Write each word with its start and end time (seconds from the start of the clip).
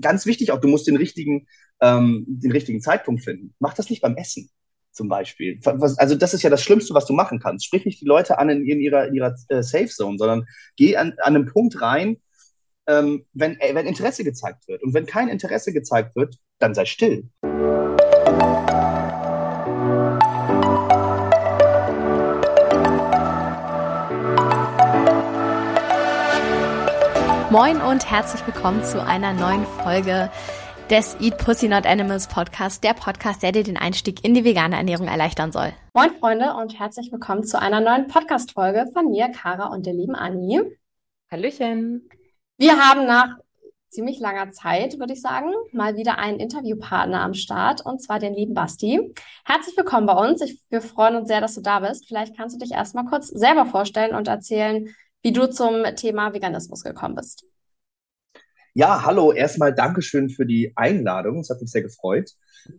ganz 0.00 0.26
wichtig 0.26 0.52
auch, 0.52 0.60
du 0.60 0.68
musst 0.68 0.86
den 0.86 0.96
richtigen, 0.96 1.46
ähm, 1.80 2.24
den 2.28 2.52
richtigen 2.52 2.80
Zeitpunkt 2.80 3.22
finden. 3.22 3.54
Mach 3.58 3.74
das 3.74 3.90
nicht 3.90 4.02
beim 4.02 4.16
Essen 4.16 4.50
zum 4.92 5.08
Beispiel. 5.08 5.60
Also 5.64 6.16
das 6.16 6.34
ist 6.34 6.42
ja 6.42 6.50
das 6.50 6.62
Schlimmste, 6.62 6.94
was 6.94 7.06
du 7.06 7.12
machen 7.12 7.38
kannst. 7.38 7.64
Sprich 7.64 7.84
nicht 7.84 8.00
die 8.00 8.06
Leute 8.06 8.38
an 8.38 8.50
in, 8.50 8.80
ihrer, 8.80 9.06
in 9.06 9.14
ihrer 9.14 9.34
äh, 9.48 9.62
Safe 9.62 9.86
Zone, 9.86 10.18
sondern 10.18 10.46
geh 10.76 10.96
an, 10.96 11.14
an 11.22 11.36
einen 11.36 11.46
Punkt 11.46 11.80
rein, 11.80 12.16
ähm, 12.86 13.24
wenn, 13.32 13.58
äh, 13.60 13.74
wenn 13.74 13.86
Interesse 13.86 14.24
gezeigt 14.24 14.66
wird. 14.68 14.82
Und 14.82 14.94
wenn 14.94 15.06
kein 15.06 15.28
Interesse 15.28 15.72
gezeigt 15.72 16.16
wird, 16.16 16.36
dann 16.58 16.74
sei 16.74 16.84
still. 16.84 17.28
Moin 27.50 27.80
und 27.80 28.08
herzlich 28.08 28.46
willkommen 28.46 28.84
zu 28.84 29.04
einer 29.04 29.32
neuen 29.32 29.66
Folge 29.82 30.30
des 30.88 31.16
Eat 31.20 31.36
Pussy 31.36 31.66
Not 31.66 31.84
Animals 31.84 32.28
Podcast, 32.28 32.84
der 32.84 32.94
Podcast, 32.94 33.42
der 33.42 33.50
dir 33.50 33.64
den 33.64 33.76
Einstieg 33.76 34.24
in 34.24 34.34
die 34.34 34.44
vegane 34.44 34.76
Ernährung 34.76 35.08
erleichtern 35.08 35.50
soll. 35.50 35.72
Moin 35.92 36.10
Freunde 36.20 36.54
und 36.54 36.78
herzlich 36.78 37.10
willkommen 37.10 37.42
zu 37.42 37.60
einer 37.60 37.80
neuen 37.80 38.06
Podcast-Folge 38.06 38.86
von 38.92 39.10
mir, 39.10 39.30
Kara 39.30 39.66
und 39.66 39.84
der 39.84 39.94
lieben 39.94 40.14
Anni. 40.14 40.62
Hallöchen. 41.28 42.08
Wir 42.56 42.78
haben 42.78 43.04
nach 43.04 43.38
ziemlich 43.88 44.20
langer 44.20 44.52
Zeit, 44.52 45.00
würde 45.00 45.14
ich 45.14 45.20
sagen, 45.20 45.52
mal 45.72 45.96
wieder 45.96 46.18
einen 46.18 46.38
Interviewpartner 46.38 47.20
am 47.20 47.34
Start 47.34 47.84
und 47.84 48.00
zwar 48.00 48.20
den 48.20 48.34
lieben 48.34 48.54
Basti. 48.54 49.12
Herzlich 49.44 49.76
willkommen 49.76 50.06
bei 50.06 50.14
uns. 50.14 50.40
Ich, 50.40 50.62
wir 50.68 50.80
freuen 50.80 51.16
uns 51.16 51.26
sehr, 51.26 51.40
dass 51.40 51.56
du 51.56 51.62
da 51.62 51.80
bist. 51.80 52.06
Vielleicht 52.06 52.36
kannst 52.36 52.54
du 52.54 52.64
dich 52.64 52.70
erstmal 52.74 53.06
kurz 53.06 53.26
selber 53.26 53.66
vorstellen 53.66 54.14
und 54.14 54.28
erzählen, 54.28 54.88
wie 55.22 55.32
du 55.32 55.48
zum 55.48 55.84
Thema 55.96 56.32
Veganismus 56.32 56.82
gekommen 56.82 57.14
bist. 57.14 57.44
Ja, 58.72 59.04
hallo, 59.04 59.32
erstmal 59.32 59.74
Dankeschön 59.74 60.30
für 60.30 60.46
die 60.46 60.72
Einladung. 60.76 61.40
Es 61.40 61.50
hat 61.50 61.60
mich 61.60 61.72
sehr 61.72 61.82
gefreut. 61.82 62.30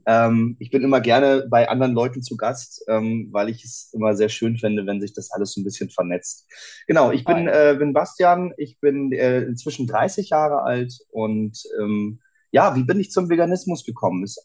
Ähm, 0.06 0.56
ich 0.60 0.72
bin 0.72 0.84
immer 0.84 1.02
gerne 1.02 1.48
bei 1.50 1.68
anderen 1.68 1.94
Leuten 1.94 2.24
zu 2.24 2.38
Gast, 2.38 2.86
ähm, 2.88 3.28
weil 3.32 3.50
ich 3.50 3.66
es 3.66 3.90
immer 3.94 4.16
sehr 4.16 4.30
schön 4.30 4.58
finde, 4.58 4.86
wenn 4.86 5.02
sich 5.02 5.14
das 5.14 5.32
alles 5.32 5.52
so 5.52 5.60
ein 5.60 5.66
bisschen 5.66 5.90
vernetzt. 5.90 6.48
Genau, 6.88 7.12
ich 7.12 7.26
bin, 7.26 7.48
äh, 7.48 7.76
bin 7.78 7.92
Bastian, 7.92 8.54
ich 8.58 8.80
bin 8.80 9.12
äh, 9.12 9.42
inzwischen 9.42 9.86
30 9.86 10.30
Jahre 10.30 10.62
alt 10.64 10.94
und 11.10 11.62
ähm, 11.80 12.22
ja, 12.52 12.76
wie 12.76 12.84
bin 12.84 13.00
ich 13.00 13.12
zum 13.12 13.30
Veganismus 13.30 13.86
gekommen? 13.86 14.24
Ist 14.24 14.42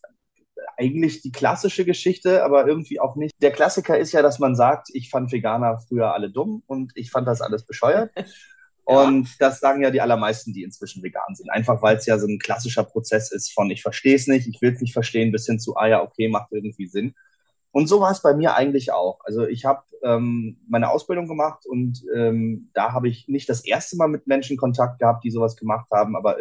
eigentlich 0.77 1.23
die 1.23 1.33
klassische 1.33 1.85
Geschichte, 1.85 2.45
aber 2.45 2.67
irgendwie 2.67 3.01
auch 3.01 3.17
nicht. 3.17 3.35
Der 3.41 3.53
Klassiker 3.53 3.99
ist 3.99 4.13
ja, 4.13 4.23
dass 4.23 4.39
man 4.39 4.55
sagt, 4.55 4.89
ich 4.93 5.11
fand 5.11 5.33
Veganer 5.33 5.79
früher 5.79 6.13
alle 6.13 6.31
dumm 6.31 6.63
und 6.67 6.93
ich 6.95 7.11
fand 7.11 7.27
das 7.27 7.41
alles 7.41 7.65
bescheuert. 7.65 8.11
Und 8.89 9.41
das 9.41 9.59
sagen 9.59 9.83
ja 9.83 9.91
die 9.91 10.01
allermeisten, 10.01 10.53
die 10.53 10.63
inzwischen 10.63 11.03
vegan 11.03 11.35
sind. 11.35 11.51
Einfach 11.51 11.83
weil 11.83 11.97
es 11.97 12.07
ja 12.07 12.21
so 12.21 12.29
ein 12.29 12.39
klassischer 12.39 12.85
Prozess 12.85 13.33
ist 13.33 13.53
von 13.53 13.69
ich 13.69 13.83
verstehe 13.83 14.15
es 14.15 14.29
nicht, 14.29 14.47
ich 14.47 14.63
will 14.63 14.75
es 14.75 14.81
nicht 14.81 14.93
verstehen, 14.93 15.33
bis 15.33 15.45
hin 15.45 15.59
zu, 15.59 15.77
ah 15.77 15.89
ja, 15.89 16.05
okay, 16.05 16.29
macht 16.29 16.53
irgendwie 16.53 16.87
Sinn. 16.87 17.13
Und 17.73 17.89
so 17.89 18.01
war 18.01 18.13
es 18.13 18.23
bei 18.23 18.33
mir 18.33 18.55
eigentlich 18.55 18.93
auch. 18.93 19.19
Also 19.25 19.45
ich 19.45 19.65
habe 19.65 19.83
ähm, 20.05 20.61
meine 20.69 20.89
Ausbildung 20.89 21.27
gemacht 21.27 21.67
und 21.67 22.05
ähm, 22.15 22.71
da 22.75 22.93
habe 22.93 23.09
ich 23.09 23.27
nicht 23.27 23.49
das 23.49 23.65
erste 23.65 23.97
Mal 23.97 24.07
mit 24.07 24.29
Menschen 24.29 24.57
Kontakt 24.57 25.01
gehabt, 25.01 25.25
die 25.25 25.33
sowas 25.33 25.57
gemacht 25.57 25.91
haben, 25.91 26.15
aber 26.15 26.37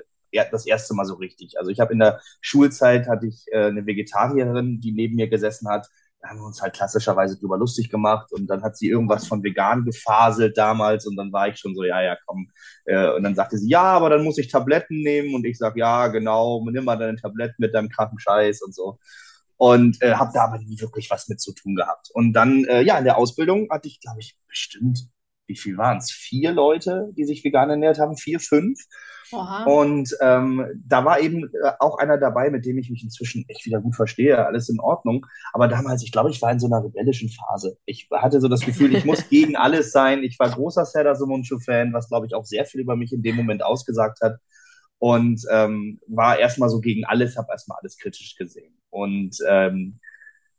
das 0.52 0.66
erste 0.66 0.94
Mal 0.94 1.05
so 1.05 1.16
richtig. 1.16 1.58
Also 1.58 1.72
ich 1.72 1.80
habe 1.80 1.94
in 1.94 2.00
der 2.00 2.19
Schulzeit 2.41 3.08
hatte 3.08 3.28
ich 3.28 3.45
äh, 3.52 3.66
eine 3.67 3.86
Vegetarierin, 3.86 4.80
die 4.81 4.91
neben 4.91 5.16
mir 5.16 5.30
gesessen 5.30 5.69
hat. 5.69 5.88
Da 6.22 6.30
haben 6.30 6.39
wir 6.39 6.45
uns 6.45 6.61
halt 6.61 6.73
klassischerweise 6.73 7.39
drüber 7.39 7.58
lustig 7.58 7.89
gemacht 7.89 8.31
und 8.31 8.47
dann 8.47 8.63
hat 8.63 8.78
sie 8.78 8.88
irgendwas 8.89 9.28
von 9.28 9.44
vegan 9.44 9.86
gefaselt 9.86 10.58
damals 10.58 11.06
und 11.06 11.16
dann 11.16 11.31
war 11.31 11.47
ich 11.47 11.58
schon 11.58 11.75
so, 11.75 11.83
ja, 11.83 12.02
ja, 12.02 12.17
komm. 12.25 12.50
Äh, 12.86 13.11
und 13.13 13.23
dann 13.23 13.36
sagte 13.36 13.58
sie, 13.58 13.69
ja, 13.69 13.83
aber 13.83 14.09
dann 14.09 14.23
muss 14.23 14.38
ich 14.38 14.47
Tabletten 14.47 15.02
nehmen 15.02 15.36
und 15.36 15.45
ich 15.45 15.58
sag, 15.58 15.78
ja, 15.78 16.08
genau, 16.08 16.66
nimm 16.69 16.86
mal 16.86 16.97
deine 16.97 17.17
Tabletten 17.17 17.56
mit 17.59 17.73
deinem 17.73 17.89
kranken 17.89 18.19
Scheiß 18.19 18.61
und 18.63 18.73
so. 18.73 18.97
Und 19.58 20.02
äh, 20.02 20.16
habe 20.16 20.31
da 20.33 20.45
aber 20.45 20.58
nie 20.58 20.80
wirklich 20.81 21.09
was 21.09 21.30
mit 21.30 21.39
zu 21.39 21.53
tun 21.53 21.75
gehabt. 21.75 22.09
Und 22.13 22.33
dann, 22.33 22.66
äh, 22.66 22.81
ja, 22.81 22.97
in 22.97 23.06
der 23.06 23.17
Ausbildung 23.17 23.67
hatte 23.72 23.88
ich, 23.88 24.02
glaube 24.02 24.19
ich, 24.19 24.38
bestimmt, 24.47 25.07
wie 25.47 25.56
viel 25.56 25.78
waren 25.78 25.97
es? 25.97 26.12
Vier 26.12 26.51
Leute, 26.51 27.09
die 27.16 27.25
sich 27.25 27.44
vegan 27.44 27.69
ernährt 27.69 28.00
haben, 28.00 28.18
vier, 28.18 28.40
fünf. 28.40 28.79
Oha. 29.31 29.63
Und 29.63 30.16
ähm, 30.22 30.66
da 30.88 31.06
war 31.06 31.19
eben 31.19 31.46
äh, 31.46 31.72
auch 31.80 31.97
einer 31.97 32.18
dabei, 32.18 32.50
mit 32.50 32.66
dem 32.66 32.78
ich 32.78 32.90
mich 32.90 33.03
inzwischen 33.03 33.46
echt 33.47 33.66
wieder 33.66 33.81
gut 33.81 33.96
verstehe, 33.96 34.46
alles 34.46 34.69
in 34.69 34.80
Ordnung. 34.80 35.25
Aber 35.53 35.68
damals, 35.68 36.03
ich 36.03 36.12
glaube, 36.12 36.30
ich 36.30 36.41
war 36.41 36.52
in 36.52 36.59
so 36.59 36.68
einer 36.68 36.84
rebellischen 36.84 37.30
Phase. 37.30 37.78
Ich 37.86 38.08
hatte 38.12 38.41
so 38.41 38.47
das 38.47 38.62
Gefühl, 38.62 38.96
ich 38.96 39.06
muss 39.06 39.28
gegen 39.30 39.56
alles 39.56 39.91
sein. 39.91 40.24
Ich 40.24 40.38
war 40.40 40.50
großer 40.50 40.86
Serdar 40.86 41.16
Sumunchu-Fan, 41.16 41.94
was, 41.94 42.09
glaube 42.09 42.28
ich, 42.28 42.36
auch 42.36 42.46
sehr 42.46 42.66
viel 42.66 42.81
über 42.81 42.96
mich 42.96 43.13
in 43.13 43.24
dem 43.24 43.36
Moment 43.36 43.63
ausgesagt 43.63 44.22
hat. 44.22 44.38
Und 44.97 45.42
ähm, 45.52 46.00
war 46.07 46.40
erstmal 46.40 46.69
so 46.69 46.80
gegen 46.80 47.06
alles, 47.06 47.38
habe 47.38 47.52
erstmal 47.52 47.78
alles 47.81 47.97
kritisch 47.97 48.36
gesehen. 48.38 48.78
Und 48.90 49.38
ähm, 49.47 50.00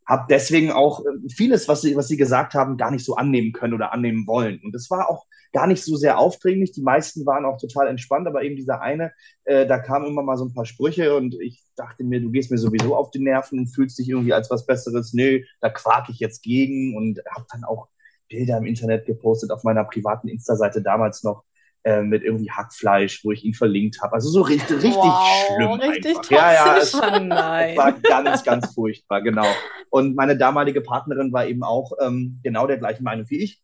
habe 0.06 0.26
deswegen 0.30 0.70
auch 0.70 1.00
äh, 1.00 1.28
vieles, 1.28 1.68
was 1.68 1.82
sie, 1.82 1.96
was 1.96 2.08
sie 2.08 2.16
gesagt 2.16 2.54
haben, 2.54 2.76
gar 2.76 2.90
nicht 2.90 3.04
so 3.04 3.16
annehmen 3.16 3.52
können 3.52 3.74
oder 3.74 3.92
annehmen 3.92 4.26
wollen. 4.26 4.60
Und 4.62 4.72
das 4.72 4.90
war 4.90 5.10
auch 5.10 5.26
gar 5.52 5.66
nicht 5.66 5.82
so 5.82 5.96
sehr 5.96 6.18
aufdringlich. 6.18 6.72
Die 6.72 6.82
meisten 6.82 7.26
waren 7.26 7.44
auch 7.44 7.58
total 7.58 7.88
entspannt, 7.88 8.26
aber 8.26 8.42
eben 8.42 8.56
dieser 8.56 8.80
eine, 8.80 9.12
äh, 9.44 9.66
da 9.66 9.78
kamen 9.78 10.06
immer 10.06 10.22
mal 10.22 10.36
so 10.36 10.44
ein 10.44 10.54
paar 10.54 10.66
Sprüche 10.66 11.16
und 11.16 11.34
ich 11.40 11.62
dachte 11.76 12.04
mir, 12.04 12.20
du 12.20 12.30
gehst 12.30 12.50
mir 12.50 12.58
sowieso 12.58 12.94
auf 12.94 13.10
die 13.10 13.20
Nerven 13.20 13.60
und 13.60 13.66
fühlst 13.68 13.98
dich 13.98 14.08
irgendwie 14.08 14.32
als 14.32 14.50
was 14.50 14.66
Besseres. 14.66 15.12
Nö, 15.12 15.42
da 15.60 15.70
quak 15.70 16.08
ich 16.08 16.18
jetzt 16.18 16.42
gegen 16.42 16.96
und 16.96 17.20
habe 17.34 17.46
dann 17.50 17.64
auch 17.64 17.88
Bilder 18.28 18.58
im 18.58 18.66
Internet 18.66 19.06
gepostet 19.06 19.50
auf 19.50 19.64
meiner 19.64 19.84
privaten 19.84 20.28
Insta-Seite 20.28 20.82
damals 20.82 21.22
noch 21.22 21.44
äh, 21.86 22.02
mit 22.02 22.24
irgendwie 22.24 22.50
Hackfleisch, 22.50 23.24
wo 23.24 23.30
ich 23.30 23.44
ihn 23.44 23.54
verlinkt 23.54 24.02
habe. 24.02 24.14
Also 24.14 24.28
so 24.28 24.42
richtig, 24.42 24.78
richtig 24.78 24.92
wow, 24.96 25.46
schlimm. 25.54 25.72
Richtig 25.74 26.16
einfach. 26.16 26.30
Ja, 26.32 26.52
ja, 26.52 26.76
es, 26.82 26.94
war 26.94 27.92
ganz, 27.92 28.42
ganz 28.42 28.74
furchtbar, 28.74 29.22
genau. 29.22 29.46
Und 29.88 30.16
meine 30.16 30.36
damalige 30.36 30.80
Partnerin 30.80 31.32
war 31.32 31.46
eben 31.46 31.62
auch 31.62 31.92
ähm, 32.00 32.40
genau 32.42 32.66
der 32.66 32.78
gleichen 32.78 33.04
Meinung 33.04 33.26
wie 33.30 33.38
ich. 33.38 33.62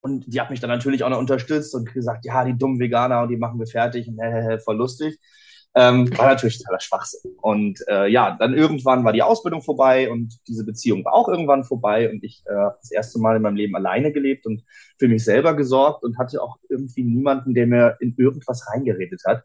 Und 0.00 0.24
die 0.26 0.40
hat 0.40 0.50
mich 0.50 0.58
dann 0.58 0.70
natürlich 0.70 1.04
auch 1.04 1.10
noch 1.10 1.20
unterstützt 1.20 1.76
und 1.76 1.92
gesagt, 1.94 2.24
ja, 2.24 2.44
die 2.44 2.58
dummen 2.58 2.80
Veganer 2.80 3.22
und 3.22 3.28
die 3.28 3.36
machen 3.36 3.60
wir 3.60 3.68
fertig 3.68 4.08
und 4.08 4.18
äh, 4.18 4.58
voll 4.58 4.76
lustig. 4.76 5.20
Ähm, 5.74 6.10
war 6.18 6.26
natürlich 6.26 6.58
totaler 6.58 6.80
Schwachsinn. 6.80 7.32
Und 7.40 7.80
äh, 7.88 8.06
ja, 8.08 8.36
dann 8.38 8.54
irgendwann 8.54 9.04
war 9.04 9.12
die 9.12 9.22
Ausbildung 9.22 9.62
vorbei 9.62 10.10
und 10.10 10.38
diese 10.46 10.66
Beziehung 10.66 11.04
war 11.04 11.14
auch 11.14 11.28
irgendwann 11.28 11.64
vorbei 11.64 12.10
und 12.10 12.22
ich 12.22 12.42
äh, 12.46 12.70
das 12.80 12.90
erste 12.90 13.18
Mal 13.18 13.36
in 13.36 13.42
meinem 13.42 13.56
Leben 13.56 13.74
alleine 13.74 14.12
gelebt 14.12 14.46
und 14.46 14.64
für 14.98 15.08
mich 15.08 15.24
selber 15.24 15.54
gesorgt 15.54 16.04
und 16.04 16.18
hatte 16.18 16.42
auch 16.42 16.58
irgendwie 16.68 17.04
niemanden, 17.04 17.54
der 17.54 17.66
mir 17.66 17.96
in 18.00 18.14
irgendwas 18.18 18.68
reingeredet 18.70 19.22
hat. 19.26 19.44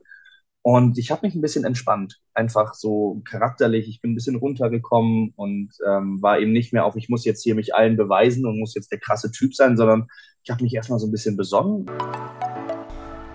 Und 0.70 0.98
ich 0.98 1.12
habe 1.12 1.26
mich 1.26 1.34
ein 1.34 1.40
bisschen 1.40 1.64
entspannt, 1.64 2.20
einfach 2.34 2.74
so 2.74 3.22
charakterlich. 3.24 3.88
Ich 3.88 4.02
bin 4.02 4.12
ein 4.12 4.16
bisschen 4.16 4.36
runtergekommen 4.36 5.32
und 5.38 5.70
ähm, 5.88 6.22
war 6.22 6.42
eben 6.42 6.52
nicht 6.52 6.74
mehr 6.74 6.84
auf, 6.84 6.98
ich 6.98 7.08
muss 7.08 7.24
jetzt 7.24 7.42
hier 7.42 7.56
mich 7.56 7.74
allen 7.74 7.96
beweisen 7.96 8.46
und 8.46 8.60
muss 8.60 8.76
jetzt 8.76 8.92
der 8.92 9.00
krasse 9.00 9.32
Typ 9.32 9.56
sein, 9.56 9.78
sondern 9.78 10.08
ich 10.44 10.50
habe 10.50 10.64
mich 10.64 10.74
erstmal 10.76 11.00
so 11.00 11.08
ein 11.08 11.12
bisschen 11.12 11.38
besonnen. 11.38 11.86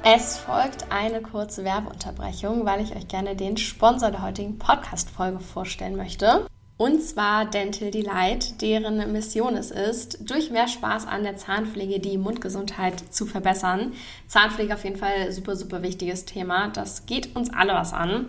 Es 0.04 0.36
folgt 0.36 0.90
eine 0.90 1.22
kurze 1.22 1.62
Werbeunterbrechung, 1.62 2.66
weil 2.66 2.82
ich 2.82 2.96
euch 2.96 3.06
gerne 3.06 3.36
den 3.36 3.56
Sponsor 3.56 4.10
der 4.10 4.22
heutigen 4.22 4.58
Podcast-Folge 4.58 5.38
vorstellen 5.38 5.94
möchte. 5.94 6.44
Und 6.76 7.00
zwar 7.00 7.44
Dental 7.44 7.92
Delight, 7.92 8.60
deren 8.60 9.12
Mission 9.12 9.54
es 9.54 9.70
ist, 9.70 10.28
durch 10.28 10.50
mehr 10.50 10.66
Spaß 10.66 11.06
an 11.06 11.22
der 11.22 11.36
Zahnpflege 11.36 12.00
die 12.00 12.18
Mundgesundheit 12.18 12.98
zu 13.14 13.26
verbessern. 13.26 13.92
Zahnpflege 14.26 14.74
auf 14.74 14.82
jeden 14.82 14.96
Fall 14.96 15.30
super, 15.30 15.54
super 15.54 15.84
wichtiges 15.84 16.24
Thema. 16.24 16.66
Das 16.70 17.06
geht 17.06 17.36
uns 17.36 17.54
alle 17.54 17.74
was 17.74 17.92
an. 17.92 18.26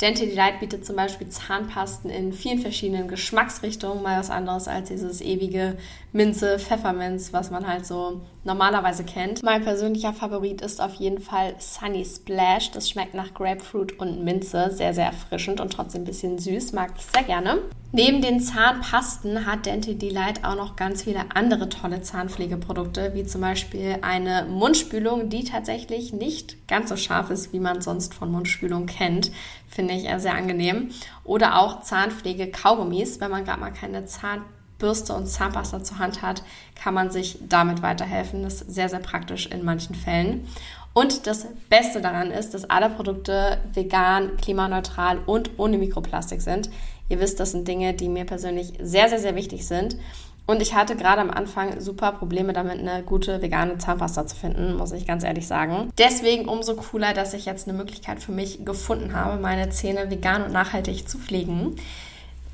Dental 0.00 0.26
Delight 0.26 0.60
bietet 0.60 0.84
zum 0.84 0.96
Beispiel 0.96 1.28
Zahnpasten 1.28 2.10
in 2.10 2.34
vielen 2.34 2.58
verschiedenen 2.58 3.08
Geschmacksrichtungen, 3.08 4.02
mal 4.02 4.18
was 4.18 4.28
anderes 4.28 4.68
als 4.68 4.90
dieses 4.90 5.22
ewige 5.22 5.78
Minze, 6.12 6.58
Pfefferminz, 6.58 7.32
was 7.32 7.50
man 7.50 7.66
halt 7.66 7.86
so 7.86 8.20
normalerweise 8.44 9.04
kennt. 9.04 9.42
Mein 9.42 9.64
persönlicher 9.64 10.12
Favorit 10.12 10.60
ist 10.60 10.82
auf 10.82 10.94
jeden 10.94 11.20
Fall 11.20 11.54
Sunny 11.58 12.04
Splash. 12.04 12.70
Das 12.72 12.90
schmeckt 12.90 13.14
nach 13.14 13.32
Grapefruit 13.32 13.98
und 13.98 14.22
Minze, 14.22 14.70
sehr, 14.70 14.92
sehr 14.92 15.06
erfrischend 15.06 15.60
und 15.60 15.72
trotzdem 15.72 16.02
ein 16.02 16.06
bisschen 16.06 16.38
süß, 16.38 16.72
mag 16.72 16.92
ich 16.96 17.04
sehr 17.06 17.22
gerne. 17.22 17.58
Neben 17.92 18.20
den 18.20 18.40
Zahnpasten 18.40 19.46
hat 19.46 19.64
Dental 19.64 19.94
Delight 19.94 20.44
auch 20.44 20.56
noch 20.56 20.76
ganz 20.76 21.04
viele 21.04 21.24
andere 21.34 21.68
tolle 21.68 22.02
Zahnpflegeprodukte, 22.02 23.12
wie 23.14 23.24
zum 23.24 23.40
Beispiel 23.40 23.98
eine 24.02 24.44
Mundspülung, 24.50 25.30
die 25.30 25.44
tatsächlich 25.44 26.12
nicht 26.12 26.68
ganz 26.68 26.90
so 26.90 26.96
scharf 26.96 27.30
ist, 27.30 27.52
wie 27.52 27.60
man 27.60 27.80
sonst 27.80 28.12
von 28.12 28.30
Mundspülung 28.30 28.86
kennt. 28.86 29.30
Finde 29.76 29.92
ich 29.92 30.08
sehr 30.22 30.34
angenehm. 30.34 30.88
Oder 31.22 31.60
auch 31.60 31.82
Zahnpflege-Kaugummis, 31.82 33.20
wenn 33.20 33.30
man 33.30 33.44
gerade 33.44 33.60
mal 33.60 33.74
keine 33.74 34.06
Zahnbürste 34.06 35.12
und 35.12 35.26
Zahnpasta 35.26 35.84
zur 35.84 35.98
Hand 35.98 36.22
hat, 36.22 36.42
kann 36.74 36.94
man 36.94 37.10
sich 37.10 37.38
damit 37.46 37.82
weiterhelfen. 37.82 38.42
Das 38.42 38.62
ist 38.62 38.74
sehr, 38.74 38.88
sehr 38.88 39.00
praktisch 39.00 39.44
in 39.48 39.66
manchen 39.66 39.94
Fällen. 39.94 40.48
Und 40.94 41.26
das 41.26 41.46
Beste 41.68 42.00
daran 42.00 42.30
ist, 42.30 42.54
dass 42.54 42.70
alle 42.70 42.88
Produkte 42.88 43.60
vegan, 43.74 44.38
klimaneutral 44.38 45.18
und 45.26 45.50
ohne 45.58 45.76
Mikroplastik 45.76 46.40
sind. 46.40 46.70
Ihr 47.10 47.20
wisst, 47.20 47.38
das 47.38 47.50
sind 47.50 47.68
Dinge, 47.68 47.92
die 47.92 48.08
mir 48.08 48.24
persönlich 48.24 48.72
sehr, 48.80 49.10
sehr, 49.10 49.18
sehr 49.18 49.34
wichtig 49.34 49.66
sind. 49.66 49.98
Und 50.46 50.62
ich 50.62 50.74
hatte 50.74 50.94
gerade 50.96 51.20
am 51.20 51.30
Anfang 51.30 51.80
super 51.80 52.12
Probleme 52.12 52.52
damit, 52.52 52.78
eine 52.78 53.02
gute 53.02 53.42
vegane 53.42 53.78
Zahnpasta 53.78 54.26
zu 54.26 54.36
finden, 54.36 54.76
muss 54.76 54.92
ich 54.92 55.06
ganz 55.06 55.24
ehrlich 55.24 55.46
sagen. 55.46 55.90
Deswegen 55.98 56.48
umso 56.48 56.76
cooler, 56.76 57.14
dass 57.14 57.34
ich 57.34 57.46
jetzt 57.46 57.68
eine 57.68 57.76
Möglichkeit 57.76 58.20
für 58.20 58.32
mich 58.32 58.64
gefunden 58.64 59.14
habe, 59.14 59.40
meine 59.40 59.70
Zähne 59.70 60.08
vegan 60.08 60.44
und 60.44 60.52
nachhaltig 60.52 61.08
zu 61.08 61.18
pflegen. 61.18 61.76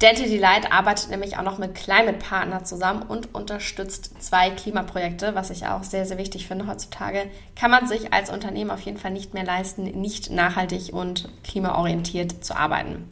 Dental 0.02 0.28
Delight 0.28 0.72
arbeitet 0.72 1.10
nämlich 1.10 1.36
auch 1.36 1.44
noch 1.44 1.58
mit 1.58 1.76
Climate 1.76 2.18
Partner 2.18 2.64
zusammen 2.64 3.02
und 3.02 3.36
unterstützt 3.36 4.20
zwei 4.20 4.50
Klimaprojekte, 4.50 5.36
was 5.36 5.50
ich 5.50 5.68
auch 5.68 5.84
sehr, 5.84 6.06
sehr 6.06 6.18
wichtig 6.18 6.48
finde. 6.48 6.66
Heutzutage 6.66 7.30
kann 7.54 7.70
man 7.70 7.86
sich 7.86 8.12
als 8.12 8.28
Unternehmen 8.28 8.72
auf 8.72 8.80
jeden 8.80 8.98
Fall 8.98 9.12
nicht 9.12 9.32
mehr 9.32 9.44
leisten, 9.44 9.84
nicht 9.84 10.32
nachhaltig 10.32 10.92
und 10.92 11.28
klimaorientiert 11.44 12.42
zu 12.44 12.56
arbeiten. 12.56 13.06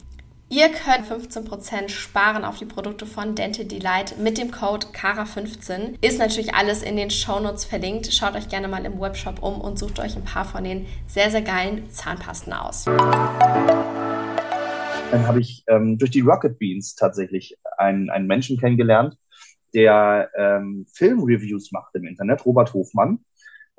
Ihr 0.53 0.67
könnt 0.67 1.07
15% 1.07 1.87
sparen 1.87 2.43
auf 2.43 2.57
die 2.57 2.65
Produkte 2.65 3.05
von 3.05 3.35
Dental 3.35 3.63
Delight 3.63 4.19
mit 4.19 4.37
dem 4.37 4.51
Code 4.51 4.87
KARA15. 4.87 5.95
Ist 6.05 6.19
natürlich 6.19 6.53
alles 6.53 6.83
in 6.83 6.97
den 6.97 7.09
Shownotes 7.09 7.63
verlinkt. 7.63 8.11
Schaut 8.11 8.35
euch 8.35 8.49
gerne 8.49 8.67
mal 8.67 8.83
im 8.83 8.99
Webshop 8.99 9.41
um 9.41 9.61
und 9.61 9.79
sucht 9.79 9.97
euch 9.99 10.17
ein 10.17 10.25
paar 10.25 10.43
von 10.43 10.65
den 10.65 10.87
sehr, 11.07 11.31
sehr 11.31 11.41
geilen 11.41 11.89
Zahnpasten 11.89 12.51
aus. 12.51 12.83
Dann 12.83 13.55
habe 15.25 15.39
ich 15.39 15.63
ähm, 15.69 15.97
durch 15.97 16.11
die 16.11 16.19
Rocket 16.19 16.59
Beans 16.59 16.95
tatsächlich 16.95 17.57
einen, 17.77 18.09
einen 18.09 18.27
Menschen 18.27 18.59
kennengelernt, 18.59 19.15
der 19.73 20.31
ähm, 20.35 20.85
Filmreviews 20.91 21.71
macht 21.71 21.95
im 21.95 22.03
Internet, 22.03 22.45
Robert 22.45 22.73
Hofmann. 22.73 23.23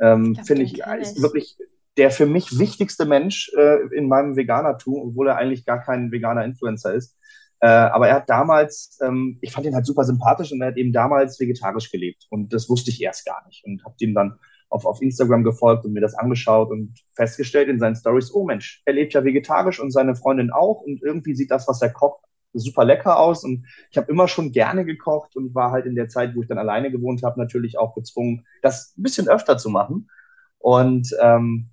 Ähm, 0.01 0.39
Finde 0.43 0.63
ich, 0.63 0.79
ist 0.79 1.21
wirklich 1.21 1.59
der 1.97 2.11
für 2.11 2.27
mich 2.27 2.59
wichtigste 2.59 3.05
Mensch 3.05 3.51
äh, 3.57 3.95
in 3.95 4.09
meinem 4.09 4.37
Veganertum, 4.37 4.95
obwohl 5.11 5.29
er 5.29 5.37
eigentlich 5.37 5.67
gar 5.67 5.83
kein 5.83 6.11
veganer 6.11 6.45
Influencer 6.45 6.95
ist. 6.95 7.19
Äh, 7.61 7.67
aber 7.67 8.09
er 8.09 8.17
hat 8.17 8.31
damals, 8.31 8.99
ähm, 9.03 9.39
ich 9.41 9.53
fand 9.53 9.67
ihn 9.67 9.75
halt 9.75 9.87
super 9.87 10.05
sympathisch 10.05 10.53
und 10.53 10.61
er 10.63 10.69
hat 10.69 10.77
eben 10.77 10.93
damals 10.93 11.39
vegetarisch 11.39 11.91
gelebt. 11.91 12.27
Und 12.31 12.53
das 12.53 12.69
wusste 12.69 12.91
ich 12.91 13.03
erst 13.03 13.25
gar 13.27 13.47
nicht. 13.47 13.65
Und 13.65 13.85
habe 13.85 13.95
ihm 14.01 14.15
dann 14.15 14.39
auf, 14.73 14.87
auf 14.87 15.03
Instagram 15.03 15.45
gefolgt 15.45 15.85
und 15.85 15.93
mir 15.93 16.01
das 16.01 16.15
angeschaut 16.15 16.71
und 16.71 16.99
festgestellt 17.15 17.69
in 17.69 17.79
seinen 17.79 17.95
Stories, 17.95 18.33
oh 18.35 18.45
Mensch, 18.45 18.83
er 18.85 18.95
lebt 18.95 19.13
ja 19.13 19.23
vegetarisch 19.23 19.79
und 19.79 19.91
seine 19.91 20.17
Freundin 20.17 20.51
auch 20.51 20.81
und 20.81 21.03
irgendwie 21.03 21.35
sieht 21.35 21.51
das, 21.51 21.69
was 21.69 21.83
er 21.83 21.91
kocht, 21.91 22.25
super 22.55 22.85
lecker 22.85 23.19
aus 23.19 23.45
und 23.45 23.67
ich 23.91 23.97
habe 23.97 24.11
immer 24.11 24.29
schon 24.29 24.51
gerne 24.53 24.85
gekocht 24.85 25.37
und 25.37 25.55
war 25.55 25.71
halt 25.71 25.87
in 25.87 25.95
der 25.95 26.09
Zeit, 26.09 26.35
wo 26.35 26.43
ich 26.43 26.49
dann 26.49 26.59
alleine 26.59 26.91
gewohnt 26.91 27.23
habe, 27.23 27.39
natürlich 27.39 27.79
auch 27.79 27.95
gezwungen, 27.95 28.47
das 28.63 28.95
ein 28.97 29.03
bisschen 29.03 29.29
öfter 29.29 29.59
zu 29.59 29.71
machen 29.71 30.11
und 30.59 31.15
ähm, 31.21 31.72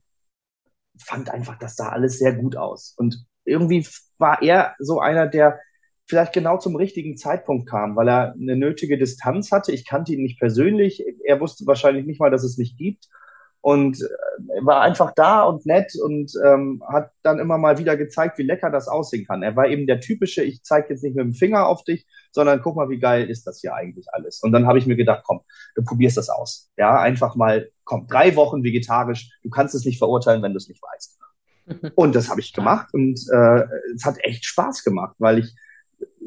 fand 1.03 1.29
einfach, 1.29 1.57
das 1.57 1.75
sah 1.75 1.89
alles 1.89 2.19
sehr 2.19 2.33
gut 2.33 2.55
aus 2.55 2.93
und 2.97 3.25
irgendwie 3.45 3.85
war 4.17 4.41
er 4.41 4.75
so 4.79 4.99
einer, 4.99 5.27
der 5.27 5.59
vielleicht 6.05 6.33
genau 6.33 6.57
zum 6.57 6.75
richtigen 6.75 7.17
Zeitpunkt 7.17 7.69
kam, 7.69 7.95
weil 7.95 8.09
er 8.09 8.33
eine 8.33 8.55
nötige 8.55 8.97
Distanz 8.97 9.51
hatte. 9.51 9.71
Ich 9.71 9.87
kannte 9.87 10.11
ihn 10.13 10.23
nicht 10.23 10.39
persönlich. 10.39 11.03
Er 11.23 11.39
wusste 11.39 11.67
wahrscheinlich 11.67 12.05
nicht 12.05 12.19
mal, 12.19 12.31
dass 12.31 12.43
es 12.43 12.57
mich 12.57 12.75
gibt. 12.77 13.07
Und 13.61 14.01
äh, 14.01 14.65
war 14.65 14.81
einfach 14.81 15.11
da 15.13 15.43
und 15.43 15.65
nett 15.65 15.93
und 16.01 16.31
ähm, 16.45 16.81
hat 16.87 17.11
dann 17.23 17.39
immer 17.39 17.57
mal 17.57 17.77
wieder 17.77 17.97
gezeigt, 17.97 18.37
wie 18.37 18.43
lecker 18.43 18.69
das 18.69 18.87
aussehen 18.87 19.25
kann. 19.25 19.43
Er 19.43 19.55
war 19.55 19.67
eben 19.67 19.85
der 19.85 19.99
typische, 19.99 20.43
ich 20.43 20.63
zeige 20.63 20.89
jetzt 20.89 21.03
nicht 21.03 21.15
mit 21.15 21.25
dem 21.25 21.33
Finger 21.33 21.67
auf 21.67 21.83
dich, 21.83 22.07
sondern 22.31 22.61
guck 22.61 22.77
mal, 22.77 22.89
wie 22.89 22.99
geil 22.99 23.29
ist 23.29 23.45
das 23.47 23.59
hier 23.59 23.75
eigentlich 23.75 24.07
alles. 24.13 24.41
Und 24.41 24.53
dann 24.53 24.65
habe 24.65 24.77
ich 24.77 24.85
mir 24.85 24.95
gedacht, 24.95 25.23
komm, 25.25 25.41
du 25.75 25.83
probierst 25.83 26.15
das 26.15 26.29
aus. 26.29 26.71
Ja, 26.77 26.99
einfach 27.01 27.35
mal, 27.35 27.69
komm, 27.83 28.07
drei 28.07 28.35
Wochen 28.37 28.63
vegetarisch, 28.63 29.29
du 29.43 29.49
kannst 29.49 29.75
es 29.75 29.83
nicht 29.83 29.97
verurteilen, 29.97 30.41
wenn 30.41 30.53
du 30.53 30.57
es 30.57 30.69
nicht 30.69 30.81
weißt. 30.81 31.19
Und 31.95 32.15
das 32.15 32.29
habe 32.29 32.39
ich 32.39 32.53
gemacht 32.53 32.87
und 32.93 33.19
äh, 33.31 33.63
es 33.93 34.03
hat 34.03 34.15
echt 34.23 34.43
Spaß 34.43 34.83
gemacht, 34.83 35.15
weil 35.19 35.37
ich 35.37 35.53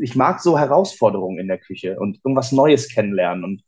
ich 0.00 0.16
mag 0.16 0.40
so 0.40 0.58
Herausforderungen 0.58 1.38
in 1.38 1.48
der 1.48 1.58
Küche 1.58 1.98
und 1.98 2.18
irgendwas 2.24 2.52
Neues 2.52 2.88
kennenlernen. 2.88 3.44
Und 3.44 3.62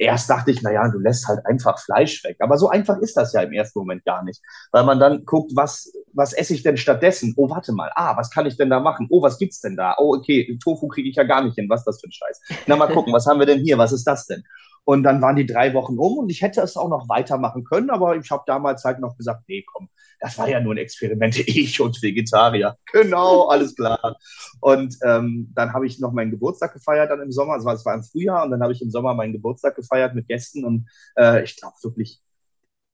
erst 0.00 0.30
dachte 0.30 0.50
ich, 0.50 0.62
na 0.62 0.72
ja, 0.72 0.88
du 0.88 0.98
lässt 0.98 1.28
halt 1.28 1.44
einfach 1.44 1.78
Fleisch 1.78 2.24
weg. 2.24 2.38
Aber 2.40 2.56
so 2.56 2.68
einfach 2.70 2.98
ist 2.98 3.16
das 3.16 3.32
ja 3.34 3.42
im 3.42 3.52
ersten 3.52 3.78
Moment 3.78 4.04
gar 4.04 4.24
nicht. 4.24 4.40
Weil 4.72 4.84
man 4.84 4.98
dann 4.98 5.24
guckt, 5.26 5.52
was, 5.54 5.92
was 6.14 6.32
esse 6.32 6.54
ich 6.54 6.62
denn 6.62 6.78
stattdessen? 6.78 7.34
Oh, 7.36 7.50
warte 7.50 7.72
mal. 7.72 7.90
Ah, 7.94 8.16
was 8.16 8.30
kann 8.30 8.46
ich 8.46 8.56
denn 8.56 8.70
da 8.70 8.80
machen? 8.80 9.06
Oh, 9.10 9.22
was 9.22 9.38
gibt's 9.38 9.60
denn 9.60 9.76
da? 9.76 9.94
Oh, 9.98 10.16
okay, 10.16 10.58
Tofu 10.62 10.88
kriege 10.88 11.10
ich 11.10 11.16
ja 11.16 11.24
gar 11.24 11.44
nicht 11.44 11.54
hin. 11.54 11.68
Was 11.68 11.80
ist 11.80 11.86
das 11.86 12.00
für 12.00 12.08
ein 12.08 12.12
Scheiß? 12.12 12.40
Na, 12.66 12.76
mal 12.76 12.88
gucken, 12.88 13.12
was 13.12 13.26
haben 13.26 13.38
wir 13.38 13.46
denn 13.46 13.60
hier? 13.60 13.76
Was 13.76 13.92
ist 13.92 14.04
das 14.04 14.26
denn? 14.26 14.42
Und 14.84 15.02
dann 15.02 15.20
waren 15.22 15.36
die 15.36 15.46
drei 15.46 15.74
Wochen 15.74 15.98
um 15.98 16.18
und 16.18 16.30
ich 16.30 16.42
hätte 16.42 16.60
es 16.62 16.76
auch 16.76 16.88
noch 16.88 17.08
weitermachen 17.08 17.64
können, 17.64 17.90
aber 17.90 18.16
ich 18.16 18.30
habe 18.30 18.42
damals 18.46 18.82
halt 18.84 18.98
noch 18.98 19.16
gesagt, 19.16 19.44
nee, 19.46 19.64
komm, 19.70 19.88
das 20.20 20.36
war 20.38 20.48
ja 20.48 20.60
nur 20.60 20.74
ein 20.74 20.78
Experiment, 20.78 21.38
ich 21.48 21.80
und 21.80 22.02
Vegetarier. 22.02 22.76
Genau, 22.92 23.48
alles 23.48 23.74
klar. 23.74 24.16
Und 24.60 24.96
ähm, 25.04 25.52
dann 25.54 25.72
habe 25.72 25.86
ich 25.86 26.00
noch 26.00 26.12
meinen 26.12 26.30
Geburtstag 26.30 26.72
gefeiert 26.72 27.10
dann 27.10 27.22
im 27.22 27.32
Sommer, 27.32 27.54
also 27.54 27.70
es 27.70 27.84
war 27.84 27.94
im 27.94 28.02
Frühjahr 28.02 28.44
und 28.44 28.50
dann 28.50 28.62
habe 28.62 28.72
ich 28.72 28.82
im 28.82 28.90
Sommer 28.90 29.14
meinen 29.14 29.32
Geburtstag 29.32 29.76
gefeiert 29.76 30.14
mit 30.14 30.28
Gästen 30.28 30.64
und 30.64 30.88
äh, 31.16 31.44
ich 31.44 31.56
glaube 31.56 31.74
wirklich, 31.82 32.20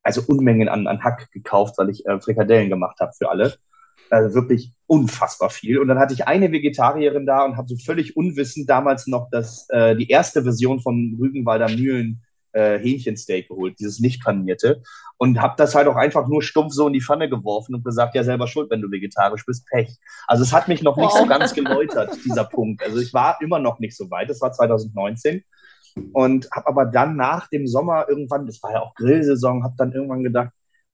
also 0.03 0.23
Unmengen 0.27 0.69
an, 0.69 0.87
an 0.87 1.03
Hack 1.03 1.31
gekauft, 1.33 1.79
weil 1.79 1.91
ich 1.91 2.07
äh, 2.07 2.21
Frikadellen 2.21 2.69
gemacht 2.69 3.01
habe 3.01 3.13
für 3.17 3.29
alle. 3.29 3.55
Also 4.11 4.35
wirklich 4.35 4.73
unfassbar 4.87 5.51
viel. 5.51 5.79
Und 5.79 5.89
dann 5.89 5.99
hatte 5.99 6.15
ich 6.15 6.27
eine 6.27 6.53
Vegetarierin 6.53 7.27
da 7.27 7.45
und 7.45 7.57
habe 7.57 7.69
so 7.69 7.77
völlig 7.77 8.17
unwissend 8.17 8.69
damals 8.71 9.07
noch 9.07 9.29
das, 9.31 9.67
äh, 9.71 9.97
die 9.97 10.09
erste 10.09 10.43
Version 10.43 10.81
von 10.81 11.17
Rügenwalder 11.21 11.69
Mühlen 11.69 12.23
äh, 12.53 12.79
Hähnchensteak 12.79 13.49
geholt, 13.49 13.79
dieses 13.79 14.01
nicht 14.01 14.23
panierte. 14.23 14.83
Und 15.19 15.41
habe 15.41 15.55
das 15.57 15.75
halt 15.75 15.89
auch 15.89 15.97
einfach 15.97 16.27
nur 16.27 16.43
stumpf 16.43 16.73
so 16.73 16.87
in 16.87 16.93
die 16.93 17.01
Pfanne 17.01 17.29
geworfen 17.29 17.75
und 17.75 17.85
gesagt, 17.85 18.15
ja 18.15 18.25
selber 18.25 18.47
schuld, 18.47 18.71
wenn 18.71 18.81
du 18.81 18.91
vegetarisch 18.91 19.45
bist, 19.45 19.67
Pech. 19.67 19.97
Also 20.27 20.43
es 20.43 20.53
hat 20.53 20.69
mich 20.69 20.83
noch 20.83 20.97
nicht 20.97 21.13
so 21.13 21.27
ganz 21.27 21.55
geläutert, 21.55 22.17
dieser 22.25 22.45
Punkt. 22.45 22.83
Also 22.83 22.99
ich 22.99 23.13
war 23.13 23.39
immer 23.41 23.59
noch 23.59 23.79
nicht 23.79 23.97
so 23.97 24.11
weit, 24.11 24.31
das 24.31 24.41
war 24.41 24.53
2019. 24.53 25.43
Und 26.13 26.49
habe 26.51 26.69
aber 26.69 26.85
dann 26.85 27.17
nach 27.17 27.49
dem 27.49 27.67
Sommer 27.67 28.07
irgendwann, 28.09 28.47
das 28.47 28.63
war 28.63 28.73
ja 28.73 28.81
auch 28.81 28.95
Grillsaison, 28.95 29.65
habe 29.65 29.75
dann 29.79 29.93
irgendwann 29.93 30.23
gedacht, 30.23 30.51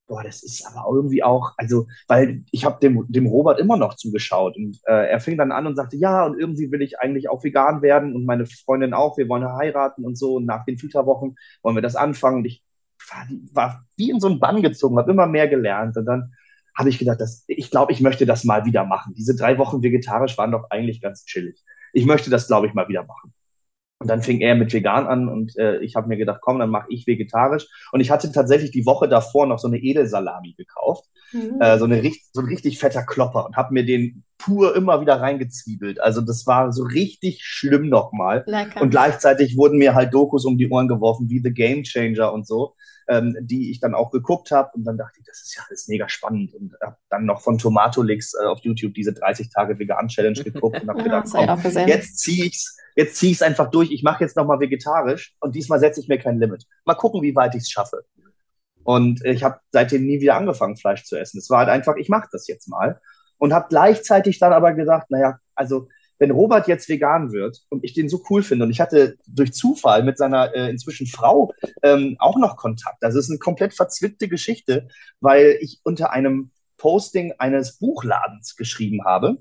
boah, 0.07 0.23
das 0.23 0.43
ist 0.43 0.67
aber 0.67 0.95
irgendwie 0.95 1.23
auch, 1.23 1.53
also, 1.57 1.87
weil 2.09 2.45
ich 2.51 2.65
habe 2.65 2.79
dem, 2.81 3.05
dem 3.09 3.27
Robert 3.27 3.59
immer 3.61 3.77
noch 3.77 3.95
zugeschaut 3.95 4.57
und 4.57 4.79
äh, 4.87 5.11
er 5.11 5.21
fing 5.21 5.39
dann 5.39 5.53
an 5.53 5.67
und 5.67 5.77
sagte, 5.77 5.97
ja, 5.97 6.27
und 6.27 6.39
irgendwie 6.39 6.71
will 6.71 6.83
ich 6.83 6.99
eigentlich 7.01 7.31
auch 7.31 7.43
vegan 7.45 7.83
werden 7.83 8.15
und 8.15 8.27
meine 8.27 8.47
Freundin 8.47 8.95
auch, 8.95 9.17
wir 9.17 9.29
wollen 9.29 9.47
heiraten 9.47 10.05
und 10.05 10.19
so 10.19 10.37
und 10.37 10.47
nach 10.47 10.65
den 10.65 10.79
Flitterwochen 10.79 11.37
wollen 11.63 11.77
wir 11.77 11.83
das 11.83 11.97
anfangen 11.97 12.39
und 12.39 12.45
ich 12.45 12.63
war, 13.11 13.27
war 13.53 13.87
wie 13.97 14.11
in 14.11 14.21
so 14.21 14.29
einen 14.29 14.41
Bann 14.41 14.63
gezogen, 14.63 14.99
habe 14.99 15.11
immer 15.11 15.27
mehr 15.27 15.49
gelernt 15.49 15.97
und 15.97 16.05
dann 16.05 16.33
habe 16.77 16.89
ich 16.89 16.99
gedacht, 16.99 17.21
dass, 17.21 17.45
ich 17.49 17.71
glaube, 17.71 17.93
ich 17.93 18.01
möchte 18.01 18.27
das 18.27 18.45
mal 18.45 18.65
wieder 18.65 18.85
machen. 18.85 19.15
Diese 19.15 19.37
drei 19.37 19.59
Wochen 19.59 19.83
vegetarisch 19.83 20.39
waren 20.39 20.53
doch 20.53 20.71
eigentlich 20.71 21.03
ganz 21.03 21.25
chillig. 21.27 21.63
Ich 21.93 22.07
möchte 22.07 22.31
das, 22.31 22.47
glaube 22.47 22.67
ich, 22.67 22.75
mal 22.75 22.89
wieder 22.89 23.05
machen. 23.05 23.35
Und 24.03 24.09
dann 24.09 24.23
fing 24.23 24.41
er 24.41 24.57
mit 24.57 24.73
vegan 24.73 25.07
an 25.07 25.29
und 25.29 25.57
äh, 25.57 25.79
ich 25.79 25.95
habe 25.95 26.09
mir 26.09 26.17
gedacht, 26.17 26.41
komm, 26.43 26.59
dann 26.59 26.71
mache 26.71 26.89
ich 26.89 27.07
vegetarisch. 27.07 27.69
Und 27.93 28.01
ich 28.01 28.11
hatte 28.11 28.33
tatsächlich 28.33 28.73
die 28.73 28.85
Woche 28.85 29.09
davor 29.09 29.47
noch 29.47 29.61
so 29.61 29.69
eine 29.69 29.79
Edelsalami 29.79 30.55
gekauft, 30.59 31.05
mhm. 31.33 31.61
äh, 31.61 31.79
so, 31.79 31.85
eine, 31.85 32.03
so 32.33 32.41
ein 32.41 32.47
richtig 32.47 32.81
fetter 32.81 33.05
Klopper 33.05 33.47
und 33.47 33.57
habe 33.57 33.73
mir 33.73 33.87
den 33.87 34.25
pur 34.39 34.75
immer 34.75 35.01
wieder 35.01 35.21
reingezwiebelt. 35.21 36.01
Also 36.03 36.21
das 36.21 36.49
war 36.49 36.73
so 36.73 36.83
richtig 36.83 37.45
schlimm 37.45 37.89
nochmal. 37.89 38.43
Und 38.81 38.91
gleichzeitig 38.91 39.57
wurden 39.57 39.79
mir 39.79 39.95
halt 39.95 40.13
Dokus 40.13 40.45
um 40.45 40.59
die 40.59 40.69
Ohren 40.69 40.89
geworfen, 40.89 41.31
wie 41.31 41.41
The 41.41 41.53
Game 41.53 41.85
Changer 41.85 42.33
und 42.33 42.45
so, 42.45 42.75
ähm, 43.13 43.37
die 43.41 43.71
ich 43.71 43.81
dann 43.81 43.95
auch 43.95 44.11
geguckt 44.11 44.51
habe. 44.51 44.71
Und 44.75 44.85
dann 44.85 44.97
dachte 44.97 45.21
ich, 45.21 45.27
das 45.27 45.43
ist 45.43 45.55
ja 45.57 45.63
alles 45.69 45.87
mega 45.89 46.09
spannend. 46.09 46.55
Und 46.55 46.75
habe 46.83 46.97
dann 47.11 47.27
noch 47.27 47.43
von 47.43 47.59
Tomatolix 47.59 48.33
äh, 48.35 48.47
auf 48.47 48.61
YouTube 48.61 48.95
diese 48.95 49.13
30 49.13 49.51
Tage 49.51 49.79
Vegan 49.79 50.09
Challenge 50.09 50.43
geguckt 50.43 50.83
und 50.83 50.89
habe 50.89 51.03
gedacht, 51.05 51.29
komm, 51.31 51.87
jetzt 51.87 52.19
ziehe 52.19 52.47
ich's 52.47 52.79
jetzt 52.95 53.17
ziehe 53.17 53.33
ich 53.33 53.39
es 53.39 53.43
einfach 53.43 53.71
durch, 53.71 53.91
ich 53.91 54.03
mache 54.03 54.23
jetzt 54.23 54.37
nochmal 54.37 54.61
vegetarisch 54.61 55.35
und 55.41 55.55
diesmal 55.55 55.81
setze 55.81 56.01
ich 56.01 56.09
mir 56.09 56.19
kein 56.19 56.39
Limit. 56.39 56.67
Mal 56.85 56.95
gucken, 56.95 57.23
wie 57.23 57.35
weit 57.35 57.55
ich 57.55 57.63
es 57.63 57.71
schaffe. 57.71 58.05
Und 58.85 59.25
ich 59.25 59.45
habe 59.45 59.61
seitdem 59.71 60.05
nie 60.05 60.21
wieder 60.21 60.37
angefangen, 60.37 60.77
Fleisch 60.77 61.05
zu 61.05 61.17
essen. 61.17 61.39
Es 61.39 61.49
war 61.51 61.61
halt 61.61 61.69
einfach, 61.69 61.97
ich 61.97 62.09
mache 62.09 62.29
das 62.33 62.49
jetzt 62.49 62.69
mal. 62.69 63.01
Und 63.39 63.53
habe 63.53 63.67
gleichzeitig 63.69 64.39
dann 64.39 64.53
aber 64.53 64.73
gesagt, 64.73 65.11
naja, 65.11 65.39
also 65.55 65.89
wenn 66.23 66.31
Robert 66.31 66.69
jetzt 66.69 66.89
vegan 66.89 67.33
wird 67.33 67.63
und 67.69 67.83
ich 67.83 67.95
den 67.95 68.09
so 68.09 68.23
cool 68.31 68.45
finde 68.45 68.65
und 68.65 68.71
ich 68.71 68.81
hatte 68.81 69.17
durch 69.27 69.53
Zufall 69.53 70.05
mit 70.05 70.17
seiner 70.17 70.55
äh, 70.55 70.71
inzwischen 70.71 71.09
Frau 71.09 71.53
ähm, 71.83 72.15
auch 72.21 72.39
noch 72.39 72.57
Kontakt. 72.57 72.99
Das 73.01 73.17
ist 73.17 73.29
eine 73.29 73.41
komplett 73.41 73.75
verzwickte 73.75 74.29
Geschichte, 74.29 74.87
weil 75.19 75.59
ich 75.61 75.81
unter 75.83 76.13
einem 76.13 76.53
Posting 76.79 77.33
eines 77.39 77.77
Buchladens 77.77 78.55
geschrieben 78.55 79.05
habe 79.05 79.39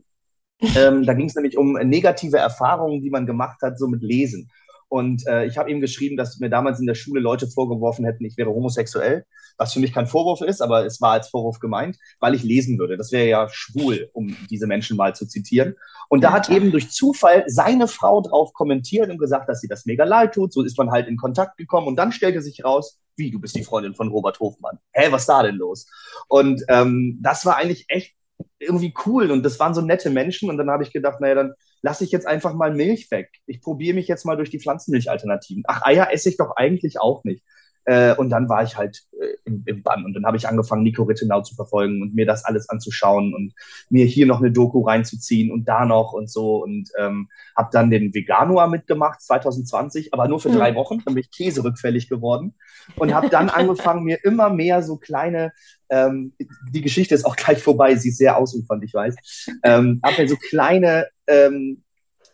ähm, 0.76 1.06
da 1.06 1.14
ging 1.14 1.26
es 1.28 1.36
nämlich 1.36 1.58
um 1.58 1.74
negative 1.74 2.38
Erfahrungen, 2.38 3.02
die 3.02 3.10
man 3.10 3.26
gemacht 3.26 3.62
hat, 3.64 3.80
so 3.80 3.88
mit 3.88 4.04
Lesen. 4.04 4.52
Und 4.92 5.26
äh, 5.26 5.46
ich 5.46 5.58
habe 5.58 5.72
ihm 5.72 5.80
geschrieben, 5.80 6.18
dass 6.18 6.40
mir 6.40 6.50
damals 6.50 6.82
in 6.82 6.86
der 6.86 6.96
Schule 6.96 7.22
Leute 7.22 7.48
vorgeworfen 7.48 8.04
hätten, 8.04 8.26
ich 8.26 8.36
wäre 8.36 8.50
homosexuell, 8.50 9.26
was 9.58 9.72
für 9.72 9.80
mich 9.80 9.94
kein 9.94 10.06
Vorwurf 10.06 10.42
ist, 10.42 10.62
aber 10.62 10.86
es 10.86 11.00
war 11.00 11.12
als 11.12 11.30
Vorwurf 11.30 11.60
gemeint, 11.60 11.98
weil 12.20 12.36
ich 12.36 12.44
lesen 12.44 12.78
würde. 12.78 12.98
Das 12.98 13.14
wäre 13.14 13.30
ja 13.30 13.48
schwul, 13.50 14.10
um 14.12 14.36
diese 14.50 14.68
Menschen 14.68 14.98
mal 14.98 15.16
zu 15.16 15.26
zitieren. 15.26 15.76
Und 16.10 16.26
da 16.26 16.34
hat 16.34 16.50
eben 16.50 16.72
durch 16.72 16.92
Zufall 16.92 17.46
seine 17.48 17.88
Frau 17.88 18.20
drauf 18.20 18.52
kommentiert 18.52 19.10
und 19.10 19.18
gesagt, 19.18 19.48
dass 19.48 19.62
sie 19.62 19.70
das 19.70 19.86
mega 19.86 20.04
leid 20.04 20.34
tut. 20.34 20.52
So 20.52 20.62
ist 20.62 20.78
man 20.78 20.92
halt 20.92 21.08
in 21.08 21.16
Kontakt 21.16 21.56
gekommen 21.56 21.88
und 21.88 21.96
dann 21.96 22.12
stellte 22.12 22.42
sich 22.42 22.66
raus, 22.66 23.00
wie, 23.16 23.32
du 23.32 23.40
bist 23.40 23.56
die 23.56 23.64
Freundin 23.64 23.96
von 23.96 24.10
Robert 24.10 24.42
Hofmann. 24.42 24.80
Hä, 24.92 25.08
was 25.12 25.26
da 25.26 25.42
denn 25.42 25.56
los? 25.56 25.88
Und 26.28 26.64
ähm, 26.68 27.18
das 27.22 27.46
war 27.46 27.56
eigentlich 27.56 27.86
echt 27.88 28.14
irgendwie 28.62 28.94
cool 29.06 29.32
und 29.32 29.44
das 29.44 29.60
waren 29.60 29.74
so 29.74 29.82
nette 29.82 30.10
Menschen 30.10 30.50
und 30.50 30.58
dann 30.58 30.70
habe 30.70 30.84
ich 30.84 30.94
gedacht, 30.94 31.20
naja, 31.20 31.36
dann 31.36 31.54
lasse 31.82 32.04
ich 32.04 32.12
jetzt 32.12 32.28
einfach 32.28 32.54
mal 32.54 32.74
Milch 32.74 33.10
weg. 33.12 33.30
Ich 33.48 33.62
probiere 33.62 33.96
mich 33.96 34.08
jetzt 34.08 34.26
mal 34.26 34.36
durch 34.36 34.50
die 34.50 34.60
Pflanzenmilchalternativen. 34.60 35.64
Ach, 35.68 35.82
Eier 35.84 36.12
esse 36.12 36.30
ich 36.30 36.38
doch 36.38 36.56
eigentlich 36.56 37.00
auch 37.00 37.24
nicht. 37.24 37.44
Äh, 37.86 38.16
und 38.16 38.30
dann 38.30 38.48
war 38.48 38.64
ich 38.64 38.78
halt 38.78 39.04
äh, 39.20 39.36
im, 39.46 39.64
im 39.66 39.84
Bann. 39.84 40.06
Und 40.06 40.14
dann 40.14 40.26
habe 40.26 40.38
ich 40.38 40.48
angefangen, 40.48 40.84
Nico 40.84 41.04
Rittenau 41.04 41.42
zu 41.42 41.56
verfolgen 41.56 42.02
und 42.02 42.14
mir 42.14 42.26
das 42.26 42.46
alles 42.46 42.70
anzuschauen 42.70 43.34
und 43.34 43.54
mir 43.90 44.06
hier 44.06 44.26
noch 44.26 44.40
eine 44.40 44.52
Doku 44.52 44.82
reinzuziehen 44.82 45.52
und 45.52 45.68
da 45.68 45.86
noch 45.86 46.14
und 46.14 46.30
so. 46.30 46.64
Und 46.64 46.90
ähm, 46.98 47.30
habe 47.58 47.70
dann 47.72 47.90
den 47.90 48.14
Veganuar 48.14 48.68
mitgemacht 48.68 49.22
2020, 49.22 50.14
aber 50.14 50.28
nur 50.28 50.40
für 50.40 50.50
drei 50.50 50.76
Wochen, 50.76 51.02
dann 51.06 51.16
bin 51.16 51.24
ich 51.24 51.32
Käse 51.32 51.64
rückfällig 51.64 52.08
geworden. 52.08 52.56
Und 52.96 53.14
habe 53.14 53.30
dann 53.30 53.50
angefangen, 53.50 54.04
mir 54.04 54.24
immer 54.24 54.50
mehr 54.50 54.84
so 54.84 54.98
kleine 54.98 55.52
ähm, 55.92 56.34
die 56.72 56.82
Geschichte 56.82 57.14
ist 57.14 57.26
auch 57.26 57.36
gleich 57.36 57.62
vorbei, 57.62 57.96
sie 57.96 58.10
ist 58.10 58.18
sehr 58.18 58.38
ausufernd, 58.38 58.84
ich 58.84 58.94
weiß. 58.94 59.16
Ähm, 59.64 60.00
habe 60.04 60.22
mir 60.22 60.30
so 60.30 60.38
kleine 60.38 61.08
ähm, 61.28 61.84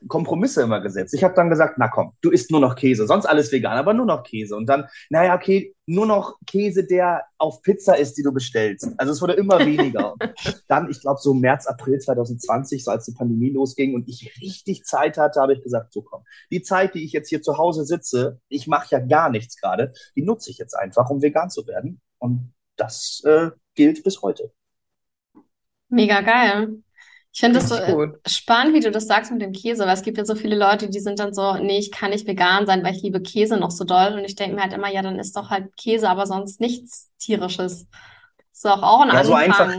Kompromisse 0.08 0.62
immer 0.62 0.82
gesetzt. 0.82 1.13
Ich 1.13 1.24
habe 1.24 1.34
dann 1.34 1.50
gesagt, 1.50 1.75
na 1.77 1.88
komm, 1.88 2.13
du 2.22 2.30
isst 2.30 2.51
nur 2.51 2.60
noch 2.60 2.75
Käse, 2.75 3.08
sonst 3.08 3.25
alles 3.25 3.51
vegan, 3.51 3.77
aber 3.77 3.94
nur 3.94 4.06
noch 4.06 4.24
Käse. 4.24 4.56
Und 4.56 4.68
dann, 4.68 4.88
naja, 5.10 5.36
okay, 5.36 5.75
nur 5.86 6.06
noch 6.06 6.38
Käse, 6.46 6.86
der 6.86 7.24
auf 7.38 7.62
Pizza 7.62 7.98
ist, 7.98 8.18
die 8.18 8.24
du 8.24 8.32
bestellst. 8.32 8.89
Also 8.98 9.13
es 9.13 9.22
wurde 9.22 9.34
immer 9.34 9.60
weniger. 9.60 10.16
dann, 10.68 10.89
ich 10.89 11.01
glaube, 11.01 11.20
so 11.22 11.34
März, 11.34 11.68
April 11.68 12.00
2020, 12.00 12.84
so 12.84 12.92
als 12.92 13.06
die 13.06 13.13
Pandemie 13.13 13.50
losging 13.50 13.96
und 13.96 14.08
ich 14.08 14.39
richtig 14.42 14.84
Zeit 14.84 15.18
hatte, 15.18 15.42
habe 15.42 15.54
ich 15.54 15.63
gesagt, 15.63 15.94
so 15.94 16.01
komm, 16.01 16.24
die 16.51 16.62
Zeit, 16.62 16.94
die 16.94 17.04
ich 17.04 17.12
jetzt 17.12 17.30
hier 17.30 17.42
zu 17.42 17.58
Hause 17.58 17.86
sitze, 17.86 18.39
ich 18.50 18.68
mache 18.68 18.88
ja 18.92 19.00
gar 19.00 19.30
nichts 19.30 19.60
gerade, 19.60 19.94
die 20.16 20.24
nutze 20.24 20.50
ich 20.50 20.58
jetzt 20.58 20.74
einfach, 20.74 21.10
um 21.10 21.22
vegan 21.22 21.50
zu 21.50 21.66
werden. 21.68 22.01
Und 22.20 22.54
das 22.75 23.22
äh, 23.25 23.51
gilt 23.75 24.04
bis 24.04 24.22
heute. 24.22 24.51
Mega 25.89 26.22
geil. 26.22 26.84
Ich 27.38 27.41
finde 27.41 27.60
das 27.60 27.70
so 27.70 27.77
gut. 27.77 28.15
spannend, 28.25 28.74
wie 28.74 28.79
du 28.79 28.89
das 28.89 29.06
sagst 29.06 29.32
mit 29.32 29.44
dem 29.44 29.51
Käse, 29.51 29.86
weil 29.86 29.94
es 29.94 30.01
gibt 30.01 30.17
ja 30.17 30.25
so 30.25 30.34
viele 30.34 30.58
Leute, 30.58 30.89
die 30.89 31.00
sind 31.00 31.20
dann 31.20 31.36
so, 31.36 31.53
nee, 31.58 31.77
ich 31.77 31.91
kann 31.91 32.10
nicht 32.10 32.25
vegan 32.25 32.65
sein, 32.65 32.84
weil 32.84 32.96
ich 32.96 33.03
liebe 33.03 33.22
Käse 33.22 33.58
noch 33.58 33.70
so 33.70 33.84
doll. 33.84 34.13
Und 34.13 34.25
ich 34.25 34.34
denke 34.34 34.56
mir 34.56 34.63
halt 34.63 34.74
immer, 34.74 34.91
ja, 34.91 35.03
dann 35.03 35.20
ist 35.20 35.38
doch 35.38 35.51
halt 35.51 35.77
Käse, 35.77 36.10
aber 36.10 36.25
sonst 36.25 36.60
nichts 36.60 37.12
tierisches. 37.20 37.86
ist 38.51 38.65
doch 38.65 38.82
auch 38.82 39.01
ein 39.01 39.10
ja, 39.10 39.24
so 39.24 39.36
einfach. 39.36 39.72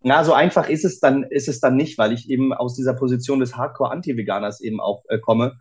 Na, 0.00 0.24
so 0.24 0.32
einfach 0.32 0.70
ist 0.70 0.86
es 0.86 1.00
dann, 1.00 1.24
ist 1.24 1.48
es 1.48 1.60
dann 1.60 1.76
nicht, 1.76 1.98
weil 1.98 2.14
ich 2.14 2.30
eben 2.30 2.54
aus 2.54 2.74
dieser 2.74 2.94
Position 2.94 3.40
des 3.40 3.58
Hardcore-Anti-Veganers 3.58 4.62
eben 4.62 4.80
auch 4.80 5.04
äh, 5.10 5.18
komme. 5.18 5.58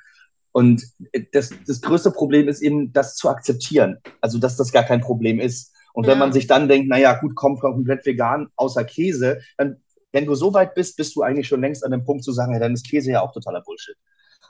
Und 0.53 0.85
äh, 1.11 1.23
das, 1.33 1.53
das 1.67 1.81
größte 1.81 2.11
Problem 2.11 2.47
ist 2.47 2.61
eben, 2.61 2.93
das 2.93 3.15
zu 3.15 3.27
akzeptieren. 3.27 3.97
Also, 4.21 4.39
dass 4.39 4.55
das 4.55 4.71
gar 4.71 4.83
kein 4.83 5.01
Problem 5.01 5.41
ist. 5.41 5.73
Und 5.91 6.05
ja. 6.05 6.13
wenn 6.13 6.19
man 6.19 6.31
sich 6.31 6.47
dann 6.47 6.69
denkt, 6.69 6.87
naja, 6.87 7.19
gut, 7.19 7.35
komm 7.35 7.59
komplett 7.59 8.05
vegan, 8.05 8.47
außer 8.55 8.85
Käse, 8.85 9.41
dann 9.57 9.81
wenn 10.13 10.25
du 10.25 10.35
so 10.35 10.53
weit 10.53 10.75
bist, 10.75 10.95
bist 10.95 11.15
du 11.15 11.23
eigentlich 11.23 11.47
schon 11.47 11.59
längst 11.59 11.83
an 11.83 11.91
dem 11.91 12.05
Punkt 12.05 12.23
zu 12.23 12.31
sagen, 12.31 12.53
ja, 12.53 12.59
dann 12.59 12.73
ist 12.73 12.89
Käse 12.89 13.11
ja 13.11 13.21
auch 13.21 13.33
totaler 13.33 13.61
Bullshit. 13.61 13.97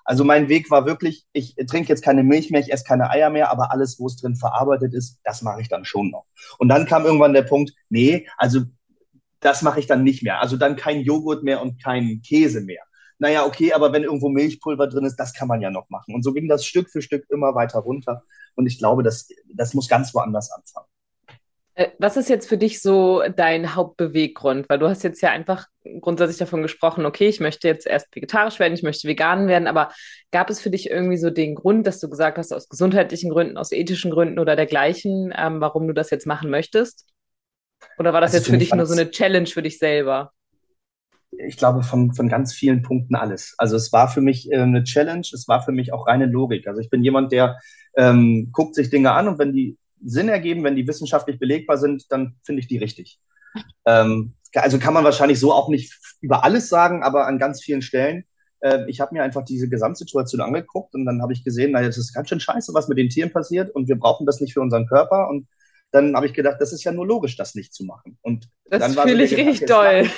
Also 0.05 0.25
mein 0.25 0.50
Weg 0.50 0.70
war 0.70 0.86
wirklich, 0.86 1.25
ich 1.32 1.55
trinke 1.67 1.89
jetzt 1.89 2.03
keine 2.03 2.24
Milch 2.24 2.51
mehr, 2.51 2.60
ich 2.60 2.72
esse 2.72 2.84
keine 2.84 3.10
Eier 3.10 3.29
mehr, 3.29 3.50
aber 3.50 3.72
alles, 3.72 4.00
wo 4.00 4.08
es 4.08 4.17
drin 4.17 4.36
verarbeitet 4.36 4.93
ist, 4.93 5.20
das 5.24 5.41
mache 5.41 5.62
ich 5.62 5.70
dann 5.70 5.86
schon 5.86 6.12
noch. 6.12 6.25
Und 6.58 6.67
dann 6.67 6.86
kam 6.86 7.05
irgendwann 7.05 7.34
der 7.34 7.43
Punkt, 7.43 7.74
nee, 7.89 8.27
also 8.38 8.62
das 9.39 9.62
mache 9.62 9.79
ich 9.79 9.88
dann 9.88 10.03
nicht 10.03 10.22
mehr. 10.22 10.41
Also 10.41 10.58
dann 10.58 10.75
kein 10.75 11.01
Joghurt 11.01 11.43
mehr 11.43 11.62
und 11.62 11.82
kein 11.82 12.22
Käse 12.22 12.62
mehr. 12.62 12.84
Naja, 13.20 13.46
okay, 13.46 13.72
aber 13.72 13.93
wenn 13.93 14.03
irgendwo 14.03 14.27
Milchpulver 14.27 14.88
drin 14.88 15.05
ist, 15.05 15.15
das 15.15 15.34
kann 15.34 15.48
man 15.48 15.62
ja 15.62 15.70
noch 15.70 15.89
machen. 15.89 16.13
Und 16.13 16.24
so 16.24 16.34
ging 16.34 16.50
das 16.50 16.65
Stück 16.65 16.89
für 16.89 17.01
Stück 17.01 17.25
immer 17.29 17.55
weiter 17.55 17.79
runter. 17.79 18.24
Und 18.55 18.65
ich 18.65 18.79
glaube, 18.79 19.03
das, 19.03 19.29
das 19.53 19.74
muss 19.74 19.88
ganz 19.88 20.13
woanders 20.13 20.51
anfangen. 20.51 20.88
Äh, 21.75 21.89
was 21.98 22.18
ist 22.18 22.30
jetzt 22.30 22.48
für 22.48 22.58
dich 22.58 22.82
so 22.82 23.24
dein 23.36 23.75
Hauptbeweggrund? 23.75 24.70
Weil 24.70 24.80
du 24.80 24.88
hast 24.88 25.03
jetzt 25.03 25.22
ja 25.22 25.30
einfach 25.30 25.68
grundsätzlich 26.01 26.38
davon 26.38 26.62
gesprochen, 26.62 27.06
okay, 27.06 27.27
ich 27.27 27.39
möchte 27.39 27.68
jetzt 27.68 27.88
erst 27.88 28.15
vegetarisch 28.15 28.60
werden, 28.60 28.74
ich 28.74 28.84
möchte 28.84 29.08
vegan 29.08 29.48
werden, 29.48 29.68
aber 29.68 29.92
gab 30.32 30.50
es 30.50 30.62
für 30.62 30.70
dich 30.70 30.89
irgendwie 30.89 31.18
so 31.18 31.30
den 31.30 31.56
Grund, 31.56 31.88
dass 31.88 32.00
du 32.00 32.10
gesagt 32.10 32.38
hast, 32.38 32.53
aus 32.53 32.70
gesundheitlichen 32.70 33.30
Gründen, 33.30 33.58
aus 33.58 33.72
ethischen 33.72 34.12
Gründen 34.12 34.39
oder 34.39 34.56
dergleichen, 34.56 35.34
ähm, 35.36 35.62
warum 35.62 35.88
du 35.88 35.94
das 35.94 36.10
jetzt 36.10 36.27
machen 36.27 36.50
möchtest? 36.50 37.08
Oder 37.98 38.13
war 38.13 38.22
das 38.22 38.34
also 38.34 38.38
jetzt 38.38 38.50
für 38.51 38.58
dich 38.58 38.74
nur 38.74 38.86
so 38.86 38.94
eine 38.94 39.10
Challenge 39.12 39.48
für 39.48 39.62
dich 39.62 39.77
selber? 39.77 40.32
Ich 41.48 41.58
glaube, 41.58 41.82
von, 41.82 42.13
von 42.13 42.30
ganz 42.30 42.53
vielen 42.53 42.84
Punkten 42.84 43.15
alles. 43.15 43.56
Also 43.58 43.75
es 43.75 43.92
war 43.92 44.08
für 44.08 44.22
mich 44.22 44.51
äh, 44.51 44.58
eine 44.58 44.84
Challenge, 44.84 45.25
es 45.34 45.48
war 45.48 45.63
für 45.63 45.72
mich 45.72 45.92
auch 45.92 46.06
reine 46.08 46.27
Logik. 46.27 46.68
Also 46.68 46.80
ich 46.80 46.92
bin 46.92 47.03
jemand, 47.03 47.32
der 47.32 47.58
ähm, 47.98 48.50
guckt 48.51 48.75
sich 48.75 48.92
Dinge 48.92 49.12
an 49.12 49.27
und 49.27 49.39
wenn 49.39 49.51
die 49.51 49.77
Sinn 50.03 50.29
ergeben, 50.29 50.63
wenn 50.63 50.75
die 50.75 50.88
wissenschaftlich 50.88 51.39
belegbar 51.39 51.77
sind, 51.77 52.12
dann 52.12 52.36
finde 52.43 52.62
ich 52.62 52.67
die 52.67 52.77
richtig. 52.77 53.19
Ähm, 53.86 54.33
also 54.55 54.79
kann 54.79 54.93
man 54.93 55.03
wahrscheinlich 55.03 55.39
so 55.39 55.53
auch 55.53 55.69
nicht 55.69 55.93
über 56.22 56.43
alles 56.43 56.69
sagen, 56.69 57.03
aber 57.03 57.27
an 57.27 57.39
ganz 57.39 57.62
vielen 57.62 57.81
Stellen. 57.81 58.25
Äh, 58.60 58.89
ich 58.89 59.01
habe 59.01 59.13
mir 59.13 59.24
einfach 59.24 59.43
diese 59.43 59.69
Gesamtsituation 59.69 60.41
angeguckt 60.41 60.93
und 60.95 61.05
dann 61.05 61.22
habe 61.22 61.33
ich 61.33 61.43
gesehen, 61.43 61.72
naja, 61.72 61.88
das 61.88 61.98
ist 61.98 62.13
ganz 62.13 62.29
schön 62.29 62.39
scheiße, 62.39 62.74
was 62.74 62.88
mit 62.88 62.98
den 62.98 63.10
Tieren 63.10 63.31
passiert 63.31 63.74
und 63.74 63.88
wir 63.88 63.98
brauchen 63.98 64.25
das 64.25 64.41
nicht 64.41 64.53
für 64.53 64.62
unseren 64.62 64.88
Körper. 64.88 65.29
Und 65.29 65.48
dann 65.91 66.15
habe 66.15 66.25
ich 66.25 66.33
gedacht, 66.33 66.57
das 66.60 66.74
ist 66.74 66.83
ja 66.83 66.91
nur 66.91 67.05
logisch, 67.05 67.38
das 67.38 67.55
nicht 67.55 67.74
zu 67.74 67.83
machen. 67.83 68.17
Und 68.22 68.50
das 68.69 68.95
fühle 68.95 69.24
ich 69.24 69.36
richtig 69.36 69.65
doll. 69.65 70.10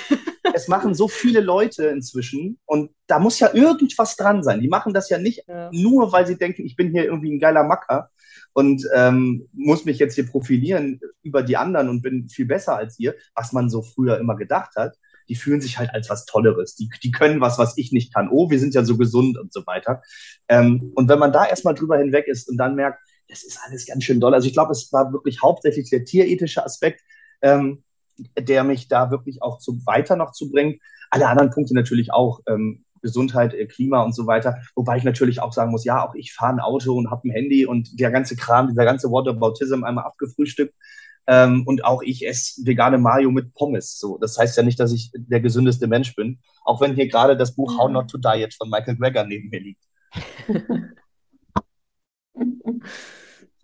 es 0.54 0.68
machen 0.68 0.94
so 0.94 1.08
viele 1.08 1.40
Leute 1.40 1.86
inzwischen 1.86 2.58
und 2.64 2.90
da 3.06 3.18
muss 3.18 3.38
ja 3.40 3.52
irgendwas 3.52 4.16
dran 4.16 4.42
sein. 4.42 4.60
Die 4.60 4.68
machen 4.68 4.94
das 4.94 5.10
ja 5.10 5.18
nicht 5.18 5.44
ja. 5.48 5.68
nur, 5.72 6.12
weil 6.12 6.26
sie 6.26 6.38
denken, 6.38 6.64
ich 6.64 6.76
bin 6.76 6.90
hier 6.92 7.04
irgendwie 7.04 7.34
ein 7.34 7.40
geiler 7.40 7.64
Macker, 7.64 8.10
und 8.56 8.88
ähm, 8.94 9.46
muss 9.52 9.84
mich 9.84 9.98
jetzt 9.98 10.14
hier 10.14 10.26
profilieren 10.26 10.98
über 11.22 11.42
die 11.42 11.58
anderen 11.58 11.90
und 11.90 12.00
bin 12.00 12.26
viel 12.30 12.46
besser 12.46 12.74
als 12.74 12.98
ihr, 12.98 13.14
was 13.34 13.52
man 13.52 13.68
so 13.68 13.82
früher 13.82 14.18
immer 14.18 14.34
gedacht 14.34 14.76
hat. 14.76 14.96
Die 15.28 15.34
fühlen 15.34 15.60
sich 15.60 15.76
halt 15.76 15.90
als 15.92 16.08
was 16.08 16.24
Tolleres. 16.24 16.74
Die, 16.74 16.88
die 17.02 17.10
können 17.10 17.42
was, 17.42 17.58
was 17.58 17.76
ich 17.76 17.92
nicht 17.92 18.14
kann. 18.14 18.30
Oh, 18.30 18.48
wir 18.48 18.58
sind 18.58 18.74
ja 18.74 18.82
so 18.82 18.96
gesund 18.96 19.36
und 19.36 19.52
so 19.52 19.66
weiter. 19.66 20.00
Ähm, 20.48 20.90
und 20.94 21.10
wenn 21.10 21.18
man 21.18 21.34
da 21.34 21.44
erstmal 21.44 21.74
drüber 21.74 21.98
hinweg 21.98 22.28
ist 22.28 22.48
und 22.48 22.56
dann 22.56 22.76
merkt, 22.76 22.98
das 23.28 23.44
ist 23.44 23.58
alles 23.66 23.84
ganz 23.84 24.04
schön 24.04 24.20
doll. 24.20 24.32
Also 24.32 24.48
ich 24.48 24.54
glaube, 24.54 24.72
es 24.72 24.90
war 24.90 25.12
wirklich 25.12 25.42
hauptsächlich 25.42 25.90
der 25.90 26.06
tierethische 26.06 26.64
Aspekt, 26.64 27.02
ähm, 27.42 27.84
der 28.38 28.64
mich 28.64 28.88
da 28.88 29.10
wirklich 29.10 29.42
auch 29.42 29.58
zu, 29.58 29.84
weiter 29.84 30.16
noch 30.16 30.32
zu 30.32 30.50
bringt. 30.50 30.80
Alle 31.10 31.28
anderen 31.28 31.50
Punkte 31.50 31.74
natürlich 31.74 32.10
auch. 32.10 32.40
Ähm, 32.48 32.85
Gesundheit, 33.02 33.54
äh, 33.54 33.66
Klima 33.66 34.02
und 34.02 34.14
so 34.14 34.26
weiter. 34.26 34.60
Wobei 34.74 34.96
ich 34.96 35.04
natürlich 35.04 35.40
auch 35.40 35.52
sagen 35.52 35.70
muss, 35.70 35.84
ja, 35.84 36.06
auch 36.06 36.14
ich 36.14 36.32
fahre 36.32 36.54
ein 36.54 36.60
Auto 36.60 36.94
und 36.94 37.10
habe 37.10 37.28
ein 37.28 37.32
Handy 37.32 37.66
und 37.66 37.98
der 38.00 38.10
ganze 38.10 38.36
Kram, 38.36 38.68
dieser 38.68 38.84
ganze 38.84 39.10
Whataboutism 39.10 39.84
einmal 39.84 40.04
abgefrühstückt. 40.04 40.74
Ähm, 41.28 41.64
und 41.66 41.84
auch 41.84 42.02
ich 42.02 42.26
esse 42.26 42.64
vegane 42.64 42.98
Mayo 42.98 43.30
mit 43.30 43.52
Pommes. 43.54 43.98
So, 43.98 44.16
das 44.18 44.38
heißt 44.38 44.56
ja 44.56 44.62
nicht, 44.62 44.78
dass 44.78 44.92
ich 44.92 45.10
der 45.14 45.40
gesündeste 45.40 45.88
Mensch 45.88 46.14
bin, 46.14 46.38
auch 46.64 46.80
wenn 46.80 46.94
hier 46.94 47.08
gerade 47.08 47.36
das 47.36 47.54
Buch 47.54 47.76
How 47.78 47.90
Not 47.90 48.10
to 48.10 48.18
Diet 48.18 48.54
von 48.54 48.70
Michael 48.70 48.96
Greger 48.96 49.24
neben 49.24 49.48
mir 49.48 49.60
liegt. 49.60 49.82
das 50.46 50.54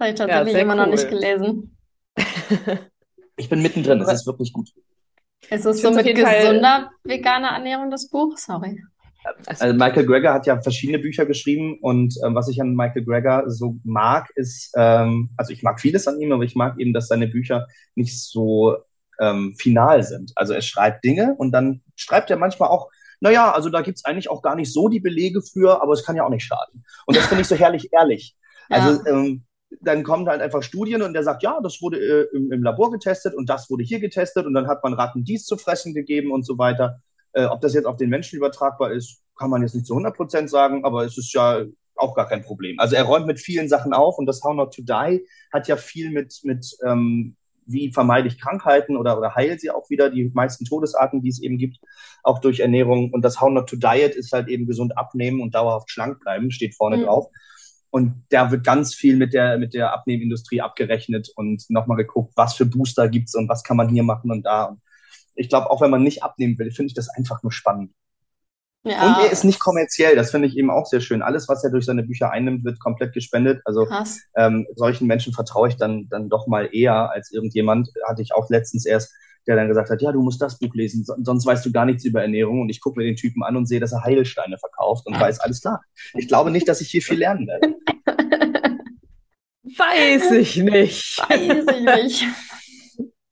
habe 0.00 0.10
ich 0.10 0.14
tatsächlich 0.16 0.54
ja, 0.54 0.60
immer 0.60 0.74
cool. 0.74 0.80
noch 0.80 0.88
nicht 0.88 1.08
gelesen. 1.08 1.76
ich 3.36 3.48
bin 3.48 3.62
mittendrin, 3.62 4.00
es 4.00 4.12
ist 4.12 4.26
wirklich 4.26 4.52
gut. 4.52 4.70
Ist 5.48 5.64
es 5.64 5.82
so 5.82 5.90
mit 5.90 6.06
gesunder 6.06 6.90
veganer 7.04 7.48
Ernährung 7.48 7.90
das 7.90 8.08
Buch? 8.08 8.36
Sorry. 8.38 8.82
Also 9.46 9.74
Michael 9.74 10.06
Greger 10.06 10.32
hat 10.32 10.46
ja 10.46 10.60
verschiedene 10.60 10.98
Bücher 10.98 11.26
geschrieben 11.26 11.78
und 11.80 12.14
ähm, 12.24 12.34
was 12.34 12.48
ich 12.48 12.60
an 12.60 12.74
Michael 12.74 13.04
Greger 13.04 13.44
so 13.46 13.76
mag, 13.84 14.30
ist, 14.34 14.72
ähm, 14.76 15.30
also 15.36 15.52
ich 15.52 15.62
mag 15.62 15.80
vieles 15.80 16.08
an 16.08 16.20
ihm, 16.20 16.32
aber 16.32 16.44
ich 16.44 16.54
mag 16.54 16.78
eben, 16.78 16.92
dass 16.92 17.08
seine 17.08 17.28
Bücher 17.28 17.66
nicht 17.94 18.20
so 18.20 18.76
ähm, 19.20 19.54
final 19.58 20.02
sind. 20.02 20.32
Also 20.36 20.52
er 20.52 20.62
schreibt 20.62 21.04
Dinge 21.04 21.34
und 21.38 21.52
dann 21.52 21.82
schreibt 21.96 22.30
er 22.30 22.36
manchmal 22.36 22.68
auch, 22.68 22.90
naja, 23.20 23.52
also 23.52 23.70
da 23.70 23.82
gibt's 23.82 24.04
eigentlich 24.04 24.28
auch 24.28 24.42
gar 24.42 24.56
nicht 24.56 24.72
so 24.72 24.88
die 24.88 25.00
Belege 25.00 25.42
für, 25.42 25.80
aber 25.80 25.92
es 25.92 26.04
kann 26.04 26.16
ja 26.16 26.24
auch 26.24 26.30
nicht 26.30 26.44
schaden. 26.44 26.84
Und 27.06 27.16
das 27.16 27.26
finde 27.26 27.42
ich 27.42 27.48
so 27.48 27.54
herrlich 27.54 27.88
ehrlich. 27.92 28.36
Ja. 28.68 28.76
Also 28.78 29.06
ähm, 29.06 29.44
dann 29.80 30.02
kommen 30.02 30.28
halt 30.28 30.42
einfach 30.42 30.62
Studien 30.62 31.02
und 31.02 31.14
der 31.14 31.22
sagt, 31.22 31.42
ja, 31.42 31.60
das 31.62 31.80
wurde 31.80 31.98
äh, 31.98 32.36
im, 32.36 32.52
im 32.52 32.62
Labor 32.62 32.90
getestet 32.90 33.34
und 33.34 33.48
das 33.48 33.70
wurde 33.70 33.84
hier 33.84 34.00
getestet 34.00 34.44
und 34.44 34.54
dann 34.54 34.66
hat 34.66 34.82
man 34.82 34.92
Ratten 34.92 35.24
dies 35.24 35.46
zu 35.46 35.56
fressen 35.56 35.94
gegeben 35.94 36.32
und 36.32 36.44
so 36.44 36.58
weiter. 36.58 37.00
Äh, 37.32 37.44
ob 37.46 37.60
das 37.60 37.74
jetzt 37.74 37.86
auf 37.86 37.96
den 37.96 38.10
Menschen 38.10 38.36
übertragbar 38.36 38.92
ist, 38.92 39.22
kann 39.38 39.50
man 39.50 39.62
jetzt 39.62 39.74
nicht 39.74 39.86
zu 39.86 39.94
100 39.94 40.16
Prozent 40.16 40.50
sagen, 40.50 40.84
aber 40.84 41.04
es 41.04 41.16
ist 41.18 41.32
ja 41.32 41.64
auch 41.96 42.14
gar 42.14 42.28
kein 42.28 42.42
Problem. 42.42 42.78
Also 42.78 42.96
er 42.96 43.04
räumt 43.04 43.26
mit 43.26 43.40
vielen 43.40 43.68
Sachen 43.68 43.92
auf 43.92 44.18
und 44.18 44.26
das 44.26 44.42
How 44.42 44.54
Not 44.54 44.74
to 44.74 44.82
Die 44.82 45.26
hat 45.52 45.68
ja 45.68 45.76
viel 45.76 46.10
mit, 46.10 46.40
mit 46.42 46.66
ähm, 46.84 47.36
wie 47.66 47.92
vermeide 47.92 48.28
ich 48.28 48.40
Krankheiten 48.40 48.96
oder, 48.96 49.16
oder 49.16 49.34
heile 49.34 49.58
sie 49.58 49.70
auch 49.70 49.88
wieder, 49.88 50.10
die 50.10 50.30
meisten 50.34 50.64
Todesarten, 50.64 51.22
die 51.22 51.28
es 51.28 51.40
eben 51.40 51.58
gibt, 51.58 51.78
auch 52.22 52.40
durch 52.40 52.60
Ernährung. 52.60 53.10
Und 53.12 53.22
das 53.22 53.40
How 53.40 53.50
Not 53.50 53.68
to 53.68 53.76
Diet 53.76 54.14
ist 54.14 54.32
halt 54.32 54.48
eben 54.48 54.66
gesund 54.66 54.96
abnehmen 54.96 55.40
und 55.40 55.54
dauerhaft 55.54 55.90
schlank 55.90 56.20
bleiben, 56.20 56.50
steht 56.50 56.74
vorne 56.74 56.98
mhm. 56.98 57.02
drauf. 57.02 57.26
Und 57.90 58.24
da 58.30 58.50
wird 58.50 58.64
ganz 58.64 58.94
viel 58.94 59.16
mit 59.16 59.34
der, 59.34 59.58
mit 59.58 59.74
der 59.74 59.92
Abnehmindustrie 59.92 60.62
abgerechnet 60.62 61.30
und 61.36 61.68
nochmal 61.68 61.98
geguckt, 61.98 62.32
was 62.36 62.54
für 62.54 62.64
Booster 62.64 63.08
gibt's 63.08 63.34
und 63.34 63.48
was 63.48 63.62
kann 63.62 63.76
man 63.76 63.90
hier 63.90 64.02
machen 64.02 64.30
und 64.30 64.44
da. 64.44 64.64
Und 64.64 64.80
ich 65.34 65.48
glaube, 65.48 65.70
auch 65.70 65.80
wenn 65.80 65.90
man 65.90 66.02
nicht 66.02 66.22
abnehmen 66.22 66.58
will, 66.58 66.70
finde 66.70 66.88
ich 66.88 66.94
das 66.94 67.08
einfach 67.08 67.42
nur 67.42 67.52
spannend. 67.52 67.92
Ja. 68.84 69.06
Und 69.06 69.24
er 69.24 69.30
ist 69.30 69.44
nicht 69.44 69.60
kommerziell, 69.60 70.16
das 70.16 70.32
finde 70.32 70.48
ich 70.48 70.56
eben 70.56 70.70
auch 70.70 70.86
sehr 70.86 71.00
schön. 71.00 71.22
Alles, 71.22 71.48
was 71.48 71.62
er 71.62 71.70
durch 71.70 71.84
seine 71.84 72.02
Bücher 72.02 72.32
einnimmt, 72.32 72.64
wird 72.64 72.80
komplett 72.80 73.12
gespendet. 73.12 73.62
Also 73.64 73.86
ähm, 74.36 74.66
solchen 74.74 75.06
Menschen 75.06 75.32
vertraue 75.32 75.68
ich 75.68 75.76
dann, 75.76 76.08
dann 76.10 76.28
doch 76.28 76.48
mal 76.48 76.68
eher 76.72 77.10
als 77.10 77.30
irgendjemand. 77.30 77.90
Hatte 78.08 78.22
ich 78.22 78.34
auch 78.34 78.50
letztens 78.50 78.84
erst 78.84 79.12
der 79.46 79.56
dann 79.56 79.68
gesagt 79.68 79.90
hat, 79.90 80.00
ja, 80.02 80.12
du 80.12 80.22
musst 80.22 80.40
das 80.40 80.58
Buch 80.58 80.74
lesen, 80.74 81.04
sonst 81.04 81.46
weißt 81.46 81.66
du 81.66 81.72
gar 81.72 81.84
nichts 81.84 82.04
über 82.04 82.22
Ernährung. 82.22 82.60
Und 82.60 82.68
ich 82.68 82.80
gucke 82.80 82.98
mir 82.98 83.04
den 83.04 83.16
Typen 83.16 83.42
an 83.42 83.56
und 83.56 83.66
sehe, 83.66 83.80
dass 83.80 83.92
er 83.92 84.04
Heilsteine 84.04 84.58
verkauft 84.58 85.06
und 85.06 85.18
weiß, 85.18 85.40
alles 85.40 85.60
klar. 85.60 85.80
Ich 86.14 86.28
glaube 86.28 86.50
nicht, 86.50 86.68
dass 86.68 86.80
ich 86.80 86.90
hier 86.90 87.02
viel 87.02 87.18
lernen 87.18 87.48
werde. 87.48 87.74
Weiß 89.64 90.30
ich 90.32 90.56
nicht. 90.58 91.18
Weiß 91.18 91.76
ich 91.76 91.84
nicht. 91.84 92.26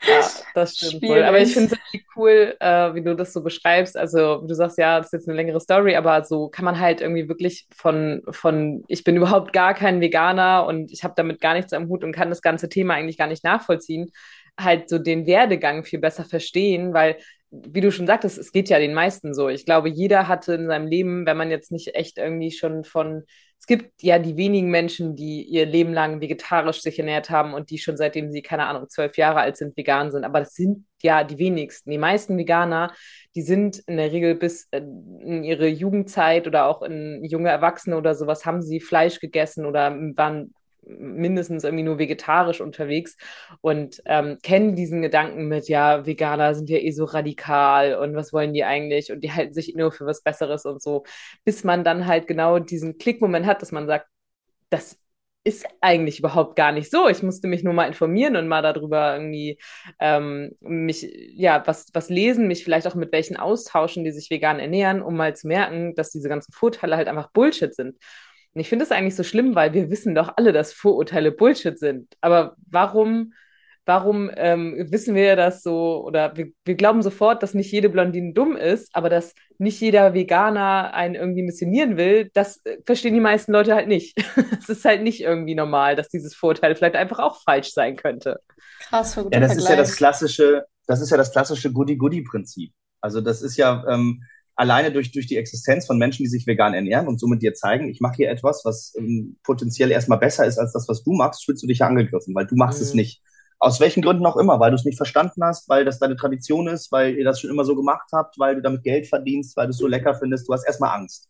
Ja, 0.07 0.30
das 0.54 0.76
stimmt 0.76 1.07
wohl. 1.07 1.23
Aber 1.25 1.40
ich 1.40 1.52
finde 1.52 1.75
es 1.75 1.78
irgendwie 1.92 2.07
cool, 2.16 2.57
äh, 2.61 2.95
wie 2.95 3.02
du 3.02 3.14
das 3.14 3.33
so 3.33 3.42
beschreibst. 3.42 3.97
Also, 3.97 4.38
du 4.47 4.54
sagst, 4.54 4.78
ja, 4.78 4.99
das 4.99 5.07
ist 5.09 5.12
jetzt 5.12 5.28
eine 5.28 5.37
längere 5.37 5.61
Story, 5.61 5.95
aber 5.97 6.25
so 6.25 6.49
kann 6.49 6.64
man 6.64 6.78
halt 6.80 7.00
irgendwie 7.00 7.28
wirklich 7.28 7.66
von, 7.75 8.23
von 8.30 8.85
ich 8.88 9.04
bin 9.04 9.16
überhaupt 9.16 9.52
gar 9.52 9.75
kein 9.75 10.00
Veganer 10.00 10.66
und 10.66 10.90
ich 10.92 11.04
habe 11.04 11.14
damit 11.16 11.40
gar 11.40 11.54
nichts 11.54 11.73
am 11.73 11.88
Hut 11.88 12.02
und 12.04 12.12
kann 12.12 12.30
das 12.30 12.42
ganze 12.42 12.69
Thema 12.69 12.95
eigentlich 12.95 13.19
gar 13.19 13.26
nicht 13.28 13.45
nachvollziehen, 13.45 14.11
halt 14.59 14.88
so 14.88 14.99
den 14.99 15.26
Werdegang 15.26 15.85
viel 15.85 15.99
besser 16.00 16.25
verstehen, 16.25 16.92
weil 16.95 17.16
wie 17.50 17.80
du 17.80 17.90
schon 17.90 18.07
sagtest, 18.07 18.38
es 18.38 18.52
geht 18.52 18.69
ja 18.69 18.78
den 18.78 18.95
meisten 18.95 19.35
so. 19.35 19.49
Ich 19.49 19.64
glaube, 19.64 19.88
jeder 19.88 20.28
hatte 20.28 20.54
in 20.54 20.69
seinem 20.69 20.87
Leben, 20.87 21.26
wenn 21.26 21.37
man 21.37 21.50
jetzt 21.50 21.73
nicht 21.73 21.95
echt 21.95 22.16
irgendwie 22.16 22.52
schon 22.52 22.85
von, 22.85 23.25
es 23.59 23.66
gibt 23.66 24.02
ja 24.02 24.21
die 24.21 24.37
wenigen 24.37 24.71
Menschen, 24.71 25.16
die 25.16 25.42
ihr 25.42 25.66
Leben 25.66 25.92
lang 25.92 26.21
vegetarisch 26.21 26.80
sich 26.80 26.99
ernährt 26.99 27.28
haben 27.28 27.52
und 27.52 27.71
die 27.71 27.78
schon 27.78 27.97
seitdem 27.97 28.30
sie, 28.30 28.42
keine 28.42 28.66
Ahnung, 28.66 28.88
zwölf 28.88 29.16
Jahre 29.16 29.40
alt 29.40 29.57
sind, 29.57 29.76
vegan 29.76 30.12
sind. 30.12 30.25
Aber 30.25 30.38
das 30.38 30.54
sind 30.54 30.87
ja 31.02 31.25
die 31.25 31.38
wenigsten. 31.38 31.90
Die 31.90 31.99
meisten 31.99 32.38
Veganer, 32.38 32.92
die 33.35 33.42
sind 33.42 33.80
in 33.87 33.97
der 33.97 34.12
Regel 34.12 34.37
bis 34.37 34.69
in 34.71 35.42
ihre 35.42 35.66
Jugendzeit 35.66 36.47
oder 36.47 36.66
auch 36.66 36.83
in 36.83 37.25
junge 37.25 37.50
Erwachsene 37.50 37.97
oder 37.97 38.14
sowas, 38.14 38.47
haben 38.47 38.62
sie 38.62 38.80
Fleisch 38.80 39.19
gegessen 39.19 39.66
oder 39.66 39.90
waren 40.14 40.54
mindestens 40.99 41.64
irgendwie 41.64 41.85
nur 41.85 41.99
vegetarisch 41.99 42.61
unterwegs 42.61 43.16
und 43.61 44.02
ähm, 44.06 44.38
kennen 44.42 44.76
diesen 44.76 45.02
Gedanken 45.02 45.49
mit, 45.49 45.68
ja, 45.68 46.06
Veganer 46.06 46.54
sind 46.54 46.70
ja 46.70 46.78
eh 46.78 46.90
so 46.92 47.04
radikal 47.04 47.94
und 47.97 48.14
was 48.14 48.32
wollen 48.32 48.52
die 48.54 48.64
eigentlich 48.64 49.12
und 49.12 49.23
die 49.23 49.32
halten 49.32 49.54
sich 49.54 49.75
nur 49.75 49.92
für 49.92 50.06
was 50.06 50.23
Besseres 50.23 50.64
und 50.64 50.82
so, 50.82 51.04
bis 51.44 51.64
man 51.64 51.85
dann 51.85 52.06
halt 52.06 52.26
genau 52.26 52.59
diesen 52.59 52.99
Klickmoment 52.99 53.47
hat, 53.47 53.62
dass 53.62 53.73
man 53.73 53.87
sagt, 53.87 54.06
das 54.70 54.99
ist 55.42 55.66
eigentlich 55.80 56.18
überhaupt 56.18 56.54
gar 56.56 56.70
nicht 56.73 56.90
so. 56.90 57.09
Ich 57.09 57.23
musste 57.23 57.49
mich 57.49 57.62
nur 57.64 57.73
mal 57.73 57.87
informieren 57.87 58.37
und 58.37 58.47
mal 58.47 58.61
darüber 58.62 59.14
irgendwie 59.14 59.59
ähm, 59.99 60.52
mich, 60.61 61.06
ja, 61.35 61.62
was, 61.66 61.88
was 61.94 62.11
lesen, 62.11 62.47
mich 62.47 62.62
vielleicht 62.62 62.87
auch 62.87 62.94
mit 62.94 63.11
welchen 63.12 63.37
austauschen, 63.38 64.04
die 64.04 64.12
sich 64.12 64.28
vegan 64.30 64.59
ernähren, 64.61 65.00
um 65.00 65.16
mal 65.16 65.35
zu 65.35 65.49
merken, 65.49 65.94
dass 65.94 66.11
diese 66.11 66.28
ganzen 66.28 66.52
Vorteile 66.52 66.97
halt 66.97 67.09
einfach 67.09 67.30
Bullshit 67.32 67.75
sind. 67.75 67.97
Und 68.54 68.61
ich 68.61 68.69
finde 68.69 68.85
es 68.85 68.90
eigentlich 68.92 69.14
so 69.16 69.23
schlimm, 69.23 69.54
weil 69.54 69.73
wir 69.75 69.90
wissen 69.90 70.14
doch 70.14 70.33
alle, 70.37 70.52
dass 70.52 70.73
Vorurteile 70.73 71.30
Bullshit 71.33 71.78
sind. 71.78 72.16
Aber 72.21 72.57
warum, 72.69 73.33
warum 73.87 74.30
ähm, 74.37 74.87
wissen 74.90 75.14
wir 75.14 75.37
das 75.37 75.62
so, 75.62 76.04
oder 76.04 76.37
wir, 76.37 76.49
wir 76.64 76.75
glauben 76.75 77.02
sofort, 77.02 77.42
dass 77.42 77.54
nicht 77.54 77.71
jede 77.71 77.88
Blondine 77.88 78.33
dumm 78.33 78.57
ist, 78.57 78.88
aber 78.95 79.09
dass 79.09 79.35
nicht 79.59 79.80
jeder 79.80 80.14
Veganer 80.14 80.92
einen 80.95 81.14
irgendwie 81.14 81.42
missionieren 81.42 81.97
will, 81.97 82.30
das 82.35 82.64
äh, 82.64 82.78
verstehen 82.85 83.14
die 83.14 83.21
meisten 83.21 83.52
Leute 83.52 83.75
halt 83.75 83.88
nicht. 83.88 84.16
Es 84.61 84.69
ist 84.69 84.85
halt 84.85 85.02
nicht 85.02 85.21
irgendwie 85.21 85.54
normal, 85.54 85.97
dass 85.97 86.09
dieses 86.09 86.35
Vorurteil 86.35 86.75
vielleicht 86.75 86.97
einfach 86.97 87.19
auch 87.21 87.42
falsch 87.42 87.73
sein 87.73 87.97
könnte. 87.97 88.40
Krass, 88.80 89.14
Ja, 89.16 89.40
das 89.40 89.52
Vergleich. 89.52 89.57
ist 89.57 89.69
ja 89.69 89.76
das 89.76 89.97
klassische, 89.97 90.64
das 90.87 91.00
ist 91.00 91.11
ja 91.11 91.16
das 91.16 91.33
klassische 91.33 91.73
Goody-Goody-Prinzip. 91.73 92.73
Also 93.00 93.21
das 93.21 93.42
ist 93.42 93.57
ja, 93.57 93.85
ähm, 93.88 94.23
alleine 94.61 94.93
durch, 94.93 95.11
durch 95.11 95.26
die 95.26 95.38
Existenz 95.38 95.87
von 95.87 95.97
Menschen, 95.97 96.23
die 96.23 96.29
sich 96.29 96.47
vegan 96.47 96.75
ernähren 96.75 97.09
und 97.09 97.19
somit 97.19 97.40
dir 97.40 97.55
zeigen, 97.55 97.88
ich 97.88 98.00
mache 98.00 98.17
hier 98.17 98.31
etwas, 98.31 98.61
was 98.67 98.93
ähm, 98.99 99.38
potenziell 99.43 99.90
erstmal 99.90 100.19
besser 100.19 100.45
ist 100.45 100.59
als 100.59 100.75
das, 100.75 100.87
was 100.87 101.02
du 101.02 101.14
machst, 101.14 101.47
fühlst 101.47 101.62
du 101.62 101.67
dich 101.67 101.79
ja 101.79 101.87
angegriffen, 101.87 102.35
weil 102.35 102.47
du 102.47 102.57
machst 102.57 102.79
mhm. 102.79 102.85
es 102.85 102.95
nicht. 102.95 103.23
Aus 103.59 103.81
welchen 103.81 104.02
Gründen 104.02 104.26
auch 104.26 104.37
immer, 104.37 104.61
weil 104.61 104.71
du 104.71 104.76
es 104.76 104.85
nicht 104.85 104.99
verstanden 104.99 105.43
hast, 105.43 105.67
weil 105.71 105.87
das 105.87 105.99
deine 105.99 106.14
Tradition 106.14 106.69
ist, 106.69 106.93
weil 106.93 107.17
ihr 107.17 107.25
das 107.25 107.40
schon 107.40 107.49
immer 107.49 107.64
so 107.64 107.75
gemacht 107.75 108.09
habt, 108.12 108.38
weil 108.38 108.57
du 108.57 108.61
damit 108.61 108.83
Geld 108.83 109.07
verdienst, 109.07 109.57
weil 109.57 109.67
du 109.67 109.71
es 109.71 109.79
so 109.79 109.87
lecker 109.87 110.14
findest, 110.14 110.47
du 110.47 110.52
hast 110.52 110.67
erstmal 110.67 110.95
Angst. 110.95 111.29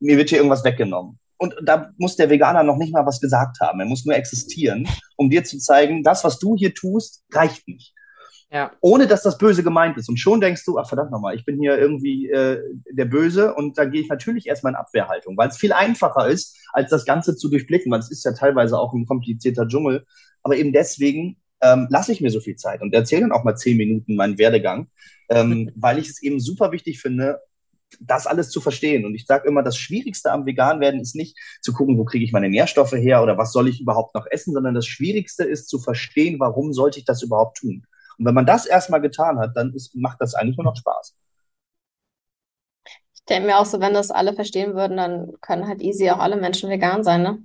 Mir 0.00 0.16
wird 0.16 0.30
hier 0.30 0.38
irgendwas 0.38 0.64
weggenommen. 0.64 1.18
Und 1.36 1.54
da 1.62 1.90
muss 1.98 2.16
der 2.16 2.30
Veganer 2.30 2.62
noch 2.62 2.78
nicht 2.78 2.94
mal 2.94 3.04
was 3.04 3.20
gesagt 3.20 3.60
haben. 3.60 3.80
Er 3.80 3.86
muss 3.86 4.06
nur 4.06 4.16
existieren, 4.16 4.88
um 5.16 5.28
dir 5.28 5.44
zu 5.44 5.58
zeigen, 5.58 6.02
das, 6.02 6.24
was 6.24 6.38
du 6.38 6.56
hier 6.56 6.72
tust, 6.72 7.22
reicht 7.32 7.68
nicht. 7.68 7.92
Ja. 8.52 8.70
Ohne 8.82 9.06
dass 9.06 9.22
das 9.22 9.38
Böse 9.38 9.62
gemeint 9.62 9.96
ist. 9.96 10.10
Und 10.10 10.18
schon 10.18 10.42
denkst 10.42 10.66
du, 10.66 10.78
ach 10.78 10.86
verdammt 10.86 11.10
nochmal, 11.10 11.34
ich 11.34 11.46
bin 11.46 11.58
hier 11.58 11.78
irgendwie 11.78 12.28
äh, 12.28 12.60
der 12.90 13.06
Böse 13.06 13.54
und 13.54 13.78
da 13.78 13.86
gehe 13.86 14.02
ich 14.02 14.08
natürlich 14.08 14.46
erstmal 14.46 14.74
in 14.74 14.76
Abwehrhaltung, 14.76 15.38
weil 15.38 15.48
es 15.48 15.56
viel 15.56 15.72
einfacher 15.72 16.28
ist, 16.28 16.58
als 16.72 16.90
das 16.90 17.06
Ganze 17.06 17.34
zu 17.34 17.48
durchblicken, 17.48 17.90
weil 17.90 18.00
es 18.00 18.10
ist 18.10 18.24
ja 18.24 18.32
teilweise 18.32 18.78
auch 18.78 18.92
ein 18.92 19.06
komplizierter 19.06 19.66
Dschungel. 19.66 20.04
Aber 20.42 20.54
eben 20.54 20.74
deswegen 20.74 21.38
ähm, 21.62 21.86
lasse 21.88 22.12
ich 22.12 22.20
mir 22.20 22.30
so 22.30 22.40
viel 22.40 22.56
Zeit 22.56 22.82
und 22.82 22.92
erzähle 22.92 23.22
dann 23.22 23.32
auch 23.32 23.42
mal 23.42 23.56
zehn 23.56 23.78
Minuten 23.78 24.16
meinen 24.16 24.36
Werdegang, 24.36 24.88
ähm, 25.30 25.70
weil 25.76 25.98
ich 25.98 26.10
es 26.10 26.22
eben 26.22 26.38
super 26.38 26.72
wichtig 26.72 27.00
finde, 27.00 27.40
das 28.00 28.26
alles 28.26 28.50
zu 28.50 28.60
verstehen. 28.60 29.06
Und 29.06 29.14
ich 29.14 29.24
sage 29.24 29.48
immer, 29.48 29.62
das 29.62 29.78
Schwierigste 29.78 30.30
am 30.30 30.44
Veganwerden 30.44 31.00
ist 31.00 31.14
nicht 31.14 31.38
zu 31.62 31.72
gucken, 31.72 31.96
wo 31.96 32.04
kriege 32.04 32.24
ich 32.24 32.32
meine 32.32 32.50
Nährstoffe 32.50 32.92
her 32.92 33.22
oder 33.22 33.38
was 33.38 33.52
soll 33.52 33.68
ich 33.68 33.80
überhaupt 33.80 34.14
noch 34.14 34.26
essen, 34.30 34.52
sondern 34.52 34.74
das 34.74 34.86
Schwierigste 34.86 35.44
ist 35.44 35.70
zu 35.70 35.78
verstehen, 35.78 36.38
warum 36.38 36.74
sollte 36.74 36.98
ich 36.98 37.06
das 37.06 37.22
überhaupt 37.22 37.56
tun. 37.56 37.86
Und 38.18 38.26
wenn 38.26 38.34
man 38.34 38.46
das 38.46 38.66
erstmal 38.66 39.00
getan 39.00 39.38
hat, 39.38 39.56
dann 39.56 39.72
ist, 39.74 39.94
macht 39.94 40.20
das 40.20 40.34
eigentlich 40.34 40.56
nur 40.56 40.64
noch 40.64 40.76
Spaß. 40.76 41.16
Ich 43.14 43.24
denke 43.28 43.46
mir 43.46 43.58
auch 43.58 43.66
so, 43.66 43.80
wenn 43.80 43.94
das 43.94 44.10
alle 44.10 44.34
verstehen 44.34 44.74
würden, 44.74 44.96
dann 44.96 45.32
können 45.40 45.68
halt 45.68 45.80
easy 45.80 46.10
auch 46.10 46.18
alle 46.18 46.36
Menschen 46.36 46.70
vegan 46.70 47.04
sein, 47.04 47.22
ne? 47.22 47.38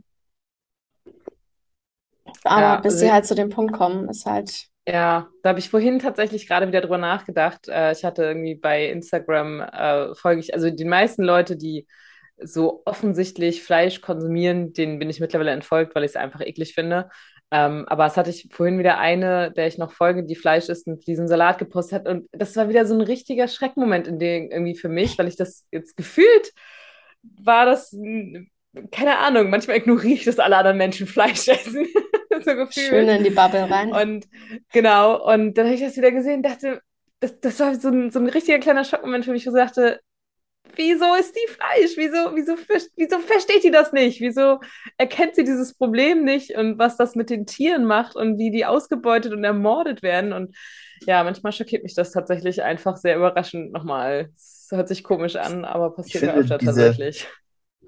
Aber 2.43 2.61
ja, 2.61 2.75
bis 2.77 2.99
sie 2.99 3.11
halt 3.11 3.25
zu 3.25 3.35
dem 3.35 3.49
Punkt 3.49 3.73
kommen, 3.73 4.09
ist 4.09 4.25
halt. 4.25 4.67
Ja, 4.87 5.27
da 5.43 5.49
habe 5.49 5.59
ich 5.59 5.69
vorhin 5.69 5.99
tatsächlich 5.99 6.47
gerade 6.47 6.67
wieder 6.67 6.81
drüber 6.81 6.97
nachgedacht. 6.97 7.67
Äh, 7.67 7.91
ich 7.91 8.05
hatte 8.05 8.23
irgendwie 8.23 8.55
bei 8.55 8.87
Instagram 8.87 9.59
äh, 9.59 10.15
folge 10.15 10.39
ich, 10.39 10.53
also 10.53 10.69
die 10.69 10.85
meisten 10.85 11.23
Leute, 11.23 11.57
die 11.57 11.87
so 12.39 12.83
offensichtlich 12.85 13.63
Fleisch 13.63 14.01
konsumieren, 14.01 14.71
denen 14.73 14.99
bin 14.99 15.09
ich 15.09 15.19
mittlerweile 15.19 15.51
entfolgt, 15.51 15.93
weil 15.95 16.03
ich 16.03 16.11
es 16.11 16.15
einfach 16.15 16.41
eklig 16.41 16.73
finde. 16.73 17.09
Ähm, 17.49 17.85
aber 17.87 18.05
es 18.05 18.17
hatte 18.17 18.29
ich 18.29 18.49
vorhin 18.51 18.77
wieder 18.77 18.97
eine, 18.97 19.51
der 19.51 19.67
ich 19.67 19.77
noch 19.77 19.91
folge, 19.91 20.23
die 20.23 20.35
Fleisch 20.35 20.67
isst 20.67 20.87
und 20.87 21.07
diesen 21.07 21.27
Salat 21.27 21.57
gepostet 21.57 21.99
hat. 21.99 22.07
Und 22.07 22.27
das 22.31 22.55
war 22.57 22.67
wieder 22.67 22.85
so 22.85 22.93
ein 22.93 23.01
richtiger 23.01 23.47
Schreckmoment 23.47 24.07
in 24.07 24.19
dem 24.19 24.51
irgendwie 24.51 24.75
für 24.75 24.89
mich, 24.89 25.17
weil 25.17 25.27
ich 25.27 25.37
das 25.37 25.65
jetzt 25.71 25.95
gefühlt 25.95 26.51
war 27.39 27.65
das, 27.65 27.95
keine 28.91 29.17
Ahnung, 29.19 29.49
manchmal 29.49 29.77
ignoriere 29.77 30.13
ich, 30.13 30.25
dass 30.25 30.39
alle 30.39 30.57
anderen 30.57 30.77
Menschen 30.77 31.07
Fleisch 31.07 31.47
essen. 31.47 31.87
so 32.43 32.55
gefühlt. 32.55 32.87
Schön 32.87 33.09
in 33.09 33.23
die 33.23 33.29
Bubble 33.29 33.69
rein. 33.69 33.91
Und 33.91 34.27
genau, 34.71 35.23
und 35.31 35.57
dann 35.57 35.65
habe 35.65 35.75
ich 35.75 35.81
das 35.81 35.97
wieder 35.97 36.11
gesehen, 36.11 36.43
dachte, 36.43 36.81
das, 37.19 37.39
das 37.39 37.59
war 37.59 37.75
so 37.75 37.89
ein, 37.89 38.11
so 38.11 38.19
ein 38.19 38.27
richtiger 38.27 38.59
kleiner 38.59 38.83
Schockmoment 38.83 39.25
für 39.25 39.31
mich, 39.31 39.45
wo 39.45 39.49
ich 39.49 39.55
sagte, 39.55 39.99
wieso 40.75 41.15
ist 41.15 41.35
die 41.35 41.51
Fleisch? 41.51 41.97
Wieso, 41.97 42.35
wieso, 42.35 42.55
wieso 42.95 43.19
versteht 43.19 43.63
die 43.63 43.71
das 43.71 43.93
nicht? 43.93 44.21
Wieso 44.21 44.59
erkennt 44.97 45.35
sie 45.35 45.43
dieses 45.43 45.75
Problem 45.75 46.23
nicht 46.23 46.55
und 46.55 46.77
was 46.77 46.97
das 46.97 47.15
mit 47.15 47.29
den 47.29 47.45
Tieren 47.45 47.85
macht 47.85 48.15
und 48.15 48.37
wie 48.37 48.51
die 48.51 48.65
ausgebeutet 48.65 49.33
und 49.33 49.43
ermordet 49.43 50.03
werden? 50.03 50.33
Und 50.33 50.55
ja, 51.05 51.23
manchmal 51.23 51.51
schockiert 51.51 51.83
mich 51.83 51.95
das 51.95 52.11
tatsächlich 52.11 52.63
einfach 52.63 52.97
sehr 52.97 53.15
überraschend 53.15 53.71
nochmal. 53.71 54.29
Es 54.35 54.67
hört 54.71 54.87
sich 54.87 55.03
komisch 55.03 55.35
an, 55.35 55.65
aber 55.65 55.93
passiert 55.93 56.23
mir 56.23 56.33
öfter 56.33 56.57
diese, 56.57 56.71
tatsächlich. 56.71 57.27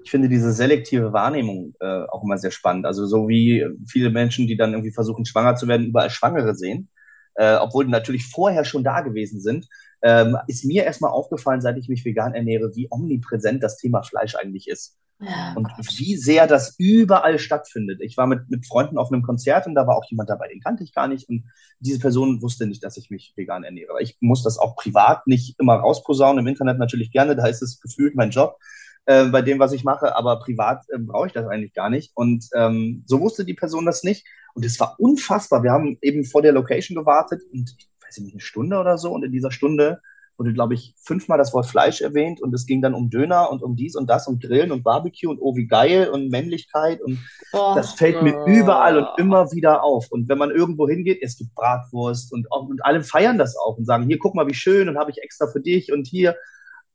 Ich 0.02 0.10
finde 0.10 0.28
diese 0.28 0.52
selektive 0.52 1.12
Wahrnehmung 1.12 1.74
äh, 1.80 2.04
auch 2.08 2.24
immer 2.24 2.38
sehr 2.38 2.50
spannend. 2.50 2.86
Also 2.86 3.06
so 3.06 3.28
wie 3.28 3.66
viele 3.86 4.10
Menschen, 4.10 4.46
die 4.46 4.56
dann 4.56 4.72
irgendwie 4.72 4.92
versuchen, 4.92 5.26
schwanger 5.26 5.56
zu 5.56 5.68
werden, 5.68 5.86
überall 5.86 6.10
Schwangere 6.10 6.54
sehen. 6.54 6.88
Äh, 7.34 7.56
obwohl 7.56 7.84
die 7.84 7.90
natürlich 7.90 8.26
vorher 8.26 8.64
schon 8.64 8.84
da 8.84 9.00
gewesen 9.00 9.40
sind, 9.40 9.66
ähm, 10.02 10.36
ist 10.46 10.64
mir 10.64 10.84
erstmal 10.84 11.10
aufgefallen, 11.10 11.60
seit 11.60 11.76
ich 11.76 11.88
mich 11.88 12.04
vegan 12.04 12.34
ernähre, 12.34 12.74
wie 12.74 12.88
omnipräsent 12.90 13.62
das 13.62 13.76
Thema 13.76 14.02
Fleisch 14.02 14.34
eigentlich 14.34 14.68
ist. 14.68 14.96
Ja, 15.22 15.52
und 15.54 15.64
Gott. 15.64 15.86
wie 15.98 16.16
sehr 16.16 16.46
das 16.46 16.76
überall 16.78 17.38
stattfindet. 17.38 18.00
Ich 18.00 18.16
war 18.16 18.26
mit, 18.26 18.48
mit 18.48 18.66
Freunden 18.66 18.96
auf 18.96 19.12
einem 19.12 19.22
Konzert 19.22 19.66
und 19.66 19.74
da 19.74 19.86
war 19.86 19.96
auch 19.96 20.06
jemand 20.08 20.30
dabei, 20.30 20.48
den 20.48 20.60
kannte 20.60 20.82
ich 20.82 20.94
gar 20.94 21.08
nicht. 21.08 21.28
Und 21.28 21.44
diese 21.78 21.98
Person 21.98 22.40
wusste 22.40 22.66
nicht, 22.66 22.82
dass 22.82 22.96
ich 22.96 23.10
mich 23.10 23.34
vegan 23.36 23.62
ernähre. 23.62 24.00
Ich 24.00 24.16
muss 24.20 24.42
das 24.42 24.58
auch 24.58 24.76
privat 24.76 25.26
nicht 25.26 25.60
immer 25.60 25.74
rausposaunen, 25.74 26.38
im 26.38 26.46
Internet 26.46 26.78
natürlich 26.78 27.12
gerne, 27.12 27.36
da 27.36 27.46
ist 27.46 27.60
es 27.60 27.80
gefühlt 27.80 28.14
mein 28.14 28.30
Job. 28.30 28.56
Äh, 29.04 29.26
bei 29.26 29.42
dem, 29.42 29.58
was 29.58 29.72
ich 29.72 29.84
mache, 29.84 30.14
aber 30.14 30.38
privat 30.40 30.84
äh, 30.88 30.98
brauche 30.98 31.26
ich 31.26 31.32
das 31.32 31.46
eigentlich 31.46 31.74
gar 31.74 31.90
nicht. 31.90 32.12
Und 32.14 32.46
ähm, 32.54 33.02
so 33.06 33.20
wusste 33.20 33.44
die 33.44 33.54
Person 33.54 33.84
das 33.84 34.04
nicht. 34.04 34.26
Und 34.54 34.64
es 34.64 34.78
war 34.80 34.96
unfassbar. 34.98 35.62
Wir 35.62 35.72
haben 35.72 35.98
eben 36.02 36.24
vor 36.24 36.42
der 36.42 36.52
Location 36.52 36.96
gewartet 36.96 37.42
und 37.52 37.74
ich 37.78 37.90
weiß 38.10 38.18
ich 38.18 38.24
nicht, 38.24 38.34
eine 38.34 38.40
Stunde 38.40 38.78
oder 38.78 38.98
so. 38.98 39.12
Und 39.12 39.24
in 39.24 39.32
dieser 39.32 39.52
Stunde 39.52 40.00
wurde, 40.36 40.52
glaube 40.54 40.74
ich, 40.74 40.94
fünfmal 40.96 41.38
das 41.38 41.52
Wort 41.52 41.66
Fleisch 41.66 42.00
erwähnt 42.00 42.40
und 42.40 42.52
es 42.54 42.66
ging 42.66 42.80
dann 42.80 42.94
um 42.94 43.10
Döner 43.10 43.50
und 43.52 43.62
um 43.62 43.76
dies 43.76 43.94
und 43.94 44.08
das 44.08 44.26
und 44.26 44.42
Grillen 44.42 44.72
und 44.72 44.82
Barbecue 44.82 45.30
und 45.30 45.38
oh, 45.38 45.54
wie 45.54 45.66
geil 45.66 46.08
und 46.08 46.30
Männlichkeit 46.30 47.02
und 47.02 47.18
oh, 47.52 47.74
das 47.76 47.92
fällt 47.92 48.22
mir 48.22 48.44
überall 48.46 48.96
und 48.96 49.06
immer 49.18 49.52
wieder 49.52 49.84
auf. 49.84 50.10
Und 50.10 50.28
wenn 50.30 50.38
man 50.38 50.50
irgendwo 50.50 50.88
hingeht, 50.88 51.18
es 51.22 51.36
gibt 51.36 51.54
Bratwurst 51.54 52.32
und, 52.32 52.46
und 52.50 52.84
alle 52.84 53.02
feiern 53.02 53.36
das 53.36 53.54
auch 53.56 53.76
und 53.76 53.84
sagen, 53.84 54.06
hier, 54.06 54.18
guck 54.18 54.34
mal, 54.34 54.48
wie 54.48 54.54
schön 54.54 54.88
und 54.88 54.96
habe 54.96 55.10
ich 55.10 55.22
extra 55.22 55.46
für 55.46 55.60
dich 55.60 55.92
und 55.92 56.06
hier. 56.06 56.34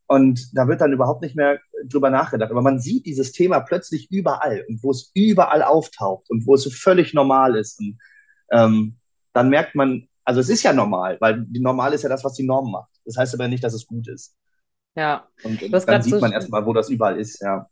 Und 0.07 0.55
da 0.55 0.67
wird 0.67 0.81
dann 0.81 0.93
überhaupt 0.93 1.21
nicht 1.21 1.35
mehr 1.35 1.59
drüber 1.85 2.09
nachgedacht. 2.09 2.51
Aber 2.51 2.61
man 2.61 2.79
sieht 2.79 3.05
dieses 3.05 3.31
Thema 3.31 3.59
plötzlich 3.59 4.11
überall 4.11 4.63
und 4.69 4.83
wo 4.83 4.91
es 4.91 5.11
überall 5.15 5.63
auftaucht 5.63 6.29
und 6.29 6.45
wo 6.45 6.55
es 6.55 6.63
so 6.63 6.69
völlig 6.69 7.13
normal 7.13 7.55
ist. 7.55 7.79
Und 7.79 7.97
ähm, 8.51 8.97
dann 9.33 9.49
merkt 9.49 9.75
man, 9.75 10.07
Also 10.23 10.41
es 10.41 10.49
ist 10.49 10.63
ja 10.63 10.73
normal, 10.73 11.17
weil 11.21 11.45
die 11.47 11.59
normal 11.59 11.93
ist 11.93 12.03
ja 12.03 12.09
das, 12.09 12.23
was 12.23 12.33
die 12.33 12.45
Norm 12.45 12.71
macht. 12.71 12.89
Das 13.05 13.17
heißt 13.17 13.33
aber 13.35 13.47
nicht, 13.47 13.63
dass 13.63 13.73
es 13.73 13.85
gut 13.85 14.07
ist. 14.07 14.35
Ja. 14.95 15.27
Und, 15.43 15.61
und 15.61 15.71
dann 15.87 16.01
sieht 16.01 16.13
so 16.13 16.19
man 16.19 16.31
erstmal, 16.31 16.65
wo 16.65 16.73
das 16.73 16.89
überall 16.89 17.19
ist, 17.19 17.41
ja. 17.41 17.69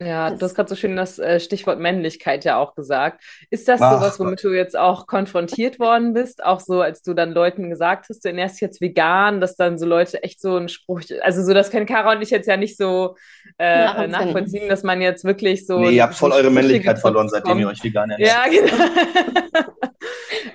Ja, 0.00 0.30
du 0.30 0.40
hast 0.40 0.54
gerade 0.54 0.68
so 0.68 0.74
schön 0.74 0.96
das 0.96 1.18
äh, 1.20 1.38
Stichwort 1.38 1.78
Männlichkeit 1.78 2.44
ja 2.44 2.56
auch 2.56 2.74
gesagt. 2.74 3.22
Ist 3.50 3.68
das 3.68 3.80
Ach, 3.80 3.92
sowas, 3.92 4.18
womit 4.18 4.42
du 4.42 4.52
jetzt 4.52 4.76
auch 4.76 5.06
konfrontiert 5.06 5.78
worden 5.78 6.14
bist? 6.14 6.44
Auch 6.44 6.58
so, 6.58 6.80
als 6.80 7.02
du 7.02 7.14
dann 7.14 7.30
Leuten 7.30 7.70
gesagt 7.70 8.06
hast, 8.08 8.24
du 8.24 8.28
ernährst 8.28 8.60
jetzt 8.60 8.80
vegan, 8.80 9.40
dass 9.40 9.54
dann 9.54 9.78
so 9.78 9.86
Leute 9.86 10.22
echt 10.24 10.40
so 10.40 10.56
einen 10.56 10.68
Spruch, 10.68 11.02
also 11.22 11.42
so, 11.42 11.54
das 11.54 11.70
können 11.70 11.86
Kara 11.86 12.12
und 12.12 12.22
ich 12.22 12.30
jetzt 12.30 12.48
ja 12.48 12.56
nicht 12.56 12.76
so 12.76 13.16
äh, 13.58 14.08
nachvollziehen, 14.08 14.68
dass 14.68 14.82
man 14.82 15.00
jetzt 15.00 15.24
wirklich 15.24 15.64
so. 15.64 15.78
Nee, 15.78 15.92
ihr 15.92 16.02
habt 16.02 16.16
voll 16.16 16.32
eure 16.32 16.50
Männlichkeit 16.50 16.98
verloren, 16.98 17.28
seitdem 17.28 17.60
ihr 17.60 17.68
euch 17.68 17.82
vegan 17.82 18.10
ernährt. 18.10 18.28
Ja, 18.28 18.44
genau. 18.50 18.84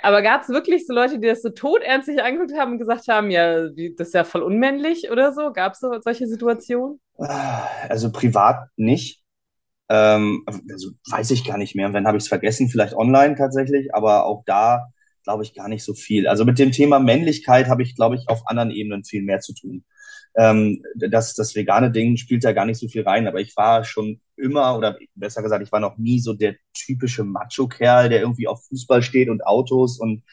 Aber 0.02 0.22
gab 0.22 0.44
es 0.44 0.50
wirklich 0.50 0.86
so 0.86 0.94
Leute, 0.94 1.20
die 1.20 1.28
das 1.28 1.42
so 1.42 1.50
todernstlich 1.50 2.22
angeguckt 2.22 2.58
haben 2.58 2.74
und 2.74 2.78
gesagt 2.78 3.08
haben, 3.08 3.32
ja, 3.32 3.70
das 3.70 4.08
ist 4.08 4.14
ja 4.14 4.24
voll 4.24 4.44
unmännlich 4.44 5.12
oder 5.12 5.34
so? 5.34 5.52
Gab 5.52 5.74
es 5.74 5.80
so, 5.80 6.00
solche 6.02 6.28
Situationen? 6.28 7.00
Also 7.18 8.12
privat 8.12 8.68
nicht. 8.78 9.22
Ähm, 9.90 10.46
also 10.70 10.92
weiß 11.10 11.32
ich 11.32 11.46
gar 11.46 11.58
nicht 11.58 11.76
mehr. 11.76 11.94
Wenn 11.94 12.08
habe 12.08 12.18
ich 12.18 12.24
es 12.24 12.30
vergessen, 12.30 12.70
vielleicht 12.70 12.94
online 12.94 13.36
tatsächlich, 13.36 13.94
aber 13.94 14.26
auch 14.26 14.44
da 14.46 14.88
glaube 15.24 15.44
ich 15.44 15.54
gar 15.54 15.68
nicht 15.68 15.84
so 15.84 15.94
viel. 15.94 16.28
Also 16.28 16.46
mit 16.46 16.60
dem 16.60 16.72
Thema 16.72 17.00
Männlichkeit 17.00 17.68
habe 17.68 17.84
ich, 17.84 17.96
glaube 17.96 18.16
ich, 18.16 18.30
auf 18.30 18.48
anderen 18.48 18.72
Ebenen 18.72 19.04
viel 19.04 19.24
mehr 19.24 19.40
zu 19.40 19.54
tun. 19.54 19.84
Ähm, 20.36 20.84
das, 20.96 21.34
das 21.34 21.56
vegane 21.56 21.92
Ding 21.92 22.18
spielt 22.18 22.44
da 22.44 22.52
gar 22.52 22.66
nicht 22.66 22.80
so 22.80 22.88
viel 22.88 23.04
rein, 23.04 23.28
aber 23.28 23.40
ich 23.40 23.56
war 23.58 23.84
schon 23.84 24.22
immer, 24.38 24.78
oder 24.78 24.98
besser 25.16 25.42
gesagt, 25.42 25.64
ich 25.64 25.72
war 25.72 25.80
noch 25.80 25.98
nie 25.98 26.20
so 26.20 26.34
der 26.34 26.56
typische 26.74 27.24
Macho-Kerl, 27.24 28.10
der 28.10 28.22
irgendwie 28.22 28.48
auf 28.48 28.66
Fußball 28.68 29.02
steht 29.02 29.30
und 29.30 29.46
Autos 29.46 30.00
und 30.00 30.24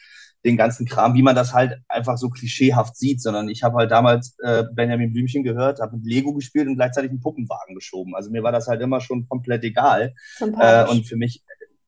den 0.45 0.57
ganzen 0.57 0.85
Kram, 0.85 1.13
wie 1.15 1.21
man 1.21 1.35
das 1.35 1.53
halt 1.53 1.79
einfach 1.87 2.17
so 2.17 2.29
klischeehaft 2.29 2.95
sieht, 2.95 3.21
sondern 3.21 3.49
ich 3.49 3.63
habe 3.63 3.77
halt 3.77 3.91
damals 3.91 4.37
äh, 4.39 4.63
Benjamin 4.73 5.11
Blümchen 5.11 5.43
gehört, 5.43 5.79
habe 5.79 5.97
mit 5.97 6.05
Lego 6.05 6.33
gespielt 6.33 6.67
und 6.67 6.75
gleichzeitig 6.75 7.09
einen 7.09 7.19
Puppenwagen 7.19 7.75
geschoben. 7.75 8.15
Also 8.15 8.31
mir 8.31 8.43
war 8.43 8.51
das 8.51 8.67
halt 8.67 8.81
immer 8.81 9.01
schon 9.01 9.27
komplett 9.27 9.63
egal. 9.63 10.13
Äh, 10.39 10.85
und 10.85 11.05
für 11.05 11.17
mich, 11.17 11.43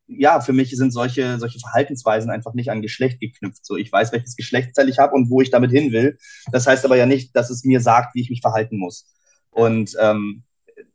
ja, 0.07 0.41
für 0.41 0.53
mich 0.53 0.75
sind 0.75 0.91
solche, 0.91 1.37
solche 1.37 1.59
Verhaltensweisen 1.59 2.31
einfach 2.31 2.53
nicht 2.53 2.71
an 2.71 2.81
Geschlecht 2.81 3.19
geknüpft. 3.19 3.65
So, 3.65 3.77
ich 3.77 3.91
weiß, 3.91 4.11
welches 4.11 4.35
Geschlechtsteil 4.35 4.89
ich 4.89 4.99
habe 4.99 5.13
und 5.13 5.29
wo 5.29 5.41
ich 5.41 5.51
damit 5.51 5.71
hin 5.71 5.91
will. 5.91 6.17
Das 6.51 6.65
heißt 6.67 6.83
aber 6.85 6.97
ja 6.97 7.05
nicht, 7.05 7.35
dass 7.35 7.49
es 7.49 7.63
mir 7.63 7.81
sagt, 7.81 8.15
wie 8.15 8.21
ich 8.21 8.29
mich 8.29 8.41
verhalten 8.41 8.77
muss. 8.77 9.13
Und 9.51 9.95
ähm, 9.99 10.43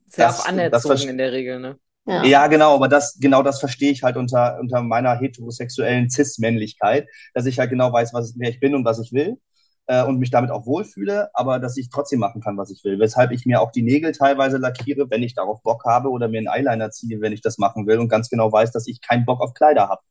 sehr 0.06 0.26
das, 0.26 0.46
anerzogen 0.46 0.88
das 0.88 1.04
in 1.04 1.18
der 1.18 1.32
Regel, 1.32 1.60
ne? 1.60 1.78
Ja. 2.06 2.22
ja, 2.24 2.46
genau, 2.48 2.74
aber 2.74 2.88
das, 2.88 3.18
genau 3.18 3.42
das 3.42 3.60
verstehe 3.60 3.90
ich 3.90 4.02
halt 4.02 4.16
unter, 4.16 4.58
unter 4.60 4.82
meiner 4.82 5.18
heterosexuellen 5.18 6.10
Cis-Männlichkeit, 6.10 7.08
dass 7.32 7.46
ich 7.46 7.58
halt 7.58 7.70
genau 7.70 7.92
weiß, 7.92 8.12
was, 8.12 8.34
wer 8.38 8.50
ich 8.50 8.60
bin 8.60 8.74
und 8.74 8.84
was 8.84 8.98
ich 8.98 9.12
will 9.12 9.38
äh, 9.86 10.04
und 10.04 10.18
mich 10.18 10.30
damit 10.30 10.50
auch 10.50 10.66
wohlfühle, 10.66 11.30
aber 11.34 11.58
dass 11.58 11.76
ich 11.76 11.88
trotzdem 11.90 12.20
machen 12.20 12.42
kann, 12.42 12.56
was 12.56 12.70
ich 12.70 12.84
will. 12.84 12.98
Weshalb 12.98 13.32
ich 13.32 13.46
mir 13.46 13.60
auch 13.60 13.70
die 13.72 13.82
Nägel 13.82 14.12
teilweise 14.12 14.58
lackiere, 14.58 15.10
wenn 15.10 15.22
ich 15.22 15.34
darauf 15.34 15.62
Bock 15.62 15.84
habe 15.84 16.10
oder 16.10 16.28
mir 16.28 16.38
einen 16.38 16.48
Eyeliner 16.48 16.90
ziehe, 16.90 17.20
wenn 17.20 17.32
ich 17.32 17.40
das 17.42 17.58
machen 17.58 17.86
will 17.86 17.98
und 17.98 18.08
ganz 18.08 18.28
genau 18.28 18.52
weiß, 18.52 18.72
dass 18.72 18.86
ich 18.86 19.00
keinen 19.00 19.24
Bock 19.24 19.40
auf 19.40 19.54
Kleider 19.54 19.88
habe. 19.88 20.02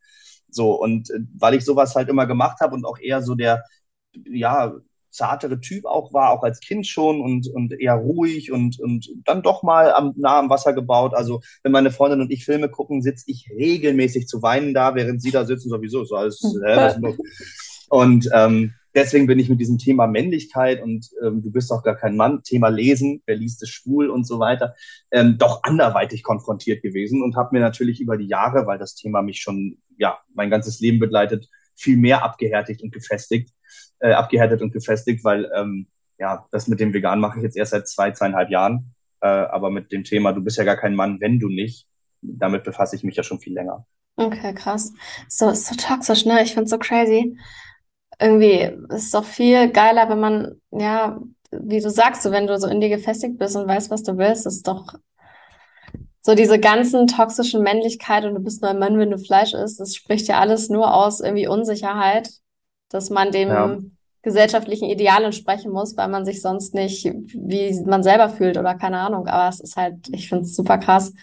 So, 0.50 0.74
und 0.80 1.10
äh, 1.12 1.20
weil 1.38 1.56
ich 1.56 1.66
sowas 1.66 1.96
halt 1.96 2.10
immer 2.10 2.28
gemacht 2.28 2.60
habe 2.62 2.76
und 2.76 2.86
auch 2.86 3.00
eher 3.00 3.22
so 3.22 3.36
der, 3.36 3.64
ja, 4.14 4.74
zartere 5.14 5.60
Typ 5.60 5.86
auch 5.86 6.12
war, 6.14 6.32
auch 6.32 6.44
als 6.44 6.60
Kind 6.60 6.88
schon 6.88 7.22
und, 7.22 7.48
und 7.48 7.80
eher 7.80 7.94
ruhig 7.94 8.52
und, 8.52 8.80
und 8.80 9.10
dann 9.26 9.44
doch 9.44 9.64
mal 9.64 9.94
am, 9.94 10.14
nah 10.18 10.40
am 10.40 10.50
Wasser 10.50 10.74
gebaut. 10.74 11.14
Also 11.14 11.42
wenn 11.62 11.72
meine 11.72 11.92
Freundin 11.92 12.22
und 12.22 12.32
ich 12.32 12.46
Filme 12.46 12.68
gucken, 12.68 13.02
sitze 13.02 13.26
ich 13.28 13.50
regelmäßig 13.56 14.28
zu 14.28 14.42
weinen 14.42 14.74
da, 14.74 14.96
während 14.96 15.22
sie 15.22 15.32
da 15.32 15.46
sitzen, 15.46 15.70
sowieso 15.70 16.04
so 16.04 16.16
alles. 16.16 16.42
Äh, 16.66 16.94
und 17.90 18.28
ähm, 18.34 18.74
deswegen 18.96 19.28
bin 19.28 19.38
ich 19.38 19.50
mit 19.50 19.60
diesem 19.60 19.78
Thema 19.78 20.08
Männlichkeit 20.08 20.82
und 20.82 21.10
ähm, 21.24 21.44
du 21.44 21.52
bist 21.52 21.70
doch 21.70 21.84
gar 21.84 21.96
kein 21.96 22.16
Mann, 22.16 22.42
Thema 22.44 22.70
Lesen, 22.70 23.22
wer 23.26 23.36
liest 23.36 23.62
es 23.62 23.70
schwul 23.70 24.10
und 24.10 24.26
so 24.26 24.40
weiter, 24.40 24.74
ähm, 25.12 25.38
doch 25.38 25.62
anderweitig 25.64 26.24
konfrontiert 26.24 26.82
gewesen 26.82 27.22
und 27.22 27.36
habe 27.36 27.50
mir 27.54 27.62
natürlich 27.62 28.02
über 28.02 28.18
die 28.18 28.28
Jahre, 28.28 28.66
weil 28.66 28.80
das 28.80 28.96
Thema 28.96 29.22
mich 29.22 29.42
schon 29.42 29.78
ja 29.98 30.18
mein 30.34 30.50
ganzes 30.50 30.80
Leben 30.80 31.00
begleitet, 31.00 31.50
viel 31.76 31.98
mehr 31.98 32.24
abgehärtigt 32.24 32.82
und 32.82 32.92
gefestigt 32.92 33.52
äh, 34.04 34.12
abgehärtet 34.12 34.62
und 34.62 34.74
gefestigt, 34.74 35.24
weil 35.24 35.50
ähm, 35.56 35.88
ja, 36.20 36.46
das 36.52 36.68
mit 36.68 36.80
dem 36.80 36.94
Vegan 36.94 37.20
mache 37.20 37.40
ich 37.40 37.44
jetzt 37.44 37.58
erst 37.58 37.72
seit 37.72 37.88
zwei, 37.88 38.12
zweieinhalb 38.12 38.50
Jahren. 38.50 38.94
Äh, 39.22 39.28
aber 39.28 39.72
mit 39.72 39.92
dem 39.92 40.04
Thema, 40.04 40.34
du 40.34 40.42
bist 40.42 40.58
ja 40.58 40.66
gar 40.66 40.76
kein 40.76 40.94
Mann, 40.94 41.22
wenn 41.22 41.40
du 41.40 41.48
nicht, 41.48 41.88
damit 42.22 42.66
befasse 42.66 42.96
ich 42.96 43.04
mich 43.04 43.16
ja 43.16 43.24
schon 43.24 43.40
viel 43.40 43.54
länger. 43.54 43.86
Okay, 44.18 44.54
krass. 44.54 44.94
So, 45.30 45.54
so 45.54 45.76
toxisch, 45.76 46.26
ne? 46.26 46.44
Ich 46.44 46.54
finde 46.54 46.66
es 46.66 46.70
so 46.70 46.78
crazy. 46.78 47.38
Irgendwie 48.20 48.60
ist 48.90 49.06
es 49.06 49.12
doch 49.12 49.24
viel 49.24 49.72
geiler, 49.72 50.10
wenn 50.10 50.20
man, 50.20 50.62
ja, 50.72 51.20
wie 51.52 51.80
du 51.80 51.90
sagst, 51.90 52.24
so 52.24 52.32
wenn 52.32 52.46
du 52.46 52.60
so 52.60 52.68
in 52.68 52.82
dir 52.82 52.90
gefestigt 52.90 53.38
bist 53.40 53.56
und 53.56 53.68
weißt, 53.68 53.90
was 53.90 54.04
du 54.04 54.18
willst, 54.18 54.46
ist 54.46 54.68
doch 54.68 54.94
so 56.22 56.36
diese 56.36 56.60
ganzen 56.60 57.08
toxischen 57.08 57.64
Männlichkeit 57.64 58.26
und 58.26 58.36
du 58.36 58.42
bist 58.42 58.62
nur 58.62 58.72
ein 58.72 58.80
Mann, 58.80 58.98
wenn 58.98 59.12
du 59.12 59.18
Fleisch 59.18 59.54
isst, 59.54 59.80
das 59.80 59.96
spricht 59.96 60.28
ja 60.28 60.40
alles 60.40 60.70
nur 60.70 60.94
aus 60.94 61.22
irgendwie 61.22 61.48
Unsicherheit 61.48 62.30
dass 62.94 63.10
man 63.10 63.32
dem 63.32 63.50
ja. 63.50 63.78
gesellschaftlichen 64.22 64.90
Ideal 64.90 65.24
entsprechen 65.24 65.72
muss, 65.72 65.98
weil 65.98 66.10
man 66.10 66.26
sich 66.26 66.42
sonst 66.42 66.74
nicht 66.74 67.06
wie 67.06 67.84
man 67.86 68.04
selber 68.04 68.30
fühlt 68.30 68.58
oder 68.58 68.76
keine 68.76 69.00
Ahnung. 69.00 69.28
Aber 69.28 69.50
es 69.50 69.60
ist 69.60 69.76
halt, 69.76 70.08
ich 70.14 70.30
finde 70.30 70.44
es 70.44 70.56
super 70.56 70.78
krass. 70.78 71.14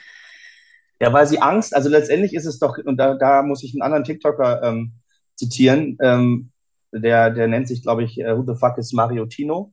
Ja, 1.01 1.13
weil 1.13 1.27
sie 1.27 1.41
Angst, 1.41 1.75
also 1.75 1.89
letztendlich 1.89 2.35
ist 2.35 2.45
es 2.45 2.59
doch, 2.59 2.77
und 2.85 2.97
da, 2.99 3.15
da 3.15 3.43
muss 3.43 3.63
ich 3.63 3.73
einen 3.73 3.83
anderen 3.83 4.05
TikToker 4.05 4.63
ähm, 4.63 4.93
zitieren, 5.35 5.97
ähm, 6.03 6.51
der, 6.93 7.31
der 7.31 7.47
nennt 7.47 7.69
sich, 7.69 7.83
glaube 7.83 8.03
ich, 8.03 8.19
uh, 8.19 8.37
Who 8.37 8.53
the 8.53 8.59
fuck 8.59 8.77
is 8.77 8.93
Mario 8.93 9.27
Tino? 9.27 9.73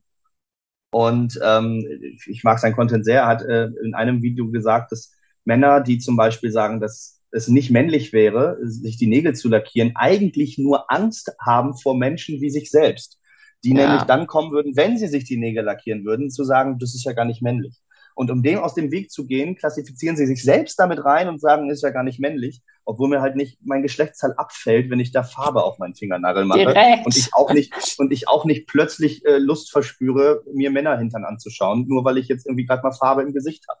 Und 0.90 1.38
ähm, 1.42 1.84
ich 2.26 2.44
mag 2.44 2.58
sein 2.58 2.74
Content 2.74 3.04
sehr. 3.04 3.22
Er 3.22 3.26
hat 3.26 3.42
äh, 3.42 3.66
in 3.84 3.94
einem 3.94 4.22
Video 4.22 4.50
gesagt, 4.50 4.92
dass 4.92 5.12
Männer, 5.44 5.80
die 5.80 5.98
zum 5.98 6.16
Beispiel 6.16 6.50
sagen, 6.50 6.80
dass 6.80 7.17
es 7.30 7.48
nicht 7.48 7.70
männlich 7.70 8.12
wäre, 8.12 8.58
sich 8.62 8.96
die 8.96 9.06
Nägel 9.06 9.34
zu 9.34 9.48
lackieren, 9.48 9.92
eigentlich 9.94 10.58
nur 10.58 10.90
Angst 10.90 11.32
haben 11.44 11.76
vor 11.76 11.96
Menschen 11.96 12.40
wie 12.40 12.50
sich 12.50 12.70
selbst, 12.70 13.18
die 13.64 13.74
ja. 13.74 13.86
nämlich 13.86 14.02
dann 14.02 14.26
kommen 14.26 14.52
würden, 14.52 14.76
wenn 14.76 14.96
sie 14.98 15.08
sich 15.08 15.24
die 15.24 15.36
Nägel 15.36 15.64
lackieren 15.64 16.04
würden, 16.04 16.30
zu 16.30 16.44
sagen, 16.44 16.78
das 16.78 16.94
ist 16.94 17.04
ja 17.04 17.12
gar 17.12 17.24
nicht 17.24 17.42
männlich. 17.42 17.80
Und 18.18 18.32
um 18.32 18.42
dem 18.42 18.58
aus 18.58 18.74
dem 18.74 18.90
Weg 18.90 19.12
zu 19.12 19.28
gehen, 19.28 19.54
klassifizieren 19.54 20.16
sie 20.16 20.26
sich 20.26 20.42
selbst 20.42 20.76
damit 20.80 21.04
rein 21.04 21.28
und 21.28 21.40
sagen, 21.40 21.70
ist 21.70 21.84
ja 21.84 21.90
gar 21.90 22.02
nicht 22.02 22.18
männlich, 22.18 22.62
obwohl 22.84 23.08
mir 23.08 23.20
halt 23.20 23.36
nicht 23.36 23.58
mein 23.62 23.82
Geschlechtsteil 23.82 24.32
abfällt, 24.36 24.90
wenn 24.90 24.98
ich 24.98 25.12
da 25.12 25.22
Farbe 25.22 25.62
auf 25.62 25.78
meinen 25.78 25.94
Fingernagel 25.94 26.44
mache 26.44 26.58
Direkt. 26.58 27.06
und 27.06 27.16
ich 27.16 27.32
auch 27.32 27.52
nicht 27.52 27.72
und 27.98 28.12
ich 28.12 28.26
auch 28.26 28.44
nicht 28.44 28.66
plötzlich 28.66 29.24
äh, 29.24 29.38
Lust 29.38 29.70
verspüre, 29.70 30.42
mir 30.52 30.72
Männer 30.72 30.98
hintern 30.98 31.24
anzuschauen, 31.24 31.86
nur 31.86 32.04
weil 32.04 32.18
ich 32.18 32.26
jetzt 32.26 32.44
irgendwie 32.44 32.66
gerade 32.66 32.82
mal 32.82 32.90
Farbe 32.90 33.22
im 33.22 33.32
Gesicht 33.32 33.64
habe. 33.68 33.78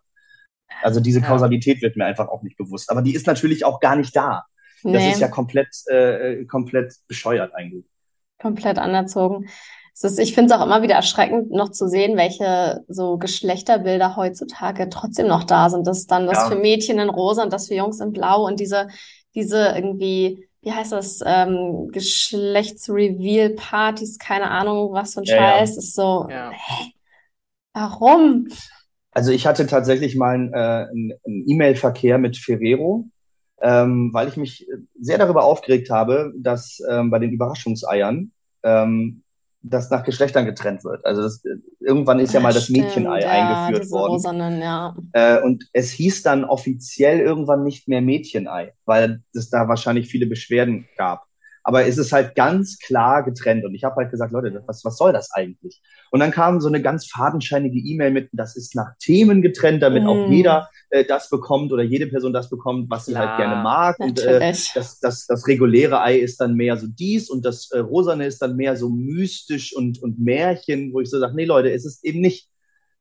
Also 0.82 1.00
diese 1.00 1.20
Kausalität 1.20 1.82
wird 1.82 1.96
mir 1.96 2.04
einfach 2.04 2.28
auch 2.28 2.42
nicht 2.42 2.56
bewusst. 2.56 2.90
Aber 2.90 3.02
die 3.02 3.14
ist 3.14 3.26
natürlich 3.26 3.64
auch 3.64 3.80
gar 3.80 3.96
nicht 3.96 4.14
da. 4.14 4.44
Nee. 4.82 4.92
Das 4.92 5.14
ist 5.14 5.20
ja 5.20 5.28
komplett, 5.28 5.68
äh, 5.86 6.44
komplett 6.44 6.94
bescheuert 7.08 7.54
eigentlich. 7.54 7.84
Komplett 8.38 8.78
anerzogen. 8.78 9.48
Ist, 10.00 10.20
ich 10.20 10.34
finde 10.34 10.54
es 10.54 10.60
auch 10.60 10.64
immer 10.64 10.82
wieder 10.82 10.94
erschreckend, 10.94 11.50
noch 11.50 11.70
zu 11.70 11.88
sehen, 11.88 12.16
welche 12.16 12.84
so 12.86 13.18
Geschlechterbilder 13.18 14.14
heutzutage 14.14 14.88
trotzdem 14.88 15.26
noch 15.26 15.42
da 15.42 15.70
sind. 15.70 15.88
Das 15.88 15.98
ist 15.98 16.12
dann 16.12 16.28
das 16.28 16.38
ja. 16.38 16.48
für 16.48 16.54
Mädchen 16.54 17.00
in 17.00 17.08
rosa 17.08 17.42
und 17.42 17.52
das 17.52 17.66
für 17.66 17.74
Jungs 17.74 17.98
in 17.98 18.12
blau 18.12 18.46
und 18.46 18.60
diese, 18.60 18.86
diese 19.34 19.72
irgendwie, 19.74 20.48
wie 20.62 20.72
heißt 20.72 20.92
das, 20.92 21.18
ähm, 21.26 21.88
Geschlechtsreveal-Partys, 21.90 24.20
keine 24.20 24.52
Ahnung, 24.52 24.92
was 24.92 25.14
für 25.14 25.22
ein 25.22 25.24
ja, 25.24 25.36
Scheiß, 25.36 25.70
ja. 25.70 25.78
ist 25.78 25.96
so, 25.96 26.28
hä? 26.28 26.52
Warum? 27.72 28.46
Also 29.12 29.32
ich 29.32 29.46
hatte 29.46 29.66
tatsächlich 29.66 30.16
mal 30.16 30.34
einen, 30.34 30.52
äh, 30.52 30.86
einen 31.26 31.44
E-Mail-Verkehr 31.46 32.18
mit 32.18 32.36
Ferrero, 32.36 33.08
ähm, 33.60 34.10
weil 34.12 34.28
ich 34.28 34.36
mich 34.36 34.68
sehr 35.00 35.18
darüber 35.18 35.44
aufgeregt 35.44 35.90
habe, 35.90 36.32
dass 36.36 36.80
ähm, 36.88 37.10
bei 37.10 37.18
den 37.18 37.32
Überraschungseiern 37.32 38.32
ähm, 38.62 39.22
das 39.62 39.90
nach 39.90 40.04
Geschlechtern 40.04 40.46
getrennt 40.46 40.84
wird. 40.84 41.04
Also 41.04 41.22
das, 41.22 41.42
irgendwann 41.80 42.20
ist 42.20 42.32
ja 42.32 42.40
mal 42.40 42.52
das 42.52 42.68
Mädchenei 42.68 43.20
ja, 43.20 43.28
eingeführt 43.30 43.90
worden. 43.90 44.12
Rosanen, 44.12 44.60
ja. 44.60 44.96
Äh, 45.12 45.40
und 45.42 45.68
es 45.72 45.90
hieß 45.90 46.22
dann 46.22 46.44
offiziell 46.44 47.18
irgendwann 47.20 47.64
nicht 47.64 47.88
mehr 47.88 48.00
Mädchenei, 48.00 48.72
weil 48.84 49.22
es 49.34 49.50
da 49.50 49.68
wahrscheinlich 49.68 50.08
viele 50.08 50.26
Beschwerden 50.26 50.86
gab. 50.96 51.27
Aber 51.68 51.86
es 51.86 51.98
ist 51.98 52.12
halt 52.12 52.34
ganz 52.34 52.78
klar 52.78 53.22
getrennt. 53.22 53.62
Und 53.66 53.74
ich 53.74 53.84
habe 53.84 53.96
halt 53.96 54.10
gesagt, 54.10 54.32
Leute, 54.32 54.62
was, 54.64 54.86
was 54.86 54.96
soll 54.96 55.12
das 55.12 55.30
eigentlich? 55.34 55.82
Und 56.10 56.20
dann 56.20 56.30
kam 56.30 56.62
so 56.62 56.68
eine 56.68 56.80
ganz 56.80 57.04
fadenscheinige 57.04 57.78
E-Mail 57.78 58.10
mit, 58.10 58.30
das 58.32 58.56
ist 58.56 58.74
nach 58.74 58.92
Themen 58.98 59.42
getrennt, 59.42 59.82
damit 59.82 60.04
mm. 60.04 60.06
auch 60.06 60.30
jeder 60.30 60.70
äh, 60.88 61.04
das 61.04 61.28
bekommt 61.28 61.70
oder 61.70 61.82
jede 61.82 62.06
Person 62.06 62.32
das 62.32 62.48
bekommt, 62.48 62.88
was 62.88 63.04
sie 63.04 63.12
ja, 63.12 63.18
halt 63.18 63.36
gerne 63.36 63.62
mag. 63.62 63.98
Und 63.98 64.18
äh, 64.18 64.40
das, 64.40 64.98
das, 64.98 65.26
das 65.26 65.46
reguläre 65.46 66.00
Ei 66.00 66.16
ist 66.16 66.40
dann 66.40 66.54
mehr 66.54 66.78
so 66.78 66.86
dies 66.86 67.28
und 67.28 67.44
das 67.44 67.70
äh, 67.70 67.80
Rosane 67.80 68.24
ist 68.24 68.40
dann 68.40 68.56
mehr 68.56 68.74
so 68.74 68.88
mystisch 68.88 69.76
und, 69.76 70.02
und 70.02 70.18
Märchen, 70.18 70.94
wo 70.94 71.02
ich 71.02 71.10
so 71.10 71.18
sage, 71.20 71.36
nee 71.36 71.44
Leute, 71.44 71.70
es 71.70 71.84
ist 71.84 72.02
eben 72.02 72.22
nicht. 72.22 72.48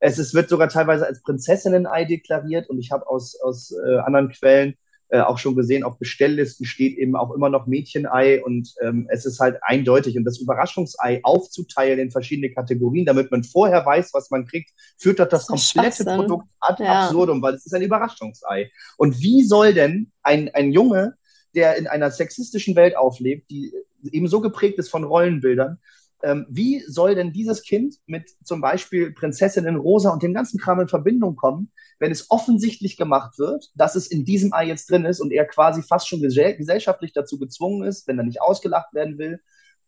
Es 0.02 0.20
ist, 0.20 0.34
wird 0.34 0.50
sogar 0.50 0.68
teilweise 0.68 1.08
als 1.08 1.22
Prinzessinnen-Ei 1.22 2.04
deklariert 2.04 2.70
und 2.70 2.80
ich 2.80 2.92
habe 2.92 3.08
aus, 3.08 3.40
aus 3.40 3.74
äh, 3.88 4.00
anderen 4.00 4.28
Quellen 4.28 4.76
äh, 5.10 5.22
auch 5.22 5.38
schon 5.38 5.56
gesehen, 5.56 5.84
auf 5.84 5.98
Bestelllisten 6.00 6.66
steht 6.66 6.98
eben 6.98 7.16
auch 7.16 7.34
immer 7.34 7.50
noch 7.50 7.66
Mädchenei 7.66 8.44
und 8.44 8.74
ähm, 8.82 9.08
es 9.10 9.26
ist 9.26 9.40
halt 9.40 9.58
eindeutig. 9.62 10.18
Und 10.18 10.26
das 10.26 10.40
Überraschungsei 10.40 11.22
aufzuteilen 11.24 12.00
in 12.00 12.12
verschiedene 12.12 12.52
Kategorien, 12.52 13.06
damit 13.06 13.32
man 13.32 13.44
vorher 13.44 13.86
weiß, 13.86 14.14
was 14.14 14.30
man 14.32 14.46
kriegt, 14.46 14.72
führt 14.98 15.20
das, 15.20 15.30
das, 15.30 15.48
das 15.48 15.74
komplette 15.74 16.04
Produkt 16.04 16.48
ad 16.60 16.84
ja. 16.84 17.06
absurdum, 17.06 17.42
weil 17.42 17.54
es 17.54 17.66
ist 17.66 17.74
ein 17.74 17.82
Überraschungsei. 17.82 18.70
Und 18.98 19.22
wie 19.22 19.44
soll 19.44 19.74
denn 19.74 20.12
ein, 20.24 20.50
ein 20.54 20.72
Junge, 20.72 21.16
der 21.56 21.78
in 21.78 21.88
einer 21.88 22.12
sexistischen 22.12 22.76
Welt 22.76 22.98
auflebt, 22.98 23.50
die 23.50 23.74
eben 24.12 24.28
so 24.28 24.42
geprägt 24.42 24.78
ist 24.78 24.90
von 24.90 25.04
Rollenbildern, 25.04 25.80
ähm, 26.24 26.46
wie 26.50 26.82
soll 26.88 27.16
denn 27.16 27.32
dieses 27.32 27.62
Kind 27.64 27.96
mit 28.06 28.30
zum 28.44 28.62
Beispiel 28.62 29.12
Prinzessin 29.12 29.66
in 29.66 29.76
Rosa 29.76 30.12
und 30.12 30.24
dem 30.24 30.34
ganzen 30.34 30.60
Kram 30.60 30.80
in 30.80 30.88
Verbindung 30.88 31.36
kommen, 31.36 31.72
wenn 32.00 32.12
es 32.12 32.30
offensichtlich 32.32 32.98
gemacht 32.98 33.38
wird, 33.38 33.72
dass 33.76 33.96
es 33.96 34.08
in 34.08 34.26
diesem 34.26 34.54
Ei 34.54 34.66
jetzt 34.66 34.90
drin 34.90 35.06
ist 35.06 35.20
und 35.20 35.32
er 35.32 35.46
quasi 35.46 35.84
fast 35.84 36.08
schon 36.08 36.22
gesellschaftlich 36.22 37.14
dazu 37.14 37.38
gezwungen 37.38 37.88
ist, 37.88 38.08
wenn 38.08 38.18
er 38.18 38.26
nicht 38.26 38.42
ausgelacht 38.42 38.94
werden 38.94 39.18
will, 39.18 39.42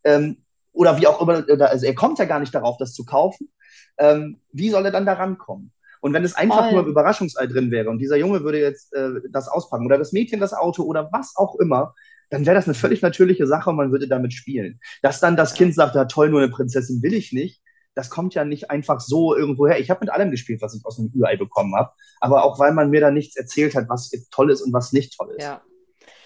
ähm, 0.03 0.43
oder 0.71 0.99
wie 0.99 1.07
auch 1.07 1.21
immer, 1.21 1.43
also 1.67 1.85
er 1.85 1.95
kommt 1.95 2.19
ja 2.19 2.25
gar 2.25 2.39
nicht 2.39 2.53
darauf, 2.53 2.77
das 2.77 2.93
zu 2.93 3.05
kaufen, 3.05 3.49
ähm, 3.97 4.39
wie 4.51 4.69
soll 4.69 4.85
er 4.85 4.91
dann 4.91 5.05
da 5.05 5.13
rankommen? 5.13 5.73
Und 6.01 6.13
wenn 6.13 6.23
es 6.23 6.35
einfach 6.35 6.65
Voll. 6.65 6.73
nur 6.73 6.83
ein 6.83 6.89
Überraschungsei 6.89 7.47
drin 7.47 7.71
wäre 7.71 7.89
und 7.89 7.99
dieser 7.99 8.17
Junge 8.17 8.43
würde 8.43 8.59
jetzt 8.59 8.93
äh, 8.93 9.09
das 9.31 9.47
auspacken 9.47 9.85
oder 9.85 9.97
das 9.97 10.13
Mädchen 10.13 10.39
das 10.39 10.53
Auto 10.53 10.83
oder 10.83 11.09
was 11.11 11.35
auch 11.35 11.55
immer, 11.55 11.93
dann 12.29 12.45
wäre 12.45 12.55
das 12.55 12.65
eine 12.65 12.75
völlig 12.75 13.01
natürliche 13.01 13.47
Sache 13.47 13.69
und 13.69 13.75
man 13.75 13.91
würde 13.91 14.07
damit 14.07 14.33
spielen. 14.33 14.79
Dass 15.01 15.19
dann 15.19 15.35
das 15.35 15.53
Kind 15.53 15.75
sagt, 15.75 15.95
ja 15.95 16.05
toll, 16.05 16.29
nur 16.29 16.41
eine 16.41 16.51
Prinzessin 16.51 17.01
will 17.01 17.13
ich 17.13 17.33
nicht, 17.33 17.61
das 17.95 18.09
kommt 18.09 18.33
ja 18.33 18.45
nicht 18.45 18.69
einfach 18.69 19.01
so 19.01 19.35
irgendwo 19.35 19.67
her. 19.67 19.79
Ich 19.79 19.89
habe 19.89 19.99
mit 20.01 20.09
allem 20.09 20.31
gespielt, 20.31 20.61
was 20.61 20.75
ich 20.75 20.85
aus 20.85 20.99
einem 20.99 21.11
Ü-Ei 21.13 21.35
bekommen 21.37 21.75
habe, 21.75 21.91
aber 22.21 22.43
auch 22.43 22.59
weil 22.59 22.73
man 22.73 22.89
mir 22.91 23.01
da 23.01 23.11
nichts 23.11 23.35
erzählt 23.35 23.75
hat, 23.75 23.89
was 23.89 24.11
toll 24.31 24.51
ist 24.51 24.61
und 24.61 24.71
was 24.71 24.93
nicht 24.93 25.17
toll 25.17 25.33
ist. 25.37 25.43
Ja. 25.43 25.61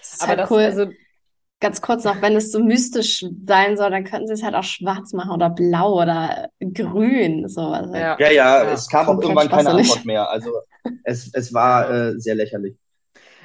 Das 0.00 0.12
ist 0.12 0.22
aber 0.22 0.28
halt 0.28 0.40
das, 0.40 0.50
cool. 0.50 0.60
Also 0.60 0.92
ganz 1.64 1.80
kurz 1.80 2.04
noch, 2.04 2.20
wenn 2.20 2.36
es 2.36 2.52
so 2.52 2.62
mystisch 2.62 3.24
sein 3.46 3.78
soll, 3.78 3.90
dann 3.90 4.04
könnten 4.04 4.26
sie 4.26 4.34
es 4.34 4.42
halt 4.42 4.54
auch 4.54 4.62
schwarz 4.62 5.14
machen 5.14 5.30
oder 5.30 5.48
blau 5.48 5.94
oder 5.94 6.50
grün. 6.60 7.48
So. 7.48 7.62
Also, 7.62 7.94
ja. 7.94 8.18
ja, 8.20 8.30
ja, 8.30 8.64
es 8.70 8.86
kam 8.86 9.08
auch 9.08 9.22
irgendwann 9.22 9.48
keine 9.48 9.70
Antwort 9.70 10.04
mehr. 10.04 10.28
Also 10.28 10.50
es, 11.04 11.30
es 11.32 11.54
war 11.54 11.90
äh, 11.90 12.20
sehr 12.20 12.34
lächerlich. 12.34 12.76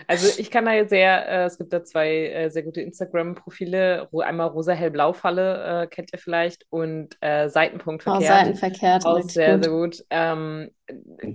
Also 0.06 0.28
ich 0.38 0.52
kann 0.52 0.66
da 0.66 0.74
jetzt 0.74 0.90
sehr, 0.90 1.30
äh, 1.30 1.46
es 1.46 1.58
gibt 1.58 1.72
da 1.72 1.82
zwei 1.82 2.28
äh, 2.28 2.50
sehr 2.50 2.64
gute 2.64 2.82
Instagram-Profile. 2.82 4.10
Einmal 4.12 4.48
Rosa 4.48 4.74
Hellblau-Falle, 4.74 5.84
äh, 5.84 5.88
kennt 5.88 6.12
ihr 6.12 6.20
vielleicht, 6.20 6.66
und 6.70 7.16
äh, 7.22 7.48
Seitenpunkt 7.48 8.04
verkehrt. 8.04 8.24
Oh, 8.24 8.36
Seitenverkehrt. 8.36 9.06
Auch 9.06 9.22
sehr, 9.22 9.56
gut. 9.56 9.64
sehr 9.64 9.72
gut. 9.72 10.06
Ähm, 10.10 10.72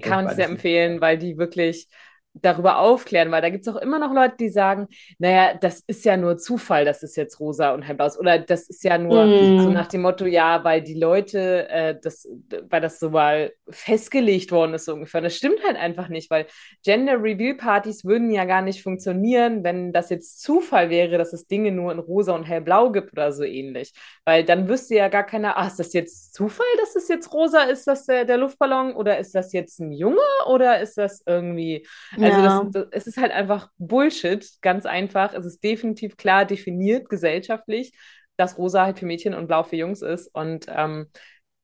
kann 0.02 0.26
man 0.26 0.34
sehr 0.36 0.46
empfehlen, 0.50 1.00
weil 1.00 1.16
die 1.16 1.38
wirklich 1.38 1.88
darüber 2.34 2.78
aufklären, 2.78 3.30
weil 3.30 3.42
da 3.42 3.48
gibt 3.48 3.66
es 3.66 3.72
auch 3.72 3.80
immer 3.80 3.98
noch 4.00 4.12
Leute, 4.12 4.34
die 4.40 4.48
sagen, 4.48 4.88
naja, 5.18 5.54
das 5.54 5.84
ist 5.86 6.04
ja 6.04 6.16
nur 6.16 6.36
Zufall, 6.36 6.84
dass 6.84 7.02
es 7.04 7.14
jetzt 7.14 7.38
rosa 7.38 7.72
und 7.72 7.82
hellblau 7.82 8.06
ist. 8.06 8.18
Oder 8.18 8.40
das 8.40 8.68
ist 8.68 8.82
ja 8.82 8.98
nur 8.98 9.24
mm. 9.24 9.60
so 9.60 9.70
nach 9.70 9.86
dem 9.86 10.02
Motto, 10.02 10.26
ja, 10.26 10.64
weil 10.64 10.82
die 10.82 10.98
Leute, 10.98 11.68
äh, 11.68 11.96
das, 12.00 12.28
weil 12.68 12.80
das 12.80 12.98
so 12.98 13.10
mal 13.10 13.52
festgelegt 13.70 14.50
worden 14.50 14.74
ist, 14.74 14.86
so 14.86 14.94
ungefähr. 14.94 15.20
Und 15.20 15.24
das 15.24 15.36
stimmt 15.36 15.62
halt 15.64 15.76
einfach 15.76 16.08
nicht, 16.08 16.28
weil 16.28 16.46
Gender 16.84 17.22
Reveal 17.22 17.54
Partys 17.54 18.04
würden 18.04 18.30
ja 18.30 18.44
gar 18.44 18.62
nicht 18.62 18.82
funktionieren, 18.82 19.62
wenn 19.62 19.92
das 19.92 20.10
jetzt 20.10 20.42
Zufall 20.42 20.90
wäre, 20.90 21.18
dass 21.18 21.32
es 21.32 21.46
Dinge 21.46 21.70
nur 21.70 21.92
in 21.92 22.00
rosa 22.00 22.34
und 22.34 22.44
hellblau 22.44 22.90
gibt 22.90 23.12
oder 23.12 23.32
so 23.32 23.44
ähnlich. 23.44 23.92
Weil 24.24 24.42
dann 24.44 24.68
wüsste 24.68 24.96
ja 24.96 25.08
gar 25.08 25.24
keiner, 25.24 25.56
ah, 25.56 25.68
ist 25.68 25.78
das 25.78 25.92
jetzt 25.92 26.34
Zufall, 26.34 26.66
dass 26.80 26.96
es 26.96 27.06
jetzt 27.06 27.32
rosa 27.32 27.62
ist, 27.62 27.86
das 27.86 28.06
der, 28.06 28.24
der 28.24 28.38
Luftballon? 28.38 28.94
Oder 28.96 29.18
ist 29.18 29.36
das 29.36 29.52
jetzt 29.52 29.78
ein 29.78 29.92
Junge? 29.92 30.18
Oder 30.48 30.80
ist 30.80 30.98
das 30.98 31.22
irgendwie 31.26 31.86
also 32.24 32.40
ja. 32.40 32.64
das, 32.64 32.72
das, 32.72 32.86
es 32.92 33.06
ist 33.06 33.16
halt 33.16 33.32
einfach 33.32 33.70
Bullshit, 33.78 34.46
ganz 34.62 34.86
einfach. 34.86 35.34
Es 35.34 35.44
ist 35.44 35.62
definitiv 35.62 36.16
klar 36.16 36.44
definiert 36.44 37.08
gesellschaftlich, 37.08 37.92
dass 38.36 38.58
rosa 38.58 38.84
halt 38.84 38.98
für 38.98 39.06
Mädchen 39.06 39.34
und 39.34 39.46
blau 39.46 39.62
für 39.62 39.76
Jungs 39.76 40.02
ist. 40.02 40.28
Und 40.34 40.66
ähm, 40.68 41.08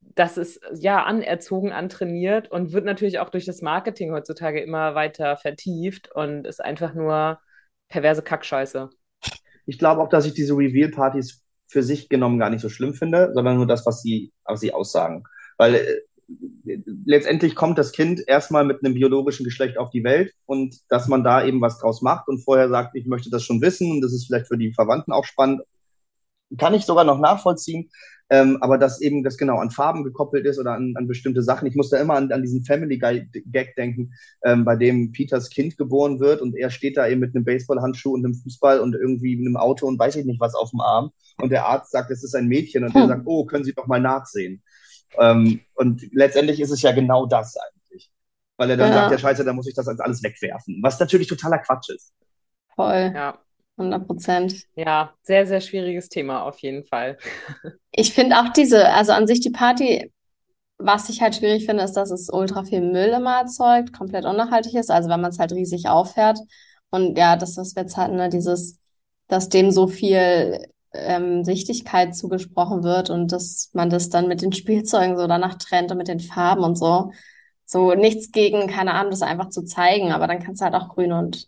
das 0.01 0.37
ist 0.37 0.61
ja 0.75 1.05
anerzogen, 1.05 1.73
antrainiert 1.73 2.51
und 2.51 2.73
wird 2.73 2.85
natürlich 2.85 3.19
auch 3.19 3.31
durch 3.31 3.45
das 3.45 3.63
Marketing 3.63 4.13
heutzutage 4.13 4.61
immer 4.61 4.95
weiter 4.95 5.37
vertieft 5.37 6.11
und 6.13 6.47
ist 6.47 6.63
einfach 6.63 6.95
nur 6.95 7.39
perverse 7.89 8.23
Kackscheiße. 8.23 8.91
Ich 9.67 9.79
glaube 9.79 10.03
auch, 10.03 10.09
dass 10.09 10.27
ich 10.27 10.35
diese 10.35 10.55
Reveal-Partys 10.55 11.43
für 11.69 11.83
sich 11.83 12.09
genommen 12.09 12.39
gar 12.39 12.51
nicht 12.51 12.63
so 12.63 12.69
schlimm 12.69 12.95
finde, 12.95 13.33
sondern 13.35 13.57
nur 13.57 13.67
das, 13.67 13.87
was 13.87 14.03
sie, 14.03 14.33
was 14.45 14.61
sie 14.61 14.73
aussagen. 14.75 15.25
Weil 15.57 15.75
äh, 15.77 16.01
letztendlich 17.05 17.55
kommt 17.55 17.79
das 17.79 17.93
Kind 17.93 18.23
erstmal 18.27 18.65
mit 18.65 18.85
einem 18.85 18.95
biologischen 18.95 19.45
Geschlecht 19.45 19.79
auf 19.79 19.91
die 19.91 20.05
Welt 20.05 20.33
und 20.47 20.77
dass 20.89 21.09
man 21.09 21.25
da 21.25 21.45
eben 21.45 21.61
was 21.61 21.79
draus 21.79 22.03
macht 22.03 22.29
und 22.29 22.45
vorher 22.45 22.69
sagt, 22.69 22.95
ich 22.95 23.07
möchte 23.07 23.31
das 23.31 23.43
schon 23.43 23.61
wissen 23.61 23.91
und 23.91 24.01
das 24.01 24.13
ist 24.13 24.27
vielleicht 24.27 24.49
für 24.49 24.59
die 24.59 24.73
Verwandten 24.73 25.13
auch 25.13 25.25
spannend, 25.25 25.63
kann 26.59 26.75
ich 26.75 26.85
sogar 26.85 27.05
noch 27.05 27.21
nachvollziehen. 27.21 27.91
Ähm, 28.33 28.59
aber 28.61 28.79
dass 28.79 29.01
eben 29.01 29.25
das 29.25 29.37
genau 29.37 29.57
an 29.59 29.73
Farben 29.73 30.05
gekoppelt 30.05 30.47
ist 30.47 30.61
oder 30.61 30.75
an, 30.75 30.95
an 30.97 31.09
bestimmte 31.09 31.43
Sachen. 31.43 31.67
Ich 31.67 31.75
muss 31.75 31.91
da 31.91 32.01
immer 32.01 32.15
an, 32.15 32.31
an 32.31 32.43
diesen 32.43 32.65
Family 32.65 32.97
Gag 32.97 33.75
denken, 33.75 34.13
ähm, 34.45 34.65
bei 34.65 34.77
dem 34.77 35.11
Peters 35.11 35.51
Kind 35.51 35.77
geboren 35.77 36.21
wird 36.21 36.41
und 36.41 36.57
er 36.57 36.71
steht 36.71 36.97
da 36.97 37.09
eben 37.09 37.21
mit 37.21 37.35
einem 37.35 37.45
Baseballhandschuh 37.45 38.15
und 38.15 38.25
einem 38.25 38.37
Fußball 38.37 38.79
und 38.79 38.95
irgendwie 38.95 39.37
einem 39.37 39.57
Auto 39.57 39.89
und 39.89 39.99
weiß 39.99 40.15
ich 40.15 40.27
nicht 40.27 40.41
was 40.41 40.55
auf 40.55 40.71
dem 40.71 40.81
Arm. 40.81 41.11
Und 41.39 41.51
der 41.51 41.67
Arzt 41.67 41.91
sagt, 41.91 42.13
es 42.13 42.23
ist 42.23 42.37
ein 42.37 42.47
Mädchen 42.47 42.85
und 42.85 42.95
hm. 42.95 43.01
der 43.01 43.09
sagt, 43.09 43.23
oh, 43.25 43.47
können 43.47 43.65
Sie 43.65 43.73
doch 43.73 43.89
mal 43.89 44.01
nachsehen. 44.01 44.63
Ähm, 45.19 45.61
und 45.75 46.03
letztendlich 46.13 46.61
ist 46.61 46.71
es 46.71 46.83
ja 46.83 46.93
genau 46.93 47.27
das 47.27 47.57
eigentlich. 47.57 48.11
Weil 48.57 48.71
er 48.71 48.77
dann 48.77 48.91
ja. 48.91 48.95
sagt, 48.95 49.13
ja 49.13 49.19
scheiße, 49.19 49.45
da 49.45 49.53
muss 49.53 49.67
ich 49.67 49.75
das 49.75 49.89
alles 49.89 50.23
wegwerfen. 50.23 50.81
Was 50.83 51.01
natürlich 51.01 51.29
totaler 51.29 51.59
Quatsch 51.59 51.91
ist. 51.91 52.13
Voll. 52.75 53.13
Ja. 53.15 53.39
100 53.81 54.07
Prozent. 54.07 54.67
Ja, 54.77 55.15
sehr, 55.23 55.47
sehr 55.47 55.61
schwieriges 55.61 56.09
Thema 56.09 56.43
auf 56.43 56.59
jeden 56.59 56.85
Fall. 56.85 57.19
Ich 57.93 58.15
finde 58.15 58.39
auch 58.39 58.51
diese, 58.51 58.89
also 58.91 59.13
an 59.13 59.27
sich 59.27 59.41
die 59.41 59.51
Party, 59.51 60.13
was 60.79 61.09
ich 61.09 61.21
halt 61.21 61.35
schwierig 61.35 61.67
finde, 61.67 61.83
ist, 61.83 61.95
dass 61.95 62.13
es 62.13 62.31
ultra 62.31 62.63
viel 62.63 62.81
Müll 62.81 63.09
immer 63.09 63.41
erzeugt, 63.41 63.93
komplett 63.93 64.25
unnachhaltig 64.25 64.75
ist. 64.77 64.93
Also 64.93 65.11
wenn 65.11 65.21
man 65.21 65.33
es 65.33 65.41
halt 65.41 65.53
riesig 65.53 65.89
auffährt. 65.89 66.39
Und 66.91 67.19
ja, 67.19 67.37
das, 67.37 67.57
was 67.57 67.75
wir 67.75 67.83
jetzt 67.83 67.97
hatten, 67.97 68.15
ne, 68.15 68.29
dieses, 68.29 68.79
dass 69.27 69.49
dem 69.49 69.73
so 69.73 69.89
viel 69.89 70.67
ähm, 70.93 71.45
Sichtigkeit 71.45 72.15
zugesprochen 72.15 72.83
wird 72.83 73.11
und 73.11 73.33
dass 73.33 73.71
man 73.73 73.91
das 73.91 74.11
dann 74.11 74.29
mit 74.29 74.43
den 74.43 74.53
Spielzeugen 74.55 75.17
so 75.17 75.27
danach 75.27 75.55
trennt 75.55 75.91
und 75.91 75.99
mit 75.99 76.09
den 76.09 76.21
Farben 76.21 76.65
und 76.65 76.77
so. 76.77 77.13
So 77.65 77.95
nichts 77.95 78.33
gegen, 78.33 78.67
keine 78.67 78.95
Ahnung, 78.95 79.13
das 79.13 79.23
einfach 79.23 79.51
zu 79.51 79.65
zeigen, 79.65 80.11
aber 80.13 80.27
dann 80.27 80.43
kannst 80.43 80.61
du 80.61 80.65
halt 80.65 80.75
auch 80.75 80.89
grün 80.89 81.13
und 81.13 81.47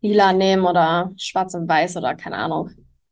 lila 0.00 0.32
nehmen 0.32 0.64
oder 0.64 1.12
schwarz 1.18 1.54
und 1.54 1.68
weiß 1.68 1.96
oder 1.98 2.14
keine 2.14 2.36
Ahnung. 2.36 2.70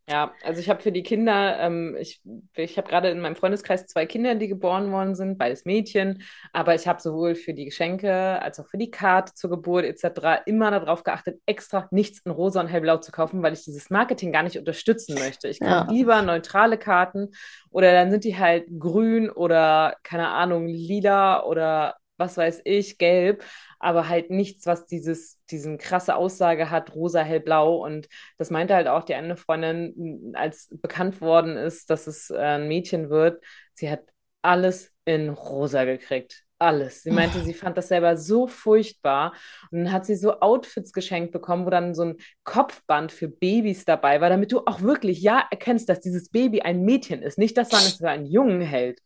Ja, 0.08 0.32
also 0.44 0.60
ich 0.60 0.70
habe 0.70 0.80
für 0.80 0.92
die 0.92 1.02
Kinder, 1.02 1.58
ähm, 1.58 1.96
ich, 1.98 2.20
ich 2.54 2.78
habe 2.78 2.88
gerade 2.88 3.10
in 3.10 3.18
meinem 3.18 3.34
Freundeskreis 3.34 3.86
zwei 3.86 4.06
Kinder, 4.06 4.36
die 4.36 4.46
geboren 4.46 4.92
worden 4.92 5.16
sind, 5.16 5.36
beides 5.36 5.64
Mädchen, 5.64 6.22
aber 6.52 6.76
ich 6.76 6.86
habe 6.86 7.02
sowohl 7.02 7.34
für 7.34 7.54
die 7.54 7.64
Geschenke 7.64 8.40
als 8.40 8.60
auch 8.60 8.68
für 8.68 8.78
die 8.78 8.92
Karte 8.92 9.34
zur 9.34 9.50
Geburt 9.50 9.84
etc. 9.84 10.42
immer 10.46 10.70
darauf 10.70 11.02
geachtet, 11.02 11.40
extra 11.44 11.88
nichts 11.90 12.20
in 12.24 12.30
rosa 12.30 12.60
und 12.60 12.68
hellblau 12.68 12.98
zu 12.98 13.10
kaufen, 13.10 13.42
weil 13.42 13.54
ich 13.54 13.64
dieses 13.64 13.90
Marketing 13.90 14.30
gar 14.30 14.44
nicht 14.44 14.56
unterstützen 14.56 15.14
möchte. 15.18 15.48
Ich 15.48 15.58
kaufe 15.58 15.72
ja. 15.72 15.90
lieber 15.90 16.22
neutrale 16.22 16.78
Karten 16.78 17.32
oder 17.70 17.90
dann 17.90 18.12
sind 18.12 18.22
die 18.22 18.38
halt 18.38 18.66
grün 18.78 19.28
oder 19.28 19.96
keine 20.04 20.28
Ahnung, 20.28 20.68
lila 20.68 21.42
oder 21.42 21.96
was 22.16 22.36
weiß 22.36 22.62
ich, 22.64 22.98
gelb, 22.98 23.44
aber 23.78 24.08
halt 24.08 24.30
nichts, 24.30 24.66
was 24.66 24.86
dieses, 24.86 25.38
diesen 25.50 25.78
krasse 25.78 26.16
Aussage 26.16 26.70
hat, 26.70 26.94
rosa, 26.94 27.20
hellblau. 27.22 27.84
Und 27.84 28.08
das 28.38 28.50
meinte 28.50 28.74
halt 28.74 28.88
auch 28.88 29.04
die 29.04 29.14
eine 29.14 29.36
Freundin, 29.36 30.32
als 30.34 30.68
bekannt 30.80 31.20
worden 31.20 31.56
ist, 31.56 31.90
dass 31.90 32.06
es 32.06 32.30
äh, 32.30 32.36
ein 32.38 32.68
Mädchen 32.68 33.10
wird, 33.10 33.42
sie 33.74 33.90
hat 33.90 34.00
alles 34.42 34.92
in 35.04 35.28
rosa 35.28 35.84
gekriegt. 35.84 36.45
Alles. 36.58 37.02
Sie 37.02 37.10
meinte, 37.10 37.40
sie 37.42 37.52
fand 37.52 37.76
das 37.76 37.88
selber 37.88 38.16
so 38.16 38.46
furchtbar. 38.46 39.34
Und 39.70 39.84
dann 39.84 39.92
hat 39.92 40.06
sie 40.06 40.16
so 40.16 40.40
Outfits 40.40 40.92
geschenkt 40.92 41.32
bekommen, 41.32 41.66
wo 41.66 41.70
dann 41.70 41.94
so 41.94 42.04
ein 42.04 42.16
Kopfband 42.44 43.12
für 43.12 43.28
Babys 43.28 43.84
dabei 43.84 44.22
war, 44.22 44.30
damit 44.30 44.52
du 44.52 44.60
auch 44.64 44.80
wirklich 44.80 45.20
ja 45.20 45.46
erkennst, 45.50 45.86
dass 45.88 46.00
dieses 46.00 46.30
Baby 46.30 46.62
ein 46.62 46.82
Mädchen 46.82 47.22
ist. 47.22 47.36
Nicht, 47.36 47.58
dass 47.58 47.72
man 47.72 47.82
es 47.82 47.96
für 47.96 48.08
einen 48.08 48.24
Jungen 48.24 48.62
hält. 48.62 49.00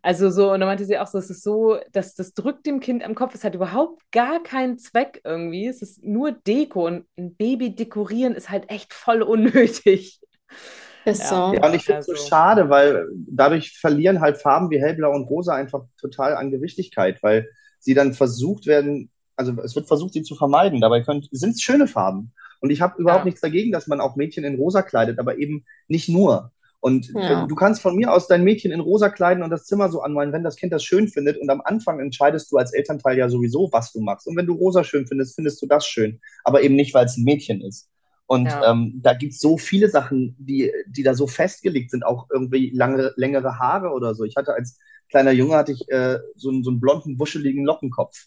Also 0.00 0.30
so, 0.30 0.52
und 0.52 0.60
dann 0.60 0.68
meinte 0.68 0.84
sie 0.84 0.96
auch 0.96 1.08
so, 1.08 1.18
es 1.18 1.28
ist 1.28 1.42
so, 1.42 1.78
dass 1.90 2.14
das 2.14 2.34
drückt 2.34 2.66
dem 2.66 2.78
Kind 2.78 3.02
am 3.02 3.16
Kopf, 3.16 3.34
es 3.34 3.42
hat 3.44 3.54
überhaupt 3.54 4.00
gar 4.12 4.42
keinen 4.42 4.78
Zweck 4.78 5.20
irgendwie. 5.24 5.66
Es 5.66 5.82
ist 5.82 6.04
nur 6.04 6.30
Deko 6.30 6.86
und 6.86 7.06
ein 7.18 7.34
Baby 7.34 7.74
dekorieren 7.74 8.34
ist 8.34 8.48
halt 8.48 8.70
echt 8.70 8.94
voll 8.94 9.22
unnötig. 9.22 10.20
Ist 11.04 11.28
so. 11.28 11.52
Ja, 11.54 11.66
und 11.66 11.74
ich 11.74 11.84
finde 11.84 12.00
es 12.00 12.08
also. 12.08 12.14
so 12.14 12.28
schade, 12.28 12.70
weil 12.70 13.08
dadurch 13.26 13.78
verlieren 13.78 14.20
halt 14.20 14.38
Farben 14.38 14.70
wie 14.70 14.80
hellblau 14.80 15.12
und 15.12 15.24
rosa 15.24 15.54
einfach 15.54 15.84
total 16.00 16.36
an 16.36 16.50
Gewichtigkeit, 16.50 17.22
weil 17.22 17.48
sie 17.80 17.94
dann 17.94 18.12
versucht 18.12 18.66
werden, 18.66 19.10
also 19.36 19.52
es 19.62 19.74
wird 19.74 19.88
versucht, 19.88 20.12
sie 20.12 20.22
zu 20.22 20.36
vermeiden. 20.36 20.80
Dabei 20.80 21.02
sind 21.02 21.54
es 21.54 21.62
schöne 21.62 21.88
Farben. 21.88 22.32
Und 22.60 22.70
ich 22.70 22.80
habe 22.80 23.00
überhaupt 23.00 23.22
ja. 23.22 23.26
nichts 23.26 23.40
dagegen, 23.40 23.72
dass 23.72 23.88
man 23.88 24.00
auch 24.00 24.14
Mädchen 24.14 24.44
in 24.44 24.54
rosa 24.54 24.82
kleidet, 24.82 25.18
aber 25.18 25.38
eben 25.38 25.64
nicht 25.88 26.08
nur. 26.08 26.52
Und 26.78 27.12
ja. 27.14 27.46
du 27.46 27.54
kannst 27.54 27.80
von 27.80 27.94
mir 27.94 28.12
aus 28.12 28.26
dein 28.26 28.42
Mädchen 28.42 28.72
in 28.72 28.80
rosa 28.80 29.08
kleiden 29.08 29.44
und 29.44 29.50
das 29.50 29.66
Zimmer 29.66 29.88
so 29.88 30.00
anmalen, 30.00 30.32
wenn 30.32 30.42
das 30.42 30.56
Kind 30.56 30.72
das 30.72 30.82
schön 30.82 31.06
findet. 31.06 31.38
Und 31.38 31.48
am 31.48 31.60
Anfang 31.60 32.00
entscheidest 32.00 32.50
du 32.50 32.56
als 32.56 32.72
Elternteil 32.72 33.16
ja 33.16 33.28
sowieso, 33.28 33.68
was 33.72 33.92
du 33.92 34.00
machst. 34.00 34.26
Und 34.26 34.36
wenn 34.36 34.46
du 34.46 34.54
rosa 34.54 34.82
schön 34.82 35.06
findest, 35.06 35.36
findest 35.36 35.62
du 35.62 35.66
das 35.66 35.86
schön. 35.86 36.20
Aber 36.42 36.62
eben 36.62 36.74
nicht, 36.74 36.92
weil 36.92 37.06
es 37.06 37.16
ein 37.16 37.22
Mädchen 37.22 37.60
ist. 37.60 37.88
Und 38.26 38.46
ja. 38.46 38.70
ähm, 38.70 39.00
da 39.02 39.14
gibt 39.14 39.34
es 39.34 39.40
so 39.40 39.58
viele 39.58 39.88
Sachen, 39.88 40.36
die, 40.38 40.72
die 40.86 41.02
da 41.02 41.14
so 41.14 41.26
festgelegt 41.26 41.90
sind, 41.90 42.04
auch 42.04 42.28
irgendwie 42.30 42.70
lange, 42.74 43.12
längere 43.16 43.58
Haare 43.58 43.90
oder 43.90 44.14
so. 44.14 44.24
Ich 44.24 44.36
hatte 44.36 44.54
als 44.54 44.78
kleiner 45.12 45.32
Junge 45.32 45.54
hatte 45.54 45.72
ich 45.72 45.88
äh, 45.90 46.18
so, 46.34 46.50
einen, 46.50 46.64
so 46.64 46.70
einen 46.70 46.80
blonden, 46.80 47.18
wuscheligen 47.20 47.64
Lockenkopf. 47.64 48.26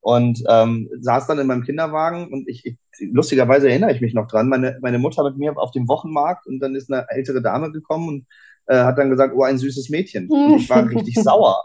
Und 0.00 0.42
ähm, 0.48 0.88
saß 1.00 1.26
dann 1.26 1.38
in 1.38 1.46
meinem 1.46 1.64
Kinderwagen 1.64 2.32
und 2.32 2.48
ich, 2.48 2.64
ich, 2.64 2.76
lustigerweise 3.00 3.68
erinnere 3.68 3.92
ich 3.92 4.00
mich 4.00 4.14
noch 4.14 4.28
dran, 4.28 4.48
meine, 4.48 4.78
meine 4.80 4.98
Mutter 4.98 5.24
mit 5.24 5.36
mir 5.36 5.56
auf 5.58 5.72
dem 5.72 5.88
Wochenmarkt 5.88 6.46
und 6.46 6.60
dann 6.60 6.76
ist 6.76 6.90
eine 6.90 7.06
ältere 7.08 7.42
Dame 7.42 7.72
gekommen 7.72 8.08
und 8.08 8.26
äh, 8.66 8.84
hat 8.84 8.96
dann 8.96 9.10
gesagt, 9.10 9.34
oh, 9.36 9.42
ein 9.42 9.58
süßes 9.58 9.90
Mädchen. 9.90 10.28
Und 10.30 10.60
ich 10.60 10.70
war 10.70 10.88
richtig 10.90 11.16
sauer. 11.16 11.64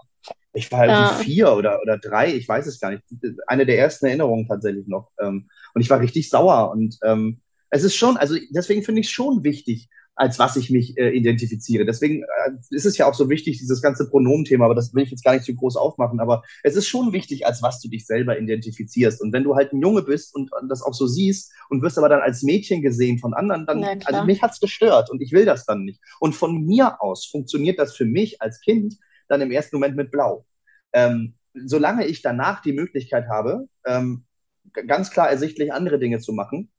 Ich 0.53 0.71
war 0.71 0.79
halt 0.79 0.91
ja. 0.91 1.07
vier 1.19 1.53
oder, 1.53 1.79
oder 1.81 1.97
drei, 1.97 2.33
ich 2.33 2.47
weiß 2.47 2.67
es 2.67 2.79
gar 2.79 2.91
nicht. 2.91 3.03
Eine 3.47 3.65
der 3.65 3.77
ersten 3.77 4.07
Erinnerungen 4.07 4.47
tatsächlich 4.47 4.87
noch. 4.87 5.09
Ähm, 5.19 5.49
und 5.73 5.81
ich 5.81 5.89
war 5.89 5.99
richtig 5.99 6.29
sauer. 6.29 6.71
Und 6.71 6.97
ähm, 7.03 7.39
es 7.73 7.83
ist 7.83 7.95
schon, 7.95 8.17
also 8.17 8.35
deswegen 8.51 8.83
finde 8.83 9.01
ich 9.01 9.07
es 9.07 9.11
schon 9.11 9.43
wichtig, 9.43 9.89
als 10.15 10.37
was 10.37 10.57
ich 10.57 10.69
mich 10.69 10.95
äh, 10.95 11.09
identifiziere. 11.09 11.85
Deswegen 11.85 12.21
äh, 12.21 12.51
ist 12.69 12.85
es 12.85 12.99
ja 12.99 13.07
auch 13.07 13.15
so 13.15 13.31
wichtig, 13.31 13.57
dieses 13.57 13.81
ganze 13.81 14.07
Pronomenthema, 14.07 14.65
aber 14.65 14.75
das 14.75 14.93
will 14.93 15.01
ich 15.01 15.09
jetzt 15.09 15.23
gar 15.23 15.33
nicht 15.33 15.43
zu 15.43 15.55
groß 15.55 15.75
aufmachen, 15.75 16.19
aber 16.19 16.43
es 16.61 16.75
ist 16.75 16.87
schon 16.87 17.13
wichtig, 17.13 17.47
als 17.47 17.63
was 17.63 17.81
du 17.81 17.89
dich 17.89 18.05
selber 18.05 18.39
identifizierst. 18.39 19.19
Und 19.23 19.33
wenn 19.33 19.43
du 19.43 19.55
halt 19.55 19.73
ein 19.73 19.81
Junge 19.81 20.03
bist 20.03 20.35
und, 20.35 20.53
und 20.53 20.69
das 20.69 20.83
auch 20.83 20.93
so 20.93 21.07
siehst 21.07 21.51
und 21.69 21.81
wirst 21.81 21.97
aber 21.97 22.09
dann 22.09 22.21
als 22.21 22.43
Mädchen 22.43 22.83
gesehen 22.83 23.17
von 23.17 23.33
anderen, 23.33 23.65
dann, 23.65 23.83
also 24.05 24.23
mich 24.23 24.43
hat's 24.43 24.59
gestört 24.59 25.09
und 25.09 25.19
ich 25.23 25.31
will 25.31 25.45
das 25.45 25.65
dann 25.65 25.83
nicht. 25.83 25.99
Und 26.19 26.35
von 26.35 26.63
mir 26.63 27.01
aus 27.01 27.25
funktioniert 27.25 27.79
das 27.79 27.95
für 27.95 28.05
mich 28.05 28.39
als 28.39 28.61
Kind 28.61 28.97
dann 29.27 29.41
im 29.41 29.49
ersten 29.49 29.77
Moment 29.77 29.95
mit 29.95 30.11
Blau. 30.11 30.45
Ähm, 30.93 31.33
solange 31.55 32.05
ich 32.05 32.21
danach 32.21 32.61
die 32.61 32.73
Möglichkeit 32.73 33.29
habe, 33.29 33.67
ähm, 33.87 34.25
ganz 34.73 35.09
klar 35.09 35.27
ersichtlich 35.27 35.73
andere 35.73 35.97
Dinge 35.97 36.19
zu 36.19 36.33
machen, 36.33 36.69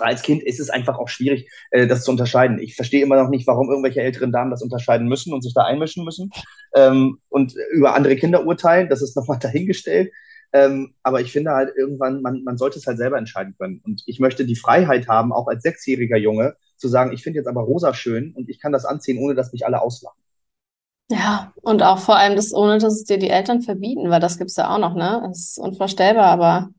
als 0.00 0.22
Kind 0.22 0.42
ist 0.42 0.60
es 0.60 0.70
einfach 0.70 0.98
auch 0.98 1.08
schwierig, 1.08 1.50
äh, 1.70 1.86
das 1.86 2.04
zu 2.04 2.10
unterscheiden. 2.10 2.58
Ich 2.58 2.76
verstehe 2.76 3.02
immer 3.02 3.22
noch 3.22 3.30
nicht, 3.30 3.46
warum 3.46 3.68
irgendwelche 3.68 4.00
älteren 4.02 4.32
Damen 4.32 4.50
das 4.50 4.62
unterscheiden 4.62 5.08
müssen 5.08 5.32
und 5.32 5.42
sich 5.42 5.54
da 5.54 5.64
einmischen 5.64 6.04
müssen 6.04 6.30
ähm, 6.74 7.18
und 7.28 7.54
über 7.72 7.94
andere 7.94 8.16
Kinder 8.16 8.46
urteilen. 8.46 8.88
Das 8.88 9.02
ist 9.02 9.16
nochmal 9.16 9.38
dahingestellt. 9.38 10.12
Ähm, 10.52 10.94
aber 11.02 11.20
ich 11.20 11.30
finde 11.30 11.52
halt 11.52 11.70
irgendwann, 11.76 12.22
man, 12.22 12.42
man 12.42 12.56
sollte 12.56 12.78
es 12.78 12.86
halt 12.86 12.98
selber 12.98 13.18
entscheiden 13.18 13.54
können. 13.56 13.80
Und 13.84 14.02
ich 14.06 14.18
möchte 14.18 14.44
die 14.44 14.56
Freiheit 14.56 15.08
haben, 15.08 15.32
auch 15.32 15.46
als 15.46 15.62
sechsjähriger 15.62 16.16
Junge, 16.16 16.56
zu 16.76 16.88
sagen, 16.88 17.12
ich 17.12 17.22
finde 17.22 17.38
jetzt 17.38 17.46
aber 17.46 17.60
rosa 17.60 17.94
schön 17.94 18.32
und 18.34 18.48
ich 18.48 18.58
kann 18.58 18.72
das 18.72 18.84
anziehen, 18.84 19.18
ohne 19.18 19.34
dass 19.34 19.52
mich 19.52 19.66
alle 19.66 19.80
auslachen. 19.80 20.20
Ja, 21.10 21.52
und 21.62 21.82
auch 21.82 21.98
vor 21.98 22.16
allem 22.16 22.36
das, 22.36 22.54
ohne 22.54 22.78
dass 22.78 22.94
es 22.94 23.04
dir 23.04 23.18
die 23.18 23.30
Eltern 23.30 23.62
verbieten, 23.62 24.10
weil 24.10 24.20
das 24.20 24.38
gibt 24.38 24.50
es 24.50 24.56
ja 24.56 24.72
auch 24.72 24.78
noch, 24.78 24.94
ne? 24.94 25.20
Das 25.26 25.38
ist 25.38 25.58
unvorstellbar, 25.58 26.26
aber 26.26 26.70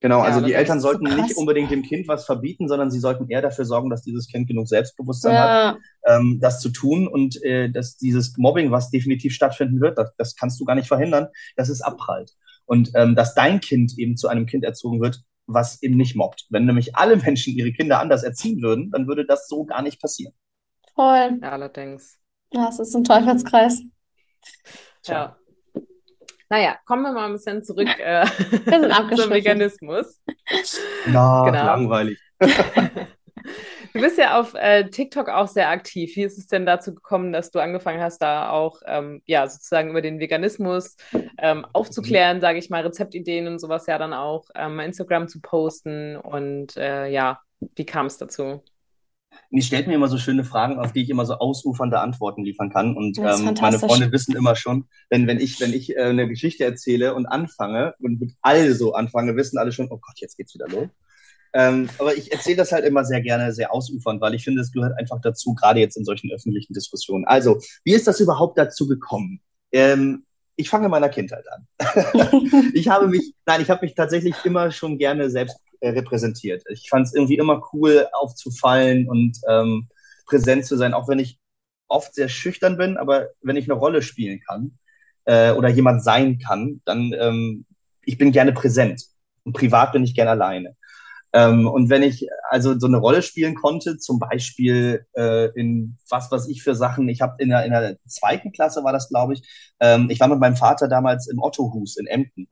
Genau, 0.00 0.20
also 0.20 0.40
die 0.40 0.54
Eltern 0.54 0.80
sollten 0.80 1.06
so 1.06 1.14
nicht 1.14 1.36
unbedingt 1.36 1.70
dem 1.70 1.82
Kind 1.82 2.08
was 2.08 2.24
verbieten, 2.24 2.68
sondern 2.68 2.90
sie 2.90 3.00
sollten 3.00 3.28
eher 3.28 3.42
dafür 3.42 3.66
sorgen, 3.66 3.90
dass 3.90 4.00
dieses 4.00 4.28
Kind 4.28 4.48
genug 4.48 4.66
Selbstbewusstsein 4.66 5.34
ja. 5.34 5.74
hat, 5.74 5.78
ähm, 6.06 6.38
das 6.40 6.60
zu 6.60 6.70
tun 6.70 7.06
und 7.06 7.42
äh, 7.44 7.68
dass 7.70 7.98
dieses 7.98 8.36
Mobbing, 8.38 8.70
was 8.70 8.90
definitiv 8.90 9.34
stattfinden 9.34 9.80
wird, 9.82 9.98
das, 9.98 10.14
das 10.16 10.36
kannst 10.36 10.58
du 10.58 10.64
gar 10.64 10.74
nicht 10.74 10.88
verhindern, 10.88 11.28
das 11.56 11.68
ist 11.68 11.82
abprallt. 11.82 12.32
Und 12.64 12.92
ähm, 12.94 13.14
dass 13.14 13.34
dein 13.34 13.60
Kind 13.60 13.98
eben 13.98 14.16
zu 14.16 14.28
einem 14.28 14.46
Kind 14.46 14.64
erzogen 14.64 15.02
wird, 15.02 15.22
was 15.46 15.82
eben 15.82 15.96
nicht 15.96 16.16
mobbt. 16.16 16.46
Wenn 16.48 16.64
nämlich 16.64 16.96
alle 16.96 17.16
Menschen 17.16 17.54
ihre 17.54 17.72
Kinder 17.72 18.00
anders 18.00 18.22
erziehen 18.22 18.62
würden, 18.62 18.90
dann 18.90 19.06
würde 19.06 19.26
das 19.26 19.48
so 19.48 19.64
gar 19.64 19.82
nicht 19.82 20.00
passieren. 20.00 20.32
Voll. 20.94 21.38
Ja, 21.42 21.50
allerdings. 21.50 22.18
Ja, 22.52 22.68
es 22.68 22.78
ist 22.78 22.94
ein 22.94 23.04
Teufelskreis. 23.04 23.82
Ja. 25.06 25.36
Naja, 26.50 26.76
kommen 26.84 27.02
wir 27.02 27.12
mal 27.12 27.26
ein 27.26 27.32
bisschen 27.32 27.62
zurück 27.62 27.88
äh, 27.98 28.26
zum 29.16 29.30
Veganismus. 29.30 30.20
Na, 31.06 31.44
genau. 31.44 31.64
langweilig. 31.64 32.18
Du 33.92 34.00
bist 34.00 34.18
ja 34.18 34.38
auf 34.38 34.54
äh, 34.54 34.88
TikTok 34.88 35.28
auch 35.28 35.48
sehr 35.48 35.68
aktiv. 35.68 36.14
Wie 36.14 36.22
ist 36.22 36.38
es 36.38 36.46
denn 36.46 36.64
dazu 36.64 36.94
gekommen, 36.94 37.32
dass 37.32 37.50
du 37.50 37.58
angefangen 37.58 38.00
hast, 38.00 38.18
da 38.18 38.50
auch 38.50 38.80
ähm, 38.86 39.22
ja 39.26 39.48
sozusagen 39.48 39.90
über 39.90 40.00
den 40.00 40.20
Veganismus 40.20 40.96
ähm, 41.38 41.66
aufzuklären, 41.72 42.40
sage 42.40 42.58
ich 42.58 42.70
mal, 42.70 42.82
Rezeptideen 42.82 43.48
und 43.48 43.58
sowas 43.58 43.86
ja 43.86 43.98
dann 43.98 44.12
auch 44.12 44.44
ähm, 44.54 44.78
Instagram 44.78 45.26
zu 45.26 45.40
posten 45.40 46.16
und 46.16 46.76
äh, 46.76 47.08
ja, 47.08 47.40
wie 47.74 47.86
kam 47.86 48.06
es 48.06 48.16
dazu? 48.16 48.62
Die 49.50 49.62
stellt 49.62 49.88
mir 49.88 49.94
immer 49.94 50.08
so 50.08 50.16
schöne 50.16 50.44
Fragen, 50.44 50.78
auf 50.78 50.92
die 50.92 51.02
ich 51.02 51.10
immer 51.10 51.26
so 51.26 51.34
ausufernde 51.34 51.98
Antworten 51.98 52.44
liefern 52.44 52.70
kann. 52.70 52.96
Und 52.96 53.18
ähm, 53.18 53.54
meine 53.60 53.78
Freunde 53.78 54.12
wissen 54.12 54.36
immer 54.36 54.54
schon, 54.54 54.84
wenn, 55.08 55.26
wenn 55.26 55.40
ich, 55.40 55.60
wenn 55.60 55.72
ich 55.72 55.96
äh, 55.96 56.02
eine 56.02 56.28
Geschichte 56.28 56.64
erzähle 56.64 57.14
und 57.14 57.26
anfange 57.26 57.94
und 57.98 58.20
mit 58.20 58.32
all 58.42 58.72
so 58.74 58.94
anfange, 58.94 59.34
wissen 59.36 59.58
alle 59.58 59.72
schon, 59.72 59.88
oh 59.90 59.98
Gott, 59.98 60.20
jetzt 60.20 60.36
geht's 60.36 60.54
wieder 60.54 60.68
los. 60.68 60.88
Ähm, 61.52 61.88
aber 61.98 62.16
ich 62.16 62.30
erzähle 62.30 62.58
das 62.58 62.70
halt 62.70 62.84
immer 62.84 63.04
sehr 63.04 63.20
gerne, 63.22 63.52
sehr 63.52 63.74
ausufernd, 63.74 64.20
weil 64.20 64.34
ich 64.34 64.44
finde, 64.44 64.62
es 64.62 64.70
gehört 64.70 64.96
einfach 64.96 65.20
dazu, 65.20 65.54
gerade 65.54 65.80
jetzt 65.80 65.96
in 65.96 66.04
solchen 66.04 66.30
öffentlichen 66.30 66.72
Diskussionen. 66.74 67.24
Also, 67.24 67.58
wie 67.82 67.94
ist 67.94 68.06
das 68.06 68.20
überhaupt 68.20 68.56
dazu 68.56 68.86
gekommen? 68.86 69.40
Ähm, 69.72 70.24
ich 70.60 70.68
fange 70.68 70.86
in 70.86 70.90
meiner 70.90 71.08
Kindheit 71.08 71.44
an. 71.50 71.66
ich 72.74 72.88
habe 72.88 73.08
mich, 73.08 73.34
nein, 73.46 73.62
ich 73.62 73.70
habe 73.70 73.84
mich 73.84 73.94
tatsächlich 73.94 74.34
immer 74.44 74.70
schon 74.70 74.98
gerne 74.98 75.30
selbst 75.30 75.58
äh, 75.80 75.90
repräsentiert. 75.90 76.62
Ich 76.70 76.88
fand 76.90 77.06
es 77.06 77.14
irgendwie 77.14 77.38
immer 77.38 77.62
cool, 77.72 78.06
aufzufallen 78.12 79.08
und 79.08 79.38
ähm, 79.48 79.88
präsent 80.26 80.66
zu 80.66 80.76
sein, 80.76 80.92
auch 80.92 81.08
wenn 81.08 81.18
ich 81.18 81.38
oft 81.88 82.14
sehr 82.14 82.28
schüchtern 82.28 82.76
bin, 82.76 82.98
aber 82.98 83.28
wenn 83.40 83.56
ich 83.56 83.64
eine 83.64 83.78
Rolle 83.78 84.02
spielen 84.02 84.40
kann 84.46 84.78
äh, 85.24 85.52
oder 85.52 85.68
jemand 85.68 86.04
sein 86.04 86.38
kann, 86.38 86.82
dann 86.84 87.14
ähm, 87.18 87.64
ich 88.04 88.18
bin 88.18 88.30
gerne 88.30 88.52
präsent. 88.52 89.02
Und 89.44 89.54
privat 89.54 89.92
bin 89.92 90.04
ich 90.04 90.14
gerne 90.14 90.32
alleine. 90.32 90.76
Ähm, 91.32 91.68
und 91.68 91.90
wenn 91.90 92.02
ich 92.02 92.28
also 92.48 92.78
so 92.78 92.86
eine 92.86 92.96
Rolle 92.98 93.22
spielen 93.22 93.54
konnte, 93.54 93.98
zum 93.98 94.18
Beispiel 94.18 95.06
äh, 95.16 95.48
in 95.58 95.96
was 96.08 96.30
was 96.32 96.48
ich 96.48 96.62
für 96.62 96.74
Sachen, 96.74 97.08
ich 97.08 97.20
habe 97.20 97.34
in 97.38 97.50
der, 97.50 97.64
in 97.64 97.70
der 97.70 97.96
zweiten 98.06 98.52
Klasse 98.52 98.82
war 98.82 98.92
das, 98.92 99.08
glaube 99.08 99.34
ich, 99.34 99.42
ähm, 99.80 100.08
ich 100.10 100.20
war 100.20 100.28
mit 100.28 100.40
meinem 100.40 100.56
Vater 100.56 100.88
damals 100.88 101.28
im 101.28 101.38
Ottohus 101.38 101.96
in 101.96 102.06
Emden 102.06 102.48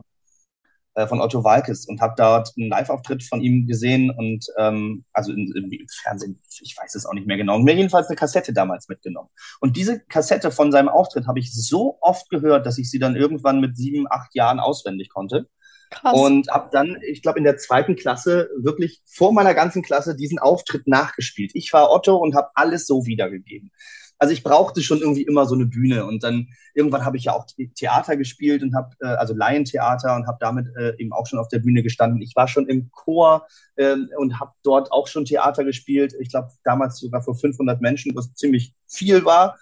äh, 0.98 1.06
von 1.06 1.20
Otto 1.20 1.44
Walkes 1.44 1.86
und 1.86 2.00
habe 2.00 2.14
dort 2.16 2.52
einen 2.56 2.70
Live-Auftritt 2.70 3.22
von 3.22 3.40
ihm 3.40 3.68
gesehen 3.68 4.10
und 4.10 4.46
ähm, 4.58 5.04
also 5.12 5.32
im, 5.32 5.52
im 5.54 5.86
Fernsehen, 6.02 6.40
ich 6.60 6.76
weiß 6.76 6.96
es 6.96 7.06
auch 7.06 7.14
nicht 7.14 7.28
mehr 7.28 7.36
genau, 7.36 7.58
mir 7.60 7.76
jedenfalls 7.76 8.08
eine 8.08 8.16
Kassette 8.16 8.52
damals 8.52 8.88
mitgenommen. 8.88 9.28
Und 9.60 9.76
diese 9.76 10.00
Kassette 10.00 10.50
von 10.50 10.72
seinem 10.72 10.88
Auftritt 10.88 11.28
habe 11.28 11.38
ich 11.38 11.54
so 11.54 11.98
oft 12.00 12.28
gehört, 12.30 12.66
dass 12.66 12.78
ich 12.78 12.90
sie 12.90 12.98
dann 12.98 13.14
irgendwann 13.14 13.60
mit 13.60 13.76
sieben, 13.76 14.06
acht 14.10 14.34
Jahren 14.34 14.58
auswendig 14.58 15.08
konnte. 15.08 15.48
Krass. 15.90 16.14
Und 16.14 16.51
habe 16.51 16.68
dann, 16.70 16.98
ich 17.07 17.22
glaube, 17.22 17.38
in 17.38 17.44
der 17.44 17.57
zweiten 17.57 17.96
Klasse 17.96 18.51
wirklich 18.57 19.01
vor 19.07 19.33
meiner 19.33 19.55
ganzen 19.55 19.83
Klasse 19.83 20.16
diesen 20.16 20.38
Auftritt 20.38 20.87
nachgespielt. 20.87 21.53
Ich 21.55 21.72
war 21.72 21.90
Otto 21.90 22.16
und 22.16 22.35
habe 22.35 22.51
alles 22.55 22.87
so 22.87 23.07
wiedergegeben 23.07 23.70
also 24.18 24.35
ich 24.35 24.42
brauchte 24.42 24.83
schon 24.83 24.98
irgendwie 24.98 25.22
immer 25.22 25.46
so 25.46 25.55
eine 25.55 25.66
Bühne 25.66 26.05
und 26.05 26.22
dann 26.24 26.48
irgendwann 26.74 27.05
habe 27.05 27.16
ich 27.16 27.24
ja 27.24 27.33
auch 27.33 27.46
Theater 27.77 28.16
gespielt 28.16 28.62
und 28.62 28.74
habe 28.74 28.90
äh, 29.01 29.07
also 29.07 29.35
Laientheater 29.35 30.14
und 30.16 30.27
habe 30.27 30.38
damit 30.40 30.66
äh, 30.77 30.94
eben 30.98 31.12
auch 31.12 31.27
schon 31.27 31.38
auf 31.38 31.48
der 31.48 31.61
Bühne 31.61 31.83
gestanden. 31.83 32.20
Ich 32.20 32.35
war 32.35 32.48
schon 32.48 32.68
im 32.68 32.90
Chor 32.90 33.46
äh, 33.77 33.96
und 34.16 34.40
habe 34.40 34.53
dort 34.64 34.90
auch 34.92 35.07
schon 35.07 35.24
Theater 35.24 35.64
gespielt. 35.64 36.14
Ich 36.20 36.31
glaube 36.31 36.48
damals 36.64 36.98
sogar 36.98 37.22
vor 37.22 37.37
500 37.37 37.81
Menschen, 37.81 38.14
was 38.16 38.35
ziemlich 38.35 38.74
viel 38.88 39.24
war 39.24 39.57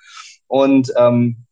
und 0.46 0.92
ähm, 0.96 1.44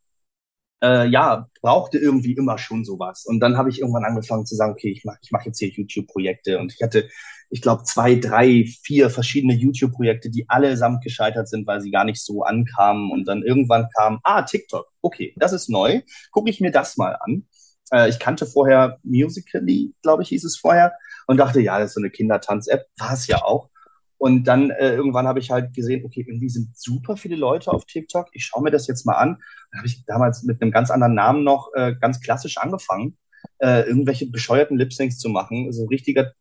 äh, 0.84 1.06
ja, 1.08 1.48
brauchte 1.62 1.98
irgendwie 1.98 2.34
immer 2.34 2.58
schon 2.58 2.84
sowas. 2.84 3.24
Und 3.26 3.40
dann 3.40 3.56
habe 3.56 3.70
ich 3.70 3.80
irgendwann 3.80 4.04
angefangen 4.04 4.46
zu 4.46 4.54
sagen, 4.54 4.72
okay, 4.72 4.90
ich 4.90 5.04
mache 5.04 5.18
ich 5.22 5.30
mach 5.30 5.44
jetzt 5.44 5.58
hier 5.58 5.70
YouTube-Projekte. 5.70 6.58
Und 6.58 6.74
ich 6.74 6.82
hatte 6.82 7.08
ich 7.50 7.62
glaube, 7.62 7.84
zwei, 7.84 8.16
drei, 8.16 8.64
vier 8.82 9.10
verschiedene 9.10 9.54
YouTube-Projekte, 9.54 10.28
die 10.28 10.48
allesamt 10.48 11.04
gescheitert 11.04 11.48
sind, 11.48 11.66
weil 11.68 11.80
sie 11.80 11.92
gar 11.92 12.04
nicht 12.04 12.20
so 12.20 12.42
ankamen. 12.42 13.12
Und 13.12 13.28
dann 13.28 13.42
irgendwann 13.42 13.88
kam, 13.96 14.18
ah, 14.24 14.42
TikTok, 14.42 14.90
okay, 15.02 15.34
das 15.36 15.52
ist 15.52 15.68
neu, 15.70 16.00
gucke 16.32 16.50
ich 16.50 16.60
mir 16.60 16.72
das 16.72 16.96
mal 16.96 17.16
an. 17.20 17.46
Äh, 17.92 18.08
ich 18.08 18.18
kannte 18.18 18.46
vorher 18.46 18.98
Musically, 19.04 19.94
glaube 20.02 20.24
ich, 20.24 20.30
hieß 20.30 20.44
es 20.44 20.56
vorher, 20.56 20.94
und 21.26 21.36
dachte, 21.36 21.60
ja, 21.60 21.78
das 21.78 21.90
ist 21.90 21.94
so 21.94 22.00
eine 22.00 22.10
Kindertanz-App, 22.10 22.86
war 22.98 23.12
es 23.12 23.26
ja 23.28 23.42
auch. 23.44 23.70
Und 24.18 24.44
dann 24.44 24.70
äh, 24.70 24.94
irgendwann 24.94 25.26
habe 25.26 25.38
ich 25.38 25.50
halt 25.50 25.74
gesehen, 25.74 26.04
okay, 26.04 26.24
irgendwie 26.26 26.48
sind 26.48 26.76
super 26.76 27.16
viele 27.16 27.36
Leute 27.36 27.72
auf 27.72 27.84
TikTok. 27.84 28.28
Ich 28.32 28.46
schaue 28.46 28.62
mir 28.62 28.70
das 28.70 28.86
jetzt 28.86 29.04
mal 29.04 29.14
an. 29.14 29.38
Dann 29.70 29.78
habe 29.78 29.86
ich 29.86 30.04
damals 30.06 30.42
mit 30.44 30.62
einem 30.62 30.70
ganz 30.70 30.90
anderen 30.90 31.14
Namen 31.14 31.44
noch 31.44 31.70
äh, 31.74 31.94
ganz 32.00 32.20
klassisch 32.20 32.58
angefangen, 32.58 33.18
äh, 33.58 33.82
irgendwelche 33.82 34.30
bescheuerten 34.30 34.78
Lip-Syncs 34.78 35.18
zu 35.18 35.28
machen. 35.28 35.72
So 35.72 35.86
richtiger 35.86 36.32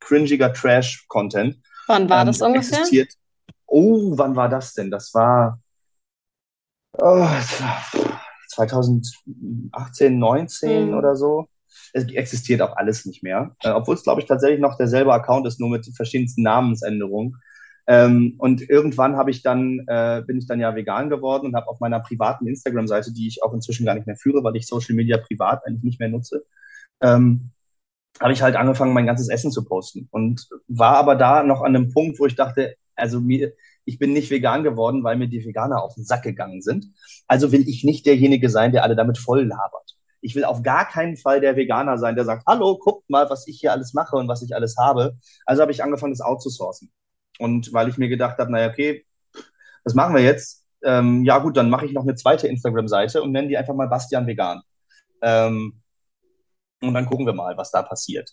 cringiger 0.00 0.52
Trash-Content. 0.52 1.58
Wann 1.86 2.08
war 2.08 2.20
ähm, 2.20 2.26
das 2.26 2.40
ungefähr? 2.40 2.78
Existiert. 2.78 3.14
Oh, 3.66 4.16
wann 4.16 4.36
war 4.36 4.48
das 4.48 4.74
denn? 4.74 4.90
Das 4.90 5.14
war 5.14 5.60
oh, 6.98 7.26
2018, 8.48 10.18
19 10.18 10.88
hm. 10.88 10.94
oder 10.94 11.16
so. 11.16 11.48
Es 11.92 12.04
existiert 12.04 12.62
auch 12.62 12.76
alles 12.76 13.04
nicht 13.06 13.22
mehr. 13.22 13.54
Äh, 13.62 13.70
Obwohl 13.70 13.94
es, 13.94 14.02
glaube 14.02 14.20
ich, 14.20 14.26
tatsächlich 14.26 14.60
noch 14.60 14.76
derselbe 14.76 15.12
Account 15.12 15.46
ist, 15.46 15.60
nur 15.60 15.70
mit 15.70 15.86
verschiedensten 15.94 16.42
Namensänderungen. 16.42 17.36
Ähm, 17.86 18.34
und 18.38 18.68
irgendwann 18.68 19.16
habe 19.16 19.30
ich 19.30 19.42
dann, 19.42 19.84
äh, 19.88 20.22
bin 20.26 20.38
ich 20.38 20.46
dann 20.46 20.60
ja 20.60 20.74
vegan 20.74 21.10
geworden 21.10 21.46
und 21.46 21.56
habe 21.56 21.68
auf 21.68 21.80
meiner 21.80 22.00
privaten 22.00 22.46
Instagram-Seite, 22.46 23.12
die 23.12 23.26
ich 23.26 23.42
auch 23.42 23.52
inzwischen 23.52 23.86
gar 23.86 23.94
nicht 23.94 24.06
mehr 24.06 24.16
führe, 24.16 24.44
weil 24.44 24.56
ich 24.56 24.66
Social 24.66 24.94
Media 24.94 25.18
privat 25.18 25.66
eigentlich 25.66 25.82
nicht 25.82 26.00
mehr 26.00 26.08
nutze, 26.08 26.44
ähm, 27.00 27.50
habe 28.20 28.32
ich 28.32 28.42
halt 28.42 28.56
angefangen, 28.56 28.92
mein 28.92 29.06
ganzes 29.06 29.28
Essen 29.28 29.50
zu 29.50 29.64
posten. 29.64 30.08
Und 30.10 30.48
war 30.68 30.96
aber 30.96 31.16
da 31.16 31.42
noch 31.42 31.62
an 31.62 31.74
einem 31.74 31.92
Punkt, 31.92 32.20
wo 32.20 32.26
ich 32.26 32.36
dachte, 32.36 32.76
also 32.94 33.20
mir, 33.20 33.52
ich 33.84 33.98
bin 33.98 34.12
nicht 34.12 34.30
vegan 34.30 34.62
geworden, 34.62 35.02
weil 35.02 35.16
mir 35.16 35.28
die 35.28 35.44
Veganer 35.44 35.82
auf 35.82 35.94
den 35.94 36.04
Sack 36.04 36.22
gegangen 36.22 36.62
sind. 36.62 36.86
Also 37.26 37.52
will 37.52 37.68
ich 37.68 37.84
nicht 37.84 38.06
derjenige 38.06 38.48
sein, 38.48 38.72
der 38.72 38.84
alle 38.84 38.96
damit 38.96 39.18
voll 39.18 39.44
labert. 39.44 39.91
Ich 40.22 40.34
will 40.34 40.44
auf 40.44 40.62
gar 40.62 40.88
keinen 40.88 41.16
Fall 41.16 41.40
der 41.40 41.56
Veganer 41.56 41.98
sein, 41.98 42.16
der 42.16 42.24
sagt, 42.24 42.44
hallo, 42.46 42.78
guckt 42.78 43.10
mal, 43.10 43.28
was 43.28 43.46
ich 43.46 43.60
hier 43.60 43.72
alles 43.72 43.92
mache 43.92 44.16
und 44.16 44.28
was 44.28 44.40
ich 44.42 44.54
alles 44.54 44.76
habe. 44.78 45.18
Also 45.44 45.60
habe 45.60 45.72
ich 45.72 45.82
angefangen, 45.82 46.12
das 46.12 46.22
outzusourcen. 46.22 46.90
Und 47.38 47.72
weil 47.74 47.88
ich 47.88 47.98
mir 47.98 48.08
gedacht 48.08 48.38
habe, 48.38 48.50
naja, 48.50 48.70
okay, 48.70 49.04
was 49.84 49.94
machen 49.94 50.14
wir 50.14 50.22
jetzt? 50.22 50.64
Ähm, 50.84 51.24
ja 51.24 51.38
gut, 51.38 51.56
dann 51.56 51.70
mache 51.70 51.86
ich 51.86 51.92
noch 51.92 52.02
eine 52.02 52.14
zweite 52.14 52.48
Instagram-Seite 52.48 53.22
und 53.22 53.32
nenne 53.32 53.48
die 53.48 53.56
einfach 53.58 53.74
mal 53.74 53.88
Bastian 53.88 54.26
Vegan. 54.26 54.62
Ähm, 55.22 55.82
und 56.80 56.94
dann 56.94 57.06
gucken 57.06 57.26
wir 57.26 57.32
mal, 57.32 57.56
was 57.56 57.70
da 57.70 57.82
passiert. 57.82 58.32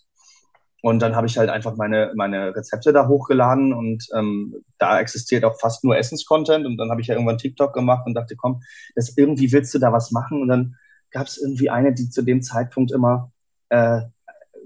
Und 0.82 1.00
dann 1.00 1.14
habe 1.14 1.26
ich 1.26 1.36
halt 1.36 1.50
einfach 1.50 1.76
meine, 1.76 2.12
meine 2.14 2.54
Rezepte 2.56 2.92
da 2.92 3.06
hochgeladen 3.06 3.74
und 3.74 4.06
ähm, 4.16 4.64
da 4.78 4.98
existiert 4.98 5.44
auch 5.44 5.60
fast 5.60 5.84
nur 5.84 5.96
Essenscontent. 5.96 6.64
Und 6.66 6.78
dann 6.78 6.90
habe 6.90 7.00
ich 7.00 7.08
ja 7.08 7.14
irgendwann 7.14 7.38
TikTok 7.38 7.74
gemacht 7.74 8.06
und 8.06 8.14
dachte, 8.14 8.34
komm, 8.36 8.62
das 8.94 9.16
irgendwie 9.16 9.52
willst 9.52 9.74
du 9.74 9.78
da 9.78 9.92
was 9.92 10.10
machen. 10.10 10.40
Und 10.40 10.48
dann 10.48 10.76
gab 11.10 11.26
es 11.26 11.38
irgendwie 11.38 11.70
eine, 11.70 11.92
die 11.92 12.10
zu 12.10 12.22
dem 12.22 12.42
Zeitpunkt 12.42 12.92
immer 12.92 13.32
äh, 13.68 14.02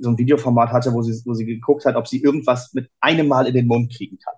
so 0.00 0.10
ein 0.10 0.18
Videoformat 0.18 0.70
hatte, 0.70 0.92
wo 0.92 1.02
sie, 1.02 1.20
wo 1.24 1.34
sie 1.34 1.44
geguckt 1.44 1.84
hat, 1.84 1.96
ob 1.96 2.08
sie 2.08 2.22
irgendwas 2.22 2.72
mit 2.74 2.90
einem 3.00 3.28
Mal 3.28 3.46
in 3.46 3.54
den 3.54 3.66
Mund 3.66 3.94
kriegen 3.94 4.18
kann. 4.18 4.34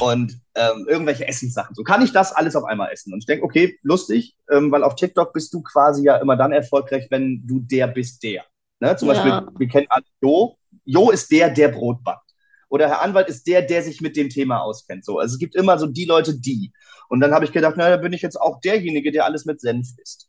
Und 0.00 0.40
ähm, 0.54 0.86
irgendwelche 0.88 1.28
Essenssachen. 1.28 1.74
So 1.74 1.82
kann 1.82 2.02
ich 2.02 2.12
das 2.12 2.32
alles 2.32 2.56
auf 2.56 2.64
einmal 2.64 2.90
essen. 2.90 3.12
Und 3.12 3.18
ich 3.18 3.26
denke, 3.26 3.44
okay, 3.44 3.78
lustig, 3.82 4.34
ähm, 4.50 4.72
weil 4.72 4.82
auf 4.82 4.94
TikTok 4.94 5.32
bist 5.34 5.52
du 5.52 5.62
quasi 5.62 6.04
ja 6.04 6.16
immer 6.16 6.36
dann 6.36 6.52
erfolgreich, 6.52 7.08
wenn 7.10 7.46
du 7.46 7.60
der 7.60 7.88
bist, 7.88 8.22
der. 8.22 8.44
Ne? 8.80 8.96
Zum 8.96 9.08
ja. 9.08 9.14
Beispiel, 9.14 9.58
wir 9.58 9.68
kennen 9.68 9.86
alle 9.90 10.04
Jo. 10.22 10.56
Jo 10.84 11.10
ist 11.10 11.30
der, 11.30 11.50
der 11.50 11.68
Brot 11.68 12.02
backt. 12.02 12.30
Oder 12.70 12.88
Herr 12.88 13.02
Anwalt 13.02 13.28
ist 13.28 13.46
der, 13.46 13.62
der 13.62 13.82
sich 13.82 14.00
mit 14.00 14.16
dem 14.16 14.30
Thema 14.30 14.60
auskennt. 14.60 15.04
So, 15.04 15.18
also 15.18 15.34
es 15.34 15.38
gibt 15.38 15.54
immer 15.54 15.78
so 15.78 15.86
die 15.86 16.06
Leute, 16.06 16.38
die. 16.38 16.72
Und 17.08 17.20
dann 17.20 17.32
habe 17.32 17.44
ich 17.44 17.52
gedacht, 17.52 17.74
na, 17.76 17.90
da 17.90 17.96
bin 17.98 18.12
ich 18.12 18.22
jetzt 18.22 18.40
auch 18.40 18.60
derjenige, 18.60 19.12
der 19.12 19.26
alles 19.26 19.44
mit 19.44 19.60
Senf 19.60 19.88
isst. 20.02 20.28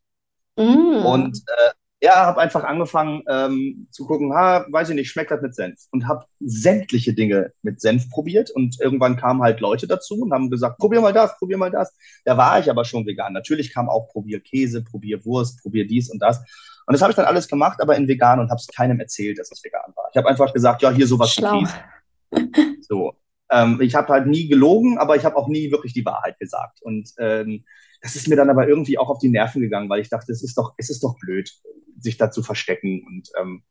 Mm. 0.55 1.05
Und 1.05 1.37
äh, 1.37 1.71
ja, 2.01 2.25
habe 2.25 2.41
einfach 2.41 2.63
angefangen 2.63 3.23
ähm, 3.27 3.87
zu 3.89 4.05
gucken, 4.05 4.33
ha, 4.33 4.65
weiß 4.69 4.89
ich 4.89 4.95
nicht, 4.95 5.09
schmeckt 5.09 5.31
das 5.31 5.41
mit 5.41 5.55
Senf. 5.55 5.79
Und 5.91 6.07
habe 6.07 6.25
sämtliche 6.39 7.13
Dinge 7.13 7.51
mit 7.61 7.81
Senf 7.81 8.09
probiert. 8.09 8.51
Und 8.51 8.79
irgendwann 8.79 9.17
kamen 9.17 9.41
halt 9.41 9.59
Leute 9.59 9.87
dazu 9.87 10.15
und 10.15 10.31
haben 10.31 10.49
gesagt, 10.49 10.77
probier 10.77 11.01
mal 11.01 11.13
das, 11.13 11.37
probier 11.37 11.57
mal 11.57 11.71
das. 11.71 11.95
Da 12.23 12.37
war 12.37 12.59
ich 12.59 12.69
aber 12.69 12.85
schon 12.85 13.05
vegan. 13.05 13.33
Natürlich 13.33 13.73
kam 13.73 13.89
auch 13.89 14.07
probier 14.09 14.39
Käse, 14.39 14.83
probier 14.83 15.25
Wurst, 15.25 15.61
probier 15.61 15.87
dies 15.87 16.11
und 16.11 16.19
das. 16.19 16.39
Und 16.85 16.93
das 16.93 17.01
habe 17.01 17.11
ich 17.11 17.15
dann 17.15 17.25
alles 17.25 17.47
gemacht, 17.47 17.81
aber 17.81 17.95
in 17.95 18.07
vegan 18.07 18.39
und 18.39 18.49
habe 18.49 18.59
es 18.59 18.67
keinem 18.67 18.99
erzählt, 18.99 19.39
dass 19.39 19.51
es 19.51 19.63
vegan 19.63 19.91
war. 19.95 20.05
Ich 20.11 20.17
habe 20.17 20.29
einfach 20.29 20.53
gesagt, 20.53 20.81
ja, 20.83 20.91
hier 20.91 21.07
sowas 21.07 21.33
Schlau. 21.33 21.63
So. 22.81 23.15
Ähm, 23.49 23.79
ich 23.81 23.95
habe 23.95 24.11
halt 24.11 24.27
nie 24.27 24.47
gelogen, 24.47 24.97
aber 24.97 25.15
ich 25.15 25.25
habe 25.25 25.35
auch 25.37 25.47
nie 25.47 25.71
wirklich 25.71 25.93
die 25.93 26.05
Wahrheit 26.05 26.37
gesagt. 26.39 26.81
Und 26.81 27.11
ähm, 27.17 27.63
das 28.05 28.15
ist 28.15 28.27
mir 28.27 28.35
dann 28.35 28.51
aber 28.51 28.67
irgendwie 28.67 28.99
auch 28.99 29.09
auf 29.09 29.17
die 29.17 29.29
Nerven 29.29 29.63
gegangen, 29.63 29.89
weil 29.89 29.99
ich 29.99 30.09
dachte, 30.09 30.31
es 30.31 30.43
ist 30.43 30.59
doch, 30.59 30.75
es 30.77 30.91
ist 30.91 31.03
doch 31.03 31.17
blöd, 31.19 31.49
sich 31.97 32.17
da 32.17 32.29
zu 32.29 32.43
verstecken. 32.43 33.03
Und 33.03 33.29
ähm, 33.41 33.63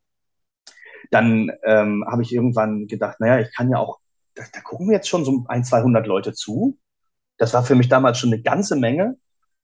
dann 1.09 1.53
ähm, 1.63 2.03
habe 2.05 2.21
ich 2.21 2.35
irgendwann 2.35 2.87
gedacht, 2.87 3.21
naja, 3.21 3.39
ich 3.39 3.55
kann 3.55 3.69
ja 3.69 3.77
auch, 3.77 3.99
da, 4.33 4.43
da 4.51 4.59
gucken 4.59 4.89
wir 4.89 4.95
jetzt 4.95 5.07
schon 5.07 5.23
so 5.23 5.45
ein, 5.47 5.63
200 5.63 6.05
Leute 6.05 6.33
zu. 6.33 6.77
Das 7.37 7.53
war 7.53 7.63
für 7.63 7.75
mich 7.75 7.87
damals 7.87 8.17
schon 8.17 8.33
eine 8.33 8.41
ganze 8.41 8.75
Menge. 8.75 9.15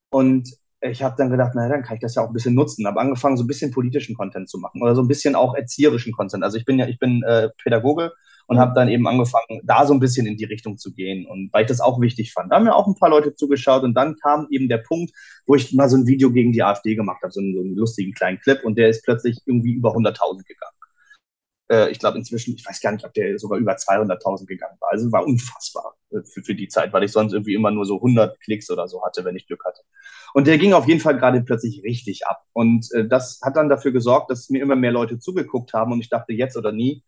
Und 0.10 0.50
ich 0.80 1.04
habe 1.04 1.16
dann 1.18 1.32
gedacht, 1.32 1.54
naja, 1.54 1.68
dann 1.68 1.84
kann 1.84 1.96
ich 1.96 2.02
das 2.02 2.16
ja 2.16 2.24
auch 2.24 2.28
ein 2.28 2.34
bisschen 2.34 2.56
nutzen. 2.56 2.88
Habe 2.88 3.02
angefangen, 3.02 3.36
so 3.36 3.44
ein 3.44 3.48
bisschen 3.48 3.72
politischen 3.72 4.16
Content 4.16 4.50
zu 4.50 4.58
machen 4.58 4.82
oder 4.82 4.96
so 4.96 5.02
ein 5.02 5.10
bisschen 5.10 5.36
auch 5.36 5.54
erzieherischen 5.54 6.14
Content. 6.14 6.46
Also 6.46 6.58
ich 6.58 6.64
bin 6.64 6.80
ja, 6.80 6.88
ich 6.88 6.98
bin 6.98 7.24
äh, 7.24 7.50
Pädagoge 7.62 8.14
und 8.52 8.60
habe 8.60 8.74
dann 8.76 8.90
eben 8.90 9.08
angefangen, 9.08 9.62
da 9.64 9.86
so 9.86 9.94
ein 9.94 10.02
bisschen 10.02 10.28
in 10.28 10.36
die 10.36 10.44
Richtung 10.44 10.78
zu 10.78 10.92
gehen. 10.92 11.26
Und 11.26 11.54
weil 11.54 11.62
ich 11.62 11.70
das 11.70 11.80
auch 11.80 12.02
wichtig 12.02 12.34
fand. 12.34 12.52
Da 12.52 12.58
haben 12.58 12.66
mir 12.66 12.76
auch 12.76 12.86
ein 12.86 12.96
paar 12.96 13.10
Leute 13.10 13.34
zugeschaut 13.34 13.84
und 13.84 13.94
dann 13.94 14.18
kam 14.18 14.48
eben 14.52 14.68
der 14.68 14.80
Punkt, 14.80 15.14
wo 15.46 15.56
ich 15.56 15.72
mal 15.72 15.88
so 15.88 15.96
ein 15.96 16.06
Video 16.06 16.34
gegen 16.34 16.52
die 16.52 16.62
AfD 16.62 16.96
gemacht 16.96 17.24
habe, 17.24 17.32
so 17.32 17.40
einen, 17.40 17.56
so 17.56 17.62
einen 17.62 17.78
lustigen 17.78 18.14
kleinen 18.14 18.42
Clip 18.42 18.62
und 18.66 18.78
der 18.78 18.90
ist 18.90 19.06
plötzlich 19.06 19.40
irgendwie 19.46 19.72
über 19.72 19.96
100.000 19.96 20.44
gegangen. 20.44 20.76
Äh, 21.72 21.92
ich 21.92 22.00
glaube 22.00 22.18
inzwischen, 22.18 22.54
ich 22.54 22.66
weiß 22.68 22.82
gar 22.82 22.92
nicht, 22.92 23.06
ob 23.06 23.14
der 23.14 23.40
sogar 23.40 23.58
über 23.58 23.72
200.000 23.72 24.46
gegangen 24.46 24.76
war. 24.82 24.92
Also 24.92 25.10
war 25.14 25.26
unfassbar 25.26 25.96
äh, 26.10 26.22
für, 26.26 26.44
für 26.44 26.54
die 26.54 26.68
Zeit, 26.68 26.92
weil 26.92 27.06
ich 27.06 27.14
sonst 27.14 27.32
irgendwie 27.32 27.54
immer 27.54 27.72
nur 27.72 27.86
so 27.86 27.96
100 27.96 28.38
Klicks 28.42 28.70
oder 28.70 28.90
so 28.90 29.02
hatte, 29.06 29.24
wenn 29.24 29.38
ich 29.38 29.48
Glück 29.48 29.64
hatte. 29.64 29.82
Und 30.34 30.48
der 30.48 30.58
ging 30.58 30.74
auf 30.74 30.90
jeden 30.90 31.00
Fall 31.00 31.18
gerade 31.18 31.42
plötzlich 31.42 31.84
richtig 31.84 32.28
ab. 32.28 32.44
Und 32.52 32.92
äh, 32.92 33.08
das 33.08 33.40
hat 33.42 33.56
dann 33.56 33.70
dafür 33.70 33.94
gesorgt, 33.94 34.30
dass 34.30 34.50
mir 34.50 34.62
immer 34.62 34.76
mehr 34.76 34.92
Leute 34.92 35.20
zugeguckt 35.20 35.72
haben 35.72 35.94
und 35.94 36.02
ich 36.02 36.10
dachte, 36.10 36.34
jetzt 36.34 36.58
oder 36.58 36.74
nie, 36.74 37.02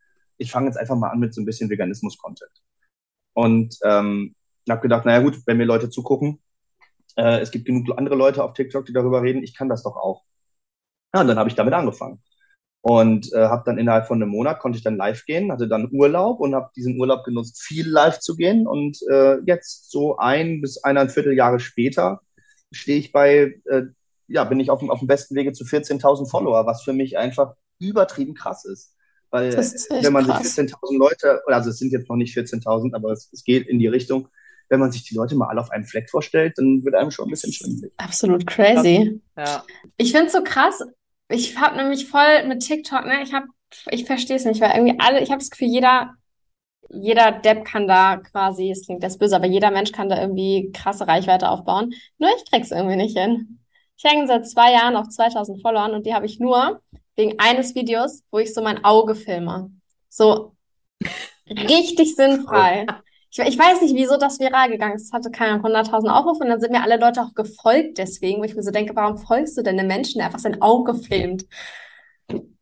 ich 0.44 0.52
fange 0.52 0.68
jetzt 0.68 0.78
einfach 0.78 0.96
mal 0.96 1.10
an 1.10 1.20
mit 1.20 1.34
so 1.34 1.42
ein 1.42 1.46
bisschen 1.46 1.70
Veganismus-Content. 1.70 2.52
Und 3.34 3.78
ähm, 3.84 4.36
habe 4.70 4.82
gedacht, 4.82 5.06
naja 5.06 5.22
gut, 5.22 5.38
wenn 5.46 5.58
mir 5.58 5.66
Leute 5.66 5.90
zugucken, 5.90 6.42
äh, 7.16 7.40
es 7.40 7.52
gibt 7.52 7.66
genug 7.66 7.98
andere 7.98 8.16
Leute 8.16 8.44
auf 8.44 8.54
TikTok, 8.54 8.86
die 8.86 8.94
darüber 8.94 9.22
reden, 9.22 9.44
ich 9.44 9.56
kann 9.56 9.70
das 9.70 9.84
doch 9.84 9.96
auch. 9.96 10.24
Ja, 11.14 11.22
und 11.22 11.28
dann 11.28 11.38
habe 11.38 11.50
ich 11.50 11.56
damit 11.56 11.74
angefangen. 11.74 12.22
Und 12.82 13.32
äh, 13.32 13.46
habe 13.46 13.64
dann 13.66 13.78
innerhalb 13.78 14.08
von 14.08 14.22
einem 14.22 14.32
Monat, 14.32 14.60
konnte 14.60 14.78
ich 14.78 14.84
dann 14.84 14.98
live 14.98 15.26
gehen, 15.26 15.52
hatte 15.52 15.70
dann 15.70 15.90
Urlaub 15.92 16.42
und 16.42 16.54
habe 16.54 16.70
diesen 16.76 17.00
Urlaub 17.00 17.24
genutzt, 17.24 17.62
viel 17.64 17.88
live 17.88 18.20
zu 18.20 18.36
gehen. 18.36 18.68
Und 18.68 19.00
äh, 19.10 19.38
jetzt 19.46 19.90
so 19.90 20.18
ein 20.18 20.60
bis 20.60 20.84
eineinviertel 20.84 21.34
Jahre 21.34 21.62
später 21.62 22.22
stehe 22.72 23.00
ich 23.00 23.14
bei, 23.14 23.62
äh, 23.66 23.84
ja, 24.28 24.44
bin 24.44 24.60
ich 24.60 24.70
auf 24.70 24.80
dem, 24.80 24.90
auf 24.90 25.00
dem 25.00 25.08
besten 25.08 25.36
Wege 25.36 25.54
zu 25.54 25.64
14.000 25.64 26.30
Follower, 26.30 26.66
was 26.66 26.84
für 26.84 26.94
mich 26.94 27.18
einfach 27.18 27.54
übertrieben 27.80 28.34
krass 28.34 28.66
ist. 28.66 28.94
Weil 29.34 29.52
wenn 29.52 30.14
man 30.14 30.26
krass. 30.26 30.54
sich 30.54 30.64
14.000 30.64 30.98
Leute, 31.00 31.42
also 31.48 31.72
es 31.72 31.80
sind 31.80 31.92
jetzt 31.92 32.08
noch 32.08 32.18
nicht 32.18 32.38
14.000, 32.38 32.94
aber 32.94 33.14
es, 33.14 33.32
es, 33.34 33.44
geht 33.44 33.68
in 33.68 33.80
die 33.80 33.88
Richtung, 33.88 34.28
wenn 34.70 34.80
man 34.80 34.92
sich 34.92 35.06
die 35.06 35.16
Leute 35.16 35.34
mal 35.34 35.48
alle 35.48 35.60
auf 35.60 35.72
einem 35.72 35.86
Fleck 35.86 36.08
vorstellt, 36.08 36.54
dann 36.58 36.86
wird 36.86 36.94
einem 36.94 37.10
schon 37.10 37.28
ein 37.28 37.32
bisschen 37.32 37.52
schwindelig. 37.52 37.92
Absolut 37.98 38.46
crazy. 38.46 39.20
Ja. 39.36 39.64
Ich 39.98 40.12
finde 40.12 40.28
es 40.28 40.34
so 40.34 40.44
krass. 40.44 40.84
Ich 41.30 41.58
habe 41.58 41.78
nämlich 41.78 42.08
voll 42.08 42.48
mit 42.48 42.60
TikTok, 42.60 43.06
ne, 43.06 43.24
ich 43.24 43.34
habe, 43.34 43.48
ich 43.90 44.06
verstehe 44.06 44.36
es 44.36 44.46
nicht, 44.46 44.62
weil 44.62 44.78
irgendwie 44.78 45.00
alle, 45.00 45.20
ich 45.20 45.32
habe 45.32 45.40
das 45.40 45.50
Gefühl, 45.50 45.70
jeder, 45.70 46.14
jeder 46.92 47.32
Depp 47.32 47.66
kann 47.66 47.88
da 47.88 48.18
quasi, 48.18 48.70
es 48.70 48.86
klingt 48.86 49.02
das 49.02 49.18
böse, 49.18 49.36
aber 49.36 49.48
jeder 49.48 49.72
Mensch 49.72 49.92
kann 49.92 50.10
da 50.10 50.22
irgendwie 50.22 50.72
krasse 50.74 51.08
Reichweite 51.08 51.50
aufbauen. 51.50 51.92
Nur 52.20 52.30
ich 52.38 52.52
krieg's 52.52 52.70
irgendwie 52.70 52.98
nicht 52.98 53.18
hin. 53.18 53.58
Ich 53.98 54.04
hänge 54.04 54.28
seit 54.28 54.48
zwei 54.48 54.74
Jahren 54.74 54.96
auf 54.96 55.10
2000 55.10 55.60
Followern 55.64 55.96
und 55.96 56.06
die 56.06 56.14
habe 56.14 56.28
ich 56.28 56.40
nur 56.40 56.82
wegen 57.16 57.40
eines 57.40 57.76
Videos, 57.76 58.24
wo 58.32 58.40
ich 58.40 58.54
so 58.54 58.62
mein 58.62 58.84
Auge 58.84 59.16
filme. 59.16 59.72
So 60.10 60.56
richtig 61.50 62.16
sinnfrei. 62.16 62.86
Ich, 63.32 63.40
ich, 63.40 63.58
weiß 63.58 63.82
nicht, 63.82 63.96
wieso 63.96 64.18
das 64.18 64.40
viral 64.40 64.70
gegangen 64.70 64.96
ist. 64.96 65.06
Es 65.06 65.14
hatte 65.14 65.32
keine 65.32 65.62
100.000 65.62 66.08
Aufrufe 66.08 66.44
und 66.44 66.50
dann 66.50 66.62
sind 66.62 66.72
mir 66.72 66.84
alle 66.84 66.98
Leute 66.98 67.22
auch 67.22 67.34
gefolgt 67.34 67.98
deswegen, 67.98 68.40
wo 68.40 68.44
ich 68.44 68.56
mir 68.56 68.64
so 68.64 68.72
denke, 68.72 68.96
warum 68.96 69.18
folgst 69.18 69.58
du 69.58 69.64
denn 69.64 69.80
einem 69.80 69.88
Menschen, 69.88 70.20
der 70.20 70.28
einfach 70.28 70.40
sein 70.40 70.62
Auge 70.62 70.94
filmt? 70.96 71.46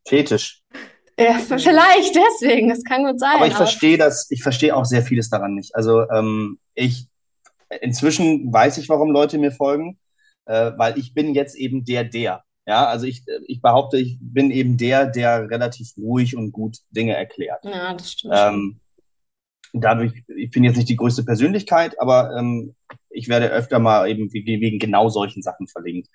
Fetisch. 0.08 0.62
Ja, 1.20 1.38
vielleicht 1.38 2.16
deswegen, 2.16 2.70
das 2.70 2.84
kann 2.84 3.06
gut 3.06 3.20
sein. 3.20 3.36
Aber 3.36 3.47
ich 3.47 3.54
verstehe 3.54 3.97
das, 3.97 4.28
ich 4.32 4.41
verstehe 4.41 4.76
auch 4.76 4.86
sehr 4.86 5.04
vieles 5.04 5.30
daran 5.30 5.54
nicht. 5.54 5.76
Also 5.76 6.10
ähm, 6.10 6.58
ich, 6.74 7.08
inzwischen 7.82 8.52
weiß 8.52 8.78
ich, 8.78 8.89
warum 8.89 9.12
Leute 9.12 9.38
mir 9.38 9.52
folgen, 9.52 9.99
äh, 10.45 10.72
weil 10.78 10.97
ich 10.97 11.14
bin 11.14 11.36
jetzt 11.36 11.56
eben 11.56 11.86
der, 11.86 12.06
der. 12.06 12.43
Ja, 12.72 12.86
also 12.86 13.05
ich, 13.05 13.26
ich 13.47 13.61
behaupte, 13.61 13.97
ich 13.97 14.17
bin 14.22 14.49
eben 14.49 14.78
der, 14.78 15.05
der 15.05 15.49
relativ 15.49 15.91
ruhig 15.97 16.38
und 16.38 16.53
gut 16.53 16.78
Dinge 16.89 17.13
erklärt. 17.13 17.65
Ja, 17.65 17.93
das 17.93 18.13
stimmt. 18.13 18.34
Ähm, 18.38 18.80
dadurch, 19.74 20.13
ich 20.38 20.51
bin 20.51 20.63
jetzt 20.63 20.78
nicht 20.78 20.88
die 20.88 20.95
größte 20.95 21.26
Persönlichkeit, 21.26 21.99
aber 21.99 22.34
ähm, 22.34 22.74
ich 23.09 23.28
werde 23.28 23.49
öfter 23.49 23.80
mal 23.80 24.09
eben 24.09 24.32
wegen 24.32 24.80
genau 24.80 25.09
solchen 25.09 25.41
Sachen 25.41 25.67
verlinkt. 25.67 26.07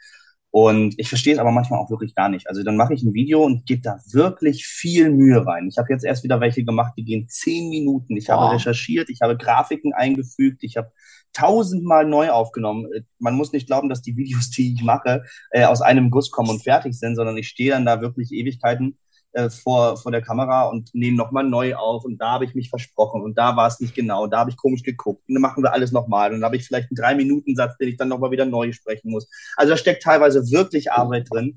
Und 0.50 0.94
ich 0.96 1.10
verstehe 1.10 1.34
es 1.34 1.38
aber 1.38 1.50
manchmal 1.50 1.78
auch 1.78 1.90
wirklich 1.90 2.14
gar 2.14 2.30
nicht. 2.30 2.48
Also 2.48 2.62
dann 2.62 2.78
mache 2.78 2.94
ich 2.94 3.02
ein 3.02 3.12
Video 3.12 3.44
und 3.44 3.66
gebe 3.66 3.82
da 3.82 3.98
wirklich 4.10 4.64
viel 4.64 5.10
Mühe 5.10 5.44
rein. 5.44 5.68
Ich 5.68 5.76
habe 5.76 5.92
jetzt 5.92 6.06
erst 6.06 6.24
wieder 6.24 6.40
welche 6.40 6.64
gemacht, 6.64 6.94
die 6.96 7.04
gehen 7.04 7.28
zehn 7.28 7.68
Minuten. 7.68 8.16
Ich 8.16 8.28
Boah. 8.28 8.40
habe 8.40 8.54
recherchiert, 8.54 9.10
ich 9.10 9.20
habe 9.20 9.36
Grafiken 9.36 9.92
eingefügt, 9.92 10.64
ich 10.64 10.78
habe 10.78 10.90
tausendmal 11.36 12.06
neu 12.06 12.30
aufgenommen. 12.30 12.88
Man 13.18 13.34
muss 13.34 13.52
nicht 13.52 13.66
glauben, 13.66 13.88
dass 13.88 14.02
die 14.02 14.16
Videos, 14.16 14.50
die 14.50 14.74
ich 14.74 14.82
mache, 14.82 15.24
äh, 15.50 15.64
aus 15.64 15.82
einem 15.82 16.10
Guss 16.10 16.30
kommen 16.30 16.50
und 16.50 16.62
fertig 16.62 16.98
sind, 16.98 17.16
sondern 17.16 17.36
ich 17.36 17.48
stehe 17.48 17.70
dann 17.70 17.84
da 17.84 18.00
wirklich 18.00 18.32
Ewigkeiten 18.32 18.96
äh, 19.32 19.50
vor, 19.50 19.98
vor 19.98 20.12
der 20.12 20.22
Kamera 20.22 20.68
und 20.68 20.94
nehme 20.94 21.16
nochmal 21.16 21.44
neu 21.44 21.74
auf 21.74 22.04
und 22.04 22.18
da 22.18 22.32
habe 22.32 22.46
ich 22.46 22.54
mich 22.54 22.70
versprochen 22.70 23.20
und 23.20 23.36
da 23.36 23.54
war 23.54 23.68
es 23.68 23.80
nicht 23.80 23.94
genau, 23.94 24.26
da 24.26 24.38
habe 24.38 24.50
ich 24.50 24.56
komisch 24.56 24.82
geguckt 24.82 25.22
und 25.28 25.34
dann 25.34 25.42
machen 25.42 25.62
wir 25.62 25.74
alles 25.74 25.92
nochmal 25.92 26.30
und 26.30 26.40
dann 26.40 26.46
habe 26.46 26.56
ich 26.56 26.66
vielleicht 26.66 26.90
einen 26.90 26.96
Drei-Minuten-Satz, 26.96 27.76
den 27.76 27.88
ich 27.88 27.98
dann 27.98 28.08
nochmal 28.08 28.30
wieder 28.30 28.46
neu 28.46 28.72
sprechen 28.72 29.10
muss. 29.10 29.28
Also 29.56 29.72
da 29.72 29.76
steckt 29.76 30.02
teilweise 30.02 30.50
wirklich 30.50 30.90
Arbeit 30.90 31.28
drin 31.30 31.56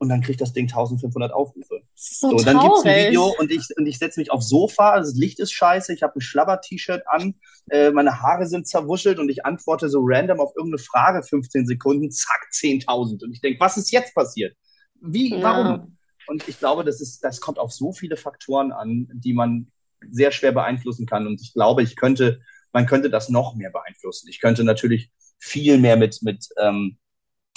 und 0.00 0.08
dann 0.08 0.22
kriegt 0.22 0.40
das 0.40 0.54
Ding 0.54 0.64
1500 0.64 1.30
Aufrufe. 1.30 1.82
so, 1.94 2.30
so 2.30 2.36
und 2.36 2.46
dann 2.46 2.58
gibt's 2.58 2.84
ein 2.86 3.08
Video 3.08 3.34
und 3.38 3.52
ich, 3.52 3.68
und 3.76 3.86
ich 3.86 3.98
setze 3.98 4.18
mich 4.18 4.32
aufs 4.32 4.48
Sofa, 4.48 4.98
das 4.98 5.14
Licht 5.14 5.38
ist 5.40 5.52
scheiße, 5.52 5.92
ich 5.92 6.02
habe 6.02 6.16
ein 6.16 6.22
Schlabber-T-Shirt 6.22 7.02
an, 7.06 7.34
äh, 7.70 7.90
meine 7.90 8.22
Haare 8.22 8.46
sind 8.46 8.66
zerwuschelt 8.66 9.18
und 9.18 9.28
ich 9.28 9.44
antworte 9.44 9.90
so 9.90 10.00
random 10.02 10.40
auf 10.40 10.52
irgendeine 10.56 10.82
Frage 10.82 11.22
15 11.22 11.66
Sekunden, 11.66 12.10
zack, 12.10 12.48
10.000. 12.50 13.22
Und 13.22 13.32
ich 13.32 13.42
denke, 13.42 13.60
was 13.60 13.76
ist 13.76 13.92
jetzt 13.92 14.14
passiert? 14.14 14.56
Wie, 15.02 15.30
ja. 15.30 15.42
warum? 15.42 15.98
Und 16.26 16.48
ich 16.48 16.58
glaube, 16.58 16.82
das, 16.82 17.02
ist, 17.02 17.22
das 17.22 17.40
kommt 17.40 17.58
auf 17.58 17.70
so 17.70 17.92
viele 17.92 18.16
Faktoren 18.16 18.72
an, 18.72 19.06
die 19.12 19.34
man 19.34 19.70
sehr 20.10 20.32
schwer 20.32 20.52
beeinflussen 20.52 21.04
kann. 21.04 21.26
Und 21.26 21.42
ich 21.42 21.52
glaube, 21.52 21.82
ich 21.82 21.94
könnte, 21.94 22.40
man 22.72 22.86
könnte 22.86 23.10
das 23.10 23.28
noch 23.28 23.54
mehr 23.54 23.70
beeinflussen. 23.70 24.28
Ich 24.28 24.40
könnte 24.40 24.64
natürlich 24.64 25.10
viel 25.38 25.76
mehr 25.76 25.98
mit, 25.98 26.22
mit, 26.22 26.48
ähm, 26.58 26.96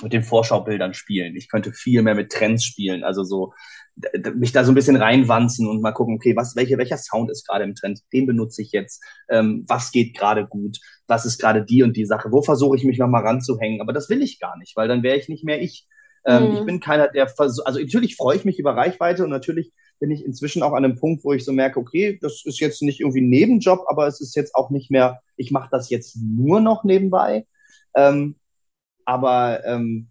mit 0.01 0.13
den 0.13 0.23
Vorschaubildern 0.23 0.93
spielen. 0.93 1.35
Ich 1.35 1.49
könnte 1.49 1.71
viel 1.71 2.01
mehr 2.01 2.15
mit 2.15 2.31
Trends 2.31 2.65
spielen. 2.65 3.03
Also 3.03 3.23
so 3.23 3.53
mich 4.35 4.51
da 4.51 4.63
so 4.63 4.71
ein 4.71 4.75
bisschen 4.75 4.95
reinwanzen 4.95 5.67
und 5.67 5.81
mal 5.81 5.91
gucken, 5.91 6.15
okay, 6.15 6.35
was, 6.35 6.55
welche, 6.55 6.77
welcher 6.77 6.97
Sound 6.97 7.29
ist 7.29 7.47
gerade 7.47 7.63
im 7.63 7.75
Trend? 7.75 8.01
Den 8.11 8.25
benutze 8.25 8.61
ich 8.61 8.71
jetzt. 8.71 9.03
Ähm, 9.29 9.65
was 9.67 9.91
geht 9.91 10.17
gerade 10.17 10.47
gut? 10.47 10.79
Was 11.07 11.25
ist 11.25 11.39
gerade 11.39 11.63
die 11.63 11.83
und 11.83 11.95
die 11.95 12.05
Sache? 12.05 12.31
Wo 12.31 12.41
versuche 12.41 12.75
ich 12.75 12.83
mich 12.83 12.97
nochmal 12.97 13.23
ranzuhängen? 13.23 13.81
Aber 13.81 13.93
das 13.93 14.09
will 14.09 14.21
ich 14.23 14.39
gar 14.39 14.57
nicht, 14.57 14.75
weil 14.75 14.87
dann 14.87 15.03
wäre 15.03 15.17
ich 15.17 15.29
nicht 15.29 15.43
mehr 15.43 15.61
ich. 15.61 15.87
Ähm, 16.25 16.49
mhm. 16.49 16.57
Ich 16.57 16.65
bin 16.65 16.79
keiner, 16.79 17.09
der 17.09 17.27
versucht, 17.27 17.67
also 17.67 17.79
natürlich 17.79 18.15
freue 18.15 18.37
ich 18.37 18.45
mich 18.45 18.57
über 18.57 18.75
Reichweite 18.75 19.23
und 19.23 19.29
natürlich 19.29 19.71
bin 19.99 20.09
ich 20.09 20.25
inzwischen 20.25 20.63
auch 20.63 20.73
an 20.73 20.83
einem 20.83 20.97
Punkt, 20.97 21.23
wo 21.23 21.33
ich 21.33 21.45
so 21.45 21.51
merke, 21.51 21.79
okay, 21.79 22.17
das 22.21 22.43
ist 22.45 22.59
jetzt 22.59 22.81
nicht 22.81 23.01
irgendwie 23.01 23.21
ein 23.21 23.29
Nebenjob, 23.29 23.85
aber 23.87 24.07
es 24.07 24.21
ist 24.21 24.35
jetzt 24.35 24.55
auch 24.55 24.69
nicht 24.69 24.89
mehr, 24.89 25.19
ich 25.37 25.51
mache 25.51 25.69
das 25.71 25.89
jetzt 25.89 26.17
nur 26.17 26.61
noch 26.61 26.83
nebenbei. 26.83 27.45
Ähm, 27.95 28.35
aber 29.05 29.65
ähm, 29.65 30.09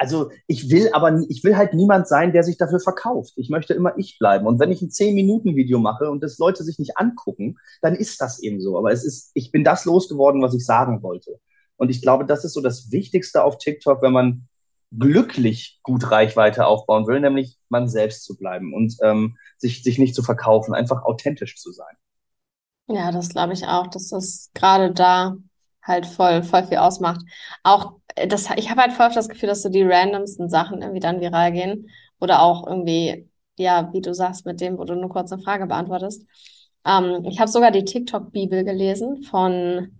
also 0.00 0.30
ich 0.46 0.70
will 0.70 0.88
aber, 0.94 1.20
ich 1.28 1.44
will 1.44 1.58
halt 1.58 1.74
niemand 1.74 2.08
sein, 2.08 2.32
der 2.32 2.42
sich 2.42 2.56
dafür 2.56 2.80
verkauft. 2.80 3.34
Ich 3.36 3.50
möchte 3.50 3.74
immer 3.74 3.98
ich 3.98 4.18
bleiben. 4.18 4.46
Und 4.46 4.58
wenn 4.58 4.72
ich 4.72 4.80
ein 4.80 4.88
10-Minuten-Video 4.88 5.78
mache 5.78 6.10
und 6.10 6.22
das 6.22 6.38
Leute 6.38 6.64
sich 6.64 6.78
nicht 6.78 6.96
angucken, 6.96 7.58
dann 7.82 7.94
ist 7.94 8.18
das 8.18 8.42
eben 8.42 8.62
so. 8.62 8.78
Aber 8.78 8.92
es 8.92 9.04
ist, 9.04 9.30
ich 9.34 9.52
bin 9.52 9.62
das 9.62 9.84
losgeworden, 9.84 10.40
was 10.40 10.54
ich 10.54 10.64
sagen 10.64 11.02
wollte. 11.02 11.38
Und 11.76 11.90
ich 11.90 12.00
glaube, 12.00 12.24
das 12.24 12.46
ist 12.46 12.54
so 12.54 12.62
das 12.62 12.90
Wichtigste 12.90 13.44
auf 13.44 13.58
TikTok, 13.58 14.00
wenn 14.00 14.14
man 14.14 14.48
glücklich 14.90 15.80
gut 15.82 16.10
Reichweite 16.10 16.66
aufbauen 16.66 17.06
will, 17.06 17.20
nämlich 17.20 17.58
man 17.68 17.86
selbst 17.86 18.24
zu 18.24 18.38
bleiben 18.38 18.72
und 18.72 18.96
ähm, 19.02 19.36
sich, 19.58 19.82
sich 19.82 19.98
nicht 19.98 20.14
zu 20.14 20.22
verkaufen, 20.22 20.74
einfach 20.74 21.02
authentisch 21.02 21.56
zu 21.56 21.72
sein. 21.72 21.94
Ja, 22.88 23.12
das 23.12 23.28
glaube 23.28 23.52
ich 23.52 23.66
auch, 23.66 23.86
das 23.86 24.50
gerade 24.54 24.92
da 24.92 25.36
halt 25.82 26.06
voll, 26.06 26.42
voll 26.42 26.64
viel 26.64 26.78
ausmacht. 26.78 27.20
Auch 27.62 27.94
äh, 28.16 28.26
das, 28.26 28.48
ich 28.56 28.70
habe 28.70 28.82
halt 28.82 28.92
voll 28.92 29.10
das 29.14 29.28
Gefühl, 29.28 29.48
dass 29.48 29.62
so 29.62 29.68
die 29.68 29.82
randomsten 29.82 30.48
Sachen 30.48 30.82
irgendwie 30.82 31.00
dann 31.00 31.20
viral 31.20 31.52
gehen. 31.52 31.88
Oder 32.20 32.42
auch 32.42 32.66
irgendwie, 32.66 33.28
ja, 33.56 33.90
wie 33.92 34.00
du 34.00 34.12
sagst, 34.14 34.46
mit 34.46 34.60
dem, 34.60 34.78
wo 34.78 34.84
du 34.84 34.94
nur 34.94 35.08
kurz 35.08 35.32
eine 35.32 35.42
Frage 35.42 35.66
beantwortest. 35.66 36.26
Ähm, 36.84 37.24
ich 37.24 37.40
habe 37.40 37.50
sogar 37.50 37.70
die 37.70 37.84
TikTok-Bibel 37.84 38.64
gelesen 38.64 39.22
von, 39.22 39.96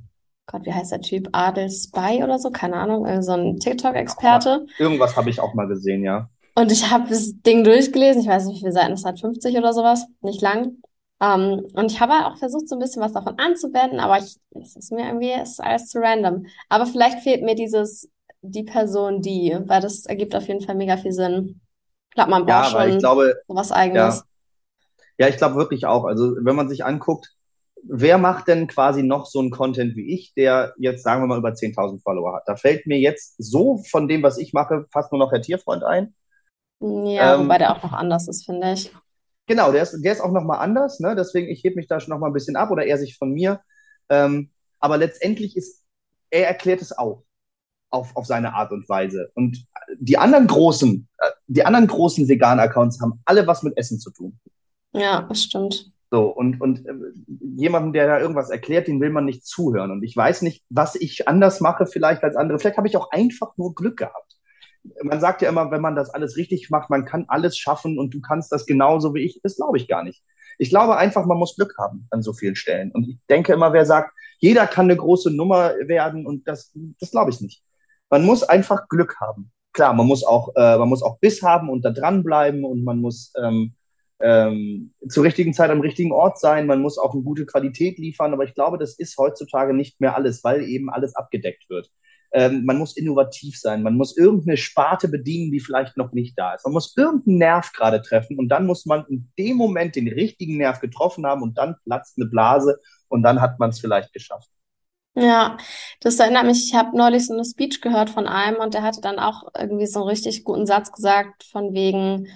Gott, 0.46 0.66
wie 0.66 0.72
heißt 0.72 0.92
der 0.92 1.00
Typ? 1.00 1.28
Adel 1.32 1.70
Spy 1.70 2.22
oder 2.22 2.38
so, 2.38 2.50
keine 2.50 2.76
Ahnung, 2.76 3.22
so 3.22 3.32
ein 3.32 3.58
TikTok-Experte. 3.58 4.66
Irgendwas 4.78 5.16
habe 5.16 5.30
ich 5.30 5.40
auch 5.40 5.54
mal 5.54 5.66
gesehen, 5.66 6.02
ja. 6.02 6.28
Und 6.54 6.72
ich 6.72 6.90
habe 6.90 7.08
das 7.08 7.40
Ding 7.42 7.64
durchgelesen, 7.64 8.22
ich 8.22 8.28
weiß 8.28 8.46
nicht, 8.46 8.56
wie 8.56 8.60
viele 8.60 8.72
Seiten 8.72 8.92
es 8.92 9.04
hat, 9.04 9.20
50 9.20 9.56
oder 9.56 9.72
sowas, 9.72 10.06
nicht 10.20 10.42
lang. 10.42 10.76
Um, 11.22 11.28
ähm, 11.28 11.66
und 11.74 11.92
ich 11.92 12.00
habe 12.00 12.26
auch 12.26 12.38
versucht, 12.38 12.68
so 12.68 12.76
ein 12.76 12.78
bisschen 12.78 13.02
was 13.02 13.12
davon 13.12 13.38
anzuwenden, 13.38 14.00
aber 14.00 14.18
ich, 14.18 14.36
es 14.58 14.74
ist 14.74 14.90
mir 14.90 15.06
irgendwie, 15.06 15.32
es 15.32 15.50
ist 15.50 15.60
alles 15.60 15.88
zu 15.88 15.98
random. 15.98 16.46
Aber 16.70 16.86
vielleicht 16.86 17.20
fehlt 17.20 17.42
mir 17.42 17.54
dieses, 17.54 18.10
die 18.42 18.64
Person, 18.64 19.20
die, 19.20 19.56
weil 19.66 19.82
das 19.82 20.06
ergibt 20.06 20.34
auf 20.34 20.48
jeden 20.48 20.62
Fall 20.62 20.74
mega 20.74 20.96
viel 20.96 21.12
Sinn. 21.12 21.60
Ich 22.08 22.14
glaube, 22.14 22.30
man 22.30 22.46
braucht 22.46 22.72
ja, 22.72 22.88
schon 22.88 22.98
glaube, 22.98 23.34
was 23.48 23.70
Eigenes. 23.70 24.24
Ja. 25.18 25.26
ja, 25.26 25.28
ich 25.28 25.36
glaube 25.36 25.56
wirklich 25.56 25.86
auch. 25.86 26.04
Also, 26.04 26.34
wenn 26.40 26.56
man 26.56 26.68
sich 26.68 26.84
anguckt, 26.84 27.34
wer 27.82 28.18
macht 28.18 28.48
denn 28.48 28.66
quasi 28.66 29.02
noch 29.02 29.26
so 29.26 29.40
einen 29.40 29.50
Content 29.50 29.96
wie 29.96 30.14
ich, 30.14 30.34
der 30.34 30.74
jetzt, 30.78 31.02
sagen 31.02 31.22
wir 31.22 31.26
mal, 31.26 31.38
über 31.38 31.50
10.000 31.50 32.02
Follower 32.02 32.34
hat? 32.36 32.44
Da 32.46 32.56
fällt 32.56 32.86
mir 32.86 32.98
jetzt 32.98 33.34
so 33.38 33.82
von 33.90 34.08
dem, 34.08 34.22
was 34.22 34.38
ich 34.38 34.52
mache, 34.52 34.86
fast 34.90 35.12
nur 35.12 35.18
noch 35.18 35.32
Herr 35.32 35.42
Tierfreund 35.42 35.84
ein. 35.84 36.14
Ja, 36.80 37.34
ähm, 37.34 37.42
wobei 37.42 37.58
der 37.58 37.76
auch 37.76 37.82
noch 37.82 37.92
anders 37.92 38.26
ist, 38.26 38.46
finde 38.46 38.72
ich. 38.72 38.90
Genau, 39.51 39.72
der 39.72 39.82
ist, 39.82 40.01
der 40.01 40.12
ist 40.12 40.20
auch 40.20 40.30
nochmal 40.30 40.61
anders, 40.61 41.01
ne? 41.01 41.16
deswegen 41.16 41.48
ich 41.48 41.64
hebe 41.64 41.74
mich 41.74 41.88
da 41.88 41.98
schon 41.98 42.12
nochmal 42.12 42.30
ein 42.30 42.34
bisschen 42.34 42.55
ab 42.55 42.70
oder 42.70 42.86
er 42.86 42.98
sich 42.98 43.18
von 43.18 43.32
mir. 43.32 43.61
Ähm, 44.09 44.51
aber 44.78 44.96
letztendlich 44.96 45.57
ist, 45.57 45.84
er 46.30 46.46
erklärt 46.46 46.80
es 46.82 46.96
auch 46.96 47.24
auf, 47.90 48.14
auf 48.14 48.26
seine 48.26 48.55
Art 48.55 48.70
und 48.70 48.88
Weise. 48.88 49.32
Und 49.34 49.66
die 49.98 50.18
anderen 50.18 50.46
großen, 50.46 51.09
äh, 51.18 51.30
die 51.48 51.64
anderen 51.64 51.88
großen 51.88 52.28
Vegan-Accounts 52.28 53.01
haben 53.01 53.22
alle 53.24 53.44
was 53.48 53.64
mit 53.64 53.76
Essen 53.76 53.98
zu 53.98 54.12
tun. 54.12 54.38
Ja, 54.92 55.22
das 55.22 55.42
stimmt. 55.42 55.90
So, 56.12 56.28
und, 56.28 56.61
und 56.61 56.86
äh, 56.86 56.92
jemandem, 57.57 57.92
der 57.92 58.07
da 58.07 58.20
irgendwas 58.20 58.51
erklärt, 58.51 58.86
den 58.86 59.01
will 59.01 59.11
man 59.11 59.24
nicht 59.24 59.44
zuhören. 59.44 59.90
Und 59.90 60.05
ich 60.05 60.16
weiß 60.16 60.42
nicht, 60.42 60.62
was 60.68 60.94
ich 60.94 61.26
anders 61.26 61.61
mache 61.61 61.86
vielleicht 61.86 62.22
als 62.22 62.36
andere. 62.36 62.61
Vielleicht 62.61 62.76
habe 62.76 62.86
ich 62.86 62.96
auch 62.96 63.11
einfach 63.11 63.57
nur 63.57 63.74
Glück 63.74 63.96
gehabt 63.96 64.29
man 65.02 65.20
sagt 65.20 65.42
ja 65.42 65.48
immer, 65.48 65.70
wenn 65.70 65.80
man 65.80 65.96
das 65.96 66.10
alles 66.10 66.36
richtig 66.36 66.70
macht, 66.70 66.90
man 66.90 67.04
kann 67.04 67.24
alles 67.28 67.56
schaffen 67.56 67.98
und 67.98 68.14
du 68.14 68.20
kannst 68.20 68.52
das 68.52 68.66
genauso 68.66 69.14
wie 69.14 69.24
ich. 69.24 69.40
Das 69.42 69.56
glaube 69.56 69.76
ich 69.76 69.88
gar 69.88 70.02
nicht. 70.02 70.22
Ich 70.58 70.70
glaube 70.70 70.96
einfach, 70.96 71.26
man 71.26 71.38
muss 71.38 71.56
Glück 71.56 71.74
haben 71.78 72.06
an 72.10 72.22
so 72.22 72.32
vielen 72.32 72.56
Stellen. 72.56 72.92
Und 72.92 73.08
ich 73.08 73.18
denke 73.28 73.52
immer, 73.52 73.72
wer 73.72 73.86
sagt, 73.86 74.12
jeder 74.38 74.66
kann 74.66 74.86
eine 74.86 74.96
große 74.96 75.30
Nummer 75.30 75.74
werden 75.86 76.26
und 76.26 76.46
das, 76.48 76.72
das 76.98 77.10
glaube 77.10 77.30
ich 77.30 77.40
nicht. 77.40 77.62
Man 78.10 78.24
muss 78.24 78.42
einfach 78.42 78.88
Glück 78.88 79.20
haben. 79.20 79.52
Klar, 79.72 79.94
man 79.94 80.06
muss 80.06 80.24
auch, 80.24 80.54
äh, 80.56 80.78
man 80.78 80.88
muss 80.88 81.02
auch 81.02 81.18
Biss 81.20 81.42
haben 81.42 81.68
und 81.68 81.84
da 81.84 81.90
dranbleiben 81.90 82.64
und 82.64 82.82
man 82.82 82.98
muss 82.98 83.32
ähm, 83.40 83.74
ähm, 84.20 84.92
zur 85.08 85.24
richtigen 85.24 85.54
Zeit 85.54 85.70
am 85.70 85.80
richtigen 85.80 86.12
Ort 86.12 86.38
sein. 86.38 86.66
Man 86.66 86.82
muss 86.82 86.98
auch 86.98 87.14
eine 87.14 87.22
gute 87.22 87.46
Qualität 87.46 87.98
liefern. 87.98 88.32
Aber 88.32 88.44
ich 88.44 88.54
glaube, 88.54 88.78
das 88.78 88.98
ist 88.98 89.16
heutzutage 89.16 89.74
nicht 89.74 90.00
mehr 90.00 90.16
alles, 90.16 90.44
weil 90.44 90.62
eben 90.62 90.90
alles 90.90 91.14
abgedeckt 91.16 91.68
wird. 91.70 91.90
Ähm, 92.32 92.64
man 92.64 92.78
muss 92.78 92.96
innovativ 92.96 93.58
sein, 93.58 93.82
man 93.82 93.96
muss 93.96 94.16
irgendeine 94.16 94.56
Sparte 94.56 95.08
bedienen, 95.08 95.50
die 95.50 95.60
vielleicht 95.60 95.96
noch 95.96 96.12
nicht 96.12 96.38
da 96.38 96.54
ist. 96.54 96.64
Man 96.64 96.74
muss 96.74 96.94
irgendeinen 96.96 97.38
Nerv 97.38 97.72
gerade 97.72 98.02
treffen 98.02 98.38
und 98.38 98.48
dann 98.48 98.66
muss 98.66 98.86
man 98.86 99.04
in 99.08 99.30
dem 99.38 99.56
Moment 99.56 99.96
den 99.96 100.08
richtigen 100.08 100.56
Nerv 100.58 100.80
getroffen 100.80 101.26
haben 101.26 101.42
und 101.42 101.58
dann 101.58 101.76
platzt 101.84 102.18
eine 102.18 102.26
Blase 102.26 102.78
und 103.08 103.22
dann 103.22 103.40
hat 103.40 103.58
man 103.58 103.70
es 103.70 103.80
vielleicht 103.80 104.12
geschafft. 104.12 104.48
Ja, 105.14 105.56
das 106.00 106.18
erinnert 106.20 106.46
mich, 106.46 106.64
ich 106.68 106.74
habe 106.74 106.96
neulich 106.96 107.26
so 107.26 107.34
eine 107.34 107.44
Speech 107.44 107.80
gehört 107.80 108.10
von 108.10 108.26
einem 108.28 108.58
und 108.58 108.74
der 108.74 108.82
hatte 108.82 109.00
dann 109.00 109.18
auch 109.18 109.42
irgendwie 109.58 109.86
so 109.86 110.00
einen 110.00 110.08
richtig 110.08 110.44
guten 110.44 110.66
Satz 110.66 110.92
gesagt, 110.92 111.42
von 111.44 111.74
wegen, 111.74 112.28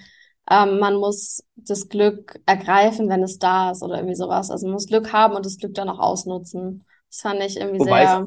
ähm, 0.50 0.80
man 0.80 0.96
muss 0.96 1.44
das 1.54 1.88
Glück 1.88 2.40
ergreifen, 2.46 3.08
wenn 3.08 3.22
es 3.22 3.38
da 3.38 3.70
ist 3.70 3.82
oder 3.82 3.96
irgendwie 3.96 4.16
sowas. 4.16 4.50
Also 4.50 4.66
man 4.66 4.74
muss 4.74 4.88
Glück 4.88 5.12
haben 5.12 5.34
und 5.36 5.46
das 5.46 5.56
Glück 5.58 5.74
dann 5.74 5.88
auch 5.88 6.00
ausnutzen. 6.00 6.84
Das 7.10 7.20
fand 7.20 7.40
ich 7.42 7.56
irgendwie 7.58 7.78
Wobei 7.78 8.06
sehr. 8.06 8.26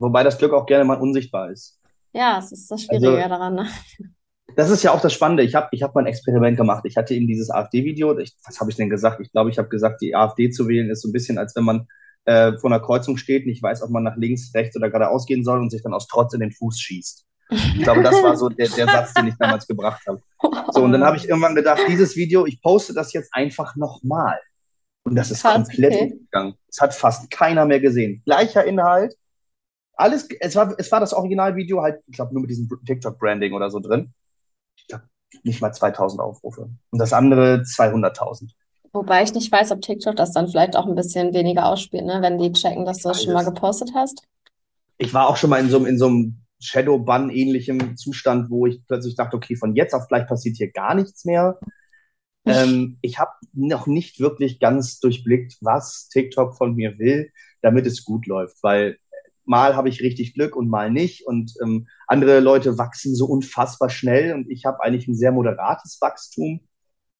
Wobei 0.00 0.24
das 0.24 0.38
Glück 0.38 0.52
auch 0.52 0.66
gerne 0.66 0.84
mal 0.84 1.00
unsichtbar 1.00 1.50
ist. 1.50 1.78
Ja, 2.12 2.38
es 2.38 2.50
ist 2.50 2.70
das 2.70 2.82
Schwierige 2.82 3.08
also, 3.08 3.28
daran. 3.28 3.54
Ne? 3.54 3.68
Das 4.56 4.70
ist 4.70 4.82
ja 4.82 4.92
auch 4.92 5.00
das 5.00 5.12
Spannende. 5.12 5.44
Ich 5.44 5.54
habe 5.54 5.68
ich 5.70 5.82
hab 5.82 5.94
mal 5.94 6.02
ein 6.02 6.06
Experiment 6.06 6.56
gemacht. 6.56 6.84
Ich 6.84 6.96
hatte 6.96 7.14
eben 7.14 7.28
dieses 7.28 7.50
AfD-Video. 7.50 8.16
Was 8.16 8.60
habe 8.60 8.70
ich 8.70 8.76
denn 8.76 8.90
gesagt? 8.90 9.20
Ich 9.20 9.30
glaube, 9.30 9.50
ich 9.50 9.58
habe 9.58 9.68
gesagt, 9.68 10.00
die 10.00 10.16
AfD 10.16 10.50
zu 10.50 10.66
wählen 10.66 10.90
ist 10.90 11.02
so 11.02 11.08
ein 11.08 11.12
bisschen, 11.12 11.38
als 11.38 11.54
wenn 11.54 11.64
man 11.64 11.86
äh, 12.24 12.52
vor 12.58 12.70
einer 12.70 12.80
Kreuzung 12.80 13.16
steht, 13.16 13.46
nicht 13.46 13.62
weiß, 13.62 13.82
ob 13.82 13.90
man 13.90 14.02
nach 14.02 14.16
links, 14.16 14.52
rechts 14.54 14.76
oder 14.76 14.88
geradeaus 14.88 15.26
gehen 15.26 15.44
soll 15.44 15.60
und 15.60 15.70
sich 15.70 15.82
dann 15.82 15.94
aus 15.94 16.08
Trotz 16.08 16.34
in 16.34 16.40
den 16.40 16.50
Fuß 16.50 16.80
schießt. 16.80 17.24
Ich 17.50 17.82
glaube, 17.82 18.02
das 18.02 18.22
war 18.22 18.36
so 18.36 18.48
der, 18.48 18.68
der 18.68 18.86
Satz, 18.86 19.14
den 19.14 19.28
ich 19.28 19.34
damals 19.38 19.66
gebracht 19.66 20.02
habe. 20.06 20.20
So, 20.72 20.82
und 20.82 20.92
dann 20.92 21.04
habe 21.04 21.16
ich 21.16 21.28
irgendwann 21.28 21.54
gedacht, 21.54 21.80
dieses 21.88 22.16
Video, 22.16 22.46
ich 22.46 22.62
poste 22.62 22.94
das 22.94 23.12
jetzt 23.12 23.30
einfach 23.32 23.76
nochmal. 23.76 24.38
Und 25.02 25.16
das 25.16 25.30
ist 25.30 25.42
Krass, 25.42 25.54
komplett 25.54 25.94
okay. 25.94 26.12
umgegangen. 26.12 26.54
Es 26.68 26.80
hat 26.80 26.94
fast 26.94 27.30
keiner 27.30 27.64
mehr 27.66 27.80
gesehen. 27.80 28.22
Gleicher 28.24 28.64
Inhalt, 28.64 29.14
alles, 30.00 30.28
es 30.40 30.56
war, 30.56 30.74
es 30.78 30.90
war 30.90 31.00
das 31.00 31.12
Originalvideo 31.12 31.82
halt, 31.82 32.02
ich 32.06 32.14
glaube, 32.14 32.32
nur 32.32 32.42
mit 32.42 32.50
diesem 32.50 32.68
TikTok-Branding 32.84 33.52
oder 33.52 33.70
so 33.70 33.80
drin. 33.80 34.12
Ich 34.76 34.86
glaube, 34.86 35.04
nicht 35.42 35.60
mal 35.60 35.72
2000 35.72 36.20
Aufrufe. 36.20 36.70
Und 36.90 36.98
das 36.98 37.12
andere 37.12 37.62
200.000. 37.62 38.50
Wobei 38.92 39.22
ich 39.22 39.32
nicht 39.34 39.52
weiß, 39.52 39.70
ob 39.70 39.82
TikTok 39.82 40.16
das 40.16 40.32
dann 40.32 40.48
vielleicht 40.48 40.76
auch 40.76 40.86
ein 40.86 40.96
bisschen 40.96 41.32
weniger 41.32 41.66
ausspielt, 41.66 42.04
ne? 42.04 42.18
wenn 42.22 42.38
die 42.38 42.52
checken, 42.52 42.84
dass 42.84 43.02
du 43.02 43.08
das 43.08 43.22
schon 43.22 43.32
mal 43.32 43.44
gepostet 43.44 43.92
hast. 43.94 44.26
Ich 44.98 45.14
war 45.14 45.28
auch 45.28 45.36
schon 45.36 45.50
mal 45.50 45.60
in 45.60 45.70
so, 45.70 45.84
in 45.84 45.96
so 45.96 46.06
einem 46.06 46.42
Shadow-Ban-ähnlichem 46.60 47.96
Zustand, 47.96 48.50
wo 48.50 48.66
ich 48.66 48.84
plötzlich 48.86 49.14
dachte, 49.14 49.36
okay, 49.36 49.56
von 49.56 49.76
jetzt 49.76 49.94
auf 49.94 50.08
gleich 50.08 50.26
passiert 50.26 50.56
hier 50.56 50.72
gar 50.72 50.94
nichts 50.94 51.24
mehr. 51.24 51.58
ähm, 52.46 52.98
ich 53.00 53.18
habe 53.18 53.30
noch 53.52 53.86
nicht 53.86 54.18
wirklich 54.18 54.58
ganz 54.58 54.98
durchblickt, 54.98 55.58
was 55.60 56.08
TikTok 56.08 56.56
von 56.56 56.74
mir 56.74 56.98
will, 56.98 57.30
damit 57.62 57.86
es 57.86 58.04
gut 58.04 58.26
läuft, 58.26 58.56
weil 58.62 58.98
mal 59.50 59.76
habe 59.76 59.88
ich 59.88 60.00
richtig 60.00 60.34
Glück 60.34 60.56
und 60.56 60.68
mal 60.68 60.90
nicht. 60.90 61.26
Und 61.26 61.54
ähm, 61.62 61.88
andere 62.06 62.40
Leute 62.40 62.78
wachsen 62.78 63.14
so 63.14 63.26
unfassbar 63.26 63.90
schnell 63.90 64.32
und 64.32 64.48
ich 64.48 64.64
habe 64.64 64.82
eigentlich 64.82 65.08
ein 65.08 65.16
sehr 65.16 65.32
moderates 65.32 65.98
Wachstum, 66.00 66.60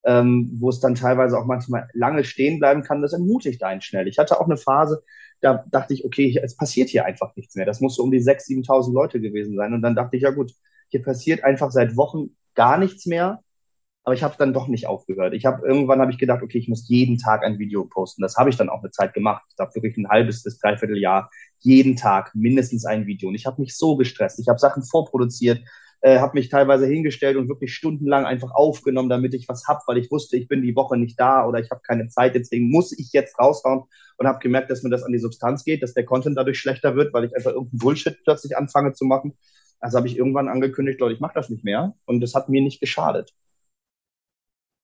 ähm, 0.04 0.50
wo 0.58 0.70
es 0.70 0.80
dann 0.80 0.94
teilweise 0.94 1.36
auch 1.36 1.44
manchmal 1.44 1.88
lange 1.92 2.24
stehen 2.24 2.60
bleiben 2.60 2.82
kann. 2.84 3.02
Das 3.02 3.12
entmutigt 3.12 3.62
einen 3.64 3.82
schnell. 3.82 4.08
Ich 4.08 4.18
hatte 4.18 4.40
auch 4.40 4.46
eine 4.46 4.56
Phase, 4.56 5.02
da 5.40 5.64
dachte 5.70 5.92
ich, 5.92 6.04
okay, 6.04 6.38
es 6.42 6.56
passiert 6.56 6.88
hier 6.88 7.04
einfach 7.04 7.34
nichts 7.34 7.56
mehr. 7.56 7.66
Das 7.66 7.80
muss 7.80 7.96
so 7.96 8.04
um 8.04 8.12
die 8.12 8.22
6.000, 8.22 8.66
7.000 8.66 8.92
Leute 8.94 9.20
gewesen 9.20 9.56
sein. 9.56 9.74
Und 9.74 9.82
dann 9.82 9.96
dachte 9.96 10.16
ich, 10.16 10.22
ja 10.22 10.30
gut, 10.30 10.52
hier 10.88 11.02
passiert 11.02 11.42
einfach 11.44 11.72
seit 11.72 11.96
Wochen 11.96 12.36
gar 12.54 12.78
nichts 12.78 13.06
mehr. 13.06 13.40
aber 14.04 14.14
ich 14.14 14.22
habe 14.22 14.36
dann 14.38 14.52
doch 14.54 14.68
nicht 14.68 14.86
aufgehört. 14.86 15.34
Ich 15.34 15.46
habe 15.46 15.66
irgendwann 15.66 16.00
habe 16.00 16.12
ich 16.12 16.18
gedacht, 16.18 16.42
okay, 16.42 16.58
ich 16.58 16.68
muss 16.68 16.88
jeden 16.88 17.18
Tag 17.18 17.44
ein 17.44 17.58
Video 17.58 17.84
posten. 17.86 18.22
Das 18.22 18.36
habe 18.36 18.50
ich 18.50 18.56
dann 18.56 18.68
auch 18.70 18.82
eine 18.82 18.90
Zeit 18.92 19.14
gemacht. 19.14 19.44
Ich 19.50 19.56
glaube 19.56 19.74
wirklich 19.74 19.96
ein 19.98 20.08
halbes 20.08 20.42
bis 20.44 20.58
dreiviertel 20.58 20.98
Jahr 20.98 21.30
jeden 21.60 21.96
Tag 21.96 22.34
mindestens 22.34 22.84
ein 22.84 23.06
Video. 23.06 23.28
Und 23.28 23.34
ich 23.34 23.46
habe 23.46 23.60
mich 23.60 23.76
so 23.76 23.96
gestresst. 23.96 24.38
Ich 24.38 24.48
habe 24.48 24.58
Sachen 24.58 24.82
vorproduziert, 24.82 25.60
äh, 26.00 26.18
habe 26.18 26.38
mich 26.38 26.48
teilweise 26.48 26.86
hingestellt 26.86 27.36
und 27.36 27.48
wirklich 27.48 27.74
stundenlang 27.74 28.24
einfach 28.24 28.50
aufgenommen, 28.52 29.08
damit 29.08 29.34
ich 29.34 29.48
was 29.48 29.66
hab, 29.68 29.86
weil 29.86 29.98
ich 29.98 30.10
wusste, 30.10 30.36
ich 30.36 30.48
bin 30.48 30.62
die 30.62 30.74
Woche 30.74 30.96
nicht 30.96 31.20
da 31.20 31.46
oder 31.46 31.60
ich 31.60 31.70
habe 31.70 31.82
keine 31.86 32.08
Zeit, 32.08 32.34
deswegen 32.34 32.70
muss 32.70 32.98
ich 32.98 33.12
jetzt 33.12 33.38
raushauen 33.38 33.84
und 34.16 34.26
habe 34.26 34.38
gemerkt, 34.38 34.70
dass 34.70 34.82
mir 34.82 34.90
das 34.90 35.02
an 35.02 35.12
die 35.12 35.18
Substanz 35.18 35.64
geht, 35.64 35.82
dass 35.82 35.94
der 35.94 36.06
Content 36.06 36.38
dadurch 36.38 36.58
schlechter 36.58 36.96
wird, 36.96 37.12
weil 37.12 37.24
ich 37.24 37.36
einfach 37.36 37.52
irgendeinen 37.52 37.78
Bullshit 37.78 38.16
plötzlich 38.24 38.56
anfange 38.56 38.92
zu 38.92 39.04
machen. 39.04 39.36
Also 39.80 39.98
habe 39.98 40.06
ich 40.06 40.16
irgendwann 40.16 40.48
angekündigt, 40.48 41.00
Leute, 41.00 41.14
ich 41.14 41.20
mache 41.20 41.34
das 41.34 41.50
nicht 41.50 41.64
mehr 41.64 41.94
und 42.06 42.20
das 42.20 42.34
hat 42.34 42.48
mir 42.48 42.62
nicht 42.62 42.80
geschadet. 42.80 43.34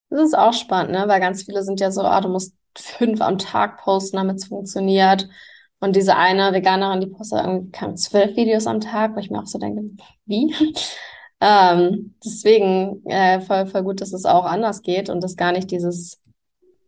Das 0.09 0.22
ist 0.22 0.39
auch 0.39 0.53
spannend, 0.53 0.93
ne? 0.93 1.05
Weil 1.09 1.20
ganz 1.20 1.43
viele 1.43 1.62
sind 1.62 1.81
ja 1.81 1.91
so, 1.91 2.03
ah, 2.03 2.20
du 2.20 2.29
musst 2.29 2.55
fünf 2.77 3.20
am 3.20 3.39
Tag 3.39 3.79
posten, 3.79 4.16
damit 4.16 4.37
es 4.37 4.47
funktioniert. 4.47 5.29
Und 5.81 5.95
diese 5.95 6.16
eine 6.16 6.53
Veganerin, 6.53 7.01
die 7.01 7.07
postet 7.07 7.45
irgendwie 7.45 7.95
zwölf 7.95 8.35
Videos 8.37 8.66
am 8.66 8.81
Tag, 8.81 9.14
wo 9.14 9.20
ich 9.20 9.31
mir 9.31 9.41
auch 9.41 9.47
so 9.47 9.59
denke, 9.59 9.83
wie? 10.24 10.55
ähm, 11.41 12.14
deswegen 12.24 13.05
äh, 13.07 13.41
voll, 13.41 13.66
voll 13.66 13.83
gut, 13.83 14.01
dass 14.01 14.12
es 14.12 14.24
auch 14.24 14.45
anders 14.45 14.83
geht 14.83 15.11
und 15.11 15.22
dass 15.22 15.37
gar 15.37 15.53
nicht 15.53 15.70
dieses 15.70 16.22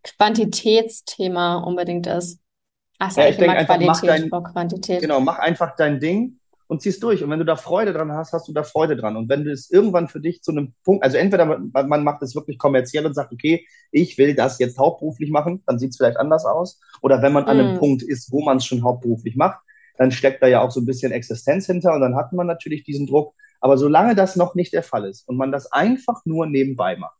Quantitätsthema 0.02 1.58
unbedingt 1.58 2.06
ist. 2.06 2.40
Ach, 2.98 3.14
ja, 3.16 3.28
ich 3.28 3.36
denke 3.36 3.56
einfach, 3.56 3.78
mach 3.78 4.00
dein, 4.00 4.30
Quantität. 4.30 5.00
Genau, 5.00 5.20
mach 5.20 5.38
einfach 5.38 5.76
dein 5.76 6.00
Ding 6.00 6.37
und 6.68 6.82
ziehst 6.82 7.02
durch. 7.02 7.24
Und 7.24 7.30
wenn 7.30 7.38
du 7.38 7.44
da 7.44 7.56
Freude 7.56 7.92
dran 7.92 8.12
hast, 8.12 8.32
hast 8.32 8.46
du 8.46 8.52
da 8.52 8.62
Freude 8.62 8.94
dran. 8.94 9.16
Und 9.16 9.28
wenn 9.28 9.44
du 9.44 9.50
es 9.50 9.70
irgendwann 9.70 10.06
für 10.06 10.20
dich 10.20 10.42
zu 10.42 10.52
einem 10.52 10.74
Punkt, 10.84 11.02
also 11.02 11.16
entweder 11.16 11.46
man 11.46 12.04
macht 12.04 12.22
es 12.22 12.34
wirklich 12.34 12.58
kommerziell 12.58 13.06
und 13.06 13.14
sagt, 13.14 13.32
okay, 13.32 13.66
ich 13.90 14.18
will 14.18 14.34
das 14.34 14.58
jetzt 14.58 14.78
hauptberuflich 14.78 15.30
machen, 15.30 15.62
dann 15.66 15.78
sieht 15.78 15.90
es 15.90 15.96
vielleicht 15.96 16.18
anders 16.18 16.44
aus. 16.44 16.80
Oder 17.00 17.22
wenn 17.22 17.32
man 17.32 17.44
an 17.44 17.58
einem 17.58 17.76
mm. 17.76 17.78
Punkt 17.78 18.02
ist, 18.02 18.30
wo 18.30 18.44
man 18.44 18.58
es 18.58 18.66
schon 18.66 18.84
hauptberuflich 18.84 19.34
macht, 19.34 19.60
dann 19.96 20.12
steckt 20.12 20.42
da 20.42 20.46
ja 20.46 20.60
auch 20.60 20.70
so 20.70 20.80
ein 20.80 20.86
bisschen 20.86 21.10
Existenz 21.10 21.66
hinter 21.66 21.94
und 21.94 22.02
dann 22.02 22.14
hat 22.14 22.32
man 22.32 22.46
natürlich 22.46 22.84
diesen 22.84 23.06
Druck. 23.06 23.34
Aber 23.60 23.76
solange 23.78 24.14
das 24.14 24.36
noch 24.36 24.54
nicht 24.54 24.72
der 24.72 24.84
Fall 24.84 25.06
ist 25.06 25.26
und 25.26 25.36
man 25.36 25.50
das 25.50 25.72
einfach 25.72 26.24
nur 26.24 26.46
nebenbei 26.46 26.96
macht, 26.96 27.16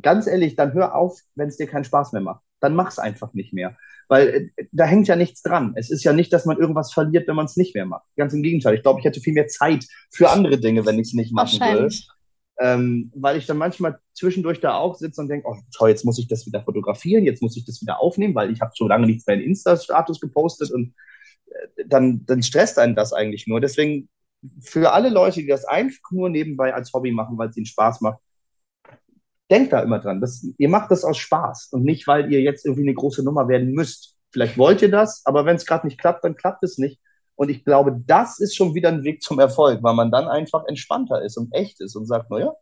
ganz 0.00 0.26
ehrlich, 0.26 0.54
dann 0.54 0.72
hör 0.72 0.94
auf, 0.94 1.20
wenn 1.34 1.48
es 1.48 1.56
dir 1.56 1.66
keinen 1.66 1.84
Spaß 1.84 2.12
mehr 2.12 2.22
macht. 2.22 2.42
Dann 2.60 2.74
mach 2.74 2.88
es 2.88 2.98
einfach 2.98 3.32
nicht 3.34 3.52
mehr. 3.52 3.76
Weil 4.08 4.50
äh, 4.56 4.66
da 4.72 4.84
hängt 4.84 5.08
ja 5.08 5.16
nichts 5.16 5.42
dran. 5.42 5.72
Es 5.76 5.90
ist 5.90 6.04
ja 6.04 6.12
nicht, 6.12 6.32
dass 6.32 6.44
man 6.44 6.58
irgendwas 6.58 6.92
verliert, 6.92 7.28
wenn 7.28 7.36
man 7.36 7.46
es 7.46 7.56
nicht 7.56 7.74
mehr 7.74 7.86
macht. 7.86 8.06
Ganz 8.16 8.32
im 8.32 8.42
Gegenteil. 8.42 8.74
Ich 8.74 8.82
glaube, 8.82 9.00
ich 9.00 9.06
hätte 9.06 9.20
viel 9.20 9.34
mehr 9.34 9.48
Zeit 9.48 9.86
für 10.10 10.30
andere 10.30 10.58
Dinge, 10.58 10.84
wenn 10.86 10.98
ich 10.98 11.08
es 11.08 11.14
nicht 11.14 11.32
machen 11.32 11.60
würde. 11.60 11.94
Ähm, 12.58 13.10
weil 13.14 13.38
ich 13.38 13.46
dann 13.46 13.56
manchmal 13.56 13.98
zwischendurch 14.12 14.60
da 14.60 14.74
auch 14.74 14.94
sitze 14.94 15.22
und 15.22 15.28
denke, 15.28 15.48
oh 15.48 15.56
toll, 15.74 15.88
jetzt 15.88 16.04
muss 16.04 16.18
ich 16.18 16.28
das 16.28 16.44
wieder 16.44 16.62
fotografieren, 16.62 17.24
jetzt 17.24 17.40
muss 17.40 17.56
ich 17.56 17.64
das 17.64 17.80
wieder 17.80 18.00
aufnehmen, 18.02 18.34
weil 18.34 18.50
ich 18.50 18.60
habe 18.60 18.72
so 18.74 18.86
lange 18.86 19.06
nichts 19.06 19.26
mehr 19.26 19.36
in 19.36 19.42
Insta-Status 19.42 20.20
gepostet 20.20 20.70
und 20.70 20.92
äh, 21.46 21.84
dann, 21.86 22.26
dann 22.26 22.42
stresst 22.42 22.78
einen 22.78 22.94
das 22.94 23.14
eigentlich 23.14 23.46
nur. 23.46 23.62
Deswegen 23.62 24.10
für 24.60 24.92
alle 24.92 25.08
Leute, 25.08 25.40
die 25.40 25.46
das 25.46 25.64
einfach 25.64 26.10
nur 26.10 26.28
nebenbei 26.28 26.74
als 26.74 26.92
Hobby 26.92 27.12
machen, 27.12 27.38
weil 27.38 27.48
es 27.48 27.56
ihnen 27.56 27.66
Spaß 27.66 28.02
macht, 28.02 28.18
denkt 29.50 29.72
da 29.72 29.80
immer 29.80 29.98
dran. 29.98 30.20
Das, 30.20 30.46
ihr 30.58 30.68
macht 30.68 30.90
das 30.90 31.04
aus 31.04 31.18
Spaß 31.18 31.68
und 31.72 31.84
nicht, 31.84 32.06
weil 32.06 32.32
ihr 32.32 32.40
jetzt 32.40 32.64
irgendwie 32.64 32.86
eine 32.86 32.94
große 32.94 33.24
Nummer 33.24 33.48
werden 33.48 33.72
müsst. 33.72 34.16
Vielleicht 34.30 34.58
wollt 34.58 34.80
ihr 34.82 34.90
das, 34.90 35.22
aber 35.24 35.44
wenn 35.44 35.56
es 35.56 35.66
gerade 35.66 35.86
nicht 35.86 35.98
klappt, 35.98 36.24
dann 36.24 36.36
klappt 36.36 36.62
es 36.62 36.78
nicht. 36.78 37.00
Und 37.34 37.48
ich 37.48 37.64
glaube, 37.64 38.00
das 38.06 38.38
ist 38.38 38.54
schon 38.54 38.74
wieder 38.74 38.90
ein 38.90 39.02
Weg 39.02 39.22
zum 39.22 39.40
Erfolg, 39.40 39.82
weil 39.82 39.94
man 39.94 40.10
dann 40.10 40.28
einfach 40.28 40.64
entspannter 40.66 41.22
ist 41.22 41.36
und 41.36 41.52
echt 41.54 41.80
ist 41.80 41.96
und 41.96 42.06
sagt, 42.06 42.30
naja, 42.30 42.52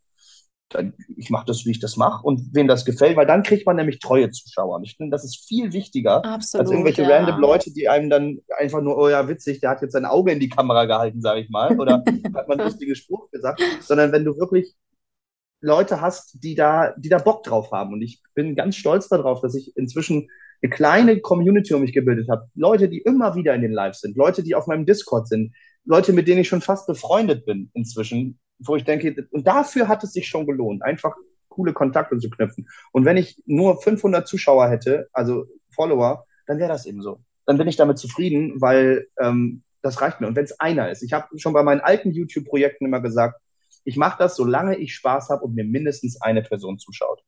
ich 1.16 1.30
mache 1.30 1.46
das, 1.46 1.64
wie 1.64 1.70
ich 1.70 1.80
das 1.80 1.96
mache 1.96 2.24
und 2.24 2.54
wem 2.54 2.68
das 2.68 2.84
gefällt, 2.84 3.16
weil 3.16 3.26
dann 3.26 3.42
kriegt 3.42 3.66
man 3.66 3.76
nämlich 3.76 4.00
treue 4.00 4.30
Zuschauer. 4.30 4.80
Ich 4.82 4.96
finde, 4.96 5.14
das 5.14 5.24
ist 5.24 5.48
viel 5.48 5.72
wichtiger 5.72 6.24
Absolut, 6.24 6.66
als 6.66 6.70
irgendwelche 6.70 7.02
ja. 7.02 7.08
random 7.08 7.40
Leute, 7.40 7.72
die 7.72 7.88
einem 7.88 8.10
dann 8.10 8.38
einfach 8.56 8.82
nur, 8.82 8.98
oh 8.98 9.08
ja, 9.08 9.28
witzig, 9.28 9.60
der 9.60 9.70
hat 9.70 9.82
jetzt 9.82 9.92
sein 9.92 10.04
Auge 10.04 10.32
in 10.32 10.40
die 10.40 10.50
Kamera 10.50 10.84
gehalten, 10.84 11.22
sage 11.22 11.40
ich 11.40 11.48
mal, 11.48 11.78
oder 11.78 12.04
hat 12.34 12.48
man 12.48 12.60
einen 12.60 12.68
lustigen 12.68 12.94
Spruch 12.94 13.30
gesagt, 13.30 13.62
sondern 13.80 14.12
wenn 14.12 14.24
du 14.24 14.36
wirklich 14.36 14.74
Leute 15.60 16.00
hast, 16.00 16.42
die 16.42 16.54
da, 16.54 16.94
die 16.96 17.08
da 17.08 17.18
Bock 17.18 17.42
drauf 17.42 17.72
haben. 17.72 17.92
Und 17.92 18.02
ich 18.02 18.22
bin 18.34 18.54
ganz 18.54 18.76
stolz 18.76 19.08
darauf, 19.08 19.40
dass 19.40 19.54
ich 19.54 19.76
inzwischen 19.76 20.28
eine 20.62 20.70
kleine 20.70 21.20
Community 21.20 21.74
um 21.74 21.82
mich 21.82 21.92
gebildet 21.92 22.28
habe. 22.28 22.48
Leute, 22.54 22.88
die 22.88 22.98
immer 22.98 23.34
wieder 23.34 23.54
in 23.54 23.62
den 23.62 23.72
Lives 23.72 24.00
sind, 24.00 24.16
Leute, 24.16 24.42
die 24.42 24.54
auf 24.54 24.66
meinem 24.66 24.86
Discord 24.86 25.28
sind, 25.28 25.54
Leute, 25.84 26.12
mit 26.12 26.28
denen 26.28 26.40
ich 26.40 26.48
schon 26.48 26.60
fast 26.60 26.86
befreundet 26.86 27.46
bin 27.46 27.70
inzwischen, 27.74 28.38
wo 28.58 28.76
ich 28.76 28.84
denke, 28.84 29.26
und 29.30 29.46
dafür 29.46 29.88
hat 29.88 30.04
es 30.04 30.12
sich 30.12 30.28
schon 30.28 30.46
gelohnt, 30.46 30.82
einfach 30.82 31.14
coole 31.48 31.72
Kontakte 31.72 32.18
zu 32.18 32.28
knüpfen. 32.28 32.68
Und 32.92 33.04
wenn 33.04 33.16
ich 33.16 33.42
nur 33.46 33.80
500 33.80 34.26
Zuschauer 34.26 34.68
hätte, 34.68 35.08
also 35.12 35.46
Follower, 35.70 36.24
dann 36.46 36.58
wäre 36.58 36.68
das 36.68 36.86
eben 36.86 37.02
so. 37.02 37.20
Dann 37.46 37.58
bin 37.58 37.68
ich 37.68 37.76
damit 37.76 37.98
zufrieden, 37.98 38.60
weil 38.60 39.06
ähm, 39.18 39.62
das 39.82 40.00
reicht 40.00 40.20
mir. 40.20 40.26
Und 40.26 40.36
wenn 40.36 40.44
es 40.44 40.58
einer 40.60 40.90
ist, 40.90 41.02
ich 41.02 41.12
habe 41.12 41.26
schon 41.38 41.52
bei 41.52 41.62
meinen 41.62 41.80
alten 41.80 42.10
YouTube-Projekten 42.10 42.84
immer 42.84 43.00
gesagt, 43.00 43.40
ich 43.84 43.96
mache 43.96 44.18
das, 44.18 44.36
solange 44.36 44.76
ich 44.76 44.94
Spaß 44.94 45.30
habe 45.30 45.44
und 45.44 45.54
mir 45.54 45.64
mindestens 45.64 46.20
eine 46.20 46.42
Person 46.42 46.78
zuschaut. 46.78 47.22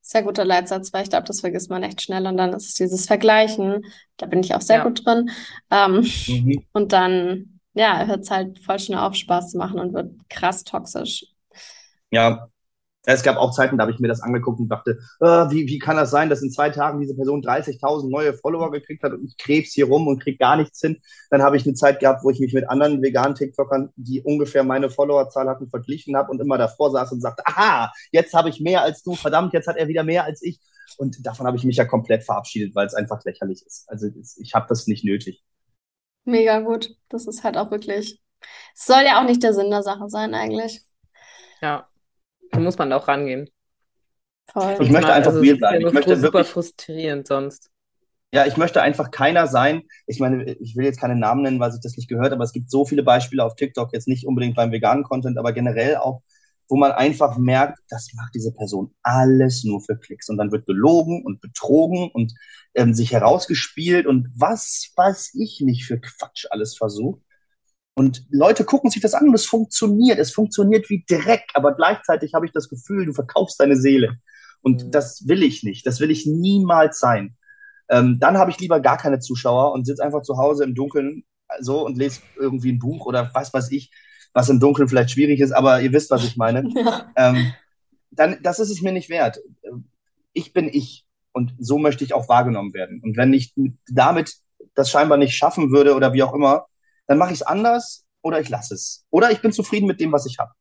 Sehr 0.00 0.22
guter 0.22 0.44
Leitsatz, 0.44 0.92
weil 0.92 1.02
ich 1.02 1.10
glaube, 1.10 1.26
das 1.26 1.40
vergisst 1.40 1.68
man 1.68 1.82
echt 1.82 2.00
schnell 2.00 2.26
und 2.26 2.38
dann 2.38 2.54
ist 2.54 2.68
es 2.68 2.74
dieses 2.74 3.06
Vergleichen. 3.06 3.84
Da 4.16 4.26
bin 4.26 4.40
ich 4.40 4.54
auch 4.54 4.62
sehr 4.62 4.78
ja. 4.78 4.84
gut 4.84 5.04
drin. 5.04 5.30
Ähm, 5.70 6.06
mhm. 6.26 6.64
Und 6.72 6.92
dann, 6.92 7.60
ja, 7.74 8.06
hört 8.06 8.20
es 8.20 8.30
halt 8.30 8.58
voll 8.58 8.78
schnell 8.78 9.00
auf, 9.00 9.14
Spaß 9.14 9.50
zu 9.50 9.58
machen 9.58 9.78
und 9.78 9.92
wird 9.92 10.12
krass 10.30 10.64
toxisch. 10.64 11.26
Ja, 12.10 12.48
es 13.14 13.22
gab 13.22 13.36
auch 13.38 13.52
Zeiten, 13.52 13.78
da 13.78 13.82
habe 13.82 13.92
ich 13.92 14.00
mir 14.00 14.08
das 14.08 14.20
angeguckt 14.20 14.60
und 14.60 14.68
dachte, 14.68 14.98
äh, 15.20 15.26
wie, 15.26 15.66
wie 15.66 15.78
kann 15.78 15.96
das 15.96 16.10
sein, 16.10 16.28
dass 16.28 16.42
in 16.42 16.50
zwei 16.50 16.68
Tagen 16.68 17.00
diese 17.00 17.14
Person 17.14 17.42
30.000 17.42 18.10
neue 18.10 18.34
Follower 18.34 18.70
gekriegt 18.70 19.02
hat 19.02 19.12
und 19.12 19.24
ich 19.24 19.38
krebs 19.38 19.72
hier 19.72 19.86
rum 19.86 20.06
und 20.06 20.22
kriege 20.22 20.36
gar 20.36 20.56
nichts 20.56 20.80
hin. 20.80 21.00
Dann 21.30 21.42
habe 21.42 21.56
ich 21.56 21.64
eine 21.64 21.74
Zeit 21.74 22.00
gehabt, 22.00 22.22
wo 22.22 22.30
ich 22.30 22.38
mich 22.38 22.52
mit 22.52 22.68
anderen 22.68 23.00
veganen 23.00 23.34
TikTokern, 23.34 23.90
die 23.96 24.20
ungefähr 24.22 24.62
meine 24.62 24.90
Followerzahl 24.90 25.48
hatten, 25.48 25.70
verglichen 25.70 26.16
habe 26.16 26.30
und 26.30 26.40
immer 26.40 26.58
davor 26.58 26.90
saß 26.90 27.12
und 27.12 27.22
sagte, 27.22 27.42
aha, 27.46 27.90
jetzt 28.12 28.34
habe 28.34 28.50
ich 28.50 28.60
mehr 28.60 28.82
als 28.82 29.02
du, 29.02 29.14
verdammt, 29.14 29.54
jetzt 29.54 29.68
hat 29.68 29.76
er 29.76 29.88
wieder 29.88 30.04
mehr 30.04 30.24
als 30.24 30.42
ich. 30.42 30.60
Und 30.98 31.26
davon 31.26 31.46
habe 31.46 31.56
ich 31.56 31.64
mich 31.64 31.76
ja 31.76 31.86
komplett 31.86 32.24
verabschiedet, 32.24 32.74
weil 32.74 32.86
es 32.86 32.94
einfach 32.94 33.24
lächerlich 33.24 33.64
ist. 33.64 33.88
Also 33.88 34.08
ich 34.36 34.54
habe 34.54 34.66
das 34.68 34.86
nicht 34.86 35.04
nötig. 35.04 35.42
Mega 36.24 36.60
gut. 36.60 36.94
Das 37.08 37.26
ist 37.26 37.42
halt 37.42 37.56
auch 37.56 37.70
wirklich, 37.70 38.20
es 38.74 38.84
soll 38.84 39.04
ja 39.06 39.18
auch 39.18 39.24
nicht 39.24 39.42
der 39.42 39.54
Sinn 39.54 39.70
der 39.70 39.82
Sache 39.82 40.10
sein 40.10 40.34
eigentlich. 40.34 40.82
Ja, 41.62 41.88
da 42.50 42.60
muss 42.60 42.78
man 42.78 42.92
auch 42.92 43.08
rangehen. 43.08 43.50
Voll. 44.52 44.76
Ich 44.80 44.90
möchte 44.90 45.12
einfach 45.12 45.30
also, 45.30 45.40
real 45.40 45.56
bleiben. 45.56 45.86
Ich 45.86 45.92
möchte 45.92 46.16
super 46.16 46.34
wirklich, 46.34 46.48
frustrierend 46.48 47.26
sonst. 47.26 47.70
Ja, 48.32 48.46
ich 48.46 48.56
möchte 48.56 48.82
einfach 48.82 49.10
keiner 49.10 49.46
sein. 49.46 49.82
Ich 50.06 50.20
meine, 50.20 50.44
ich 50.44 50.76
will 50.76 50.84
jetzt 50.84 51.00
keine 51.00 51.16
Namen 51.16 51.42
nennen, 51.42 51.60
weil 51.60 51.72
sich 51.72 51.80
das 51.80 51.96
nicht 51.96 52.08
gehört, 52.08 52.32
aber 52.32 52.44
es 52.44 52.52
gibt 52.52 52.70
so 52.70 52.84
viele 52.84 53.02
Beispiele 53.02 53.44
auf 53.44 53.56
TikTok, 53.56 53.92
jetzt 53.92 54.08
nicht 54.08 54.26
unbedingt 54.26 54.54
beim 54.54 54.70
veganen 54.70 55.04
Content, 55.04 55.38
aber 55.38 55.52
generell 55.52 55.96
auch, 55.96 56.22
wo 56.68 56.76
man 56.76 56.92
einfach 56.92 57.38
merkt, 57.38 57.78
das 57.88 58.12
macht 58.14 58.34
diese 58.34 58.52
Person 58.52 58.94
alles 59.02 59.64
nur 59.64 59.80
für 59.80 59.98
Klicks. 59.98 60.28
Und 60.28 60.36
dann 60.36 60.52
wird 60.52 60.66
gelogen 60.66 61.24
und 61.24 61.40
betrogen 61.40 62.10
und 62.12 62.34
ähm, 62.74 62.92
sich 62.92 63.12
herausgespielt 63.12 64.06
und 64.06 64.28
was 64.34 64.92
weiß 64.94 65.32
ich 65.34 65.60
nicht 65.62 65.86
für 65.86 65.98
Quatsch 65.98 66.46
alles 66.50 66.76
versucht. 66.76 67.22
Und 67.98 68.24
Leute 68.30 68.64
gucken 68.64 68.90
sich 68.90 69.02
das 69.02 69.14
an 69.14 69.26
und 69.26 69.34
es 69.34 69.44
funktioniert. 69.44 70.20
Es 70.20 70.30
funktioniert 70.30 70.88
wie 70.88 71.04
Dreck, 71.04 71.42
aber 71.54 71.74
gleichzeitig 71.74 72.32
habe 72.32 72.46
ich 72.46 72.52
das 72.52 72.68
Gefühl, 72.68 73.06
du 73.06 73.12
verkaufst 73.12 73.58
deine 73.58 73.74
Seele. 73.74 74.18
Und 74.62 74.84
mhm. 74.84 74.90
das 74.92 75.26
will 75.26 75.42
ich 75.42 75.64
nicht. 75.64 75.84
Das 75.84 75.98
will 75.98 76.12
ich 76.12 76.24
niemals 76.24 77.00
sein. 77.00 77.36
Ähm, 77.88 78.18
dann 78.20 78.38
habe 78.38 78.52
ich 78.52 78.60
lieber 78.60 78.78
gar 78.78 78.98
keine 78.98 79.18
Zuschauer 79.18 79.72
und 79.72 79.84
sitze 79.84 80.04
einfach 80.04 80.22
zu 80.22 80.36
Hause 80.36 80.62
im 80.62 80.76
Dunkeln 80.76 81.24
so 81.58 81.84
und 81.84 81.98
lese 81.98 82.20
irgendwie 82.38 82.70
ein 82.70 82.78
Buch 82.78 83.04
oder 83.04 83.32
was 83.34 83.52
weiß 83.52 83.72
ich, 83.72 83.90
was 84.32 84.48
im 84.48 84.60
Dunkeln 84.60 84.88
vielleicht 84.88 85.10
schwierig 85.10 85.40
ist, 85.40 85.50
aber 85.50 85.80
ihr 85.80 85.92
wisst, 85.92 86.12
was 86.12 86.24
ich 86.24 86.36
meine. 86.36 86.68
Ja. 86.76 87.10
Ähm, 87.16 87.52
dann, 88.12 88.38
das 88.44 88.60
ist 88.60 88.70
es 88.70 88.80
mir 88.80 88.92
nicht 88.92 89.08
wert. 89.08 89.40
Ich 90.34 90.52
bin 90.52 90.68
ich 90.68 91.04
und 91.32 91.52
so 91.58 91.78
möchte 91.78 92.04
ich 92.04 92.14
auch 92.14 92.28
wahrgenommen 92.28 92.74
werden. 92.74 93.00
Und 93.02 93.16
wenn 93.16 93.32
ich 93.32 93.54
damit 93.90 94.34
das 94.74 94.88
scheinbar 94.88 95.18
nicht 95.18 95.34
schaffen 95.34 95.72
würde 95.72 95.96
oder 95.96 96.12
wie 96.12 96.22
auch 96.22 96.32
immer, 96.32 96.67
dann 97.08 97.18
mache 97.18 97.32
ich 97.32 97.40
es 97.40 97.46
anders 97.46 98.06
oder 98.22 98.40
ich 98.40 98.48
lasse 98.48 98.74
es. 98.74 99.04
Oder 99.10 99.32
ich 99.32 99.40
bin 99.42 99.52
zufrieden 99.52 99.86
mit 99.86 100.00
dem, 100.00 100.12
was 100.12 100.26
ich 100.26 100.38
habe. 100.38 100.52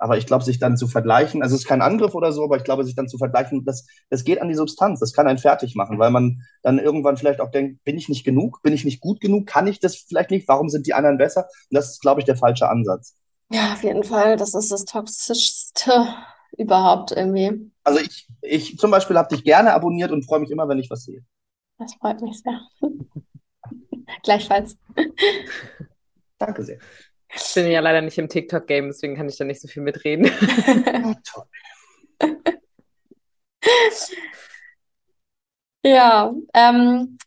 Aber 0.00 0.16
ich 0.16 0.26
glaube, 0.26 0.44
sich 0.44 0.60
dann 0.60 0.76
zu 0.76 0.86
vergleichen, 0.86 1.42
also 1.42 1.56
es 1.56 1.62
ist 1.62 1.66
kein 1.66 1.82
Angriff 1.82 2.14
oder 2.14 2.30
so, 2.32 2.44
aber 2.44 2.56
ich 2.56 2.62
glaube, 2.62 2.84
sich 2.84 2.94
dann 2.94 3.08
zu 3.08 3.18
vergleichen, 3.18 3.64
das, 3.64 3.84
das 4.10 4.22
geht 4.22 4.40
an 4.40 4.48
die 4.48 4.54
Substanz, 4.54 5.00
das 5.00 5.12
kann 5.12 5.26
einen 5.26 5.38
fertig 5.38 5.74
machen, 5.74 5.98
weil 5.98 6.12
man 6.12 6.42
dann 6.62 6.78
irgendwann 6.78 7.16
vielleicht 7.16 7.40
auch 7.40 7.50
denkt, 7.50 7.82
bin 7.82 7.98
ich 7.98 8.08
nicht 8.08 8.24
genug, 8.24 8.62
bin 8.62 8.72
ich 8.72 8.84
nicht 8.84 9.00
gut 9.00 9.20
genug, 9.20 9.48
kann 9.48 9.66
ich 9.66 9.80
das 9.80 9.96
vielleicht 9.96 10.30
nicht, 10.30 10.46
warum 10.46 10.68
sind 10.68 10.86
die 10.86 10.94
anderen 10.94 11.18
besser? 11.18 11.48
Und 11.70 11.74
das 11.74 11.90
ist, 11.90 12.00
glaube 12.00 12.20
ich, 12.20 12.26
der 12.26 12.36
falsche 12.36 12.68
Ansatz. 12.68 13.16
Ja, 13.50 13.72
auf 13.72 13.82
jeden 13.82 14.04
Fall, 14.04 14.36
das 14.36 14.54
ist 14.54 14.70
das 14.70 14.84
Toxischste 14.84 16.14
überhaupt 16.56 17.10
irgendwie. 17.10 17.72
Also 17.82 17.98
ich, 17.98 18.28
ich 18.42 18.78
zum 18.78 18.92
Beispiel 18.92 19.18
habe 19.18 19.34
dich 19.34 19.42
gerne 19.42 19.72
abonniert 19.72 20.12
und 20.12 20.24
freue 20.24 20.40
mich 20.40 20.50
immer, 20.50 20.68
wenn 20.68 20.78
ich 20.78 20.90
was 20.90 21.04
sehe. 21.04 21.24
Das 21.78 21.94
freut 21.94 22.20
mich 22.20 22.40
sehr. 22.40 22.60
Gleichfalls. 24.22 24.76
Danke 26.38 26.64
sehr. 26.64 26.78
Ich 27.34 27.54
bin 27.54 27.70
ja 27.70 27.80
leider 27.80 28.00
nicht 28.00 28.18
im 28.18 28.28
TikTok-Game, 28.28 28.86
deswegen 28.86 29.16
kann 29.16 29.28
ich 29.28 29.36
da 29.36 29.44
nicht 29.44 29.60
so 29.60 29.68
viel 29.68 29.82
mitreden. 29.82 30.26
ja, 35.84 36.32
ähm, 36.54 37.18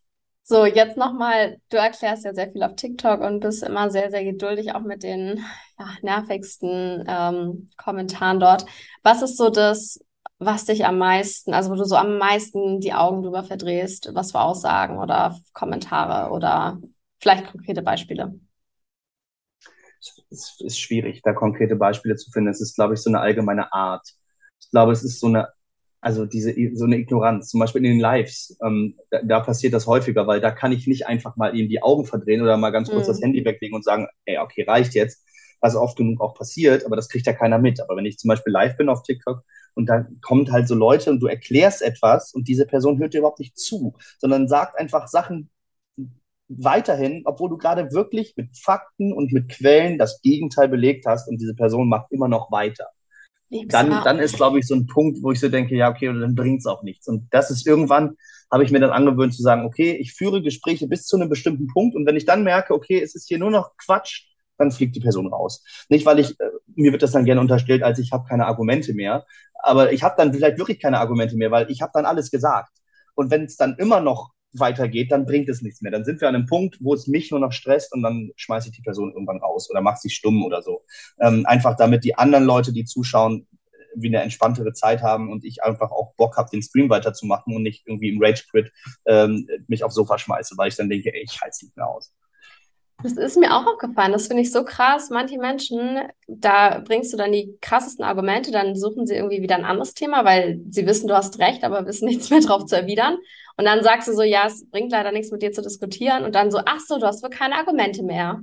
so, 0.44 0.66
jetzt 0.66 0.98
nochmal, 0.98 1.58
du 1.70 1.78
erklärst 1.78 2.26
ja 2.26 2.34
sehr 2.34 2.52
viel 2.52 2.64
auf 2.64 2.76
TikTok 2.76 3.22
und 3.22 3.40
bist 3.40 3.64
immer 3.64 3.90
sehr, 3.90 4.12
sehr 4.12 4.24
geduldig, 4.26 4.74
auch 4.74 4.82
mit 4.82 5.04
den 5.04 5.44
ja, 5.80 5.88
nervigsten 6.02 7.06
ähm, 7.08 7.70
Kommentaren 7.78 8.40
dort. 8.40 8.66
Was 9.04 9.22
ist 9.22 9.38
so 9.38 9.50
das, 9.50 10.00
was 10.44 10.66
dich 10.66 10.86
am 10.86 10.98
meisten, 10.98 11.54
also 11.54 11.70
wo 11.70 11.76
du 11.76 11.84
so 11.84 11.96
am 11.96 12.18
meisten 12.18 12.80
die 12.80 12.94
Augen 12.94 13.22
drüber 13.22 13.44
verdrehst, 13.44 14.10
was 14.14 14.32
für 14.32 14.42
Aussagen 14.42 14.98
oder 14.98 15.39
Kommentare 15.54 16.32
oder 16.32 16.82
vielleicht 17.20 17.52
konkrete 17.52 17.84
Beispiele? 17.84 18.34
Es 20.32 20.60
ist 20.60 20.80
schwierig, 20.80 21.22
da 21.22 21.34
konkrete 21.34 21.76
Beispiele 21.76 22.16
zu 22.16 22.32
finden. 22.32 22.50
Es 22.50 22.60
ist, 22.60 22.74
glaube 22.74 22.96
ich, 22.96 23.02
so 23.02 23.12
eine 23.12 23.20
allgemeine 23.20 23.72
Art. 23.72 24.08
Ich 24.60 24.72
glaube, 24.72 24.94
es 24.94 25.04
ist 25.04 25.20
so 25.20 25.28
eine 25.28 25.50
also 26.04 26.26
diese 26.26 26.56
so 26.74 26.86
eine 26.86 26.98
Ignoranz, 26.98 27.50
zum 27.50 27.60
Beispiel 27.60 27.86
in 27.86 27.92
den 27.92 28.00
Lives, 28.00 28.58
ähm, 28.66 28.98
da, 29.12 29.22
da, 29.22 29.39
passiert 29.39 29.76
das 29.76 29.86
häufiger, 29.86 30.26
weil 30.26 30.42
da 30.42 30.50
kann 30.50 30.72
ich 30.72 30.88
nicht 30.88 31.06
einfach 31.06 31.36
mal 31.36 31.56
eben 31.56 31.70
die 31.70 31.84
Augen 31.84 32.08
verdrehen 32.08 32.42
oder 32.42 32.58
mal 32.58 32.72
ganz 32.72 32.89
kurz 32.89 33.06
mhm. 33.06 33.12
das 33.12 33.22
Handy 33.22 33.46
weglegen 33.46 33.76
und 33.76 33.86
sagen, 33.86 34.08
ey, 34.26 34.39
okay, 34.39 34.64
reicht 34.64 34.96
jetzt, 34.96 35.24
was 35.60 35.76
oft 35.76 35.96
genug 35.98 36.20
auch 36.20 36.34
passiert, 36.34 36.88
aber 36.88 36.96
das 36.96 37.08
kriegt 37.08 37.28
ja 37.28 37.34
keiner 37.34 37.60
mit. 37.60 37.80
Aber 37.80 37.96
wenn 37.96 38.08
ich 38.08 38.18
zum 38.18 38.30
Beispiel 38.30 38.52
live 38.52 38.78
bin 38.78 38.89
auf 38.89 39.04
TikTok 39.04 39.44
und 39.76 39.88
da 39.88 40.08
kommt 40.22 40.52
halt 40.52 40.68
so 40.68 40.76
Leute 40.76 41.10
und 41.10 41.20
du 41.20 41.28
erklärst 41.28 41.82
etwas 41.82 42.34
und 42.34 42.48
diese 42.48 42.66
Person 42.66 43.00
hört 43.00 43.14
dir 43.14 43.20
überhaupt 43.20 43.40
nicht 43.40 43.58
zu, 43.58 43.96
sondern 44.20 44.48
sagt 44.48 44.78
einfach 44.80 45.08
Sachen 45.08 45.50
weiterhin, 46.48 47.24
obwohl 47.26 47.50
du 47.50 47.58
gerade 47.58 47.92
wirklich 47.92 48.34
mit 48.36 48.58
Fakten 48.58 49.14
und 49.14 49.32
mit 49.32 49.50
Quellen 49.50 49.98
das 49.98 50.22
Gegenteil 50.22 50.68
belegt 50.68 51.06
hast 51.06 51.30
und 51.30 51.40
diese 51.40 51.56
Person 51.56 51.88
macht 51.88 52.12
immer 52.12 52.28
noch 52.28 52.52
weiter 52.52 52.88
dann, 53.68 53.90
dann 54.04 54.20
ist, 54.20 54.36
glaube 54.36 54.60
ich, 54.60 54.68
so 54.68 54.76
ein 54.76 54.88
Punkt, 54.88 55.22
wo 55.22 55.32
ich 55.32 55.40
so 55.40 55.50
denke, 55.50 55.76
ja, 55.76 55.90
okay, 55.90 56.08
dann 56.08 56.36
bringt's 56.36 56.66
auch 56.66 56.84
nichts. 56.84 57.08
Und 57.08 57.28
das 57.32 57.52
ist 57.52 57.68
irgendwann, 57.68 58.16
habe 58.50 58.64
ich 58.64 58.72
mir 58.72 58.80
dann 58.80 58.92
angewöhnt 58.92 59.34
zu 59.34 59.42
sagen, 59.42 59.66
okay, 59.66 59.92
ich 60.00 60.14
führe 60.14 60.42
Gespräche 60.42 60.88
bis 60.88 61.06
zu 61.06 61.18
einem 61.18 61.30
bestimmten 61.30 61.68
Punkt 61.68 61.96
und 61.96 62.06
wenn 62.06 62.16
ich 62.16 62.26
dann 62.26 62.44
merke, 62.44 62.74
okay, 62.74 63.02
es 63.02 63.14
ist 63.16 63.28
hier 63.28 63.40
nur 63.40 63.52
noch 63.52 63.72
Quatsch, 63.78 64.26
dann 64.62 64.72
fliegt 64.72 64.95
die 64.95 65.01
Person 65.01 65.28
raus. 65.28 65.64
Nicht, 65.89 66.05
weil 66.05 66.20
ich, 66.20 66.39
äh, 66.39 66.49
mir 66.76 66.91
wird 66.91 67.03
das 67.03 67.12
dann 67.12 67.26
gerne 67.26 67.41
unterstellt, 67.41 67.84
als 67.84 67.99
ich 67.99 68.12
habe 68.12 68.28
keine 68.28 68.45
Argumente 68.45 68.93
mehr, 68.93 69.26
aber 69.64 69.91
ich 69.91 70.03
habe 70.03 70.16
dann 70.18 70.34
vielleicht 70.34 70.57
wirklich 70.57 70.80
keine 70.80 70.99
Argumente 70.99 71.36
mehr, 71.36 71.51
weil 71.51 71.70
ich 71.70 71.82
habe 71.82 71.91
dann 71.93 72.05
alles 72.05 72.32
gesagt. 72.32 72.72
Und 73.16 73.32
wenn 73.32 73.43
es 73.43 73.57
dann 73.57 73.76
immer 73.78 73.99
noch 74.01 74.32
weitergeht, 74.53 75.12
dann 75.12 75.26
bringt 75.26 75.49
es 75.49 75.62
nichts 75.62 75.82
mehr. 75.82 75.91
Dann 75.91 76.05
sind 76.05 76.22
wir 76.22 76.28
an 76.28 76.36
einem 76.36 76.45
Punkt, 76.45 76.78
wo 76.82 76.93
es 76.93 77.07
mich 77.07 77.32
nur 77.32 77.39
noch 77.39 77.51
stresst 77.51 77.93
und 77.93 78.01
dann 78.01 78.32
schmeiße 78.36 78.70
ich 78.70 78.76
die 78.76 78.82
Person 78.82 79.12
irgendwann 79.14 79.38
raus 79.38 79.70
oder 79.70 79.82
mache 79.82 79.99
sie 80.01 80.09
stumm 80.09 80.43
oder 80.43 80.62
so. 80.62 80.84
Ähm, 81.20 81.45
einfach 81.45 81.76
damit 81.78 82.03
die 82.03 82.18
anderen 82.18 82.43
Leute, 82.43 82.74
die 82.74 82.86
zuschauen, 82.86 83.47
wie 83.95 84.07
eine 84.07 84.22
entspanntere 84.22 84.74
Zeit 84.74 85.01
haben 85.01 85.32
und 85.32 85.43
ich 85.43 85.64
einfach 85.64 85.91
auch 85.91 86.14
Bock 86.16 86.38
habe, 86.38 86.49
den 86.49 86.62
Stream 86.62 86.89
weiterzumachen 86.89 87.55
und 87.55 87.64
nicht 87.64 87.86
irgendwie 87.86 88.09
im 88.09 88.24
Rage 88.24 88.43
Quit 88.49 88.72
ähm, 89.05 89.47
mich 89.68 89.84
aufs 89.84 89.95
Sofa 89.95 90.18
schmeiße, 90.18 90.55
weil 90.57 90.70
ich 90.70 90.76
dann 90.76 90.89
denke, 90.89 91.14
ey, 91.14 91.24
ich 91.24 91.39
es 91.47 91.62
nicht 91.62 91.76
mehr 91.76 91.88
aus. 91.88 92.14
Das 93.04 93.14
ist 93.14 93.38
mir 93.38 93.56
auch 93.56 93.66
aufgefallen. 93.66 94.12
Das 94.12 94.28
finde 94.28 94.43
ich 94.43 94.52
so 94.52 94.64
krass. 94.64 95.10
Manche 95.10 95.38
Menschen, 95.38 96.02
da 96.28 96.80
bringst 96.80 97.12
du 97.14 97.18
dann 97.18 97.32
die 97.32 97.58
krassesten 97.62 98.06
Argumente, 98.06 98.52
dann 98.52 98.76
suchen 98.76 99.08
sie 99.08 99.16
irgendwie 99.16 99.41
wieder 99.41 99.56
ein 99.56 99.66
anderes 99.66 99.93
Thema, 99.93 100.26
weil 100.26 100.60
sie 100.70 100.86
wissen, 100.86 101.08
du 101.08 101.16
hast 101.16 101.39
recht, 101.39 101.64
aber 101.64 101.86
wissen 101.86 102.06
nichts 102.10 102.30
mehr 102.30 102.41
drauf 102.41 102.66
zu 102.66 102.76
erwidern. 102.76 103.18
Und 103.58 103.66
dann 103.66 103.84
sagst 103.84 104.08
du 104.08 104.14
so, 104.14 104.24
ja, 104.24 104.47
es 104.47 104.70
bringt 104.70 104.91
leider 104.91 105.12
nichts 105.12 105.32
mit 105.32 105.41
dir 105.41 105.52
zu 105.52 105.62
diskutieren. 105.62 106.24
Und 106.24 106.36
dann 106.36 106.52
so, 106.52 106.60
ach 106.66 106.80
so, 106.80 106.99
du 106.99 107.06
hast 107.06 107.24
wohl 107.24 107.30
keine 107.30 107.56
Argumente 107.56 108.04
mehr. 108.04 108.41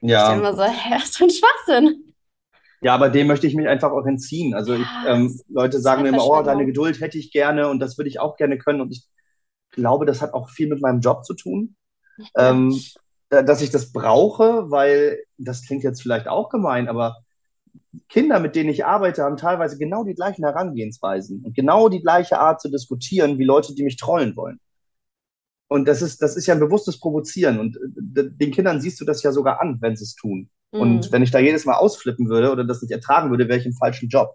Ja. 0.00 0.32
Ich 0.32 0.38
immer 0.38 0.54
so, 0.54 0.62
hä, 0.62 0.94
was 0.94 1.16
für 1.16 1.24
ein 1.24 1.30
Schwachsinn. 1.30 2.14
Ja, 2.82 2.94
aber 2.94 3.10
dem 3.10 3.26
möchte 3.26 3.46
ich 3.46 3.54
mich 3.54 3.68
einfach 3.68 3.92
auch 3.92 4.06
entziehen. 4.06 4.54
Also 4.54 4.74
ich, 4.74 4.86
ähm, 5.06 5.38
Leute 5.48 5.80
sagen 5.80 6.02
mir 6.02 6.08
immer, 6.08 6.26
oh, 6.26 6.42
deine 6.42 6.64
Geduld 6.64 7.00
hätte 7.00 7.18
ich 7.18 7.30
gerne 7.30 7.68
und 7.68 7.78
das 7.78 7.98
würde 7.98 8.08
ich 8.08 8.20
auch 8.20 8.36
gerne 8.36 8.56
können. 8.56 8.80
Und 8.80 8.90
ich 8.92 9.06
glaube, 9.70 10.06
das 10.06 10.22
hat 10.22 10.32
auch 10.32 10.48
viel 10.48 10.68
mit 10.68 10.80
meinem 10.80 11.00
Job 11.00 11.24
zu 11.24 11.34
tun. 11.34 11.76
Ähm, 12.36 12.78
dass 13.30 13.62
ich 13.62 13.70
das 13.70 13.92
brauche, 13.92 14.70
weil 14.70 15.20
das 15.38 15.64
klingt 15.64 15.84
jetzt 15.84 16.02
vielleicht 16.02 16.28
auch 16.28 16.50
gemein, 16.50 16.88
aber 16.88 17.16
Kinder, 18.08 18.40
mit 18.40 18.56
denen 18.56 18.70
ich 18.70 18.84
arbeite, 18.84 19.22
haben 19.22 19.36
teilweise 19.36 19.78
genau 19.78 20.04
die 20.04 20.14
gleichen 20.14 20.44
Herangehensweisen 20.44 21.42
und 21.44 21.54
genau 21.54 21.88
die 21.88 22.02
gleiche 22.02 22.38
Art 22.38 22.60
zu 22.60 22.68
diskutieren 22.68 23.38
wie 23.38 23.44
Leute, 23.44 23.74
die 23.74 23.84
mich 23.84 23.96
trollen 23.96 24.36
wollen. 24.36 24.60
Und 25.68 25.86
das 25.86 26.02
ist, 26.02 26.20
das 26.20 26.36
ist 26.36 26.46
ja 26.46 26.54
ein 26.54 26.60
bewusstes 26.60 26.98
Provozieren. 26.98 27.60
Und 27.60 27.76
äh, 27.76 28.28
den 28.28 28.50
Kindern 28.50 28.80
siehst 28.80 29.00
du 29.00 29.04
das 29.04 29.22
ja 29.22 29.30
sogar 29.30 29.60
an, 29.60 29.78
wenn 29.80 29.96
sie 29.96 30.02
es 30.02 30.16
tun. 30.16 30.50
Mhm. 30.72 30.80
Und 30.80 31.12
wenn 31.12 31.22
ich 31.22 31.30
da 31.30 31.38
jedes 31.38 31.64
Mal 31.64 31.76
ausflippen 31.76 32.28
würde 32.28 32.50
oder 32.50 32.64
das 32.64 32.82
nicht 32.82 32.90
ertragen 32.90 33.30
würde, 33.30 33.48
wäre 33.48 33.60
ich 33.60 33.66
im 33.66 33.74
falschen 33.74 34.08
Job. 34.08 34.34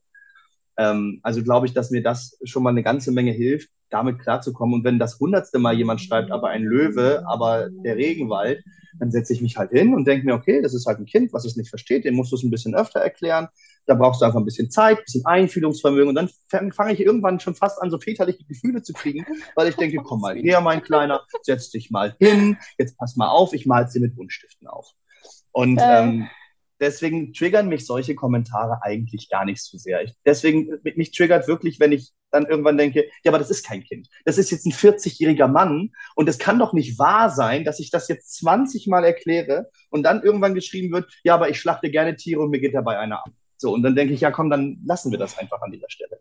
Ähm, 0.77 1.19
also 1.23 1.43
glaube 1.43 1.67
ich, 1.67 1.73
dass 1.73 1.91
mir 1.91 2.03
das 2.03 2.37
schon 2.43 2.63
mal 2.63 2.69
eine 2.69 2.83
ganze 2.83 3.11
Menge 3.11 3.31
hilft, 3.31 3.69
damit 3.89 4.19
klarzukommen. 4.19 4.75
Und 4.75 4.83
wenn 4.83 4.99
das 4.99 5.19
hundertste 5.19 5.59
Mal 5.59 5.75
jemand 5.75 6.01
schreibt, 6.01 6.31
aber 6.31 6.49
ein 6.49 6.63
Löwe, 6.63 7.23
aber 7.27 7.69
der 7.69 7.95
Regenwald, 7.95 8.63
dann 8.99 9.11
setze 9.11 9.33
ich 9.33 9.41
mich 9.41 9.57
halt 9.57 9.71
hin 9.71 9.93
und 9.93 10.05
denke 10.05 10.25
mir, 10.25 10.33
okay, 10.33 10.61
das 10.61 10.73
ist 10.73 10.85
halt 10.85 10.99
ein 10.99 11.05
Kind, 11.05 11.33
was 11.33 11.45
es 11.45 11.55
nicht 11.55 11.69
versteht, 11.69 12.05
dem 12.05 12.15
musst 12.15 12.31
du 12.31 12.37
es 12.37 12.43
ein 12.43 12.51
bisschen 12.51 12.75
öfter 12.75 12.99
erklären. 12.99 13.47
Da 13.85 13.93
brauchst 13.93 14.21
du 14.21 14.25
einfach 14.25 14.39
ein 14.39 14.45
bisschen 14.45 14.71
Zeit, 14.71 14.97
ein 14.97 15.03
bisschen 15.03 15.25
Einfühlungsvermögen 15.25 16.09
und 16.09 16.15
dann 16.15 16.71
fange 16.71 16.93
ich 16.93 16.99
irgendwann 16.99 17.39
schon 17.39 17.55
fast 17.55 17.81
an, 17.81 17.91
so 17.91 17.99
väterliche 17.99 18.43
Gefühle 18.45 18.81
zu 18.81 18.93
kriegen, 18.93 19.25
weil 19.55 19.69
ich 19.69 19.75
denke, 19.75 19.97
komm 19.97 20.21
mal 20.21 20.35
her, 20.35 20.61
mein 20.61 20.81
Kleiner, 20.81 21.21
setz 21.43 21.69
dich 21.69 21.91
mal 21.91 22.15
hin, 22.19 22.57
jetzt 22.77 22.97
pass 22.97 23.15
mal 23.15 23.29
auf, 23.29 23.53
ich 23.53 23.65
mal 23.65 23.85
dir 23.85 24.01
mit 24.01 24.15
Buntstiften 24.15 24.67
auf. 24.67 24.87
Und 25.51 25.77
äh. 25.77 26.03
ähm, 26.03 26.27
deswegen 26.79 27.33
triggern 27.33 27.67
mich 27.67 27.85
solche 27.85 28.15
Kommentare 28.15 28.79
eigentlich 28.81 29.29
gar 29.29 29.45
nicht 29.45 29.61
so 29.61 29.77
sehr. 29.77 30.03
Ich, 30.03 30.13
deswegen, 30.25 30.79
mich 30.83 31.11
triggert 31.11 31.47
wirklich, 31.47 31.79
wenn 31.79 31.91
ich 31.91 32.11
dann 32.31 32.45
irgendwann 32.45 32.77
denke, 32.77 33.05
ja, 33.23 33.31
aber 33.31 33.39
das 33.39 33.49
ist 33.49 33.65
kein 33.65 33.83
Kind. 33.83 34.09
Das 34.25 34.37
ist 34.37 34.51
jetzt 34.51 34.65
ein 34.65 34.73
40-jähriger 34.73 35.47
Mann 35.47 35.91
und 36.15 36.27
es 36.27 36.37
kann 36.37 36.59
doch 36.59 36.73
nicht 36.73 36.99
wahr 36.99 37.29
sein, 37.29 37.63
dass 37.63 37.79
ich 37.79 37.91
das 37.91 38.07
jetzt 38.07 38.35
20 38.37 38.87
Mal 38.87 39.05
erkläre 39.05 39.69
und 39.89 40.03
dann 40.03 40.21
irgendwann 40.21 40.53
geschrieben 40.53 40.91
wird, 40.93 41.11
ja, 41.23 41.33
aber 41.33 41.49
ich 41.49 41.59
schlachte 41.59 41.89
gerne 41.89 42.15
Tiere 42.15 42.41
und 42.41 42.49
mir 42.49 42.59
geht 42.59 42.75
dabei 42.75 42.99
einer 42.99 43.19
ab. 43.19 43.31
So, 43.57 43.73
und 43.73 43.83
dann 43.83 43.95
denke 43.95 44.13
ich, 44.13 44.21
ja, 44.21 44.31
komm, 44.31 44.49
dann 44.49 44.79
lassen 44.85 45.11
wir 45.11 45.17
das 45.17 45.37
einfach 45.37 45.61
an 45.61 45.71
dieser 45.71 45.89
Stelle. 45.89 46.19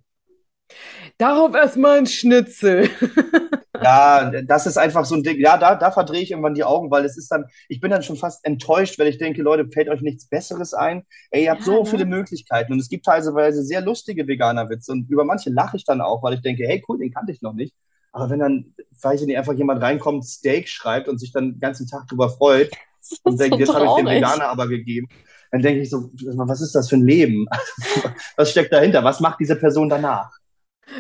Darauf 1.19 1.55
erstmal 1.55 1.99
ein 1.99 2.07
Schnitzel. 2.07 2.89
ja, 3.83 4.31
das 4.43 4.66
ist 4.66 4.77
einfach 4.77 5.05
so 5.05 5.14
ein 5.14 5.22
Ding. 5.22 5.39
Ja, 5.41 5.57
da, 5.57 5.75
da 5.75 5.91
verdrehe 5.91 6.22
ich 6.22 6.31
irgendwann 6.31 6.55
die 6.55 6.64
Augen, 6.64 6.91
weil 6.91 7.05
es 7.05 7.16
ist 7.16 7.31
dann, 7.31 7.47
ich 7.68 7.81
bin 7.81 7.91
dann 7.91 8.03
schon 8.03 8.16
fast 8.16 8.45
enttäuscht, 8.45 8.99
wenn 8.99 9.09
ich 9.09 9.18
denke, 9.18 9.43
Leute, 9.43 9.66
fällt 9.68 9.89
euch 9.89 10.01
nichts 10.01 10.29
Besseres 10.29 10.75
ein? 10.75 11.05
Ey, 11.31 11.45
ihr 11.45 11.51
habt 11.51 11.61
ja, 11.61 11.66
so 11.66 11.83
ne? 11.83 11.87
viele 11.87 12.05
Möglichkeiten 12.05 12.72
und 12.72 12.79
es 12.79 12.89
gibt 12.89 13.05
teilweise 13.07 13.64
sehr 13.64 13.81
lustige 13.81 14.27
Veganer-Witze 14.27 14.93
und 14.93 15.11
über 15.11 15.25
manche 15.25 15.51
lache 15.51 15.77
ich 15.77 15.85
dann 15.85 16.01
auch, 16.01 16.22
weil 16.22 16.35
ich 16.35 16.43
denke, 16.43 16.64
hey, 16.66 16.83
cool, 16.89 16.99
den 16.99 17.12
kannte 17.12 17.33
ich 17.33 17.43
noch 17.43 17.53
nicht. 17.53 17.75
Aber 18.12 18.31
wenn 18.31 18.39
dann, 18.39 18.75
weiß 19.03 19.22
ich 19.22 19.27
nicht, 19.27 19.39
einfach 19.39 19.55
jemand 19.55 19.83
reinkommt, 19.83 20.25
Steak 20.25 20.68
schreibt 20.68 21.09
und 21.09 21.18
sich 21.18 21.33
dann 21.33 21.55
den 21.55 21.61
ganzen 21.61 21.89
Tag 21.89 22.07
drüber 22.07 22.31
freut 22.31 22.70
und 23.25 23.41
denkt, 23.41 23.55
so 23.55 23.59
jetzt 23.59 23.75
habe 23.75 23.87
ich 23.87 23.95
den 23.95 24.07
Veganer 24.07 24.49
aber 24.49 24.68
gegeben, 24.68 25.09
dann 25.51 25.62
denke 25.62 25.83
ich 25.83 25.91
so, 25.91 26.11
was 26.14 26.61
ist 26.61 26.75
das 26.75 26.89
für 26.89 26.97
ein 26.97 27.07
Leben? 27.07 27.47
was 28.37 28.51
steckt 28.51 28.72
dahinter? 28.72 29.03
Was 29.03 29.20
macht 29.20 29.41
diese 29.41 29.57
Person 29.57 29.89
danach? 29.89 30.31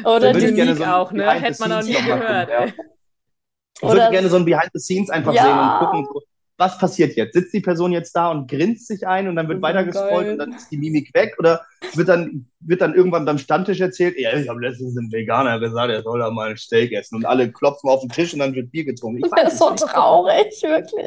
Oder 0.04 0.32
die 0.32 0.50
Musik 0.50 0.76
so 0.76 0.84
auch, 0.84 1.12
ne? 1.12 1.30
Hätte 1.30 1.60
man 1.60 1.72
auch 1.72 1.82
nie 1.82 1.92
gehört. 1.92 2.48
Ja. 2.48 2.66
Ich 2.66 3.82
würde 3.82 4.10
gerne 4.10 4.28
so 4.28 4.36
ein 4.36 4.44
Behind 4.44 4.70
the 4.72 4.80
Scenes 4.80 5.10
einfach 5.10 5.34
ja. 5.34 5.42
sehen 5.42 5.58
und 5.58 6.06
gucken, 6.06 6.22
was 6.56 6.78
passiert 6.78 7.16
jetzt? 7.16 7.34
Sitzt 7.34 7.52
die 7.52 7.60
Person 7.60 7.92
jetzt 7.92 8.12
da 8.12 8.30
und 8.30 8.48
grinst 8.48 8.86
sich 8.86 9.06
ein 9.06 9.26
und 9.28 9.36
dann 9.36 9.48
wird 9.48 9.60
weiter 9.60 9.84
gescrollt 9.84 10.28
und 10.28 10.38
dann 10.38 10.52
ist 10.52 10.70
die 10.70 10.76
Mimik 10.76 11.12
weg? 11.14 11.34
Oder 11.38 11.62
wird 11.94 12.08
dann, 12.08 12.48
wird 12.60 12.80
dann 12.80 12.94
irgendwann 12.94 13.24
beim 13.24 13.38
Stammtisch 13.38 13.80
erzählt, 13.80 14.16
ja, 14.18 14.32
ich 14.34 14.48
habe 14.48 14.60
letztens 14.60 14.96
einem 14.96 15.10
Veganer 15.10 15.58
gesagt, 15.58 15.90
er 15.90 16.02
soll 16.02 16.20
da 16.20 16.30
mal 16.30 16.50
ein 16.50 16.56
Steak 16.56 16.92
essen 16.92 17.16
und 17.16 17.24
alle 17.24 17.50
klopfen 17.50 17.90
auf 17.90 18.00
den 18.00 18.10
Tisch 18.10 18.32
und 18.32 18.38
dann 18.38 18.54
wird 18.54 18.70
Bier 18.70 18.84
getrunken. 18.84 19.24
Ich 19.24 19.30
das 19.30 19.54
ist 19.54 19.58
so 19.58 19.70
traurig, 19.70 20.62
wirklich. 20.62 21.06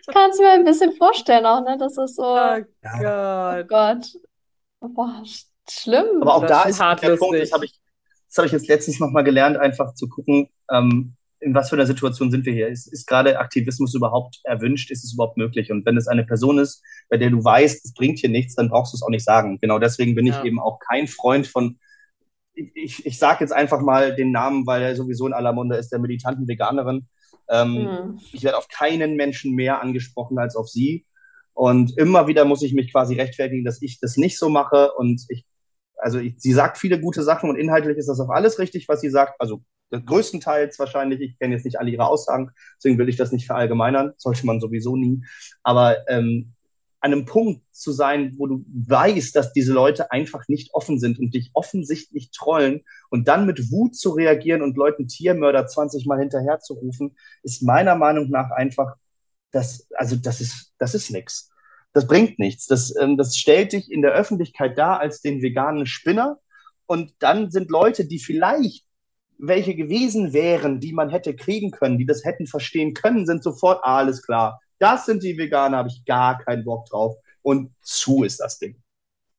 ich 0.00 0.06
kann 0.12 0.30
es 0.30 0.38
mir 0.38 0.50
ein 0.50 0.64
bisschen 0.64 0.92
vorstellen 0.92 1.46
auch, 1.46 1.62
ne? 1.62 1.76
Das 1.78 1.96
ist 1.96 2.16
so. 2.16 2.24
Oh 2.24 3.64
Gott. 3.68 4.06
Oh 4.80 4.88
Gott. 4.88 4.94
Boah, 4.94 5.22
Schlimm. 5.72 6.06
Aber 6.20 6.34
auch 6.34 6.46
da 6.46 6.64
ist 6.64 6.80
hart 6.80 7.02
der 7.02 7.16
Punkt, 7.16 7.40
das 7.40 7.52
habe 7.52 7.64
ich, 7.64 7.78
das 8.28 8.38
habe 8.38 8.46
ich 8.46 8.52
jetzt 8.52 8.68
letztens 8.68 9.00
nochmal 9.00 9.24
gelernt, 9.24 9.56
einfach 9.56 9.94
zu 9.94 10.08
gucken, 10.08 10.48
ähm, 10.70 11.14
in 11.40 11.54
was 11.54 11.70
für 11.70 11.76
einer 11.76 11.86
Situation 11.86 12.30
sind 12.30 12.44
wir 12.44 12.52
hier? 12.52 12.68
Ist, 12.68 12.86
ist 12.86 13.06
gerade 13.06 13.38
Aktivismus 13.38 13.94
überhaupt 13.94 14.40
erwünscht? 14.44 14.90
Ist 14.90 15.04
es 15.04 15.14
überhaupt 15.14 15.38
möglich? 15.38 15.72
Und 15.72 15.86
wenn 15.86 15.96
es 15.96 16.06
eine 16.06 16.24
Person 16.24 16.58
ist, 16.58 16.82
bei 17.08 17.16
der 17.16 17.30
du 17.30 17.42
weißt, 17.42 17.84
es 17.84 17.94
bringt 17.94 18.18
hier 18.18 18.28
nichts, 18.28 18.54
dann 18.54 18.68
brauchst 18.68 18.92
du 18.92 18.96
es 18.96 19.02
auch 19.02 19.08
nicht 19.08 19.24
sagen. 19.24 19.58
Genau 19.60 19.78
deswegen 19.78 20.14
bin 20.14 20.26
ja. 20.26 20.38
ich 20.38 20.44
eben 20.44 20.60
auch 20.60 20.78
kein 20.78 21.06
Freund 21.06 21.46
von, 21.46 21.78
ich, 22.54 22.70
ich, 22.74 23.06
ich 23.06 23.18
sage 23.18 23.38
jetzt 23.40 23.52
einfach 23.52 23.80
mal 23.80 24.14
den 24.14 24.32
Namen, 24.32 24.66
weil 24.66 24.82
er 24.82 24.94
sowieso 24.96 25.26
in 25.26 25.32
aller 25.32 25.54
Munde 25.54 25.76
ist, 25.76 25.90
der 25.90 25.98
militanten 25.98 26.46
Veganerin. 26.46 27.08
Ähm, 27.48 27.72
mhm. 27.72 28.20
Ich 28.32 28.44
werde 28.44 28.58
auf 28.58 28.68
keinen 28.68 29.16
Menschen 29.16 29.54
mehr 29.54 29.80
angesprochen 29.80 30.38
als 30.38 30.56
auf 30.56 30.68
sie. 30.68 31.06
Und 31.54 31.96
immer 31.98 32.26
wieder 32.26 32.44
muss 32.44 32.62
ich 32.62 32.74
mich 32.74 32.92
quasi 32.92 33.14
rechtfertigen, 33.14 33.64
dass 33.64 33.80
ich 33.82 33.98
das 33.98 34.16
nicht 34.18 34.38
so 34.38 34.50
mache. 34.50 34.92
Und 34.92 35.24
ich 35.28 35.46
also 36.00 36.18
ich, 36.18 36.34
sie 36.38 36.52
sagt 36.52 36.78
viele 36.78 37.00
gute 37.00 37.22
Sachen 37.22 37.50
und 37.50 37.56
inhaltlich 37.56 37.96
ist 37.96 38.08
das 38.08 38.20
auch 38.20 38.30
alles 38.30 38.58
richtig, 38.58 38.88
was 38.88 39.00
sie 39.00 39.10
sagt. 39.10 39.40
Also 39.40 39.62
größtenteils 39.90 40.78
wahrscheinlich, 40.78 41.20
ich 41.20 41.38
kenne 41.38 41.54
jetzt 41.54 41.64
nicht 41.64 41.78
alle 41.78 41.90
ihre 41.90 42.06
Aussagen, 42.06 42.50
deswegen 42.76 42.98
will 42.98 43.08
ich 43.08 43.16
das 43.16 43.32
nicht 43.32 43.46
verallgemeinern, 43.46 44.12
sollte 44.16 44.46
man 44.46 44.60
sowieso 44.60 44.96
nie. 44.96 45.24
Aber 45.62 46.08
ähm, 46.08 46.52
an 47.00 47.12
einem 47.12 47.24
Punkt 47.24 47.62
zu 47.72 47.92
sein, 47.92 48.34
wo 48.36 48.46
du 48.46 48.64
weißt, 48.68 49.34
dass 49.34 49.52
diese 49.52 49.72
Leute 49.72 50.12
einfach 50.12 50.46
nicht 50.48 50.74
offen 50.74 50.98
sind 51.00 51.18
und 51.18 51.34
dich 51.34 51.50
offensichtlich 51.54 52.30
trollen 52.30 52.82
und 53.08 53.26
dann 53.26 53.46
mit 53.46 53.70
Wut 53.70 53.96
zu 53.96 54.10
reagieren 54.10 54.60
und 54.60 54.76
Leuten 54.76 55.08
Tiermörder 55.08 55.66
20 55.66 56.06
Mal 56.06 56.18
hinterher 56.18 56.60
zu 56.60 56.74
rufen, 56.74 57.16
ist 57.42 57.62
meiner 57.62 57.94
Meinung 57.94 58.28
nach 58.28 58.50
einfach, 58.50 58.96
das, 59.50 59.88
also 59.96 60.14
das 60.16 60.40
ist, 60.40 60.74
das 60.78 60.94
ist 60.94 61.10
nix. 61.10 61.50
Das 61.92 62.06
bringt 62.06 62.38
nichts. 62.38 62.66
Das, 62.66 62.94
ähm, 62.96 63.16
das 63.16 63.36
stellt 63.36 63.72
dich 63.72 63.90
in 63.90 64.02
der 64.02 64.12
Öffentlichkeit 64.12 64.78
dar 64.78 65.00
als 65.00 65.20
den 65.20 65.42
veganen 65.42 65.86
Spinner. 65.86 66.38
Und 66.86 67.12
dann 67.18 67.50
sind 67.50 67.70
Leute, 67.70 68.04
die 68.06 68.18
vielleicht 68.18 68.86
welche 69.38 69.74
gewesen 69.74 70.32
wären, 70.32 70.80
die 70.80 70.92
man 70.92 71.08
hätte 71.08 71.34
kriegen 71.34 71.70
können, 71.70 71.98
die 71.98 72.06
das 72.06 72.24
hätten 72.24 72.46
verstehen 72.46 72.94
können, 72.94 73.26
sind 73.26 73.42
sofort, 73.42 73.80
ah, 73.82 73.98
alles 73.98 74.22
klar, 74.22 74.60
das 74.78 75.06
sind 75.06 75.22
die 75.22 75.38
Veganer, 75.38 75.78
habe 75.78 75.88
ich 75.88 76.04
gar 76.04 76.38
keinen 76.38 76.64
Bock 76.64 76.86
drauf. 76.86 77.16
Und 77.42 77.72
zu 77.80 78.22
ist 78.22 78.40
das 78.40 78.58
Ding. 78.58 78.82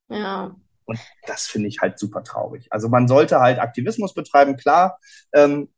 Ja. 0.09 0.55
Und 0.85 0.99
das 1.27 1.47
finde 1.47 1.67
ich 1.67 1.79
halt 1.79 1.99
super 1.99 2.23
traurig. 2.23 2.67
Also 2.71 2.89
man 2.89 3.07
sollte 3.07 3.39
halt 3.39 3.59
Aktivismus 3.59 4.13
betreiben, 4.13 4.57
klar. 4.57 4.99
Ähm, 5.33 5.69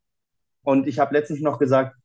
und 0.63 0.87
ich 0.87 0.99
habe 0.99 1.13
letztens 1.13 1.41
noch 1.41 1.59
gesagt, 1.59 1.95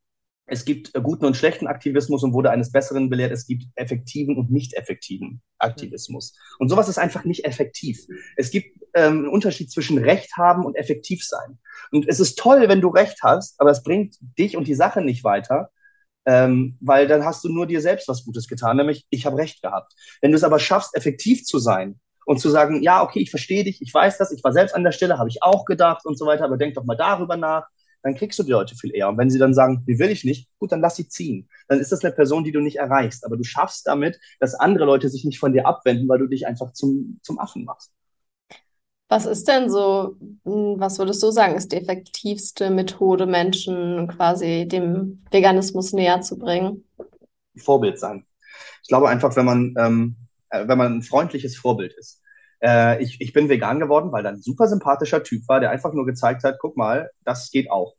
es 0.49 0.65
gibt 0.65 0.95
guten 0.95 1.27
und 1.27 1.37
schlechten 1.37 1.67
Aktivismus 1.67 2.23
und 2.23 2.33
wurde 2.33 2.51
eines 2.51 2.73
Besseren 2.73 3.11
belehrt, 3.11 3.33
es 3.33 3.47
gibt 3.47 3.65
effektiven 3.75 4.37
und 4.37 4.51
nicht 4.51 4.75
effektiven 4.75 5.43
Aktivismus. 5.59 6.35
Und 6.59 6.71
sowas 6.71 6.89
ist 6.89 6.99
einfach 6.99 7.25
nicht 7.25 7.45
effektiv. 7.45 8.07
Es 8.37 8.51
gibt 8.51 8.79
ähm, 8.95 9.19
einen 9.19 9.29
Unterschied 9.29 9.71
zwischen 9.71 9.99
Recht 9.99 10.37
haben 10.39 10.65
und 10.65 10.75
effektiv 10.75 11.23
sein. 11.23 11.59
Und 11.93 12.09
es 12.09 12.19
ist 12.19 12.39
toll, 12.39 12.67
wenn 12.69 12.81
du 12.81 12.89
Recht 12.89 13.19
hast, 13.23 13.61
aber 13.61 13.71
es 13.71 13.83
bringt 13.83 14.17
dich 14.39 14.57
und 14.57 14.67
die 14.67 14.75
Sache 14.75 15.03
nicht 15.03 15.23
weiter, 15.23 15.71
ähm, 16.25 16.79
weil 16.81 17.07
dann 17.07 17.27
hast 17.27 17.45
du 17.45 17.51
nur 17.51 17.67
dir 17.67 17.83
selbst 17.83 18.09
was 18.09 18.25
Gutes 18.25 18.49
getan, 18.49 18.79
nämlich 18.79 19.05
ich 19.11 19.27
habe 19.27 19.37
recht 19.37 19.61
gehabt. 19.61 19.93
Wenn 20.23 20.31
du 20.31 20.37
es 20.37 20.45
aber 20.45 20.59
schaffst, 20.59 20.97
effektiv 20.97 21.45
zu 21.45 21.59
sein 21.59 22.01
und 22.25 22.41
zu 22.41 22.49
sagen, 22.49 22.83
ja, 22.83 23.03
okay, 23.03 23.21
ich 23.21 23.31
verstehe 23.31 23.65
dich, 23.65 23.83
ich 23.83 23.93
weiß 23.93 24.17
das, 24.17 24.33
ich 24.33 24.43
war 24.43 24.53
selbst 24.55 24.75
an 24.75 24.85
der 24.85 24.93
Stelle, 24.93 25.19
habe 25.19 25.29
ich 25.29 25.43
auch 25.43 25.67
gedacht 25.67 26.07
und 26.07 26.19
so 26.19 26.25
weiter, 26.25 26.45
aber 26.45 26.57
denk 26.57 26.75
doch 26.75 26.85
mal 26.85 26.97
darüber 26.97 27.37
nach, 27.37 27.67
dann 28.03 28.15
kriegst 28.15 28.39
du 28.39 28.43
die 28.43 28.53
Leute 28.53 28.77
viel 28.77 28.95
eher. 28.95 29.09
Und 29.09 29.19
wenn 29.19 29.31
sie 29.31 29.39
dann 29.39 29.55
sagen, 29.55 29.83
wie 29.87 29.99
will 29.99 30.11
ich 30.11 30.25
nicht, 30.25 30.49
gut, 30.59 30.73
dann 30.73 30.81
lass 30.81 30.97
sie 30.97 31.09
ziehen. 31.09 31.49
Dann 31.67 31.81
ist 31.81 31.93
das 31.93 32.05
eine 32.05 32.15
Person, 32.15 32.45
die 32.45 32.53
du 32.53 32.61
nicht 32.61 32.77
erreichst. 32.77 33.25
Aber 33.25 33.37
du 33.37 33.45
schaffst 33.45 33.87
damit, 33.87 34.19
dass 34.41 34.55
andere 34.55 34.85
Leute 34.85 35.09
sich 35.09 35.25
nicht 35.25 35.39
von 35.39 35.53
dir 35.53 35.67
abwenden, 35.67 36.09
weil 36.09 36.19
du 36.19 36.27
dich 36.27 36.47
einfach 36.47 36.73
zum, 36.73 37.19
zum 37.23 37.39
Affen 37.39 37.65
machst. 37.65 37.93
Was 39.09 39.25
ist 39.25 39.49
denn 39.49 39.71
so, 39.71 40.17
hm, 40.45 40.77
was 40.79 40.99
würdest 40.99 41.23
du 41.23 41.31
sagen, 41.31 41.57
ist 41.57 41.73
die 41.73 41.77
effektivste 41.77 42.71
Methode, 42.71 43.27
Menschen 43.27 44.07
quasi 44.09 44.69
dem 44.69 45.25
Veganismus 45.31 45.93
näher 45.95 46.21
zu 46.21 46.39
bringen? 46.39 46.85
Vorbild 47.57 47.99
sein. 47.99 48.27
Ich 48.83 48.89
glaube 48.89 49.09
einfach, 49.09 49.35
wenn 49.35 49.47
man, 49.47 49.75
ähm, 49.79 50.17
äh, 50.51 50.69
wenn 50.69 50.79
man 50.79 50.99
ein 50.99 51.03
freundliches 51.03 51.57
Vorbild 51.57 51.95
ist. 51.95 52.23
Äh, 52.61 53.03
ich, 53.03 53.21
ich 53.21 53.33
bin 53.33 53.49
vegan 53.49 53.79
geworden, 53.79 54.13
weil 54.13 54.23
da 54.23 54.31
ein 54.31 54.43
super 54.43 54.67
sympathischer 54.69 55.23
Typ 55.23 55.47
war, 55.49 55.61
der 55.61 55.71
einfach 55.71 55.93
nur 55.93 56.07
gezeigt 56.07 56.45
hat, 56.45 56.59
guck 56.59 56.77
mal, 56.77 57.11
das 57.25 57.51
geht 57.51 57.71
auch. 57.71 57.95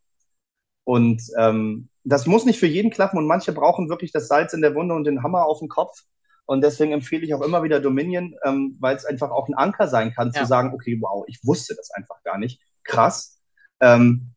Und 0.84 1.22
ähm, 1.38 1.90
das 2.04 2.26
muss 2.26 2.46
nicht 2.46 2.60
für 2.60 2.68
jeden 2.68 2.90
klappen 2.92 3.18
und 3.18 3.28
manche 3.28 3.52
brauchen 3.52 3.90
wirklich 3.90 4.12
das 4.12 4.28
Salz 4.28 4.54
in 4.54 4.62
der 4.62 4.76
Wunde 4.76 4.96
und 4.96 5.04
den 5.04 5.24
Hammer 5.24 5.46
auf 5.46 5.60
dem 5.60 5.68
Kopf. 5.68 6.04
Und 6.46 6.62
deswegen 6.62 6.94
empfehle 6.94 7.24
ich 7.24 7.34
auch 7.36 7.42
immer 7.42 7.62
wieder 7.62 7.80
Dominion, 7.80 8.34
ähm, 8.44 8.76
weil 8.80 8.96
es 8.96 9.06
einfach 9.06 9.30
auch 9.30 9.48
ein 9.48 9.54
Anker 9.54 9.88
sein 9.88 10.14
kann, 10.14 10.32
ja. 10.34 10.42
zu 10.42 10.48
sagen, 10.48 10.74
okay, 10.74 10.98
wow, 11.00 11.24
ich 11.28 11.40
wusste 11.44 11.76
das 11.76 11.92
einfach 11.92 12.24
gar 12.24 12.40
nicht. 12.40 12.60
Krass. 12.84 13.40
Ähm, 13.80 14.32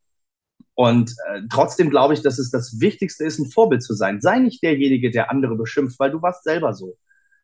und 0.75 1.11
äh, 1.27 1.41
trotzdem 1.49 1.89
glaube 1.89 2.13
ich, 2.13 2.21
dass 2.21 2.37
es 2.37 2.51
das 2.51 2.79
Wichtigste 2.79 3.25
ist, 3.25 3.39
ein 3.39 3.49
Vorbild 3.49 3.81
zu 3.81 3.95
sein. 3.95 4.21
Sei 4.21 4.37
nicht 4.37 4.61
derjenige, 4.61 5.09
der 5.09 5.31
andere 5.31 5.55
beschimpft, 5.55 5.99
weil 5.99 6.11
du 6.11 6.21
warst 6.21 6.43
selber 6.43 6.73
so. 6.73 6.97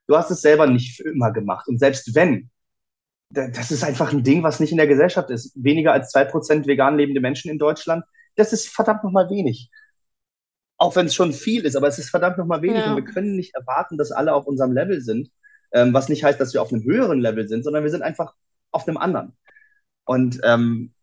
Du 0.08 0.16
hast 0.16 0.32
es 0.32 0.42
selber 0.42 0.68
nicht 0.68 0.98
für 0.98 1.10
immer 1.10 1.32
gemacht. 1.32 1.68
Und 1.68 1.80
selbst 1.80 2.14
wenn, 2.14 2.52
das 3.30 3.72
ist 3.72 3.84
einfach 3.84 4.12
ein 4.12 4.24
Ding, 4.24 4.42
was 4.44 4.60
nicht 4.60 4.72
in 4.72 4.78
der 4.78 4.88
Gesellschaft 4.88 5.30
ist. 5.30 5.52
Weniger 5.56 5.94
als 5.94 6.12
zwei 6.12 6.26
Prozent 6.26 6.66
vegan 6.66 6.98
lebende 6.98 7.22
Menschen 7.22 7.52
in 7.52 7.60
Deutschland, 7.60 8.04
das 8.36 8.54
ist 8.54 8.70
verdammt 8.70 9.04
nochmal 9.04 9.30
wenig 9.30 9.70
auch 10.80 10.96
wenn 10.96 11.06
es 11.06 11.14
schon 11.14 11.34
viel 11.34 11.66
ist, 11.66 11.76
aber 11.76 11.88
es 11.88 12.00
ist 12.00 12.10
verdammt 12.10 12.38
nochmal 12.38 12.62
wenig 12.62 12.80
ja. 12.80 12.92
und 12.92 12.96
wir 12.96 13.04
können 13.04 13.36
nicht 13.36 13.54
erwarten, 13.54 13.98
dass 13.98 14.12
alle 14.12 14.34
auf 14.34 14.48
unserem 14.48 14.72
Level 14.72 15.02
sind, 15.02 15.30
ähm, 15.74 15.94
was 15.94 16.10
nicht 16.10 16.24
heißt, 16.24 16.40
dass 16.40 16.54
wir 16.54 16.62
auf 16.62 16.72
einem 16.72 16.84
höheren 16.84 17.20
Level 17.20 17.48
sind, 17.48 17.64
sondern 17.64 17.84
wir 17.84 17.92
sind 17.92 18.02
einfach 18.02 18.34
auf 18.72 18.88
einem 18.88 18.98
anderen. 18.98 19.36
Und 20.06 20.40
ähm, 20.44 20.94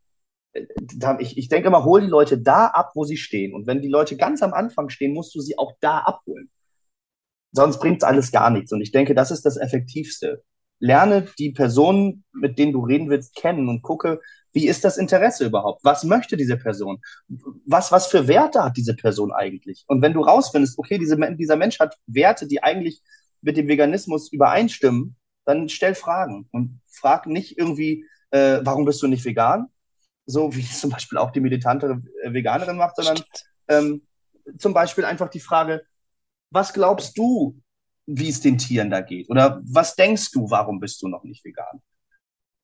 da, 0.96 1.18
ich, 1.20 1.36
ich 1.36 1.48
denke 1.50 1.68
immer, 1.68 1.84
hol 1.84 2.00
die 2.00 2.06
Leute 2.06 2.38
da 2.38 2.68
ab, 2.68 2.92
wo 2.94 3.04
sie 3.04 3.18
stehen. 3.18 3.54
Und 3.54 3.66
wenn 3.66 3.82
die 3.82 3.90
Leute 3.90 4.16
ganz 4.16 4.42
am 4.42 4.54
Anfang 4.54 4.88
stehen, 4.88 5.12
musst 5.12 5.34
du 5.34 5.40
sie 5.40 5.58
auch 5.58 5.74
da 5.80 5.98
abholen. 5.98 6.50
Sonst 7.52 7.78
bringt 7.78 7.98
es 7.98 8.08
alles 8.08 8.32
gar 8.32 8.48
nichts. 8.48 8.72
Und 8.72 8.80
ich 8.80 8.92
denke, 8.92 9.14
das 9.14 9.30
ist 9.30 9.44
das 9.44 9.58
Effektivste. 9.58 10.42
Lerne 10.78 11.26
die 11.38 11.52
Personen, 11.52 12.24
mit 12.32 12.58
denen 12.58 12.72
du 12.72 12.84
reden 12.84 13.08
willst, 13.08 13.34
kennen 13.34 13.68
und 13.68 13.82
gucke, 13.82 14.20
wie 14.52 14.68
ist 14.68 14.84
das 14.84 14.96
Interesse 14.96 15.46
überhaupt? 15.46 15.84
Was 15.84 16.04
möchte 16.04 16.36
diese 16.36 16.56
Person? 16.56 17.02
Was, 17.66 17.92
was 17.92 18.06
für 18.06 18.26
Werte 18.26 18.64
hat 18.64 18.76
diese 18.76 18.94
Person 18.94 19.32
eigentlich? 19.32 19.84
Und 19.86 20.00
wenn 20.02 20.14
du 20.14 20.22
rausfindest, 20.22 20.78
okay, 20.78 20.98
diese, 20.98 21.16
dieser 21.36 21.56
Mensch 21.56 21.78
hat 21.78 21.96
Werte, 22.06 22.46
die 22.46 22.62
eigentlich 22.62 23.02
mit 23.42 23.56
dem 23.56 23.68
Veganismus 23.68 24.32
übereinstimmen, 24.32 25.16
dann 25.44 25.68
stell 25.68 25.94
Fragen 25.94 26.48
und 26.52 26.80
frag 26.86 27.26
nicht 27.26 27.58
irgendwie, 27.58 28.06
äh, 28.30 28.60
warum 28.62 28.84
bist 28.84 29.02
du 29.02 29.06
nicht 29.06 29.24
vegan? 29.24 29.66
So 30.24 30.54
wie 30.54 30.64
zum 30.64 30.90
Beispiel 30.90 31.18
auch 31.18 31.30
die 31.30 31.40
militante 31.40 32.02
Veganerin 32.24 32.76
macht, 32.76 32.96
sondern 32.96 33.22
ähm, 33.68 34.06
zum 34.58 34.74
Beispiel 34.74 35.04
einfach 35.04 35.28
die 35.28 35.40
Frage, 35.40 35.82
was 36.50 36.72
glaubst 36.72 37.16
du, 37.18 37.60
wie 38.06 38.28
es 38.28 38.40
den 38.40 38.58
Tieren 38.58 38.90
da 38.90 39.00
geht? 39.00 39.28
Oder 39.28 39.60
was 39.64 39.96
denkst 39.96 40.30
du, 40.32 40.50
warum 40.50 40.80
bist 40.80 41.02
du 41.02 41.08
noch 41.08 41.24
nicht 41.24 41.44
vegan? 41.44 41.82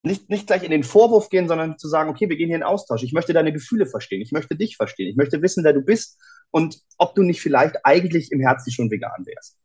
nicht, 0.02 0.28
nicht 0.28 0.46
gleich 0.46 0.64
in 0.64 0.70
den 0.70 0.82
Vorwurf 0.82 1.28
gehen, 1.28 1.48
sondern 1.48 1.78
zu 1.78 1.88
sagen, 1.88 2.10
okay, 2.10 2.28
wir 2.28 2.36
gehen 2.36 2.48
hier 2.48 2.56
in 2.56 2.62
Austausch. 2.62 3.02
Ich 3.04 3.12
möchte 3.12 3.32
deine 3.32 3.52
Gefühle 3.52 3.86
verstehen. 3.86 4.20
Ich 4.20 4.32
möchte 4.32 4.56
dich 4.56 4.76
verstehen. 4.76 5.08
Ich 5.08 5.16
möchte 5.16 5.42
wissen, 5.42 5.62
wer 5.64 5.72
du 5.72 5.80
bist 5.80 6.18
und 6.50 6.80
ob 6.98 7.14
du 7.14 7.22
nicht 7.22 7.40
vielleicht 7.40 7.76
eigentlich 7.84 8.32
im 8.32 8.40
Herzen 8.40 8.72
schon 8.72 8.90
vegan 8.90 9.24
wärst. 9.24 9.58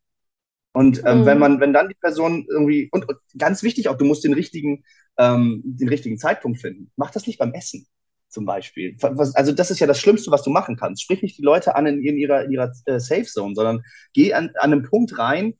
Und 0.73 1.01
ähm, 1.05 1.21
mhm. 1.21 1.25
wenn 1.25 1.39
man, 1.39 1.59
wenn 1.59 1.73
dann 1.73 1.89
die 1.89 1.97
Person 1.99 2.45
irgendwie, 2.49 2.87
und, 2.91 3.09
und, 3.09 3.17
ganz 3.35 3.63
wichtig 3.63 3.89
auch, 3.89 3.97
du 3.97 4.05
musst 4.05 4.23
den 4.23 4.33
richtigen, 4.33 4.83
ähm, 5.17 5.63
den 5.65 5.89
richtigen 5.89 6.19
Zeitpunkt 6.19 6.61
finden. 6.61 6.91
Mach 6.97 7.09
das 7.09 7.25
nicht 7.25 7.39
beim 7.39 7.53
Essen 7.53 7.87
zum 8.29 8.45
Beispiel. 8.45 8.95
Was, 8.99 9.33
also 9.33 9.53
das 9.53 9.71
ist 9.71 9.79
ja 9.79 9.87
das 9.87 9.99
Schlimmste, 9.99 10.29
was 10.29 10.43
du 10.43 10.51
machen 10.51 10.75
kannst. 10.75 11.01
Sprich 11.01 11.23
nicht 11.23 11.39
die 11.39 11.43
Leute 11.43 11.75
an 11.75 11.87
in, 11.87 12.03
in 12.03 12.17
ihrer, 12.17 12.43
in 12.43 12.51
ihrer 12.51 12.71
äh, 12.85 12.99
Safe 12.99 13.23
Zone, 13.23 13.55
sondern 13.55 13.81
geh 14.13 14.33
an, 14.33 14.51
an 14.59 14.71
einem 14.71 14.83
Punkt 14.83 15.17
rein, 15.17 15.55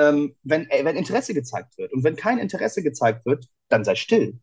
ähm, 0.00 0.34
wenn, 0.42 0.68
äh, 0.70 0.84
wenn 0.84 0.96
Interesse 0.96 1.34
gezeigt 1.34 1.76
wird. 1.76 1.92
Und 1.92 2.04
wenn 2.04 2.16
kein 2.16 2.38
Interesse 2.38 2.82
gezeigt 2.82 3.26
wird, 3.26 3.46
dann 3.68 3.84
sei 3.84 3.94
still. 3.94 4.38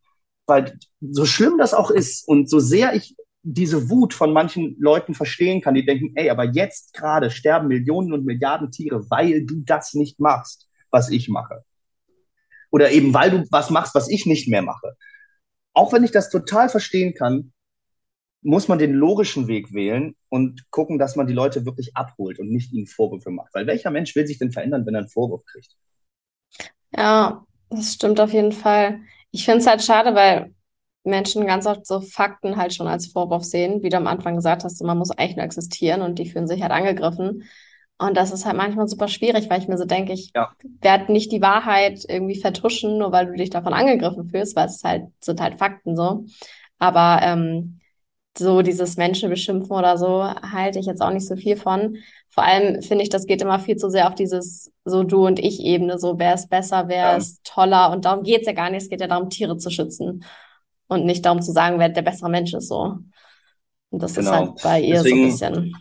Weil 0.46 0.78
so 1.02 1.26
schlimm 1.26 1.58
das 1.58 1.74
auch 1.74 1.92
ist 1.92 2.28
und 2.28 2.50
so 2.50 2.60
sehr 2.60 2.94
ich 2.94 3.16
diese 3.44 3.90
Wut 3.90 4.14
von 4.14 4.34
manchen 4.34 4.76
Leuten 4.80 5.14
verstehen 5.14 5.62
kann, 5.62 5.74
die 5.74 5.86
denken, 5.86 6.12
ey, 6.16 6.30
aber 6.30 6.44
jetzt 6.44 6.94
gerade 6.94 7.32
sterben 7.32 7.70
Millionen 7.70 8.14
und 8.14 8.26
Milliarden 8.26 8.72
Tiere, 8.72 9.10
weil 9.10 9.46
du 9.46 9.62
das 9.66 9.94
nicht 9.94 10.20
machst, 10.20 10.68
was 10.92 11.10
ich 11.10 11.30
mache. 11.30 11.64
Oder 12.72 12.92
eben 12.92 13.14
weil 13.14 13.32
du 13.32 13.46
was 13.50 13.70
machst, 13.70 13.96
was 13.96 14.10
ich 14.10 14.26
nicht 14.26 14.50
mehr 14.50 14.62
mache. 14.62 14.96
Auch 15.74 15.94
wenn 15.94 16.04
ich 16.04 16.12
das 16.12 16.30
total 16.30 16.70
verstehen 16.70 17.14
kann, 17.14 17.54
muss 18.42 18.68
man 18.68 18.80
den 18.80 18.94
logischen 18.94 19.48
Weg 19.48 19.74
wählen 19.74 20.16
und 20.30 20.70
gucken, 20.72 21.00
dass 21.00 21.16
man 21.16 21.28
die 21.28 21.34
Leute 21.34 21.66
wirklich 21.66 21.96
abholt 21.96 22.40
und 22.40 22.52
nicht 22.52 22.72
ihnen 22.72 22.88
Vorwürfe 22.88 23.32
macht. 23.32 23.54
Weil 23.54 23.68
welcher 23.68 23.92
Mensch 23.92 24.16
will 24.16 24.28
sich 24.28 24.38
denn 24.38 24.52
verändern, 24.52 24.86
wenn 24.86 24.96
er 24.96 25.02
einen 25.02 25.10
Vorwurf 25.10 25.44
kriegt? 25.46 25.76
Ja, 26.96 27.46
das 27.70 27.94
stimmt 27.94 28.20
auf 28.20 28.32
jeden 28.32 28.52
Fall. 28.52 29.02
Ich 29.32 29.46
finde 29.46 29.60
es 29.60 29.68
halt 29.68 29.82
schade, 29.82 30.16
weil 30.16 30.54
Menschen 31.04 31.48
ganz 31.48 31.66
oft 31.66 31.86
so 31.86 32.02
Fakten 32.02 32.58
halt 32.58 32.74
schon 32.74 32.88
als 32.88 33.08
Vorwurf 33.08 33.44
sehen, 33.44 33.82
wie 33.82 33.90
du 33.90 33.98
am 33.98 34.08
Anfang 34.08 34.36
gesagt 34.36 34.64
hast, 34.64 34.82
man 34.84 34.98
muss 34.98 35.12
eigentlich 35.12 35.38
nur 35.38 35.46
existieren 35.46 36.02
und 36.02 36.20
die 36.20 36.30
fühlen 36.30 36.48
sich 36.48 36.62
halt 36.62 36.72
angegriffen. 36.72 37.44
Und 38.00 38.16
das 38.16 38.32
ist 38.32 38.46
halt 38.46 38.58
manchmal 38.58 38.88
super 38.88 39.08
schwierig, 39.08 39.50
weil 39.50 39.60
ich 39.60 39.68
mir 39.68 39.78
so 39.78 39.86
denke, 39.86 40.14
ich 40.14 40.32
ja. 40.36 40.52
werde 40.82 41.12
nicht 41.12 41.32
die 41.32 41.42
Wahrheit 41.42 42.06
irgendwie 42.08 42.40
vertuschen, 42.40 43.00
nur 43.00 43.12
weil 43.12 43.26
du 43.26 43.34
dich 43.34 43.50
davon 43.50 43.74
angegriffen 43.74 44.30
fühlst, 44.30 44.56
weil 44.56 44.68
es 44.68 44.84
halt 44.84 45.08
sind 45.20 45.42
halt 45.42 45.58
Fakten 45.58 45.96
so. 45.96 46.26
Aber 46.78 47.22
ähm, 47.24 47.80
so 48.38 48.62
dieses 48.62 48.98
Menschen 48.98 49.30
beschimpfen 49.30 49.76
oder 49.76 49.98
so 49.98 50.24
halte 50.24 50.80
ich 50.80 50.86
jetzt 50.86 51.02
auch 51.02 51.12
nicht 51.12 51.28
so 51.28 51.36
viel 51.36 51.58
von. 51.58 51.98
Vor 52.30 52.44
allem 52.44 52.82
finde 52.82 53.04
ich, 53.04 53.10
das 53.10 53.26
geht 53.26 53.42
immer 53.42 53.60
viel 53.60 53.78
zu 53.78 53.90
sehr 53.90 54.08
auf 54.08 54.16
dieses 54.16 54.72
so 54.86 55.04
du 55.04 55.26
und 55.26 55.40
ich 55.40 55.60
Ebene, 55.60 55.98
so 55.98 56.20
wer 56.20 56.34
ist 56.34 56.50
besser, 56.50 56.88
wer 56.88 56.98
ja. 56.98 57.18
ist 57.18 57.44
toller 57.44 57.92
und 57.92 58.06
darum 58.06 58.24
geht 58.24 58.42
es 58.42 58.48
ja 58.48 58.54
gar 58.54 58.70
nicht. 58.70 58.84
Es 58.84 58.90
geht 58.90 59.02
ja 59.02 59.08
darum, 59.08 59.30
Tiere 59.30 59.58
zu 59.58 59.70
schützen 59.70 60.24
und 60.88 61.06
nicht 61.06 61.26
darum 61.26 61.42
zu 61.42 61.52
sagen, 61.52 61.80
wer 61.80 61.90
der 61.90 62.02
bessere 62.02 62.30
Mensch 62.30 62.54
ist 62.54 62.68
so. 62.68 62.98
Und 63.90 64.04
das 64.04 64.16
genau. 64.16 64.30
ist 64.30 64.38
halt 64.38 64.64
bei 64.64 64.82
ihr 64.82 64.96
Deswegen, 64.96 65.32
so 65.32 65.46
ein 65.46 65.54
bisschen. 65.54 65.76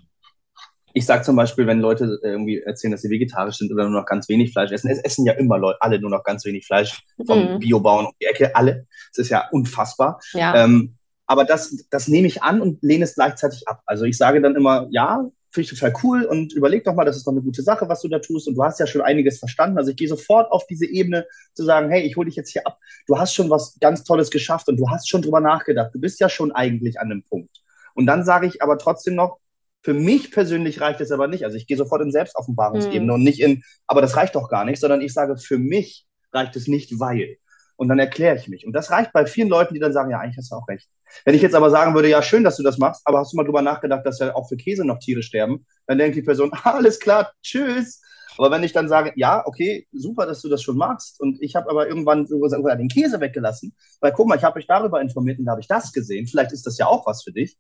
Ich 0.94 1.04
sage 1.04 1.22
zum 1.24 1.36
Beispiel, 1.36 1.66
wenn 1.66 1.80
Leute 1.80 2.18
irgendwie 2.22 2.60
erzählen, 2.60 2.92
dass 2.92 3.02
sie 3.02 3.10
vegetarisch 3.10 3.58
sind 3.58 3.70
oder 3.70 3.84
nur 3.84 4.00
noch 4.00 4.06
ganz 4.06 4.28
wenig 4.28 4.52
Fleisch 4.52 4.72
essen, 4.72 4.88
es 4.90 4.98
essen 4.98 5.26
ja 5.26 5.34
immer 5.34 5.58
Leute, 5.58 5.76
alle 5.80 6.00
nur 6.00 6.10
noch 6.10 6.24
ganz 6.24 6.44
wenig 6.46 6.66
Fleisch 6.66 7.02
vom 7.26 7.54
mhm. 7.54 7.58
Biobauern 7.58 8.06
um 8.06 8.12
die 8.20 8.24
Ecke, 8.24 8.56
alle. 8.56 8.86
Das 9.12 9.26
ist 9.26 9.30
ja 9.30 9.46
unfassbar. 9.50 10.18
Ja. 10.32 10.64
Ähm, 10.64 10.95
Aber 11.26 11.44
das, 11.44 11.86
das 11.90 12.08
nehme 12.08 12.28
ich 12.28 12.42
an 12.42 12.60
und 12.60 12.82
lehne 12.82 13.04
es 13.04 13.14
gleichzeitig 13.14 13.66
ab. 13.68 13.82
Also 13.86 14.04
ich 14.04 14.16
sage 14.16 14.40
dann 14.40 14.54
immer, 14.54 14.86
ja, 14.90 15.28
finde 15.50 15.72
ich 15.72 15.78
total 15.78 15.94
cool 16.02 16.24
und 16.24 16.52
überleg 16.52 16.84
doch 16.84 16.94
mal, 16.94 17.04
das 17.04 17.16
ist 17.16 17.26
doch 17.26 17.32
eine 17.32 17.42
gute 17.42 17.62
Sache, 17.62 17.88
was 17.88 18.02
du 18.02 18.08
da 18.08 18.18
tust 18.18 18.46
und 18.46 18.54
du 18.54 18.62
hast 18.62 18.78
ja 18.78 18.86
schon 18.86 19.00
einiges 19.00 19.38
verstanden. 19.38 19.78
Also 19.78 19.90
ich 19.90 19.96
gehe 19.96 20.08
sofort 20.08 20.52
auf 20.52 20.66
diese 20.66 20.86
Ebene 20.86 21.26
zu 21.54 21.64
sagen, 21.64 21.90
hey, 21.90 22.02
ich 22.02 22.16
hole 22.16 22.26
dich 22.26 22.36
jetzt 22.36 22.50
hier 22.50 22.66
ab. 22.66 22.78
Du 23.06 23.18
hast 23.18 23.34
schon 23.34 23.50
was 23.50 23.78
ganz 23.80 24.04
Tolles 24.04 24.30
geschafft 24.30 24.68
und 24.68 24.76
du 24.76 24.88
hast 24.90 25.08
schon 25.08 25.22
drüber 25.22 25.40
nachgedacht. 25.40 25.90
Du 25.94 26.00
bist 26.00 26.20
ja 26.20 26.28
schon 26.28 26.52
eigentlich 26.52 27.00
an 27.00 27.10
einem 27.10 27.22
Punkt. 27.22 27.62
Und 27.94 28.06
dann 28.06 28.24
sage 28.24 28.46
ich 28.46 28.62
aber 28.62 28.78
trotzdem 28.78 29.14
noch, 29.14 29.38
für 29.82 29.94
mich 29.94 30.30
persönlich 30.30 30.80
reicht 30.80 31.00
es 31.00 31.10
aber 31.10 31.28
nicht. 31.28 31.44
Also 31.44 31.56
ich 31.56 31.66
gehe 31.66 31.76
sofort 31.76 32.02
in 32.02 32.12
Selbstoffenbarungsebene 32.12 33.04
mhm. 33.04 33.14
und 33.14 33.22
nicht 33.22 33.40
in, 33.40 33.62
aber 33.86 34.02
das 34.02 34.16
reicht 34.16 34.34
doch 34.34 34.48
gar 34.48 34.64
nicht, 34.64 34.80
sondern 34.80 35.00
ich 35.00 35.12
sage, 35.12 35.38
für 35.38 35.58
mich 35.58 36.06
reicht 36.32 36.56
es 36.56 36.68
nicht, 36.68 36.98
weil. 37.00 37.38
Und 37.76 37.88
dann 37.88 37.98
erkläre 37.98 38.36
ich 38.36 38.48
mich. 38.48 38.66
Und 38.66 38.72
das 38.72 38.90
reicht 38.90 39.12
bei 39.12 39.26
vielen 39.26 39.48
Leuten, 39.48 39.74
die 39.74 39.80
dann 39.80 39.92
sagen, 39.92 40.10
ja, 40.10 40.18
eigentlich 40.18 40.38
hast 40.38 40.50
du 40.50 40.56
auch 40.56 40.68
recht. 40.68 40.88
Wenn 41.24 41.34
ich 41.34 41.42
jetzt 41.42 41.54
aber 41.54 41.70
sagen 41.70 41.94
würde, 41.94 42.08
ja, 42.08 42.22
schön, 42.22 42.42
dass 42.42 42.56
du 42.56 42.62
das 42.62 42.78
machst, 42.78 43.02
aber 43.04 43.18
hast 43.18 43.32
du 43.32 43.36
mal 43.36 43.44
drüber 43.44 43.62
nachgedacht, 43.62 44.04
dass 44.06 44.18
ja 44.18 44.34
auch 44.34 44.48
für 44.48 44.56
Käse 44.56 44.84
noch 44.84 44.98
Tiere 44.98 45.22
sterben, 45.22 45.66
dann 45.86 45.98
denkt 45.98 46.16
die 46.16 46.22
Person, 46.22 46.50
alles 46.64 46.98
klar, 46.98 47.32
tschüss. 47.42 48.00
Aber 48.38 48.50
wenn 48.50 48.62
ich 48.62 48.72
dann 48.72 48.88
sage, 48.88 49.12
ja, 49.16 49.46
okay, 49.46 49.86
super, 49.92 50.26
dass 50.26 50.42
du 50.42 50.48
das 50.48 50.62
schon 50.62 50.76
magst, 50.76 51.20
und 51.20 51.40
ich 51.40 51.56
habe 51.56 51.70
aber 51.70 51.88
irgendwann 51.88 52.26
sogar 52.26 52.76
den 52.76 52.88
Käse 52.88 53.20
weggelassen, 53.20 53.74
weil 54.00 54.12
guck 54.12 54.28
mal, 54.28 54.36
ich 54.36 54.44
habe 54.44 54.58
mich 54.58 54.66
darüber 54.66 55.00
informiert 55.00 55.38
und 55.38 55.46
da 55.46 55.52
habe 55.52 55.60
ich 55.60 55.68
das 55.68 55.92
gesehen, 55.92 56.26
vielleicht 56.26 56.52
ist 56.52 56.66
das 56.66 56.78
ja 56.78 56.86
auch 56.86 57.06
was 57.06 57.22
für 57.22 57.32
dich, 57.32 57.56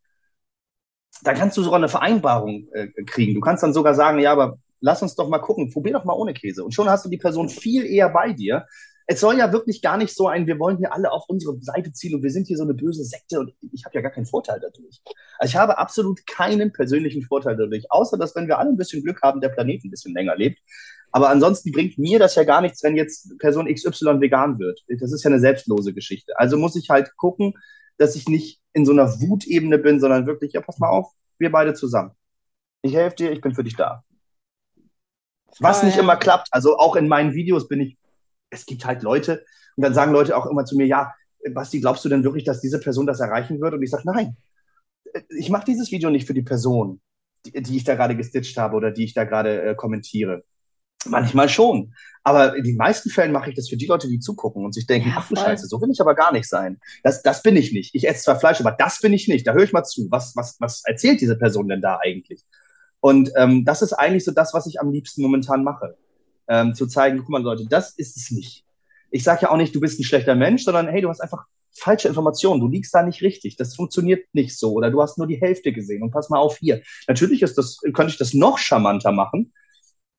dann 1.22 1.36
kannst 1.36 1.56
du 1.56 1.62
sogar 1.62 1.78
eine 1.78 1.88
Vereinbarung 1.88 2.68
äh, 2.72 2.88
kriegen. 3.04 3.34
Du 3.34 3.40
kannst 3.40 3.62
dann 3.62 3.72
sogar 3.72 3.94
sagen, 3.94 4.18
ja, 4.18 4.32
aber 4.32 4.58
lass 4.80 5.02
uns 5.02 5.14
doch 5.14 5.28
mal 5.28 5.38
gucken, 5.38 5.72
probier 5.72 5.94
doch 5.94 6.04
mal 6.04 6.12
ohne 6.12 6.34
Käse. 6.34 6.62
Und 6.64 6.74
schon 6.74 6.90
hast 6.90 7.04
du 7.04 7.08
die 7.08 7.16
Person 7.16 7.48
viel 7.48 7.86
eher 7.86 8.10
bei 8.10 8.32
dir, 8.32 8.66
es 9.08 9.20
soll 9.20 9.38
ja 9.38 9.52
wirklich 9.52 9.82
gar 9.82 9.96
nicht 9.96 10.14
so 10.14 10.26
ein, 10.26 10.46
wir 10.46 10.58
wollen 10.58 10.78
hier 10.78 10.92
alle 10.92 11.12
auf 11.12 11.24
unsere 11.28 11.56
Seite 11.60 11.92
ziehen 11.92 12.14
und 12.14 12.22
wir 12.22 12.30
sind 12.30 12.48
hier 12.48 12.56
so 12.56 12.64
eine 12.64 12.74
böse 12.74 13.04
Sekte 13.04 13.38
und 13.38 13.52
ich 13.72 13.84
habe 13.84 13.94
ja 13.94 14.00
gar 14.00 14.10
keinen 14.10 14.26
Vorteil 14.26 14.58
dadurch. 14.60 15.00
Also 15.38 15.52
ich 15.52 15.56
habe 15.56 15.78
absolut 15.78 16.26
keinen 16.26 16.72
persönlichen 16.72 17.22
Vorteil 17.22 17.56
dadurch, 17.56 17.90
außer 17.90 18.18
dass, 18.18 18.34
wenn 18.34 18.48
wir 18.48 18.58
alle 18.58 18.70
ein 18.70 18.76
bisschen 18.76 19.04
Glück 19.04 19.22
haben, 19.22 19.40
der 19.40 19.50
Planet 19.50 19.84
ein 19.84 19.90
bisschen 19.90 20.12
länger 20.12 20.34
lebt. 20.36 20.58
Aber 21.12 21.30
ansonsten 21.30 21.70
bringt 21.70 21.98
mir 21.98 22.18
das 22.18 22.34
ja 22.34 22.42
gar 22.42 22.60
nichts, 22.60 22.82
wenn 22.82 22.96
jetzt 22.96 23.38
Person 23.38 23.72
XY 23.72 24.20
vegan 24.20 24.58
wird. 24.58 24.82
Das 24.88 25.12
ist 25.12 25.22
ja 25.22 25.30
eine 25.30 25.40
selbstlose 25.40 25.94
Geschichte. 25.94 26.38
Also 26.38 26.56
muss 26.56 26.74
ich 26.74 26.90
halt 26.90 27.16
gucken, 27.16 27.54
dass 27.98 28.16
ich 28.16 28.28
nicht 28.28 28.60
in 28.72 28.84
so 28.84 28.92
einer 28.92 29.20
Wutebene 29.20 29.78
bin, 29.78 30.00
sondern 30.00 30.26
wirklich, 30.26 30.52
ja, 30.52 30.60
pass 30.60 30.78
mal 30.78 30.90
auf, 30.90 31.12
wir 31.38 31.52
beide 31.52 31.74
zusammen. 31.74 32.10
Ich 32.82 32.94
helfe 32.94 33.16
dir, 33.16 33.32
ich 33.32 33.40
bin 33.40 33.54
für 33.54 33.64
dich 33.64 33.76
da. 33.76 34.02
Was 35.60 35.82
nicht 35.84 35.96
immer 35.96 36.16
klappt. 36.16 36.48
Also 36.50 36.76
auch 36.76 36.96
in 36.96 37.08
meinen 37.08 37.34
Videos 37.34 37.68
bin 37.68 37.80
ich 37.80 37.96
es 38.50 38.66
gibt 38.66 38.84
halt 38.84 39.02
Leute, 39.02 39.44
und 39.76 39.84
dann 39.84 39.94
sagen 39.94 40.12
Leute 40.12 40.36
auch 40.36 40.46
immer 40.46 40.64
zu 40.64 40.76
mir, 40.76 40.86
ja, 40.86 41.12
Basti, 41.52 41.80
glaubst 41.80 42.04
du 42.04 42.08
denn 42.08 42.24
wirklich, 42.24 42.44
dass 42.44 42.60
diese 42.60 42.80
Person 42.80 43.06
das 43.06 43.20
erreichen 43.20 43.60
wird? 43.60 43.74
Und 43.74 43.82
ich 43.82 43.90
sage, 43.90 44.04
nein, 44.06 44.36
ich 45.30 45.50
mache 45.50 45.66
dieses 45.66 45.92
Video 45.92 46.10
nicht 46.10 46.26
für 46.26 46.34
die 46.34 46.42
Person, 46.42 47.00
die, 47.44 47.62
die, 47.62 47.76
ich 47.76 47.84
da 47.84 47.94
gerade 47.94 48.16
gestitcht 48.16 48.56
habe 48.56 48.76
oder 48.76 48.90
die 48.90 49.04
ich 49.04 49.14
da 49.14 49.24
gerade 49.24 49.62
äh, 49.62 49.74
kommentiere. 49.74 50.44
Manchmal 51.08 51.48
schon. 51.48 51.94
Aber 52.24 52.56
in 52.56 52.64
den 52.64 52.76
meisten 52.76 53.10
Fällen 53.10 53.30
mache 53.30 53.50
ich 53.50 53.56
das 53.56 53.68
für 53.68 53.76
die 53.76 53.86
Leute, 53.86 54.08
die 54.08 54.18
zugucken 54.18 54.64
und 54.64 54.74
sich 54.74 54.86
denken, 54.86 55.10
ja, 55.10 55.16
ach 55.18 55.28
du 55.28 55.36
Scheiße, 55.36 55.68
so 55.68 55.80
will 55.80 55.90
ich 55.92 56.00
aber 56.00 56.16
gar 56.16 56.32
nicht 56.32 56.48
sein. 56.48 56.80
Das, 57.04 57.22
das 57.22 57.42
bin 57.42 57.56
ich 57.56 57.72
nicht. 57.72 57.94
Ich 57.94 58.08
esse 58.08 58.24
zwar 58.24 58.40
Fleisch, 58.40 58.60
aber 58.60 58.72
das 58.72 59.00
bin 59.00 59.12
ich 59.12 59.28
nicht. 59.28 59.46
Da 59.46 59.52
höre 59.52 59.62
ich 59.62 59.72
mal 59.72 59.84
zu. 59.84 60.08
Was, 60.10 60.34
was, 60.34 60.56
was 60.58 60.82
erzählt 60.84 61.20
diese 61.20 61.38
Person 61.38 61.68
denn 61.68 61.80
da 61.80 62.00
eigentlich? 62.02 62.44
Und 62.98 63.30
ähm, 63.36 63.64
das 63.64 63.82
ist 63.82 63.92
eigentlich 63.92 64.24
so 64.24 64.32
das, 64.32 64.52
was 64.52 64.66
ich 64.66 64.80
am 64.80 64.90
liebsten 64.90 65.22
momentan 65.22 65.62
mache 65.62 65.96
ähm, 66.48 66.74
zu 66.74 66.86
zeigen, 66.86 67.18
guck 67.18 67.28
mal 67.28 67.42
Leute, 67.42 67.66
das 67.68 67.92
ist 67.96 68.16
es 68.16 68.30
nicht. 68.30 68.64
Ich 69.10 69.24
sage 69.24 69.42
ja 69.42 69.50
auch 69.50 69.56
nicht, 69.56 69.74
du 69.74 69.80
bist 69.80 69.98
ein 70.00 70.04
schlechter 70.04 70.34
Mensch, 70.34 70.64
sondern 70.64 70.88
hey, 70.88 71.00
du 71.00 71.08
hast 71.08 71.20
einfach 71.20 71.44
falsche 71.72 72.08
Informationen, 72.08 72.60
du 72.60 72.68
liegst 72.68 72.94
da 72.94 73.02
nicht 73.02 73.22
richtig, 73.22 73.56
das 73.56 73.76
funktioniert 73.76 74.26
nicht 74.32 74.58
so 74.58 74.72
oder 74.72 74.90
du 74.90 75.02
hast 75.02 75.18
nur 75.18 75.26
die 75.26 75.40
Hälfte 75.40 75.72
gesehen 75.72 76.02
und 76.02 76.10
pass 76.10 76.30
mal 76.30 76.38
auf 76.38 76.58
hier. 76.58 76.82
Natürlich 77.06 77.42
ist 77.42 77.58
das, 77.58 77.78
könnte 77.92 78.08
ich 78.08 78.18
das 78.18 78.34
noch 78.34 78.58
charmanter 78.58 79.12
machen, 79.12 79.52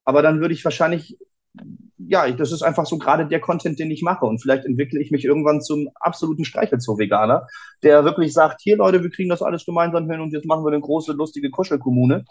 aber 0.05 0.21
dann 0.21 0.39
würde 0.39 0.53
ich 0.53 0.63
wahrscheinlich 0.63 1.17
ja, 1.97 2.29
das 2.31 2.51
ist 2.51 2.61
einfach 2.61 2.85
so 2.85 2.97
gerade 2.97 3.27
der 3.27 3.39
Content, 3.39 3.79
den 3.79 3.89
ich 3.89 4.03
mache. 4.03 4.25
Und 4.25 4.39
vielleicht 4.39 4.65
entwickle 4.65 5.01
ich 5.01 5.11
mich 5.11 5.25
irgendwann 5.25 5.61
zum 5.61 5.89
absoluten 5.95 6.45
Streichelzoo-Veganer, 6.45 7.47
der 7.83 8.03
wirklich 8.03 8.33
sagt, 8.33 8.61
hier 8.61 8.77
Leute, 8.77 9.01
wir 9.01 9.09
kriegen 9.09 9.29
das 9.29 9.41
alles 9.41 9.65
gemeinsam 9.65 10.09
hin 10.09 10.19
und 10.19 10.31
jetzt 10.31 10.45
machen 10.45 10.63
wir 10.63 10.71
eine 10.71 10.81
große, 10.81 11.13
lustige 11.13 11.49
Kuschelkommune. 11.49 12.25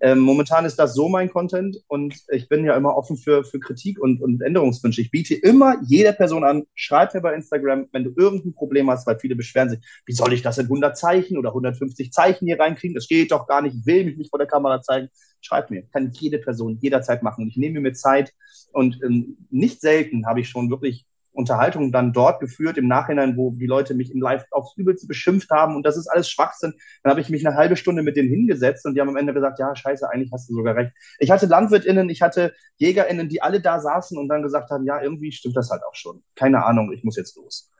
Ähm, 0.00 0.18
momentan 0.18 0.64
ist 0.64 0.80
das 0.80 0.94
so 0.94 1.08
mein 1.08 1.30
Content 1.30 1.76
und 1.86 2.16
ich 2.30 2.48
bin 2.48 2.64
ja 2.64 2.74
immer 2.74 2.96
offen 2.96 3.16
für, 3.16 3.44
für 3.44 3.60
Kritik 3.60 4.00
und, 4.00 4.20
und 4.20 4.42
Änderungswünsche. 4.42 5.00
Ich 5.00 5.12
biete 5.12 5.34
immer 5.34 5.76
jeder 5.86 6.12
Person 6.12 6.42
an, 6.42 6.64
schreib 6.74 7.14
mir 7.14 7.20
bei 7.20 7.34
Instagram, 7.34 7.86
wenn 7.92 8.02
du 8.02 8.10
irgendein 8.16 8.54
Problem 8.54 8.90
hast, 8.90 9.06
weil 9.06 9.20
viele 9.20 9.36
beschweren 9.36 9.70
sich, 9.70 9.78
wie 10.06 10.12
soll 10.12 10.32
ich 10.32 10.42
das 10.42 10.58
in 10.58 10.64
100 10.64 10.98
Zeichen 10.98 11.38
oder 11.38 11.50
150 11.50 12.10
Zeichen 12.10 12.46
hier 12.46 12.58
reinkriegen? 12.58 12.96
Das 12.96 13.06
geht 13.06 13.30
doch 13.30 13.46
gar 13.46 13.62
nicht, 13.62 13.76
ich 13.76 13.86
will 13.86 14.04
mich 14.04 14.16
nicht 14.16 14.30
vor 14.30 14.40
der 14.40 14.48
Kamera 14.48 14.82
zeigen. 14.82 15.08
Schreib 15.42 15.70
mir, 15.70 15.82
kann 15.92 16.10
jede 16.12 16.38
Person 16.38 16.78
jederzeit 16.80 17.22
machen 17.22 17.42
und 17.42 17.48
ich 17.48 17.56
nehme 17.56 17.80
mir 17.80 17.92
Zeit 17.92 18.32
und 18.72 19.00
ähm, 19.04 19.36
nicht 19.50 19.80
selten 19.80 20.26
habe 20.26 20.40
ich 20.40 20.48
schon 20.48 20.70
wirklich 20.70 21.06
Unterhaltungen 21.32 21.92
dann 21.92 22.12
dort 22.12 22.40
geführt 22.40 22.76
im 22.76 22.86
Nachhinein, 22.86 23.36
wo 23.36 23.50
die 23.52 23.66
Leute 23.66 23.94
mich 23.94 24.10
im 24.12 24.20
Live 24.20 24.44
aufs 24.50 24.76
Übelste 24.76 25.06
beschimpft 25.06 25.50
haben 25.50 25.76
und 25.76 25.84
das 25.84 25.96
ist 25.96 26.06
alles 26.06 26.28
Schwachsinn. 26.28 26.74
Dann 27.02 27.10
habe 27.10 27.20
ich 27.20 27.30
mich 27.30 27.46
eine 27.46 27.56
halbe 27.56 27.76
Stunde 27.76 28.02
mit 28.02 28.16
denen 28.16 28.28
hingesetzt 28.28 28.84
und 28.84 28.94
die 28.94 29.00
haben 29.00 29.08
am 29.08 29.16
Ende 29.16 29.32
gesagt, 29.32 29.58
ja, 29.58 29.74
scheiße, 29.74 30.08
eigentlich 30.10 30.30
hast 30.32 30.48
du 30.50 30.54
sogar 30.54 30.76
recht. 30.76 30.92
Ich 31.18 31.30
hatte 31.30 31.46
LandwirtInnen, 31.46 32.08
ich 32.10 32.22
hatte 32.22 32.54
JägerInnen, 32.76 33.28
die 33.28 33.40
alle 33.40 33.60
da 33.60 33.80
saßen 33.80 34.18
und 34.18 34.28
dann 34.28 34.42
gesagt 34.42 34.70
haben, 34.70 34.84
ja, 34.84 35.00
irgendwie 35.02 35.32
stimmt 35.32 35.56
das 35.56 35.70
halt 35.70 35.82
auch 35.88 35.94
schon. 35.94 36.22
Keine 36.34 36.64
Ahnung, 36.64 36.92
ich 36.92 37.02
muss 37.02 37.16
jetzt 37.16 37.36
los. 37.36 37.70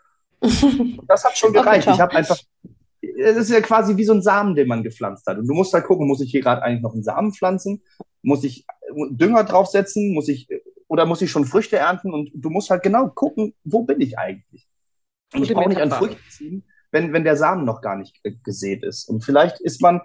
das 1.06 1.24
hat 1.24 1.36
schon 1.36 1.52
gereicht. 1.52 1.88
ich 1.88 2.00
habe 2.00 2.16
einfach, 2.16 2.38
es 3.02 3.36
ist 3.36 3.50
ja 3.50 3.60
quasi 3.60 3.96
wie 3.96 4.04
so 4.04 4.14
ein 4.14 4.22
Samen, 4.22 4.54
den 4.54 4.68
man 4.68 4.82
gepflanzt 4.82 5.26
hat. 5.26 5.38
Und 5.38 5.46
du 5.46 5.54
musst 5.54 5.72
halt 5.74 5.84
gucken, 5.84 6.06
muss 6.06 6.20
ich 6.20 6.30
hier 6.30 6.40
gerade 6.40 6.62
eigentlich 6.62 6.82
noch 6.82 6.94
einen 6.94 7.02
Samen 7.02 7.32
pflanzen? 7.32 7.82
Muss 8.22 8.44
ich 8.44 8.64
Dünger 9.10 9.44
draufsetzen? 9.44 10.14
Muss 10.14 10.28
ich 10.28 10.48
oder 10.86 11.06
muss 11.06 11.22
ich 11.22 11.30
schon 11.30 11.44
Früchte 11.44 11.76
ernten? 11.76 12.12
Und 12.12 12.30
du 12.34 12.50
musst 12.50 12.70
halt 12.70 12.82
genau 12.82 13.08
gucken, 13.08 13.54
wo 13.64 13.82
bin 13.82 14.00
ich 14.00 14.18
eigentlich? 14.18 14.68
Und 15.34 15.42
ich 15.42 15.52
brauche 15.52 15.68
nicht 15.68 15.80
an 15.80 15.90
Früchte 15.90 16.20
ziehen, 16.30 16.64
wenn, 16.90 17.12
wenn 17.12 17.24
der 17.24 17.36
Samen 17.36 17.64
noch 17.64 17.80
gar 17.80 17.96
nicht 17.96 18.20
gesät 18.44 18.84
ist. 18.84 19.08
Und 19.08 19.24
vielleicht 19.24 19.60
ist 19.60 19.80
man, 19.80 20.00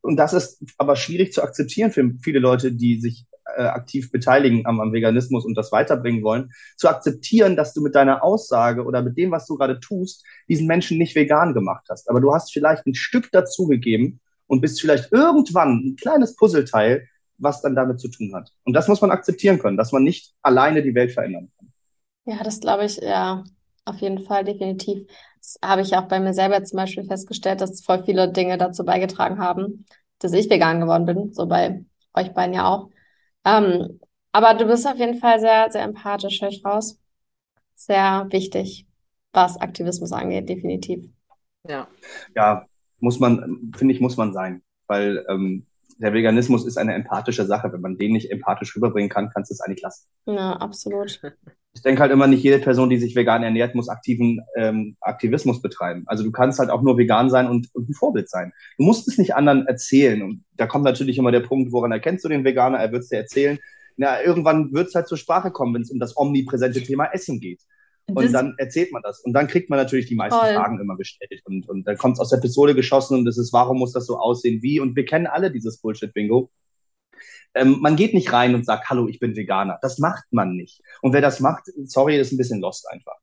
und 0.00 0.16
das 0.16 0.32
ist 0.32 0.62
aber 0.78 0.96
schwierig 0.96 1.32
zu 1.32 1.42
akzeptieren 1.42 1.90
für 1.90 2.12
viele 2.22 2.38
Leute, 2.38 2.72
die 2.72 3.00
sich 3.00 3.26
äh, 3.56 3.62
aktiv 3.62 4.10
beteiligen 4.10 4.66
am, 4.66 4.80
am 4.80 4.92
Veganismus 4.92 5.44
und 5.44 5.54
das 5.54 5.72
weiterbringen 5.72 6.22
wollen, 6.22 6.50
zu 6.76 6.88
akzeptieren, 6.88 7.56
dass 7.56 7.74
du 7.74 7.80
mit 7.80 7.94
deiner 7.94 8.22
Aussage 8.22 8.84
oder 8.84 9.02
mit 9.02 9.16
dem, 9.16 9.30
was 9.30 9.46
du 9.46 9.56
gerade 9.56 9.80
tust, 9.80 10.24
diesen 10.48 10.66
Menschen 10.66 10.98
nicht 10.98 11.14
vegan 11.14 11.54
gemacht 11.54 11.86
hast. 11.88 12.08
Aber 12.10 12.20
du 12.20 12.32
hast 12.32 12.52
vielleicht 12.52 12.86
ein 12.86 12.94
Stück 12.94 13.30
dazugegeben 13.32 14.20
und 14.46 14.60
bist 14.60 14.80
vielleicht 14.80 15.12
irgendwann 15.12 15.78
ein 15.84 15.96
kleines 15.96 16.36
Puzzleteil 16.36 17.08
was 17.38 17.62
dann 17.62 17.74
damit 17.74 18.00
zu 18.00 18.08
tun 18.08 18.34
hat. 18.34 18.52
Und 18.64 18.74
das 18.74 18.88
muss 18.88 19.00
man 19.00 19.10
akzeptieren 19.10 19.58
können, 19.58 19.76
dass 19.76 19.92
man 19.92 20.02
nicht 20.02 20.34
alleine 20.42 20.82
die 20.82 20.94
Welt 20.94 21.12
verändern 21.12 21.50
kann. 21.56 21.72
Ja, 22.26 22.42
das 22.42 22.60
glaube 22.60 22.84
ich, 22.84 22.96
ja, 22.96 23.44
auf 23.84 23.96
jeden 23.98 24.18
Fall, 24.18 24.44
definitiv. 24.44 25.06
Das 25.38 25.58
habe 25.64 25.82
ich 25.82 25.96
auch 25.96 26.08
bei 26.08 26.20
mir 26.20 26.34
selber 26.34 26.62
zum 26.64 26.76
Beispiel 26.76 27.04
festgestellt, 27.04 27.60
dass 27.60 27.82
voll 27.82 28.04
viele 28.04 28.30
Dinge 28.30 28.58
dazu 28.58 28.84
beigetragen 28.84 29.38
haben, 29.38 29.86
dass 30.18 30.32
ich 30.32 30.50
vegan 30.50 30.80
geworden 30.80 31.06
bin, 31.06 31.32
so 31.32 31.46
bei 31.46 31.84
euch 32.12 32.34
beiden 32.34 32.54
ja 32.54 32.66
auch. 32.66 32.90
Ähm, 33.44 34.00
aber 34.32 34.54
du 34.54 34.66
bist 34.66 34.86
auf 34.86 34.96
jeden 34.98 35.18
Fall 35.18 35.40
sehr, 35.40 35.70
sehr 35.70 35.82
empathisch, 35.82 36.40
höre 36.40 36.50
ich 36.50 36.64
raus. 36.64 36.98
Sehr 37.74 38.26
wichtig, 38.30 38.86
was 39.32 39.60
Aktivismus 39.60 40.12
angeht, 40.12 40.48
definitiv. 40.48 41.08
Ja. 41.66 41.88
Ja, 42.34 42.66
muss 43.00 43.20
man, 43.20 43.72
finde 43.76 43.94
ich, 43.94 44.00
muss 44.00 44.16
man 44.16 44.32
sein. 44.32 44.62
Weil 44.86 45.24
ähm, 45.28 45.66
der 45.98 46.12
Veganismus 46.12 46.66
ist 46.66 46.78
eine 46.78 46.94
empathische 46.94 47.46
Sache. 47.46 47.72
Wenn 47.72 47.80
man 47.80 47.98
den 47.98 48.12
nicht 48.12 48.30
empathisch 48.30 48.74
rüberbringen 48.76 49.10
kann, 49.10 49.30
kannst 49.30 49.50
du 49.50 49.54
es 49.54 49.60
eigentlich 49.60 49.82
lassen. 49.82 50.08
Ja, 50.26 50.52
absolut. 50.54 51.20
Ich 51.74 51.82
denke 51.82 52.00
halt 52.00 52.10
immer, 52.10 52.26
nicht 52.26 52.42
jede 52.42 52.58
Person, 52.58 52.90
die 52.90 52.98
sich 52.98 53.14
vegan 53.14 53.42
ernährt, 53.42 53.74
muss 53.74 53.88
aktiven 53.88 54.40
ähm, 54.56 54.96
Aktivismus 55.00 55.62
betreiben. 55.62 56.02
Also 56.06 56.24
du 56.24 56.32
kannst 56.32 56.58
halt 56.58 56.70
auch 56.70 56.82
nur 56.82 56.98
vegan 56.98 57.30
sein 57.30 57.46
und, 57.48 57.68
und 57.72 57.88
ein 57.88 57.94
Vorbild 57.94 58.28
sein. 58.28 58.52
Du 58.78 58.84
musst 58.84 59.06
es 59.06 59.18
nicht 59.18 59.36
anderen 59.36 59.66
erzählen. 59.66 60.22
Und 60.22 60.44
da 60.56 60.66
kommt 60.66 60.84
natürlich 60.84 61.18
immer 61.18 61.30
der 61.30 61.40
Punkt, 61.40 61.70
woran 61.72 61.92
erkennst 61.92 62.24
du 62.24 62.28
den 62.28 62.44
Veganer? 62.44 62.78
Er 62.78 62.90
wird 62.90 63.02
es 63.02 63.10
dir 63.10 63.18
erzählen. 63.18 63.58
Na, 63.96 64.22
irgendwann 64.22 64.72
wird 64.72 64.88
es 64.88 64.94
halt 64.94 65.08
zur 65.08 65.18
Sprache 65.18 65.50
kommen, 65.50 65.74
wenn 65.74 65.82
es 65.82 65.90
um 65.90 66.00
das 66.00 66.16
omnipräsente 66.16 66.82
Thema 66.82 67.06
Essen 67.12 67.40
geht. 67.40 67.60
Und 68.06 68.24
das 68.24 68.32
dann 68.32 68.54
erzählt 68.56 68.92
man 68.92 69.02
das. 69.02 69.20
Und 69.20 69.34
dann 69.34 69.46
kriegt 69.48 69.70
man 69.70 69.78
natürlich 69.78 70.06
die 70.06 70.14
meisten 70.14 70.38
toll. 70.38 70.54
Fragen 70.54 70.80
immer 70.80 70.96
gestellt. 70.96 71.42
Und, 71.44 71.68
und 71.68 71.86
dann 71.86 71.98
kommt 71.98 72.14
es 72.14 72.20
aus 72.20 72.30
der 72.30 72.38
Pistole 72.38 72.74
geschossen 72.74 73.18
und 73.18 73.26
es 73.26 73.38
ist, 73.38 73.52
warum 73.52 73.78
muss 73.78 73.92
das 73.92 74.06
so 74.06 74.18
aussehen? 74.18 74.62
Wie? 74.62 74.80
Und 74.80 74.96
wir 74.96 75.04
kennen 75.04 75.26
alle 75.26 75.50
dieses 75.50 75.78
Bullshit-Bingo. 75.78 76.50
Ähm, 77.54 77.78
man 77.80 77.96
geht 77.96 78.14
nicht 78.14 78.32
rein 78.32 78.54
und 78.54 78.64
sagt, 78.64 78.88
hallo, 78.90 79.08
ich 79.08 79.18
bin 79.18 79.36
Veganer. 79.36 79.78
Das 79.82 79.98
macht 79.98 80.24
man 80.30 80.54
nicht. 80.54 80.80
Und 81.02 81.12
wer 81.12 81.20
das 81.20 81.40
macht, 81.40 81.64
sorry, 81.84 82.18
ist 82.18 82.32
ein 82.32 82.38
bisschen 82.38 82.60
lost 82.60 82.88
einfach. 82.90 83.16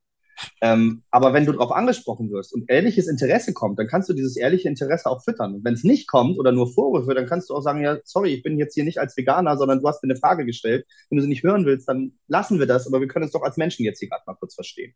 Ähm, 0.62 1.04
aber 1.12 1.34
wenn 1.34 1.46
du 1.46 1.54
darauf 1.54 1.72
angesprochen 1.72 2.32
wirst 2.32 2.54
und 2.54 2.70
ehrliches 2.70 3.08
Interesse 3.08 3.54
kommt, 3.54 3.80
dann 3.80 3.88
kannst 3.88 4.10
du 4.10 4.14
dieses 4.14 4.36
ehrliche 4.36 4.68
Interesse 4.68 5.10
auch 5.10 5.24
füttern. 5.24 5.56
Und 5.56 5.66
wenn 5.66 5.74
es 5.74 5.84
nicht 5.84 6.08
kommt 6.08 6.38
oder 6.38 6.52
nur 6.52 6.72
Vorwürfe, 6.74 7.14
dann 7.14 7.26
kannst 7.26 7.50
du 7.50 7.56
auch 7.56 7.62
sagen, 7.62 7.82
ja, 7.82 7.98
sorry, 8.04 8.34
ich 8.34 8.44
bin 8.44 8.58
jetzt 8.58 8.74
hier 8.74 8.84
nicht 8.84 9.00
als 9.00 9.16
Veganer, 9.16 9.58
sondern 9.58 9.82
du 9.82 9.88
hast 9.88 10.04
mir 10.04 10.10
eine 10.10 10.20
Frage 10.20 10.46
gestellt. 10.46 10.86
Wenn 11.10 11.18
du 11.18 11.24
sie 11.24 11.30
nicht 11.30 11.44
hören 11.44 11.66
willst, 11.66 11.88
dann 11.88 12.14
lassen 12.28 12.60
wir 12.60 12.68
das, 12.68 12.88
aber 12.88 13.00
wir 13.00 13.08
können 13.08 13.26
es 13.26 13.32
doch 13.32 13.44
als 13.44 13.58
Menschen 13.58 13.86
jetzt 13.86 14.00
hier 14.00 14.10
gerade 14.10 14.24
mal 14.26 14.36
kurz 14.36 14.56
verstehen. 14.56 14.94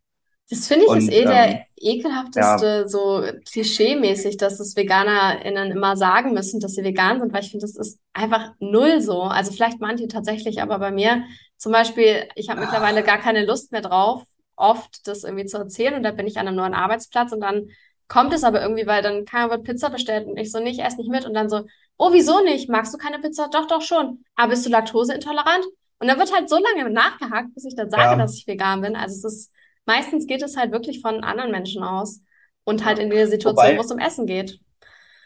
Das 0.49 0.67
finde 0.67 0.85
ich 0.85 0.91
und, 0.91 0.97
ist 0.97 1.11
eh 1.11 1.21
ähm, 1.21 1.29
der 1.29 1.65
ekelhafteste, 1.77 2.65
ja. 2.65 2.87
so 2.87 3.23
klischee-mäßig, 3.45 4.37
dass 4.37 4.57
das 4.57 4.75
VeganerInnen 4.75 5.71
immer 5.71 5.95
sagen 5.95 6.33
müssen, 6.33 6.59
dass 6.59 6.73
sie 6.73 6.83
vegan 6.83 7.19
sind, 7.19 7.31
weil 7.31 7.43
ich 7.43 7.51
finde, 7.51 7.65
das 7.65 7.75
ist 7.75 7.99
einfach 8.13 8.53
null 8.59 8.99
so. 8.99 9.21
Also 9.21 9.51
vielleicht 9.51 9.79
manche 9.79 10.07
tatsächlich, 10.07 10.61
aber 10.61 10.79
bei 10.79 10.91
mir 10.91 11.23
zum 11.57 11.71
Beispiel, 11.71 12.27
ich 12.35 12.49
habe 12.49 12.61
mittlerweile 12.61 13.03
gar 13.03 13.19
keine 13.19 13.45
Lust 13.45 13.71
mehr 13.71 13.81
drauf, 13.81 14.23
oft 14.55 15.07
das 15.07 15.23
irgendwie 15.23 15.45
zu 15.45 15.57
erzählen 15.57 15.93
und 15.93 16.03
da 16.03 16.11
bin 16.11 16.25
ich 16.25 16.37
an 16.39 16.47
einem 16.47 16.57
neuen 16.57 16.73
Arbeitsplatz 16.73 17.31
und 17.31 17.41
dann 17.41 17.69
kommt 18.07 18.33
es 18.33 18.43
aber 18.43 18.61
irgendwie, 18.61 18.87
weil 18.87 19.03
dann 19.03 19.25
keiner 19.25 19.51
wird 19.51 19.63
Pizza 19.63 19.89
bestellt 19.89 20.27
und 20.27 20.37
ich 20.37 20.51
so, 20.51 20.59
nicht, 20.59 20.79
ess 20.79 20.97
nicht 20.97 21.11
mit 21.11 21.25
und 21.25 21.35
dann 21.35 21.49
so, 21.49 21.61
oh, 21.97 22.11
wieso 22.11 22.41
nicht? 22.41 22.69
Magst 22.69 22.93
du 22.93 22.97
keine 22.97 23.19
Pizza? 23.19 23.49
Doch, 23.49 23.67
doch 23.67 23.81
schon. 23.81 24.25
Aber 24.35 24.49
bist 24.49 24.65
du 24.65 24.69
laktoseintolerant? 24.71 25.65
Und 25.99 26.07
dann 26.07 26.17
wird 26.17 26.33
halt 26.33 26.49
so 26.49 26.57
lange 26.57 26.89
nachgehakt, 26.89 27.53
bis 27.53 27.65
ich 27.65 27.75
dann 27.75 27.89
sage, 27.89 28.03
ja. 28.03 28.15
dass 28.15 28.35
ich 28.35 28.47
vegan 28.47 28.81
bin. 28.81 28.95
Also 28.95 29.15
es 29.15 29.33
ist 29.33 29.53
meistens 29.89 30.27
geht 30.27 30.43
es 30.43 30.55
halt 30.55 30.71
wirklich 30.71 31.01
von 31.01 31.23
anderen 31.23 31.51
Menschen 31.51 31.81
aus 31.81 32.21
und 32.63 32.85
halt 32.85 32.99
in 32.99 33.09
der 33.09 33.27
Situation, 33.27 33.75
wo 33.75 33.81
es 33.81 33.91
um 33.91 33.97
Essen 33.97 34.27
geht. 34.27 34.59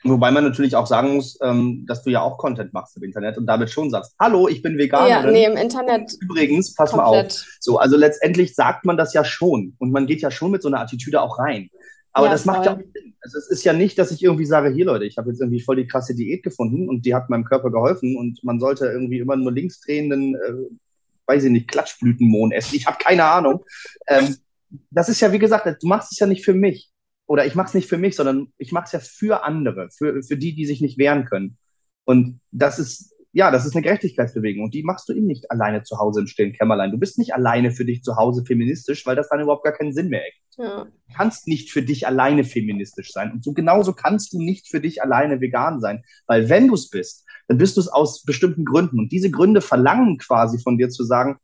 Wobei 0.05 0.31
man 0.31 0.43
natürlich 0.43 0.75
auch 0.75 0.87
sagen 0.87 1.15
muss, 1.15 1.37
ähm, 1.41 1.85
dass 1.87 2.03
du 2.03 2.09
ja 2.09 2.21
auch 2.21 2.37
Content 2.37 2.73
machst 2.73 2.95
im 2.97 3.03
Internet 3.03 3.37
und 3.37 3.45
damit 3.45 3.69
schon 3.69 3.89
sagst, 3.89 4.15
hallo, 4.19 4.47
ich 4.47 4.61
bin 4.61 4.77
Veganer. 4.77 5.07
Ja, 5.07 5.31
nee, 5.31 5.45
im 5.45 5.57
Internet. 5.57 6.13
Übrigens, 6.21 6.73
pass 6.75 6.91
komplett. 6.91 7.13
mal 7.13 7.27
auf. 7.27 7.57
So, 7.59 7.77
also 7.77 7.97
letztendlich 7.97 8.55
sagt 8.55 8.85
man 8.85 8.97
das 8.97 9.13
ja 9.13 9.23
schon 9.23 9.75
und 9.79 9.91
man 9.91 10.07
geht 10.07 10.21
ja 10.21 10.31
schon 10.31 10.51
mit 10.51 10.61
so 10.61 10.69
einer 10.69 10.79
Attitüde 10.79 11.21
auch 11.21 11.39
rein. 11.39 11.69
Aber 12.13 12.27
ja, 12.27 12.31
das 12.33 12.45
macht 12.45 12.65
ja 12.65 12.73
auch 12.73 12.77
Sinn. 12.77 13.15
Also 13.21 13.37
es 13.37 13.47
ist 13.49 13.63
ja 13.63 13.73
nicht, 13.73 13.97
dass 13.97 14.11
ich 14.11 14.23
irgendwie 14.23 14.45
sage, 14.45 14.69
hier 14.69 14.85
Leute, 14.85 15.05
ich 15.05 15.17
habe 15.17 15.29
jetzt 15.29 15.39
irgendwie 15.39 15.61
voll 15.61 15.77
die 15.77 15.87
krasse 15.87 16.15
Diät 16.15 16.43
gefunden 16.43 16.89
und 16.89 17.05
die 17.05 17.15
hat 17.15 17.29
meinem 17.29 17.45
Körper 17.45 17.71
geholfen 17.71 18.17
und 18.17 18.43
man 18.43 18.59
sollte 18.59 18.85
irgendwie 18.85 19.19
immer 19.19 19.37
nur 19.37 19.51
linksdrehenden, 19.51 20.35
äh, 20.35 20.75
weiß 21.27 21.45
ich 21.45 21.51
nicht, 21.51 21.69
Klatschblütenmohn 21.69 22.51
essen. 22.51 22.75
Ich 22.75 22.85
habe 22.85 22.97
keine 22.99 23.23
Ahnung. 23.23 23.63
Ähm, 24.07 24.35
das 24.91 25.09
ist 25.09 25.21
ja, 25.21 25.31
wie 25.31 25.39
gesagt, 25.39 25.65
du 25.81 25.87
machst 25.87 26.11
es 26.11 26.19
ja 26.19 26.27
nicht 26.27 26.45
für 26.45 26.53
mich. 26.53 26.91
Oder 27.25 27.45
ich 27.45 27.55
mache 27.55 27.67
es 27.67 27.73
nicht 27.73 27.87
für 27.87 27.97
mich, 27.97 28.15
sondern 28.15 28.51
ich 28.57 28.71
mache 28.71 28.85
es 28.85 28.91
ja 28.91 28.99
für 28.99 29.43
andere, 29.43 29.89
für, 29.91 30.21
für 30.23 30.37
die, 30.37 30.55
die 30.55 30.65
sich 30.65 30.81
nicht 30.81 30.97
wehren 30.97 31.25
können. 31.25 31.57
Und 32.05 32.41
das 32.51 32.79
ist, 32.79 33.15
ja, 33.31 33.49
das 33.49 33.65
ist 33.65 33.75
eine 33.75 33.81
Gerechtigkeitsbewegung. 33.81 34.65
Und 34.65 34.73
die 34.73 34.83
machst 34.83 35.07
du 35.07 35.13
eben 35.13 35.25
nicht 35.25 35.49
alleine 35.49 35.83
zu 35.83 35.97
Hause 35.97 36.21
im 36.21 36.27
stillen 36.27 36.53
Kämmerlein. 36.53 36.91
Du 36.91 36.99
bist 36.99 37.17
nicht 37.17 37.33
alleine 37.33 37.71
für 37.71 37.85
dich 37.85 38.03
zu 38.03 38.17
Hause 38.17 38.43
feministisch, 38.45 39.05
weil 39.05 39.15
das 39.15 39.29
dann 39.29 39.39
überhaupt 39.39 39.63
gar 39.63 39.73
keinen 39.73 39.93
Sinn 39.93 40.09
mehr 40.09 40.23
ergibt. 40.23 40.43
Ja. 40.57 40.85
Du 40.85 41.13
kannst 41.15 41.47
nicht 41.47 41.71
für 41.71 41.81
dich 41.81 42.05
alleine 42.05 42.43
feministisch 42.43 43.11
sein. 43.11 43.31
Und 43.31 43.43
so 43.43 43.53
genauso 43.53 43.93
kannst 43.93 44.33
du 44.33 44.41
nicht 44.41 44.69
für 44.69 44.81
dich 44.81 45.01
alleine 45.01 45.39
vegan 45.39 45.79
sein. 45.79 46.03
Weil 46.27 46.49
wenn 46.49 46.67
du 46.67 46.75
es 46.75 46.89
bist, 46.89 47.25
dann 47.47 47.57
bist 47.57 47.77
du 47.77 47.81
es 47.81 47.87
aus 47.87 48.23
bestimmten 48.23 48.65
Gründen. 48.65 48.99
Und 48.99 49.11
diese 49.11 49.31
Gründe 49.31 49.61
verlangen 49.61 50.17
quasi 50.17 50.59
von 50.59 50.77
dir 50.77 50.89
zu 50.89 51.03
sagen, 51.03 51.37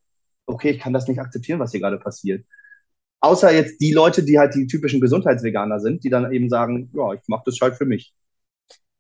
okay, 0.46 0.72
ich 0.72 0.80
kann 0.80 0.94
das 0.94 1.08
nicht 1.08 1.20
akzeptieren, 1.20 1.60
was 1.60 1.72
hier 1.72 1.80
gerade 1.80 2.00
passiert. 2.00 2.46
Außer 3.22 3.54
jetzt 3.54 3.82
die 3.82 3.92
Leute, 3.92 4.24
die 4.24 4.40
halt 4.40 4.56
die 4.56 4.68
typischen 4.68 5.02
Gesundheitsveganer 5.02 5.80
sind, 5.80 6.04
die 6.04 6.10
dann 6.10 6.32
eben 6.32 6.50
sagen, 6.50 6.90
ja, 6.94 7.14
ich 7.14 7.22
mache 7.28 7.44
das 7.46 7.58
halt 7.62 7.76
für 7.76 7.86
mich. 7.86 8.14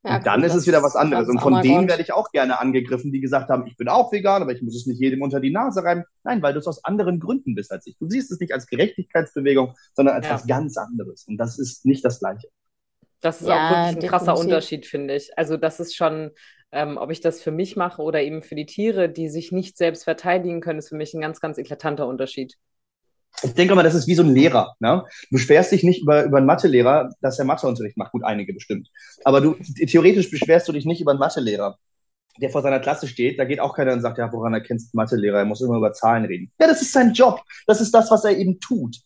Ja, 0.04 0.18
und 0.18 0.26
dann 0.26 0.44
ist 0.44 0.56
es 0.56 0.66
wieder 0.66 0.82
was 0.82 0.96
anderes. 0.96 1.28
Und 1.28 1.42
von 1.42 1.62
denen 1.62 1.90
werde 1.90 2.02
ich 2.02 2.14
auch 2.14 2.32
gerne 2.32 2.60
angegriffen, 2.60 3.12
die 3.12 3.20
gesagt 3.20 3.50
haben, 3.50 3.68
ich 3.68 3.76
bin 3.76 3.90
auch 3.90 4.12
vegan, 4.12 4.42
aber 4.42 4.54
ich 4.54 4.62
muss 4.62 4.76
es 4.76 4.86
nicht 4.86 5.00
jedem 5.00 5.22
unter 5.22 5.42
die 5.42 5.52
Nase 5.52 5.84
reiben. 5.84 6.04
Nein, 6.24 6.42
weil 6.42 6.54
du 6.54 6.60
es 6.60 6.68
aus 6.68 6.84
anderen 6.86 7.20
Gründen 7.20 7.54
bist 7.54 7.72
als 7.72 7.86
ich. 7.86 7.98
Du 7.98 8.10
siehst 8.10 8.32
es 8.32 8.40
nicht 8.40 8.54
als 8.54 8.68
Gerechtigkeitsbewegung, 8.68 9.74
sondern 9.94 10.16
als 10.16 10.28
ja. 10.28 10.34
was 10.34 10.48
ganz 10.48 10.78
anderes. 10.78 11.26
Und 11.28 11.38
das 11.38 11.60
ist 11.60 11.86
nicht 11.86 12.04
das 12.06 12.20
Gleiche. 12.20 12.48
Das 13.20 13.42
ist 13.42 13.48
ja, 13.48 13.56
auch 13.56 13.60
wirklich 13.60 13.78
ein 13.78 13.96
definitiv. 13.96 14.10
krasser 14.10 14.38
Unterschied, 14.38 14.86
finde 14.86 15.16
ich. 15.16 15.38
Also 15.38 15.58
das 15.58 15.82
ist 15.82 15.96
schon, 15.96 16.32
ähm, 16.72 16.98
ob 16.98 17.12
ich 17.12 17.20
das 17.20 17.42
für 17.42 17.52
mich 17.52 17.76
mache 17.76 18.02
oder 18.02 18.22
eben 18.22 18.42
für 18.42 18.56
die 18.56 18.66
Tiere, 18.66 19.10
die 19.10 19.28
sich 19.28 19.52
nicht 19.52 19.78
selbst 19.78 20.06
verteidigen 20.06 20.62
können, 20.62 20.80
ist 20.80 20.90
für 20.90 20.96
mich 20.96 21.14
ein 21.14 21.20
ganz, 21.20 21.42
ganz 21.42 21.58
eklatanter 21.58 22.08
Unterschied 22.08 22.56
ich 23.44 23.54
denke 23.54 23.76
mal, 23.76 23.84
das 23.84 23.96
ist 23.96 24.08
wie 24.08 24.16
so 24.16 24.24
ein 24.24 24.34
Lehrer. 24.34 24.76
Ne? 24.80 25.04
Du 25.30 25.36
beschwerst 25.36 25.72
dich 25.72 25.84
nicht 25.84 26.02
über, 26.02 26.24
über 26.24 26.38
einen 26.38 26.46
Mathelehrer, 26.46 27.10
dass 27.22 27.40
er 27.40 27.46
Matheunterricht 27.46 27.98
macht. 27.98 28.12
Gut, 28.12 28.24
einige 28.24 28.54
bestimmt. 28.54 28.90
Aber 29.24 29.42
du, 29.42 29.56
theoretisch 29.88 30.30
beschwerst 30.30 30.68
du 30.68 30.74
dich 30.74 30.86
nicht 30.86 31.02
über 31.02 31.12
einen 31.12 31.20
Mathelehrer, 31.20 31.78
der 32.42 32.50
vor 32.50 32.62
seiner 32.62 32.80
Klasse 32.80 33.08
steht. 33.08 33.40
Da 33.40 33.46
geht 33.46 33.60
auch 33.60 33.76
keiner 33.76 33.94
und 33.94 34.02
sagt, 34.02 34.18
ja, 34.18 34.32
woran 34.32 34.54
erkennst 34.54 34.94
du 34.94 34.98
Mathelehrer? 34.98 35.40
Er 35.40 35.46
muss 35.46 35.62
immer 35.62 35.78
über 35.78 35.94
Zahlen 35.94 36.26
reden. 36.26 36.52
Ja, 36.60 36.68
das 36.68 36.82
ist 36.82 36.92
sein 36.92 37.14
Job. 37.14 37.42
Das 37.66 37.82
ist 37.82 37.94
das, 37.94 38.12
was 38.12 38.26
er 38.26 38.38
eben 38.38 38.60
tut. 38.60 38.98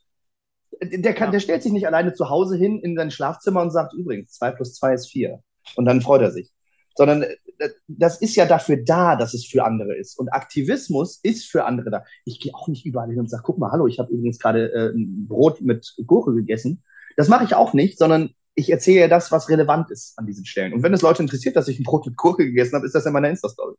Der, 0.82 1.14
kann, 1.14 1.28
ja. 1.28 1.34
der 1.34 1.40
stellt 1.40 1.64
sich 1.64 1.72
nicht 1.72 1.88
alleine 1.88 2.14
zu 2.14 2.30
Hause 2.30 2.58
hin 2.58 2.80
in 2.80 2.96
sein 2.96 3.12
Schlafzimmer 3.12 3.62
und 3.62 3.72
sagt, 3.72 3.94
übrigens, 3.94 4.34
zwei 4.34 4.52
plus 4.52 4.74
zwei 4.74 4.94
ist 4.94 5.12
vier. 5.12 5.40
Und 5.76 5.86
dann 5.86 6.02
freut 6.02 6.22
er 6.22 6.32
sich 6.32 6.52
sondern 6.96 7.24
äh, 7.24 7.70
das 7.88 8.22
ist 8.22 8.36
ja 8.36 8.46
dafür 8.46 8.78
da, 8.78 9.16
dass 9.16 9.34
es 9.34 9.46
für 9.46 9.64
andere 9.64 9.96
ist. 9.96 10.18
Und 10.18 10.30
Aktivismus 10.30 11.20
ist 11.24 11.50
für 11.50 11.66
andere 11.66 11.90
da. 11.90 12.04
Ich 12.26 12.40
gehe 12.40 12.54
auch 12.54 12.68
nicht 12.68 12.86
überall 12.86 13.10
hin 13.10 13.20
und 13.20 13.30
sage, 13.30 13.44
guck 13.46 13.58
mal, 13.58 13.72
hallo, 13.72 13.88
ich 13.88 14.00
habe 14.00 14.12
übrigens 14.12 14.40
gerade 14.40 14.72
äh, 14.72 14.90
ein 14.90 15.28
Brot 15.28 15.62
mit 15.62 15.96
Gurke 16.06 16.34
gegessen. 16.34 16.84
Das 17.18 17.28
mache 17.28 17.46
ich 17.46 17.56
auch 17.56 17.74
nicht, 17.74 17.98
sondern 17.98 18.34
ich 18.56 18.70
erzähle 18.70 19.02
ja 19.02 19.08
das, 19.08 19.32
was 19.32 19.50
relevant 19.50 19.90
ist 19.92 20.18
an 20.18 20.26
diesen 20.26 20.46
Stellen. 20.46 20.74
Und 20.74 20.84
wenn 20.84 20.94
es 20.94 21.02
Leute 21.02 21.24
interessiert, 21.24 21.56
dass 21.56 21.68
ich 21.68 21.80
ein 21.80 21.84
Brot 21.84 22.06
mit 22.06 22.18
Gurke 22.18 22.46
gegessen 22.46 22.76
habe, 22.76 22.86
ist 22.86 22.96
das 22.96 23.06
in 23.06 23.14
meiner 23.14 23.30
Insta-Story. 23.30 23.76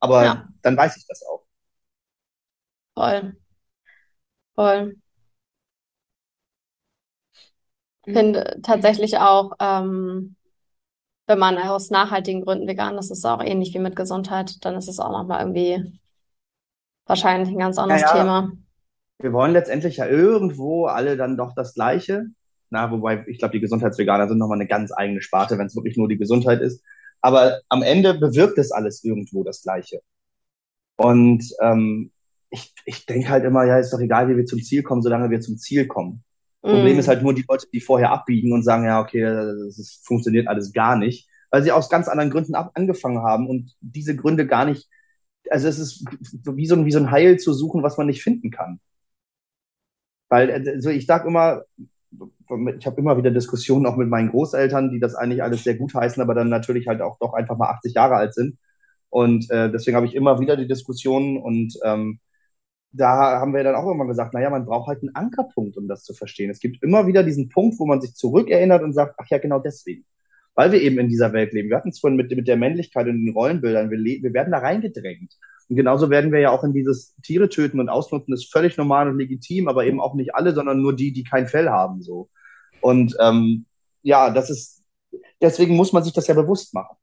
Aber 0.00 0.24
ja. 0.24 0.48
dann 0.62 0.76
weiß 0.76 0.96
ich 0.96 1.06
das 1.06 1.22
auch. 1.22 1.44
Voll. 2.94 3.36
Voll. 4.54 4.96
Ich 8.06 8.14
finde 8.14 8.60
tatsächlich 8.62 9.18
auch, 9.18 9.52
ähm, 9.60 10.36
wenn 11.30 11.38
man 11.38 11.56
aus 11.58 11.90
nachhaltigen 11.90 12.42
Gründen 12.42 12.66
vegan 12.66 12.98
ist, 12.98 13.12
ist 13.12 13.18
es 13.18 13.24
auch 13.24 13.42
ähnlich 13.42 13.72
wie 13.72 13.78
mit 13.78 13.94
Gesundheit, 13.94 14.64
dann 14.64 14.74
ist 14.74 14.88
es 14.88 14.98
auch 14.98 15.12
nochmal 15.12 15.40
irgendwie 15.40 15.98
wahrscheinlich 17.06 17.50
ein 17.50 17.58
ganz 17.58 17.78
anderes 17.78 18.02
ja, 18.02 18.12
Thema. 18.12 18.52
Wir 19.18 19.32
wollen 19.32 19.52
letztendlich 19.52 19.98
ja 19.98 20.06
irgendwo 20.06 20.86
alle 20.86 21.16
dann 21.16 21.36
doch 21.36 21.54
das 21.54 21.74
Gleiche. 21.74 22.26
Na, 22.70 22.90
wobei, 22.90 23.24
ich 23.28 23.38
glaube, 23.38 23.52
die 23.52 23.60
Gesundheitsveganer 23.60 24.28
sind 24.28 24.38
nochmal 24.38 24.58
eine 24.58 24.66
ganz 24.66 24.92
eigene 24.92 25.22
Sparte, 25.22 25.56
wenn 25.56 25.66
es 25.66 25.76
wirklich 25.76 25.96
nur 25.96 26.08
die 26.08 26.18
Gesundheit 26.18 26.60
ist. 26.60 26.84
Aber 27.20 27.60
am 27.68 27.82
Ende 27.82 28.14
bewirkt 28.14 28.58
es 28.58 28.72
alles 28.72 29.04
irgendwo 29.04 29.44
das 29.44 29.62
Gleiche. 29.62 30.00
Und 30.96 31.44
ähm, 31.62 32.10
ich, 32.50 32.74
ich 32.84 33.06
denke 33.06 33.28
halt 33.28 33.44
immer, 33.44 33.64
ja, 33.64 33.78
ist 33.78 33.92
doch 33.92 34.00
egal, 34.00 34.28
wie 34.28 34.36
wir 34.36 34.46
zum 34.46 34.62
Ziel 34.62 34.82
kommen, 34.82 35.02
solange 35.02 35.30
wir 35.30 35.40
zum 35.40 35.58
Ziel 35.58 35.86
kommen. 35.86 36.24
Problem 36.62 36.98
ist 36.98 37.08
halt 37.08 37.22
nur 37.22 37.34
die 37.34 37.44
Leute, 37.48 37.66
die 37.72 37.80
vorher 37.80 38.12
abbiegen 38.12 38.52
und 38.52 38.62
sagen, 38.62 38.84
ja, 38.84 39.00
okay, 39.00 39.22
das 39.22 40.00
funktioniert 40.04 40.46
alles 40.46 40.72
gar 40.72 40.96
nicht, 40.96 41.28
weil 41.50 41.62
sie 41.62 41.72
aus 41.72 41.88
ganz 41.88 42.08
anderen 42.08 42.30
Gründen 42.30 42.54
ab 42.54 42.72
angefangen 42.74 43.22
haben 43.22 43.48
und 43.48 43.74
diese 43.80 44.14
Gründe 44.14 44.46
gar 44.46 44.66
nicht, 44.66 44.88
also 45.50 45.68
es 45.68 45.78
ist 45.78 46.04
wie 46.44 46.66
so, 46.66 46.76
ein, 46.76 46.84
wie 46.84 46.92
so 46.92 46.98
ein 46.98 47.10
Heil 47.10 47.38
zu 47.38 47.54
suchen, 47.54 47.82
was 47.82 47.96
man 47.96 48.06
nicht 48.06 48.22
finden 48.22 48.50
kann. 48.50 48.80
Weil, 50.28 50.50
also 50.50 50.90
ich 50.90 51.06
sag 51.06 51.24
immer, 51.24 51.62
ich 52.78 52.86
habe 52.86 53.00
immer 53.00 53.16
wieder 53.16 53.30
Diskussionen 53.30 53.86
auch 53.86 53.96
mit 53.96 54.08
meinen 54.08 54.30
Großeltern, 54.30 54.90
die 54.90 55.00
das 55.00 55.14
eigentlich 55.14 55.42
alles 55.42 55.64
sehr 55.64 55.76
gut 55.76 55.94
heißen, 55.94 56.22
aber 56.22 56.34
dann 56.34 56.48
natürlich 56.48 56.88
halt 56.88 57.00
auch 57.00 57.18
doch 57.18 57.32
einfach 57.34 57.56
mal 57.56 57.70
80 57.70 57.94
Jahre 57.94 58.16
alt 58.16 58.34
sind. 58.34 58.58
Und 59.08 59.50
äh, 59.50 59.70
deswegen 59.70 59.96
habe 59.96 60.06
ich 60.06 60.14
immer 60.14 60.40
wieder 60.40 60.56
die 60.56 60.68
Diskussionen 60.68 61.36
und 61.38 61.74
ähm, 61.84 62.20
da 62.92 63.40
haben 63.40 63.54
wir 63.54 63.62
dann 63.62 63.76
auch 63.76 63.90
immer 63.90 64.06
gesagt, 64.06 64.34
naja, 64.34 64.50
man 64.50 64.66
braucht 64.66 64.88
halt 64.88 65.02
einen 65.02 65.14
Ankerpunkt, 65.14 65.76
um 65.76 65.86
das 65.88 66.04
zu 66.04 66.14
verstehen. 66.14 66.50
Es 66.50 66.60
gibt 66.60 66.82
immer 66.82 67.06
wieder 67.06 67.22
diesen 67.22 67.48
Punkt, 67.48 67.78
wo 67.78 67.86
man 67.86 68.00
sich 68.00 68.14
zurückerinnert 68.14 68.82
und 68.82 68.92
sagt, 68.92 69.14
ach 69.18 69.26
ja, 69.28 69.38
genau 69.38 69.60
deswegen. 69.60 70.04
Weil 70.54 70.72
wir 70.72 70.82
eben 70.82 70.98
in 70.98 71.08
dieser 71.08 71.32
Welt 71.32 71.52
leben. 71.52 71.70
Wir 71.70 71.76
hatten 71.76 71.90
es 71.90 72.00
vorhin 72.00 72.16
mit, 72.16 72.34
mit 72.34 72.48
der 72.48 72.56
Männlichkeit 72.56 73.06
und 73.06 73.24
den 73.24 73.32
Rollenbildern. 73.32 73.90
Wir, 73.90 73.98
wir 73.98 74.34
werden 74.34 74.50
da 74.50 74.58
reingedrängt. 74.58 75.32
Und 75.68 75.76
genauso 75.76 76.10
werden 76.10 76.32
wir 76.32 76.40
ja 76.40 76.50
auch 76.50 76.64
in 76.64 76.72
dieses 76.72 77.14
Tiere 77.22 77.48
töten 77.48 77.78
und 77.78 77.88
ausnutzen, 77.88 78.34
ist 78.34 78.52
völlig 78.52 78.76
normal 78.76 79.08
und 79.08 79.18
legitim, 79.18 79.68
aber 79.68 79.86
eben 79.86 80.00
auch 80.00 80.14
nicht 80.14 80.34
alle, 80.34 80.52
sondern 80.52 80.82
nur 80.82 80.96
die, 80.96 81.12
die 81.12 81.22
kein 81.22 81.46
Fell 81.46 81.68
haben, 81.68 82.02
so. 82.02 82.28
Und, 82.80 83.16
ähm, 83.20 83.66
ja, 84.02 84.30
das 84.30 84.50
ist, 84.50 84.82
deswegen 85.40 85.76
muss 85.76 85.92
man 85.92 86.02
sich 86.02 86.12
das 86.12 86.26
ja 86.26 86.34
bewusst 86.34 86.74
machen. 86.74 86.96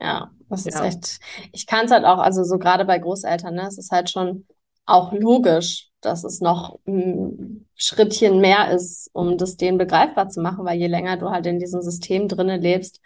Ja, 0.00 0.32
das 0.52 0.66
ist 0.66 0.80
echt, 0.80 1.18
ich 1.52 1.66
kann 1.66 1.86
es 1.86 1.90
halt 1.90 2.04
auch, 2.04 2.18
also 2.18 2.44
so 2.44 2.58
gerade 2.58 2.84
bei 2.84 2.98
Großeltern, 2.98 3.54
ne, 3.54 3.66
es 3.66 3.78
ist 3.78 3.90
halt 3.90 4.10
schon 4.10 4.46
auch 4.86 5.12
logisch, 5.12 5.88
dass 6.00 6.24
es 6.24 6.40
noch 6.40 6.78
ein 6.86 7.66
Schrittchen 7.76 8.40
mehr 8.40 8.70
ist, 8.72 9.10
um 9.12 9.38
das 9.38 9.56
denen 9.56 9.78
begreifbar 9.78 10.28
zu 10.28 10.40
machen, 10.40 10.64
weil 10.64 10.78
je 10.78 10.88
länger 10.88 11.16
du 11.16 11.30
halt 11.30 11.46
in 11.46 11.58
diesem 11.58 11.82
System 11.82 12.28
drinnen 12.28 12.60
lebst, 12.60 13.00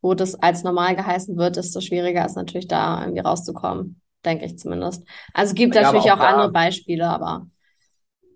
wo 0.00 0.14
das 0.14 0.34
als 0.34 0.64
normal 0.64 0.96
geheißen 0.96 1.36
wird, 1.36 1.56
desto 1.56 1.80
schwieriger 1.80 2.26
ist 2.26 2.36
natürlich 2.36 2.68
da 2.68 3.02
irgendwie 3.02 3.20
rauszukommen, 3.20 4.00
denke 4.24 4.44
ich 4.44 4.58
zumindest. 4.58 5.04
Also 5.32 5.50
es 5.50 5.54
gibt 5.54 5.74
ja, 5.74 5.82
natürlich 5.82 6.10
auch, 6.10 6.18
auch 6.18 6.24
andere 6.24 6.50
Beispiele, 6.50 7.08
aber. 7.08 7.46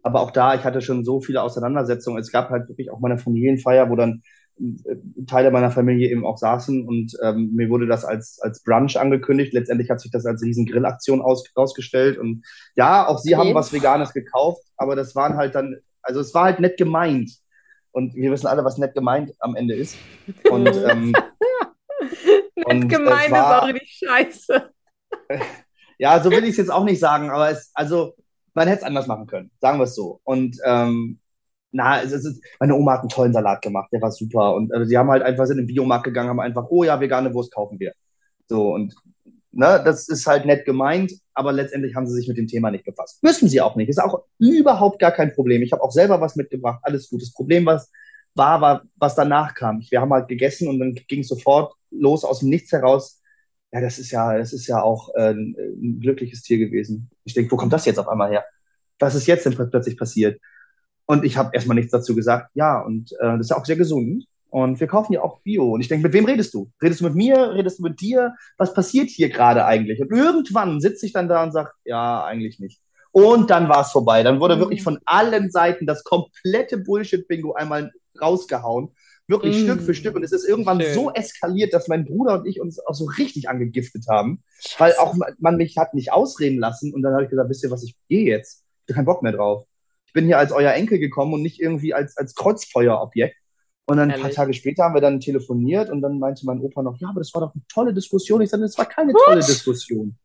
Aber 0.03 0.21
auch 0.21 0.31
da, 0.31 0.55
ich 0.55 0.63
hatte 0.63 0.81
schon 0.81 1.05
so 1.05 1.21
viele 1.21 1.43
Auseinandersetzungen. 1.43 2.21
Es 2.21 2.31
gab 2.31 2.51
halt 2.51 2.69
wirklich 2.69 2.93
auch 2.93 3.01
meine 3.01 3.19
Familienfeier, 3.19 3.91
wo 3.91 3.97
dann 3.97 4.23
Teile 5.27 5.51
meiner 5.51 5.71
Familie 5.71 6.11
eben 6.11 6.25
auch 6.25 6.39
saßen 6.39 6.87
und 6.87 7.13
ähm, 7.23 7.53
mir 7.55 7.69
wurde 7.69 7.87
das 7.87 8.05
als, 8.05 8.39
als 8.41 8.63
Brunch 8.63 8.99
angekündigt. 8.99 9.53
Letztendlich 9.53 9.91
hat 9.91 10.01
sich 10.01 10.11
das 10.11 10.25
als 10.25 10.43
riesen 10.43 10.65
Grillaktion 10.65 11.21
aus, 11.21 11.45
ausgestellt 11.55 12.17
und 12.17 12.43
ja, 12.75 13.07
auch 13.07 13.19
sie 13.19 13.35
okay. 13.35 13.49
haben 13.49 13.55
was 13.55 13.73
Veganes 13.73 14.15
gekauft, 14.15 14.63
aber 14.77 14.97
das 14.97 15.15
waren 15.15 15.37
halt 15.37 15.55
dann, 15.55 15.77
also 16.03 16.21
es 16.21 16.33
war 16.33 16.45
halt 16.45 16.61
nett 16.61 16.79
gemeint 16.79 17.33
und 17.93 18.15
wir 18.15 18.31
wissen 18.31 18.47
alle, 18.47 18.65
was 18.65 18.79
nett 18.79 18.95
gemeint 18.95 19.33
am 19.41 19.57
Ende 19.57 19.75
ist. 19.75 19.97
Und, 20.51 20.67
ähm, 20.89 21.13
nett 22.55 22.89
gemeint 22.89 23.31
war, 23.31 23.57
ist 23.57 23.63
auch 23.63 23.69
richtig 23.69 24.03
scheiße. 24.07 24.71
ja, 25.99 26.23
so 26.23 26.31
will 26.31 26.45
ich 26.45 26.51
es 26.51 26.57
jetzt 26.57 26.73
auch 26.73 26.85
nicht 26.85 27.01
sagen, 27.01 27.31
aber 27.31 27.51
es, 27.51 27.71
also 27.75 28.15
Man 28.55 28.69
hätte 28.69 28.81
es 28.81 28.87
anders 28.87 29.07
machen 29.07 29.27
können, 29.27 29.51
sagen 29.61 29.79
wir 29.79 29.85
es 29.85 29.95
so. 29.95 30.21
Und 30.25 30.57
ähm, 30.65 31.21
na, 31.77 32.03
es 32.03 32.13
ist, 32.13 32.43
meine 32.59 32.75
Oma 32.75 32.95
hat 32.95 33.01
einen 33.01 33.11
tollen 33.11 33.33
Salat 33.33 33.63
gemacht, 33.63 33.91
der 33.93 34.01
war 34.01 34.11
super. 34.11 34.55
Und 34.55 34.73
also, 34.73 34.89
die 34.89 34.97
haben 34.97 35.11
halt 35.11 35.23
einfach 35.23 35.47
sind 35.47 35.59
in 35.59 35.67
den 35.67 35.75
Biomarkt 35.75 36.05
gegangen, 36.05 36.31
haben 36.31 36.41
einfach, 36.41 36.67
oh 36.71 36.85
ja, 36.85 37.01
vegane 37.01 37.33
Wurst 37.35 37.55
kaufen 37.55 37.79
wir. 37.79 37.93
So, 38.49 38.75
und 38.75 38.95
ne, 39.53 39.83
das 39.85 40.09
ist 40.09 40.27
halt 40.27 40.47
nett 40.47 40.65
gemeint, 40.65 41.13
aber 41.35 41.53
letztendlich 41.53 41.95
haben 41.95 42.07
sie 42.07 42.15
sich 42.15 42.29
mit 42.29 42.39
dem 42.39 42.47
Thema 42.47 42.71
nicht 42.71 42.85
befasst. 42.85 43.23
Müssen 43.23 43.49
sie 43.49 43.61
auch 43.61 43.77
nicht. 43.77 43.89
Ist 43.89 44.03
auch 44.03 44.25
überhaupt 44.39 44.99
gar 44.99 45.13
kein 45.13 45.35
Problem. 45.35 45.63
Ich 45.63 45.73
habe 45.73 45.83
auch 45.83 45.93
selber 45.93 46.21
was 46.21 46.37
mitgebracht, 46.37 46.81
alles 46.83 47.11
gut. 47.11 47.23
Das 47.23 47.33
Problem, 47.33 47.67
was 47.67 47.91
war, 48.35 48.61
war, 48.61 48.83
was 48.97 49.15
danach 49.15 49.55
kam. 49.55 49.83
Wir 49.91 50.01
haben 50.01 50.13
halt 50.13 50.29
gegessen 50.29 50.69
und 50.69 50.79
dann 50.79 50.95
ging 50.95 51.21
es 51.21 51.29
sofort 51.29 51.75
los 51.91 52.25
aus 52.25 52.41
dem 52.41 52.49
Nichts 52.49 52.73
heraus. 52.73 53.23
Ja, 53.73 53.81
das 53.81 53.99
ist 53.99 54.11
ja, 54.11 54.39
das 54.39 54.53
ist 54.53 54.67
ja 54.67 54.81
auch 54.81 55.15
äh, 55.15 55.33
ein 55.33 56.01
glückliches 56.01 56.43
Tier 56.43 56.59
gewesen. 56.59 57.11
Ich 57.25 57.35
denke, 57.35 57.51
wo 57.51 57.57
kommt 57.57 57.73
das 57.73 57.85
jetzt 57.85 57.99
auf 57.99 58.09
einmal 58.09 58.31
her? 58.31 58.45
Was 58.99 59.15
ist 59.15 59.27
jetzt 59.27 59.45
denn 59.45 59.55
plötzlich 59.55 59.99
passiert? 59.99 60.41
Und 61.07 61.25
ich 61.25 61.37
habe 61.37 61.51
erstmal 61.53 61.77
nichts 61.77 61.93
dazu 61.93 62.15
gesagt. 62.15 62.51
Ja, 62.55 62.81
und 62.81 63.13
äh, 63.13 63.37
das 63.37 63.43
ist 63.43 63.51
ja 63.51 63.57
auch 63.57 63.65
sehr 63.65 63.77
gesund. 63.77 64.27
Und 64.51 64.81
wir 64.81 64.87
kaufen 64.87 65.13
ja 65.13 65.23
auch 65.23 65.41
Bio. 65.41 65.73
Und 65.73 65.81
ich 65.81 65.89
denke, 65.89 66.05
mit 66.05 66.13
wem 66.13 66.25
redest 66.25 66.55
du? 66.55 66.71
Redest 66.83 67.01
du 67.01 67.05
mit 67.05 67.15
mir? 67.15 67.53
Redest 67.55 67.79
du 67.79 67.83
mit 67.83 68.01
dir? 68.01 68.35
Was 68.59 68.75
passiert 68.75 69.11
hier 69.11 69.29
gerade 69.29 69.65
eigentlich? 69.65 70.01
Und 70.01 70.11
irgendwann 70.11 70.81
sitze 70.81 71.07
ich 71.07 71.13
dann 71.13 71.29
da 71.29 71.43
und 71.43 71.53
sage, 71.53 71.71
ja, 71.85 72.25
eigentlich 72.25 72.59
nicht. 72.59 72.81
Und 73.13 73.51
dann 73.51 73.69
war 73.69 73.83
es 73.83 73.93
vorbei. 73.93 74.23
Dann 74.23 74.41
wurde 74.41 74.57
mhm. 74.57 74.61
wirklich 74.61 74.83
von 74.83 74.99
allen 75.05 75.51
Seiten 75.51 75.87
das 75.87 76.05
komplette 76.05 76.79
Bullshit-Bingo 76.79 77.55
einmal 77.55 77.93
rausgehauen. 78.21 78.91
Wirklich 79.29 79.57
mm. 79.57 79.65
Stück 79.65 79.83
für 79.83 79.95
Stück. 79.95 80.15
Und 80.15 80.23
es 80.23 80.31
ist 80.31 80.49
irgendwann 80.49 80.81
Schön. 80.81 80.95
so 80.95 81.11
eskaliert, 81.11 81.75
dass 81.75 81.89
mein 81.89 82.05
Bruder 82.05 82.35
und 82.35 82.47
ich 82.47 82.61
uns 82.61 82.79
auch 82.79 82.95
so 82.95 83.07
richtig 83.19 83.49
angegiftet 83.49 84.05
haben. 84.09 84.45
Scheiße. 84.61 84.79
Weil 84.79 84.93
auch 84.99 85.17
man 85.39 85.57
mich 85.57 85.77
hat 85.77 85.95
nicht 85.95 86.13
ausreden 86.13 86.59
lassen. 86.59 86.95
Und 86.95 87.03
dann 87.03 87.13
habe 87.13 87.25
ich 87.25 87.31
gesagt, 87.31 87.51
wisst 87.51 87.65
ihr 87.65 87.71
was, 87.71 87.83
ich 87.83 87.97
gehe 88.09 88.25
jetzt. 88.25 88.63
Ich 88.87 88.93
habe 88.93 88.99
keinen 88.99 89.07
Bock 89.07 89.23
mehr 89.23 89.33
drauf 89.33 89.67
bin 90.17 90.27
hier 90.27 90.39
als 90.39 90.51
euer 90.51 90.73
Enkel 90.73 90.99
gekommen 90.99 91.35
und 91.35 91.43
nicht 91.43 91.61
irgendwie 91.61 91.95
als, 91.95 92.17
als 92.17 92.35
Kreuzfeuerobjekt. 92.35 93.37
Und 93.87 93.99
dann 93.99 94.11
Ehrlich? 94.11 94.25
ein 94.25 94.31
paar 94.31 94.35
Tage 94.35 94.55
später 94.55 94.83
haben 94.83 94.95
wir 94.95 95.01
dann 95.01 95.21
telefoniert 95.21 95.91
und 95.91 96.01
dann 96.01 96.19
meinte 96.19 96.45
mein 96.45 96.59
Opa 96.61 96.83
noch, 96.83 96.99
ja, 96.99 97.11
aber 97.11 97.21
das 97.21 97.33
war 97.35 97.43
doch 97.43 97.55
eine 97.55 97.63
tolle 97.69 97.95
Diskussion. 97.95 98.41
Ich 98.41 98.51
sagte, 98.51 98.65
das 98.65 98.77
war 98.77 98.87
keine 98.87 99.13
What? 99.13 99.23
tolle 99.25 99.41
Diskussion. 99.41 100.17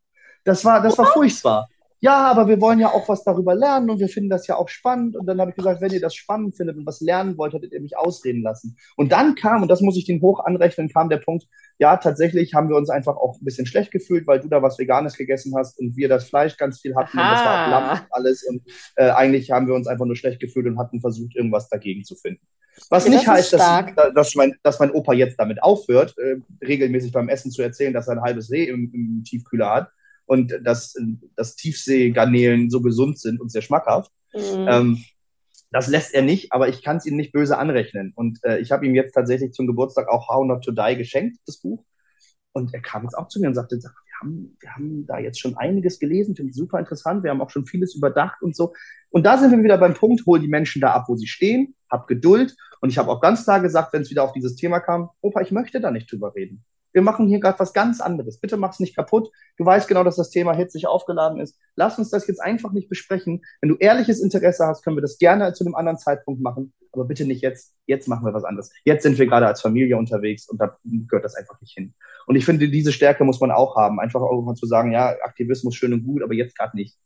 Das 0.43 0.65
war, 0.65 0.81
das 0.81 0.97
war 0.97 1.05
furchtbar 1.05 1.67
ja, 2.03 2.25
aber 2.25 2.47
wir 2.47 2.59
wollen 2.59 2.79
ja 2.79 2.89
auch 2.89 3.07
was 3.07 3.23
darüber 3.23 3.53
lernen 3.53 3.91
und 3.91 3.99
wir 3.99 4.09
finden 4.09 4.31
das 4.31 4.47
ja 4.47 4.55
auch 4.55 4.69
spannend. 4.69 5.15
Und 5.15 5.27
dann 5.27 5.39
habe 5.39 5.51
ich 5.51 5.55
gesagt, 5.55 5.81
wenn 5.81 5.91
ihr 5.91 6.01
das 6.01 6.15
spannend 6.15 6.57
findet 6.57 6.75
und 6.75 6.85
was 6.87 6.99
lernen 6.99 7.37
wollt, 7.37 7.53
hättet 7.53 7.73
ihr 7.73 7.79
mich 7.79 7.95
ausreden 7.95 8.41
lassen. 8.41 8.75
Und 8.97 9.11
dann 9.11 9.35
kam, 9.35 9.61
und 9.61 9.67
das 9.67 9.81
muss 9.81 9.95
ich 9.95 10.05
den 10.05 10.19
hoch 10.19 10.43
anrechnen, 10.43 10.89
kam 10.89 11.09
der 11.09 11.17
Punkt, 11.17 11.45
ja, 11.77 11.97
tatsächlich 11.97 12.55
haben 12.55 12.69
wir 12.69 12.75
uns 12.75 12.89
einfach 12.89 13.17
auch 13.17 13.39
ein 13.39 13.45
bisschen 13.45 13.67
schlecht 13.67 13.91
gefühlt, 13.91 14.25
weil 14.25 14.39
du 14.39 14.47
da 14.47 14.63
was 14.63 14.79
Veganes 14.79 15.15
gegessen 15.15 15.53
hast 15.55 15.79
und 15.79 15.95
wir 15.95 16.09
das 16.09 16.27
Fleisch 16.27 16.57
ganz 16.57 16.79
viel 16.79 16.95
hatten 16.95 17.19
Aha. 17.19 17.29
und 17.29 17.35
das 17.35 17.45
war 17.45 17.69
Lamm 17.69 17.99
und 17.99 18.07
alles. 18.09 18.43
Und 18.49 18.63
äh, 18.95 19.11
eigentlich 19.11 19.51
haben 19.51 19.67
wir 19.67 19.75
uns 19.75 19.85
einfach 19.85 20.05
nur 20.05 20.15
schlecht 20.15 20.39
gefühlt 20.39 20.65
und 20.65 20.79
hatten 20.79 21.01
versucht, 21.01 21.35
irgendwas 21.35 21.69
dagegen 21.69 22.03
zu 22.03 22.15
finden. 22.15 22.41
Was 22.89 23.03
okay, 23.03 23.13
nicht 23.13 23.27
das 23.27 23.33
heißt, 23.35 23.53
dass, 23.53 24.13
dass, 24.15 24.33
mein, 24.33 24.55
dass 24.63 24.79
mein 24.79 24.89
Opa 24.89 25.13
jetzt 25.13 25.39
damit 25.39 25.61
aufhört, 25.61 26.15
äh, 26.17 26.37
regelmäßig 26.65 27.11
beim 27.11 27.29
Essen 27.29 27.51
zu 27.51 27.61
erzählen, 27.61 27.93
dass 27.93 28.07
er 28.07 28.13
ein 28.13 28.23
halbes 28.23 28.49
Reh 28.49 28.63
im, 28.63 28.91
im 28.91 29.23
Tiefkühler 29.23 29.69
hat 29.69 29.91
und 30.25 30.53
dass, 30.63 30.95
dass 31.35 31.55
Tiefseegarnelen 31.55 32.69
so 32.69 32.81
gesund 32.81 33.19
sind 33.19 33.39
und 33.41 33.51
sehr 33.51 33.61
schmackhaft. 33.61 34.11
Mhm. 34.33 34.67
Ähm, 34.67 35.03
das 35.71 35.87
lässt 35.87 36.13
er 36.13 36.21
nicht, 36.21 36.51
aber 36.51 36.67
ich 36.67 36.83
kann 36.83 36.97
es 36.97 37.05
ihm 37.05 37.15
nicht 37.15 37.31
böse 37.31 37.57
anrechnen. 37.57 38.11
Und 38.15 38.39
äh, 38.43 38.59
ich 38.59 38.71
habe 38.71 38.85
ihm 38.85 38.93
jetzt 38.93 39.13
tatsächlich 39.13 39.53
zum 39.53 39.67
Geburtstag 39.67 40.09
auch 40.09 40.27
How 40.29 40.45
Not 40.45 40.63
to 40.63 40.71
Die 40.71 40.97
geschenkt, 40.97 41.37
das 41.45 41.57
Buch. 41.57 41.83
Und 42.53 42.73
er 42.73 42.81
kam 42.81 43.03
jetzt 43.03 43.15
auch 43.17 43.29
zu 43.29 43.39
mir 43.39 43.47
und 43.47 43.55
sagte, 43.55 43.77
wir 43.77 43.91
haben, 44.21 44.57
wir 44.59 44.75
haben 44.75 45.05
da 45.07 45.19
jetzt 45.19 45.39
schon 45.39 45.55
einiges 45.55 45.99
gelesen, 45.99 46.35
finde 46.35 46.49
ich 46.49 46.57
super 46.57 46.79
interessant, 46.79 47.23
wir 47.23 47.31
haben 47.31 47.41
auch 47.41 47.49
schon 47.49 47.65
vieles 47.65 47.95
überdacht 47.95 48.41
und 48.41 48.55
so. 48.55 48.73
Und 49.09 49.25
da 49.25 49.37
sind 49.37 49.51
wir 49.51 49.63
wieder 49.63 49.77
beim 49.77 49.93
Punkt, 49.93 50.25
hol 50.25 50.39
die 50.39 50.49
Menschen 50.49 50.81
da 50.81 50.91
ab, 50.91 51.05
wo 51.07 51.15
sie 51.15 51.27
stehen, 51.27 51.75
hab 51.89 52.07
Geduld. 52.07 52.55
Und 52.81 52.89
ich 52.89 52.97
habe 52.97 53.09
auch 53.09 53.21
ganz 53.21 53.45
klar 53.45 53.61
gesagt, 53.61 53.93
wenn 53.93 54.01
es 54.01 54.09
wieder 54.09 54.23
auf 54.23 54.33
dieses 54.33 54.57
Thema 54.57 54.81
kam, 54.81 55.09
Opa, 55.21 55.41
ich 55.41 55.51
möchte 55.51 55.79
da 55.79 55.91
nicht 55.91 56.11
drüber 56.11 56.35
reden 56.35 56.65
wir 56.93 57.01
machen 57.01 57.27
hier 57.27 57.39
gerade 57.39 57.59
was 57.59 57.73
ganz 57.73 58.01
anderes. 58.01 58.39
Bitte 58.39 58.57
mach's 58.57 58.79
nicht 58.79 58.95
kaputt. 58.95 59.31
Du 59.57 59.65
weißt 59.65 59.87
genau, 59.87 60.03
dass 60.03 60.15
das 60.15 60.29
Thema 60.29 60.53
hitzig 60.53 60.87
aufgeladen 60.87 61.39
ist. 61.39 61.57
Lass 61.75 61.97
uns 61.97 62.09
das 62.09 62.27
jetzt 62.27 62.41
einfach 62.41 62.71
nicht 62.71 62.89
besprechen. 62.89 63.41
Wenn 63.61 63.69
du 63.69 63.75
ehrliches 63.77 64.21
Interesse 64.21 64.65
hast, 64.65 64.83
können 64.83 64.97
wir 64.97 65.01
das 65.01 65.17
gerne 65.17 65.53
zu 65.53 65.65
einem 65.65 65.75
anderen 65.75 65.97
Zeitpunkt 65.97 66.41
machen. 66.41 66.73
Aber 66.91 67.05
bitte 67.05 67.25
nicht 67.25 67.41
jetzt. 67.41 67.73
Jetzt 67.85 68.07
machen 68.07 68.25
wir 68.25 68.33
was 68.33 68.43
anderes. 68.43 68.71
Jetzt 68.83 69.03
sind 69.03 69.17
wir 69.17 69.25
gerade 69.25 69.47
als 69.47 69.61
Familie 69.61 69.97
unterwegs 69.97 70.49
und 70.49 70.59
da 70.59 70.77
gehört 70.83 71.23
das 71.23 71.35
einfach 71.35 71.59
nicht 71.61 71.73
hin. 71.73 71.93
Und 72.27 72.35
ich 72.35 72.45
finde, 72.45 72.69
diese 72.69 72.91
Stärke 72.91 73.23
muss 73.23 73.39
man 73.39 73.51
auch 73.51 73.75
haben. 73.77 73.99
Einfach 73.99 74.19
mal 74.19 74.55
zu 74.55 74.65
sagen, 74.65 74.91
ja, 74.91 75.15
Aktivismus 75.23 75.75
schön 75.75 75.93
und 75.93 76.03
gut, 76.03 76.23
aber 76.23 76.33
jetzt 76.33 76.57
gerade 76.57 76.75
nicht. 76.75 76.97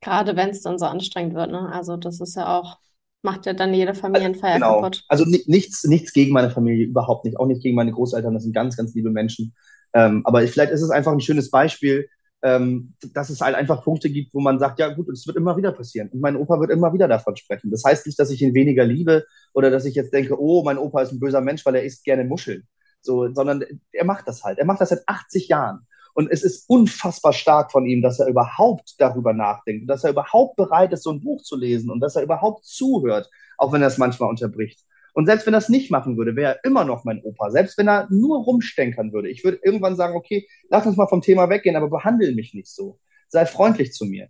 Gerade 0.00 0.36
wenn 0.36 0.50
es 0.50 0.62
dann 0.62 0.78
so 0.78 0.86
anstrengend 0.86 1.34
wird, 1.34 1.50
ne? 1.50 1.70
Also 1.72 1.96
das 1.96 2.20
ist 2.20 2.36
ja 2.36 2.58
auch 2.58 2.78
macht 3.26 3.44
ja 3.44 3.52
dann 3.52 3.74
jede 3.74 3.94
Familienfeier 3.94 4.54
genau. 4.54 4.76
kaputt. 4.76 5.04
Also 5.08 5.24
nichts, 5.26 5.84
nichts 5.84 6.12
gegen 6.12 6.32
meine 6.32 6.50
Familie, 6.50 6.86
überhaupt 6.86 7.24
nicht. 7.24 7.38
Auch 7.38 7.46
nicht 7.46 7.62
gegen 7.62 7.74
meine 7.74 7.92
Großeltern, 7.92 8.32
das 8.32 8.44
sind 8.44 8.54
ganz, 8.54 8.76
ganz 8.76 8.94
liebe 8.94 9.10
Menschen. 9.10 9.54
Ähm, 9.92 10.22
aber 10.24 10.46
vielleicht 10.46 10.72
ist 10.72 10.82
es 10.82 10.90
einfach 10.90 11.12
ein 11.12 11.20
schönes 11.20 11.50
Beispiel, 11.50 12.08
ähm, 12.42 12.94
dass 13.12 13.28
es 13.28 13.40
halt 13.40 13.56
einfach 13.56 13.82
Punkte 13.82 14.08
gibt, 14.08 14.32
wo 14.32 14.40
man 14.40 14.58
sagt, 14.58 14.78
ja 14.78 14.88
gut, 14.94 15.08
es 15.08 15.26
wird 15.26 15.36
immer 15.36 15.56
wieder 15.56 15.72
passieren. 15.72 16.08
Und 16.10 16.20
mein 16.20 16.36
Opa 16.36 16.60
wird 16.60 16.70
immer 16.70 16.92
wieder 16.92 17.08
davon 17.08 17.36
sprechen. 17.36 17.70
Das 17.70 17.82
heißt 17.84 18.06
nicht, 18.06 18.18
dass 18.18 18.30
ich 18.30 18.40
ihn 18.40 18.54
weniger 18.54 18.84
liebe 18.84 19.24
oder 19.52 19.70
dass 19.70 19.84
ich 19.84 19.96
jetzt 19.96 20.12
denke, 20.12 20.40
oh, 20.40 20.62
mein 20.62 20.78
Opa 20.78 21.02
ist 21.02 21.12
ein 21.12 21.18
böser 21.18 21.40
Mensch, 21.40 21.66
weil 21.66 21.74
er 21.74 21.84
isst 21.84 22.04
gerne 22.04 22.24
Muscheln. 22.24 22.62
So, 23.00 23.32
sondern 23.32 23.64
er 23.92 24.04
macht 24.04 24.28
das 24.28 24.44
halt. 24.44 24.58
Er 24.58 24.66
macht 24.66 24.80
das 24.80 24.90
seit 24.90 25.02
80 25.06 25.48
Jahren. 25.48 25.85
Und 26.16 26.30
es 26.30 26.42
ist 26.42 26.64
unfassbar 26.70 27.34
stark 27.34 27.70
von 27.70 27.84
ihm, 27.84 28.00
dass 28.00 28.18
er 28.20 28.26
überhaupt 28.26 28.94
darüber 28.98 29.34
nachdenkt, 29.34 29.90
dass 29.90 30.02
er 30.02 30.10
überhaupt 30.10 30.56
bereit 30.56 30.90
ist, 30.94 31.02
so 31.02 31.10
ein 31.10 31.20
Buch 31.20 31.42
zu 31.42 31.56
lesen 31.56 31.90
und 31.90 32.00
dass 32.00 32.16
er 32.16 32.22
überhaupt 32.22 32.64
zuhört, 32.64 33.28
auch 33.58 33.70
wenn 33.72 33.82
er 33.82 33.88
es 33.88 33.98
manchmal 33.98 34.30
unterbricht. 34.30 34.80
Und 35.12 35.26
selbst 35.26 35.46
wenn 35.46 35.52
er 35.52 35.58
es 35.58 35.68
nicht 35.68 35.90
machen 35.90 36.16
würde, 36.16 36.34
wäre 36.34 36.54
er 36.54 36.64
immer 36.64 36.84
noch 36.84 37.04
mein 37.04 37.22
Opa. 37.22 37.50
Selbst 37.50 37.76
wenn 37.76 37.88
er 37.88 38.06
nur 38.08 38.44
rumstenkern 38.44 39.12
würde. 39.12 39.28
Ich 39.28 39.44
würde 39.44 39.60
irgendwann 39.62 39.94
sagen, 39.94 40.16
okay, 40.16 40.48
lass 40.70 40.86
uns 40.86 40.96
mal 40.96 41.06
vom 41.06 41.20
Thema 41.20 41.50
weggehen, 41.50 41.76
aber 41.76 41.90
behandle 41.90 42.32
mich 42.32 42.54
nicht 42.54 42.68
so. 42.68 42.98
Sei 43.28 43.44
freundlich 43.44 43.92
zu 43.92 44.06
mir. 44.06 44.28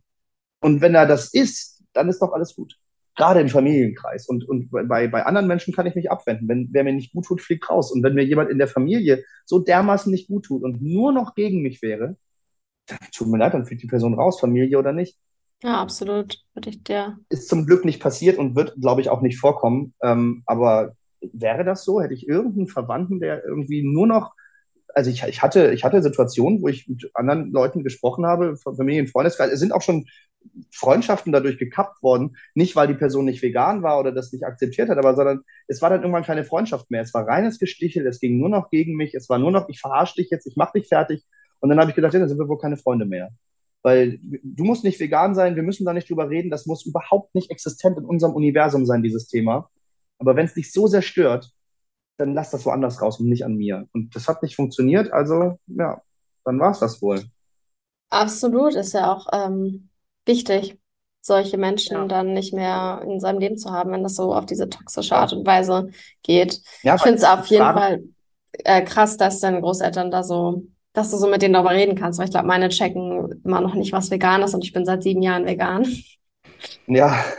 Und 0.60 0.80
wenn 0.80 0.96
er 0.96 1.06
das 1.06 1.32
ist, 1.32 1.84
dann 1.92 2.08
ist 2.08 2.20
doch 2.20 2.32
alles 2.32 2.56
gut 2.56 2.76
gerade 3.16 3.40
im 3.40 3.48
Familienkreis. 3.48 4.28
Und, 4.28 4.48
und 4.48 4.70
bei, 4.70 5.08
bei 5.08 5.24
anderen 5.24 5.48
Menschen 5.48 5.74
kann 5.74 5.86
ich 5.86 5.94
mich 5.94 6.10
abwenden. 6.10 6.48
Wenn 6.48 6.68
wer 6.70 6.84
mir 6.84 6.92
nicht 6.92 7.12
gut 7.12 7.24
tut, 7.24 7.40
fliegt 7.40 7.68
raus. 7.68 7.90
Und 7.90 8.02
wenn 8.02 8.14
mir 8.14 8.24
jemand 8.24 8.50
in 8.50 8.58
der 8.58 8.68
Familie 8.68 9.24
so 9.44 9.58
dermaßen 9.58 10.12
nicht 10.12 10.28
gut 10.28 10.44
tut 10.44 10.62
und 10.62 10.82
nur 10.82 11.12
noch 11.12 11.34
gegen 11.34 11.62
mich 11.62 11.82
wäre, 11.82 12.16
dann 12.86 12.98
tut 13.12 13.28
mir 13.28 13.38
leid, 13.38 13.54
dann 13.54 13.66
fliegt 13.66 13.82
die 13.82 13.88
Person 13.88 14.14
raus, 14.14 14.38
Familie 14.38 14.78
oder 14.78 14.92
nicht. 14.92 15.18
Ja, 15.62 15.80
absolut. 15.80 16.44
Würde 16.54 16.70
ich 16.70 16.84
dir. 16.84 17.18
Ist 17.30 17.48
zum 17.48 17.66
Glück 17.66 17.84
nicht 17.84 18.00
passiert 18.00 18.38
und 18.38 18.54
wird, 18.54 18.74
glaube 18.80 19.00
ich, 19.00 19.08
auch 19.08 19.22
nicht 19.22 19.38
vorkommen. 19.38 19.94
Ähm, 20.02 20.42
aber 20.46 20.94
wäre 21.20 21.64
das 21.64 21.84
so? 21.84 22.00
Hätte 22.00 22.14
ich 22.14 22.28
irgendeinen 22.28 22.68
Verwandten, 22.68 23.18
der 23.18 23.44
irgendwie 23.44 23.82
nur 23.82 24.06
noch 24.06 24.32
also 24.96 25.10
ich, 25.10 25.22
ich 25.24 25.42
hatte, 25.42 25.72
ich 25.72 25.84
hatte 25.84 26.02
Situationen, 26.02 26.62
wo 26.62 26.68
ich 26.68 26.88
mit 26.88 27.10
anderen 27.12 27.52
Leuten 27.52 27.84
gesprochen 27.84 28.24
habe, 28.24 28.56
Familien, 28.56 29.08
Freundeskreis. 29.08 29.52
Es 29.52 29.60
sind 29.60 29.72
auch 29.72 29.82
schon 29.82 30.06
Freundschaften 30.72 31.32
dadurch 31.32 31.58
gekappt 31.58 32.02
worden, 32.02 32.36
nicht 32.54 32.76
weil 32.76 32.88
die 32.88 32.94
Person 32.94 33.24
nicht 33.24 33.42
vegan 33.42 33.82
war 33.82 33.98
oder 33.98 34.12
das 34.12 34.32
nicht 34.32 34.44
akzeptiert 34.44 34.88
hat, 34.88 34.98
aber 34.98 35.14
sondern 35.14 35.40
es 35.68 35.82
war 35.82 35.90
dann 35.90 36.00
irgendwann 36.00 36.24
keine 36.24 36.44
Freundschaft 36.44 36.90
mehr. 36.90 37.02
Es 37.02 37.14
war 37.14 37.26
reines 37.26 37.58
Gestichel, 37.58 38.06
es 38.06 38.20
ging 38.20 38.38
nur 38.38 38.48
noch 38.48 38.70
gegen 38.70 38.94
mich, 38.94 39.14
es 39.14 39.28
war 39.28 39.38
nur 39.38 39.50
noch, 39.50 39.68
ich 39.68 39.80
verarsche 39.80 40.16
dich 40.16 40.30
jetzt, 40.30 40.46
ich 40.46 40.56
mach 40.56 40.72
dich 40.72 40.88
fertig. 40.88 41.24
Und 41.60 41.70
dann 41.70 41.78
habe 41.78 41.90
ich 41.90 41.96
gedacht, 41.96 42.14
ja, 42.14 42.20
dann 42.20 42.28
sind 42.28 42.38
wir 42.38 42.48
wohl 42.48 42.58
keine 42.58 42.76
Freunde 42.76 43.06
mehr. 43.06 43.30
Weil 43.82 44.18
du 44.20 44.64
musst 44.64 44.84
nicht 44.84 44.98
vegan 44.98 45.34
sein, 45.34 45.56
wir 45.56 45.62
müssen 45.62 45.84
da 45.84 45.92
nicht 45.92 46.10
drüber 46.10 46.28
reden, 46.28 46.50
das 46.50 46.66
muss 46.66 46.84
überhaupt 46.84 47.34
nicht 47.34 47.50
existent 47.50 47.96
in 47.98 48.04
unserem 48.04 48.34
Universum 48.34 48.84
sein, 48.84 49.02
dieses 49.02 49.28
Thema. 49.28 49.70
Aber 50.18 50.36
wenn 50.36 50.46
es 50.46 50.54
dich 50.54 50.72
so 50.72 50.86
sehr 50.86 51.02
stört, 51.02 51.52
dann 52.18 52.34
lass 52.34 52.50
das 52.50 52.64
woanders 52.64 53.00
raus 53.00 53.20
und 53.20 53.28
nicht 53.28 53.44
an 53.44 53.56
mir. 53.56 53.88
Und 53.92 54.16
das 54.16 54.28
hat 54.28 54.42
nicht 54.42 54.56
funktioniert, 54.56 55.12
also 55.12 55.58
ja, 55.66 56.00
dann 56.44 56.58
war 56.58 56.70
es 56.70 56.80
das 56.80 57.00
wohl. 57.02 57.22
Absolut, 58.10 58.74
ist 58.74 58.94
ja 58.94 59.12
auch 59.12 59.26
ähm, 59.32 59.88
wichtig, 60.26 60.78
solche 61.20 61.58
Menschen 61.58 61.96
ja. 61.96 62.06
dann 62.06 62.32
nicht 62.32 62.54
mehr 62.54 63.02
in 63.04 63.20
seinem 63.20 63.40
Leben 63.40 63.58
zu 63.58 63.70
haben, 63.70 63.90
wenn 63.92 64.02
das 64.02 64.14
so 64.14 64.34
auf 64.34 64.46
diese 64.46 64.68
toxische 64.68 65.16
Art 65.16 65.32
und 65.32 65.46
Weise 65.46 65.90
geht. 66.22 66.60
Ja, 66.82 66.94
ich 66.94 67.02
finde 67.02 67.18
es 67.18 67.24
auf 67.24 67.46
jeden 67.46 67.64
Fall 67.64 68.02
äh, 68.64 68.82
krass, 68.82 69.16
dass 69.16 69.40
deine 69.40 69.60
Großeltern 69.60 70.10
da 70.10 70.22
so, 70.22 70.62
dass 70.92 71.10
du 71.10 71.16
so 71.16 71.28
mit 71.28 71.42
denen 71.42 71.54
darüber 71.54 71.72
reden 71.72 71.96
kannst, 71.96 72.18
weil 72.18 72.26
ich 72.26 72.32
glaube, 72.32 72.46
meine 72.46 72.68
checken 72.68 73.40
immer 73.44 73.60
noch 73.60 73.74
nicht, 73.74 73.92
was 73.92 74.10
vegan 74.10 74.42
ist 74.42 74.54
und 74.54 74.64
ich 74.64 74.72
bin 74.72 74.86
seit 74.86 75.02
sieben 75.02 75.22
Jahren 75.22 75.46
vegan. 75.46 75.86
Ja. 76.86 77.24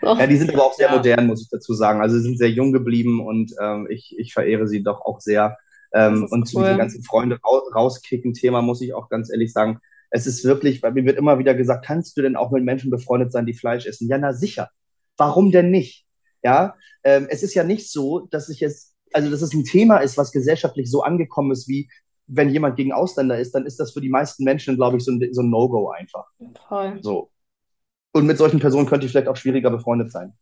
So. 0.00 0.16
Ja, 0.16 0.28
die 0.28 0.36
sind 0.36 0.54
aber 0.54 0.64
auch 0.64 0.74
sehr 0.74 0.88
ja. 0.88 0.96
modern, 0.96 1.26
muss 1.26 1.42
ich 1.42 1.48
dazu 1.50 1.74
sagen. 1.74 2.00
Also 2.00 2.16
sie 2.16 2.22
sind 2.22 2.38
sehr 2.38 2.50
jung 2.50 2.72
geblieben 2.72 3.20
und 3.26 3.52
ähm, 3.60 3.88
ich, 3.90 4.14
ich 4.16 4.32
verehre 4.32 4.68
sie 4.68 4.84
doch 4.84 5.00
auch 5.00 5.20
sehr. 5.20 5.58
Ähm, 5.92 6.28
und 6.30 6.42
cool. 6.42 6.46
zu 6.46 6.60
diesem 6.60 6.78
ganzen 6.78 7.02
Freunde 7.02 7.40
rauskicken 7.42 8.32
Thema 8.32 8.62
muss 8.62 8.80
ich 8.80 8.94
auch 8.94 9.08
ganz 9.08 9.30
ehrlich 9.30 9.52
sagen, 9.52 9.80
es 10.14 10.26
ist 10.26 10.44
wirklich, 10.44 10.82
weil 10.82 10.92
mir 10.92 11.06
wird 11.06 11.18
immer 11.18 11.38
wieder 11.38 11.54
gesagt, 11.54 11.86
kannst 11.86 12.16
du 12.16 12.22
denn 12.22 12.36
auch 12.36 12.50
mit 12.50 12.62
Menschen 12.64 12.90
befreundet 12.90 13.32
sein, 13.32 13.46
die 13.46 13.54
Fleisch 13.54 13.86
essen? 13.86 14.08
Ja, 14.08 14.18
na 14.18 14.34
sicher. 14.34 14.68
Warum 15.16 15.50
denn 15.50 15.70
nicht? 15.70 16.06
Ja, 16.42 16.74
ähm, 17.02 17.26
es 17.30 17.42
ist 17.42 17.54
ja 17.54 17.64
nicht 17.64 17.90
so, 17.90 18.26
dass 18.30 18.50
ich 18.50 18.62
es, 18.62 18.94
also 19.12 19.30
dass 19.30 19.40
es 19.40 19.54
ein 19.54 19.64
Thema 19.64 19.98
ist, 19.98 20.18
was 20.18 20.30
gesellschaftlich 20.30 20.90
so 20.90 21.02
angekommen 21.02 21.50
ist, 21.50 21.66
wie 21.66 21.88
wenn 22.26 22.50
jemand 22.50 22.76
gegen 22.76 22.92
Ausländer 22.92 23.38
ist, 23.38 23.54
dann 23.54 23.64
ist 23.64 23.80
das 23.80 23.92
für 23.92 24.00
die 24.02 24.10
meisten 24.10 24.44
Menschen, 24.44 24.76
glaube 24.76 24.98
ich, 24.98 25.04
so 25.04 25.12
ein, 25.12 25.28
so 25.32 25.42
ein 25.42 25.50
No-Go 25.50 25.90
einfach. 25.90 26.26
Voll. 26.68 26.98
So. 27.02 27.30
Und 28.12 28.26
mit 28.26 28.36
solchen 28.36 28.60
Personen 28.60 28.86
könnte 28.86 29.06
ich 29.06 29.12
vielleicht 29.12 29.28
auch 29.28 29.36
schwieriger 29.36 29.70
befreundet 29.70 30.12
sein. 30.12 30.34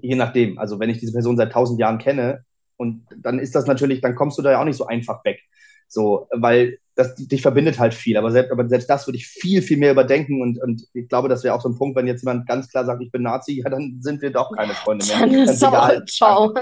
Je 0.00 0.14
nachdem. 0.14 0.58
Also 0.58 0.78
wenn 0.80 0.88
ich 0.88 0.98
diese 0.98 1.12
Person 1.12 1.36
seit 1.36 1.52
tausend 1.52 1.78
Jahren 1.78 1.98
kenne, 1.98 2.44
und 2.78 3.04
dann 3.14 3.38
ist 3.38 3.54
das 3.54 3.66
natürlich, 3.66 4.00
dann 4.00 4.14
kommst 4.14 4.38
du 4.38 4.42
da 4.42 4.52
ja 4.52 4.60
auch 4.60 4.64
nicht 4.64 4.78
so 4.78 4.86
einfach 4.86 5.22
weg. 5.26 5.42
So, 5.90 6.28
weil 6.30 6.78
das 6.94 7.14
dich 7.16 7.42
verbindet 7.42 7.78
halt 7.78 7.94
viel. 7.94 8.16
Aber 8.16 8.30
selbst, 8.30 8.52
aber 8.52 8.68
selbst 8.68 8.88
das 8.88 9.06
würde 9.06 9.16
ich 9.16 9.26
viel, 9.26 9.60
viel 9.60 9.76
mehr 9.76 9.90
überdenken. 9.90 10.40
Und, 10.40 10.62
und 10.62 10.86
ich 10.94 11.08
glaube, 11.08 11.28
das 11.28 11.42
wäre 11.42 11.54
auch 11.54 11.60
so 11.60 11.68
ein 11.68 11.76
Punkt, 11.76 11.96
wenn 11.96 12.06
jetzt 12.06 12.22
jemand 12.22 12.46
ganz 12.46 12.68
klar 12.68 12.84
sagt, 12.84 13.02
ich 13.02 13.10
bin 13.10 13.22
Nazi, 13.22 13.60
ja, 13.62 13.68
dann 13.68 13.98
sind 14.00 14.22
wir 14.22 14.30
doch 14.30 14.52
keine 14.56 14.74
Freunde 14.74 15.04
mehr. 15.06 15.18
Dann 15.18 15.34
ist 15.34 15.62
egal. 15.62 16.04
ciao. 16.06 16.54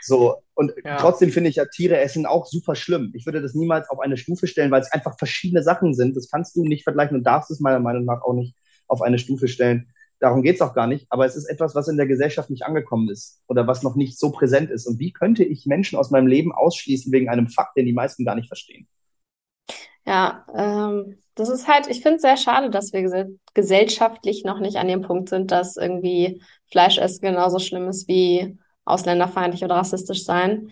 So, 0.00 0.36
und 0.54 0.72
Ja. 0.84 0.96
trotzdem 0.96 1.30
finde 1.30 1.50
ich 1.50 1.56
ja 1.56 1.64
Tiere 1.64 1.98
essen 1.98 2.24
auch 2.24 2.46
super 2.46 2.76
schlimm. 2.76 3.12
Ich 3.14 3.26
würde 3.26 3.42
das 3.42 3.54
niemals 3.54 3.90
auf 3.90 3.98
eine 3.98 4.16
Stufe 4.16 4.46
stellen, 4.46 4.70
weil 4.70 4.80
es 4.80 4.92
einfach 4.92 5.18
verschiedene 5.18 5.62
Sachen 5.62 5.92
sind. 5.94 6.16
Das 6.16 6.30
kannst 6.30 6.54
du 6.54 6.64
nicht 6.64 6.84
vergleichen 6.84 7.16
und 7.16 7.24
darfst 7.24 7.50
es 7.50 7.60
meiner 7.60 7.80
Meinung 7.80 8.04
nach 8.04 8.22
auch 8.22 8.34
nicht 8.34 8.54
auf 8.86 9.02
eine 9.02 9.18
Stufe 9.18 9.48
stellen. 9.48 9.88
Darum 10.20 10.42
geht's 10.42 10.60
auch 10.60 10.74
gar 10.74 10.86
nicht. 10.86 11.06
Aber 11.10 11.26
es 11.26 11.36
ist 11.36 11.46
etwas, 11.46 11.74
was 11.74 11.88
in 11.88 11.96
der 11.96 12.06
Gesellschaft 12.06 12.50
nicht 12.50 12.64
angekommen 12.64 13.08
ist 13.08 13.40
oder 13.46 13.66
was 13.66 13.82
noch 13.82 13.94
nicht 13.94 14.18
so 14.18 14.32
präsent 14.32 14.70
ist. 14.70 14.86
Und 14.86 14.98
wie 14.98 15.12
könnte 15.12 15.44
ich 15.44 15.66
Menschen 15.66 15.98
aus 15.98 16.10
meinem 16.10 16.26
Leben 16.26 16.52
ausschließen 16.52 17.12
wegen 17.12 17.28
einem 17.28 17.48
Fakt, 17.48 17.76
den 17.76 17.86
die 17.86 17.92
meisten 17.92 18.24
gar 18.24 18.34
nicht 18.34 18.48
verstehen? 18.48 18.88
Ja, 20.06 20.46
ähm, 20.54 21.18
das 21.34 21.50
ist 21.50 21.68
halt, 21.68 21.86
ich 21.88 22.02
finde 22.02 22.16
es 22.16 22.22
sehr 22.22 22.36
schade, 22.36 22.70
dass 22.70 22.92
wir 22.92 23.02
gesell 23.02 23.38
gesellschaftlich 23.54 24.44
noch 24.44 24.58
nicht 24.58 24.76
an 24.76 24.88
dem 24.88 25.02
Punkt 25.02 25.28
sind, 25.28 25.50
dass 25.50 25.76
irgendwie 25.76 26.42
Fleischessen 26.70 27.20
genauso 27.20 27.58
schlimm 27.58 27.88
ist 27.88 28.08
wie 28.08 28.56
ausländerfeindlich 28.84 29.64
oder 29.64 29.76
rassistisch 29.76 30.24
sein. 30.24 30.70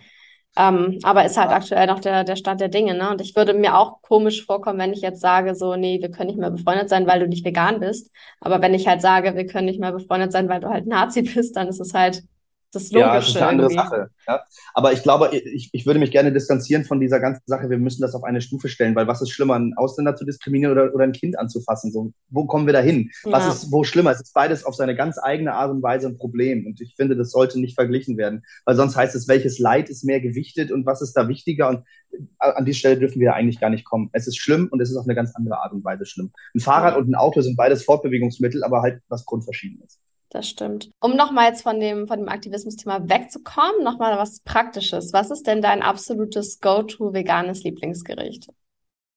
Ähm, 0.55 0.97
aber 1.03 1.25
ist 1.25 1.37
halt 1.37 1.51
aktuell 1.51 1.85
noch 1.85 1.99
der, 1.99 2.23
der 2.23 2.35
Stand 2.35 2.61
der 2.61 2.69
Dinge, 2.69 2.95
ne? 2.95 3.11
Und 3.11 3.21
ich 3.21 3.35
würde 3.35 3.53
mir 3.53 3.77
auch 3.77 4.01
komisch 4.01 4.45
vorkommen, 4.45 4.79
wenn 4.79 4.93
ich 4.93 5.01
jetzt 5.01 5.21
sage, 5.21 5.53
so, 5.55 5.75
nee, 5.75 6.01
wir 6.01 6.09
können 6.09 6.27
nicht 6.29 6.39
mehr 6.39 6.49
befreundet 6.49 6.89
sein, 6.89 7.05
weil 7.05 7.19
du 7.19 7.27
nicht 7.27 7.45
vegan 7.45 7.79
bist. 7.79 8.11
Aber 8.39 8.61
wenn 8.61 8.73
ich 8.73 8.87
halt 8.87 9.01
sage, 9.01 9.35
wir 9.35 9.45
können 9.45 9.65
nicht 9.65 9.79
mehr 9.79 9.91
befreundet 9.91 10.31
sein, 10.31 10.49
weil 10.49 10.59
du 10.61 10.69
halt 10.69 10.87
Nazi 10.87 11.21
bist, 11.35 11.55
dann 11.55 11.67
ist 11.67 11.79
es 11.79 11.93
halt 11.93 12.23
das 12.71 12.91
Logische 12.91 12.99
Ja, 12.99 13.17
es 13.17 13.27
ist 13.29 13.37
eine 13.37 13.47
andere 13.47 13.67
irgendwie. 13.71 13.75
Sache. 13.83 14.09
Ja? 14.27 14.43
Aber 14.73 14.91
ich 14.93 15.01
glaube, 15.01 15.29
ich, 15.35 15.69
ich 15.71 15.85
würde 15.85 15.99
mich 15.99 16.11
gerne 16.11 16.33
distanzieren 16.33 16.83
von 16.83 16.99
dieser 16.99 17.19
ganzen 17.19 17.43
Sache. 17.45 17.69
Wir 17.69 17.77
müssen 17.77 18.01
das 18.01 18.13
auf 18.13 18.23
eine 18.23 18.41
Stufe 18.41 18.67
stellen, 18.67 18.95
weil 18.95 19.07
was 19.07 19.21
ist 19.21 19.29
schlimmer, 19.31 19.55
einen 19.55 19.73
Ausländer 19.75 20.15
zu 20.15 20.25
diskriminieren 20.25 20.73
oder, 20.73 20.93
oder 20.93 21.03
ein 21.05 21.13
Kind 21.13 21.39
anzufassen? 21.39 21.91
So, 21.91 22.11
wo 22.29 22.45
kommen 22.45 22.65
wir 22.65 22.73
da 22.73 22.81
hin? 22.81 23.09
Was 23.23 23.45
Ja. 23.45 23.51
ist 23.51 23.71
wo 23.71 23.83
schlimmer? 23.83 24.11
Es 24.11 24.21
ist 24.21 24.33
beides 24.33 24.65
auf 24.65 24.75
seine 24.75 24.95
ganz 24.95 25.17
eigene 25.17 25.53
Art 25.53 25.71
und 25.71 25.81
Weise 25.81 26.07
ein 26.07 26.17
Problem. 26.17 26.65
Und 26.65 26.81
ich 26.81 26.95
finde, 26.95 27.15
das 27.15 27.31
sollte 27.31 27.59
nicht 27.59 27.75
verglichen 27.75 28.17
werden, 28.17 28.43
weil 28.65 28.75
sonst 28.75 28.95
heißt 28.95 29.15
es, 29.15 29.27
welches 29.27 29.59
Leid 29.59 29.89
ist 29.89 30.03
mehr 30.03 30.19
gewichtet 30.19 30.71
und 30.71 30.85
was 30.85 31.01
ist 31.01 31.13
da 31.13 31.27
wichtiger? 31.29 31.69
Und 31.69 31.83
äh, 32.11 32.17
an 32.39 32.65
die 32.65 32.73
Stelle 32.73 32.97
dürfen 32.99 33.19
wir 33.21 33.33
eigentlich 33.33 33.59
gar 33.59 33.69
nicht 33.69 33.85
kommen. 33.85 34.09
Es 34.11 34.27
ist 34.27 34.37
schlimm 34.37 34.67
und 34.69 34.81
es 34.81 34.89
ist 34.91 34.97
auf 34.97 35.05
eine 35.05 35.15
ganz 35.15 35.33
andere 35.35 35.59
Art 35.63 35.71
und 35.73 35.83
Weise 35.85 36.05
schlimm. 36.05 36.31
Ein 36.53 36.59
Fahrrad 36.59 36.97
und 36.97 37.09
ein 37.09 37.15
Auto 37.15 37.41
sind 37.41 37.55
beides 37.55 37.83
Fortbewegungsmittel, 37.83 38.63
aber 38.63 38.81
halt 38.81 39.01
was 39.07 39.25
grundverschiedenes. 39.25 39.99
Das 40.29 40.49
stimmt. 40.49 40.89
Um 40.99 41.15
nochmal 41.15 41.49
jetzt 41.49 41.63
von 41.63 41.79
dem, 41.79 42.07
von 42.07 42.19
dem 42.19 42.27
Aktivismus-Thema 42.27 43.09
wegzukommen, 43.09 43.83
nochmal 43.83 44.17
was 44.17 44.41
Praktisches. 44.41 45.13
Was 45.13 45.31
ist 45.31 45.47
denn 45.47 45.61
dein 45.61 45.81
absolutes 45.81 46.59
Go-to 46.59 47.13
veganes 47.13 47.63
Lieblingsgericht? 47.63 48.47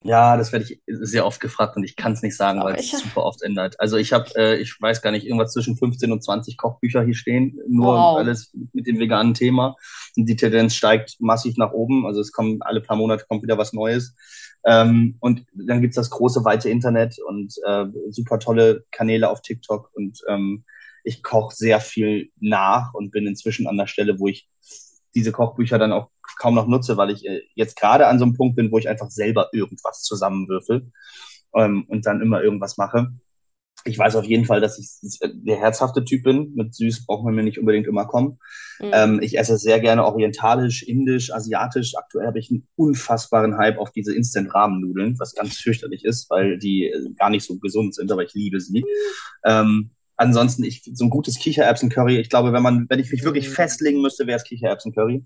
Ja, 0.03 0.39
das 0.39 0.51
werde 0.53 0.65
ich 0.65 0.81
sehr 0.87 1.27
oft 1.27 1.41
gefragt 1.41 1.77
und 1.77 1.85
ich 1.85 1.95
kann 1.95 2.13
es 2.13 2.23
nicht 2.23 2.35
sagen, 2.35 2.63
weil 2.63 2.77
es 2.77 2.91
super 2.91 3.25
oft 3.25 3.43
ändert. 3.43 3.79
Also 3.79 3.99
ich 3.99 4.15
habe, 4.15 4.31
äh, 4.35 4.57
ich 4.57 4.81
weiß 4.81 5.03
gar 5.03 5.11
nicht, 5.11 5.27
irgendwas 5.27 5.53
zwischen 5.53 5.77
15 5.77 6.11
und 6.11 6.23
20 6.25 6.57
Kochbücher 6.57 7.03
hier 7.03 7.15
stehen, 7.15 7.59
nur 7.69 7.97
Wow. 7.97 8.19
alles 8.19 8.51
mit 8.73 8.87
dem 8.87 8.99
veganen 8.99 9.35
Thema. 9.35 9.77
Und 10.17 10.25
die 10.27 10.37
Tendenz 10.37 10.75
steigt 10.75 11.17
massiv 11.21 11.57
nach 11.59 11.73
oben. 11.73 12.07
Also 12.07 12.21
es 12.21 12.33
kommen 12.33 12.63
alle 12.63 12.81
paar 12.81 12.97
Monate 12.97 13.27
kommt 13.29 13.43
wieder 13.43 13.59
was 13.59 13.75
Neues. 13.75 14.15
Ähm, 14.65 15.17
und 15.21 15.45
dann 15.53 15.83
gibt's 15.83 15.97
das 15.97 16.09
große, 16.09 16.45
weite 16.47 16.71
Internet 16.71 17.19
und 17.27 17.53
äh, 17.67 17.85
super 18.11 18.39
tolle 18.39 18.85
Kanäle 18.93 19.29
auf 19.29 19.43
TikTok. 19.43 19.91
Und 19.95 20.21
ähm, 20.29 20.65
ich 21.05 21.23
koche 21.23 21.55
sehr 21.55 21.81
viel 21.81 22.31
nach 22.41 22.95
und 22.95 23.11
bin 23.11 23.27
inzwischen 23.27 23.67
an 23.67 23.77
der 23.77 23.87
Stelle, 23.87 24.19
wo 24.19 24.29
ich 24.29 24.49
diese 25.15 25.33
Kochbücher 25.33 25.79
dann 25.79 25.93
auch 25.93 26.11
kaum 26.39 26.55
noch 26.55 26.67
nutze, 26.67 26.97
weil 26.97 27.11
ich 27.11 27.27
äh, 27.27 27.43
jetzt 27.55 27.77
gerade 27.77 28.07
an 28.07 28.19
so 28.19 28.25
einem 28.25 28.35
Punkt 28.35 28.57
bin, 28.57 28.71
wo 28.71 28.79
ich 28.79 28.89
einfach 28.89 29.11
selber 29.11 29.49
irgendwas 29.53 30.03
zusammenwürfel 30.03 30.93
ähm, 31.55 31.85
und 31.89 32.07
dann 32.07 32.21
immer 32.21 32.43
irgendwas 32.43 32.77
mache. 32.77 33.13
Ich 33.85 33.99
weiß 33.99 34.17
auf 34.17 34.27
jeden 34.27 34.45
Fall, 34.45 34.61
dass 34.61 34.79
ich 34.79 35.19
der 35.23 35.57
herzhafte 35.57 36.05
Typ 36.05 36.25
bin. 36.25 36.53
Mit 36.55 36.75
süß 36.75 37.07
braucht 37.07 37.25
man 37.25 37.35
mir 37.35 37.43
nicht 37.43 37.59
unbedingt 37.59 37.87
immer 37.87 38.05
kommen. 38.05 38.39
Mhm. 38.79 38.91
Ähm, 38.93 39.21
ich 39.23 39.39
esse 39.39 39.57
sehr 39.57 39.81
gerne 39.81 40.05
orientalisch, 40.05 40.83
indisch, 40.83 41.33
asiatisch. 41.33 41.95
Aktuell 41.97 42.27
habe 42.27 42.39
ich 42.39 42.51
einen 42.51 42.69
unfassbaren 42.77 43.57
Hype 43.57 43.79
auf 43.79 43.91
diese 43.91 44.15
Instant-Ramen-Nudeln, 44.15 45.19
was 45.19 45.35
ganz 45.35 45.57
fürchterlich 45.57 46.05
ist, 46.05 46.29
weil 46.29 46.59
die 46.59 46.89
äh, 46.89 47.11
gar 47.17 47.31
nicht 47.31 47.47
so 47.47 47.59
gesund 47.59 47.95
sind, 47.95 48.13
aber 48.13 48.23
ich 48.23 48.35
liebe 48.35 48.61
sie. 48.61 48.85
Ähm, 49.45 49.93
ansonsten, 50.21 50.65
ich, 50.65 50.83
so 50.95 51.05
ein 51.05 51.11
gutes 51.11 51.39
Kichererbsen-Curry, 51.39 52.19
ich 52.19 52.29
glaube, 52.29 52.53
wenn 52.53 52.63
man, 52.63 52.87
wenn 52.89 53.01
ich 53.01 53.11
mich 53.11 53.25
wirklich 53.25 53.49
Mhm. 53.49 53.55
festlegen 53.55 54.03
müsste, 54.03 54.27
wäre 54.27 54.37
es 54.37 54.45
Kichererbsen-Curry. 54.45 55.25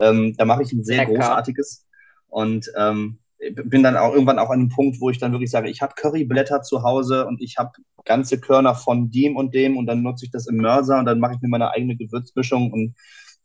Ähm, 0.00 0.34
da 0.36 0.44
mache 0.44 0.62
ich 0.62 0.72
ein 0.72 0.84
sehr 0.84 0.98
Lecker. 0.98 1.12
großartiges. 1.14 1.86
Und 2.28 2.70
ähm, 2.76 3.18
bin 3.54 3.82
dann 3.82 3.96
auch 3.96 4.12
irgendwann 4.12 4.38
auch 4.38 4.50
an 4.50 4.60
einem 4.60 4.68
Punkt, 4.68 5.00
wo 5.00 5.10
ich 5.10 5.18
dann 5.18 5.32
wirklich 5.32 5.50
sage, 5.50 5.70
ich 5.70 5.82
habe 5.82 5.94
Curryblätter 5.96 6.62
zu 6.62 6.82
Hause 6.82 7.26
und 7.26 7.40
ich 7.42 7.56
habe 7.58 7.70
ganze 8.04 8.38
Körner 8.40 8.74
von 8.74 9.10
dem 9.10 9.36
und 9.36 9.54
dem 9.54 9.76
und 9.76 9.86
dann 9.86 10.02
nutze 10.02 10.26
ich 10.26 10.30
das 10.30 10.46
im 10.46 10.56
Mörser 10.56 10.98
und 10.98 11.06
dann 11.06 11.20
mache 11.20 11.34
ich 11.34 11.40
mir 11.40 11.48
meine 11.48 11.70
eigene 11.70 11.96
Gewürzmischung 11.96 12.70
und 12.72 12.94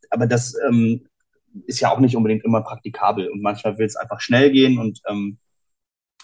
aber 0.09 0.27
das 0.27 0.53
ähm, 0.67 1.07
ist 1.65 1.79
ja 1.79 1.91
auch 1.91 1.99
nicht 1.99 2.15
unbedingt 2.17 2.43
immer 2.43 2.61
praktikabel 2.61 3.29
und 3.29 3.41
manchmal 3.41 3.77
will 3.77 3.85
es 3.85 3.95
einfach 3.95 4.19
schnell 4.19 4.51
gehen 4.51 4.77
und 4.77 4.99
ähm, 5.09 5.37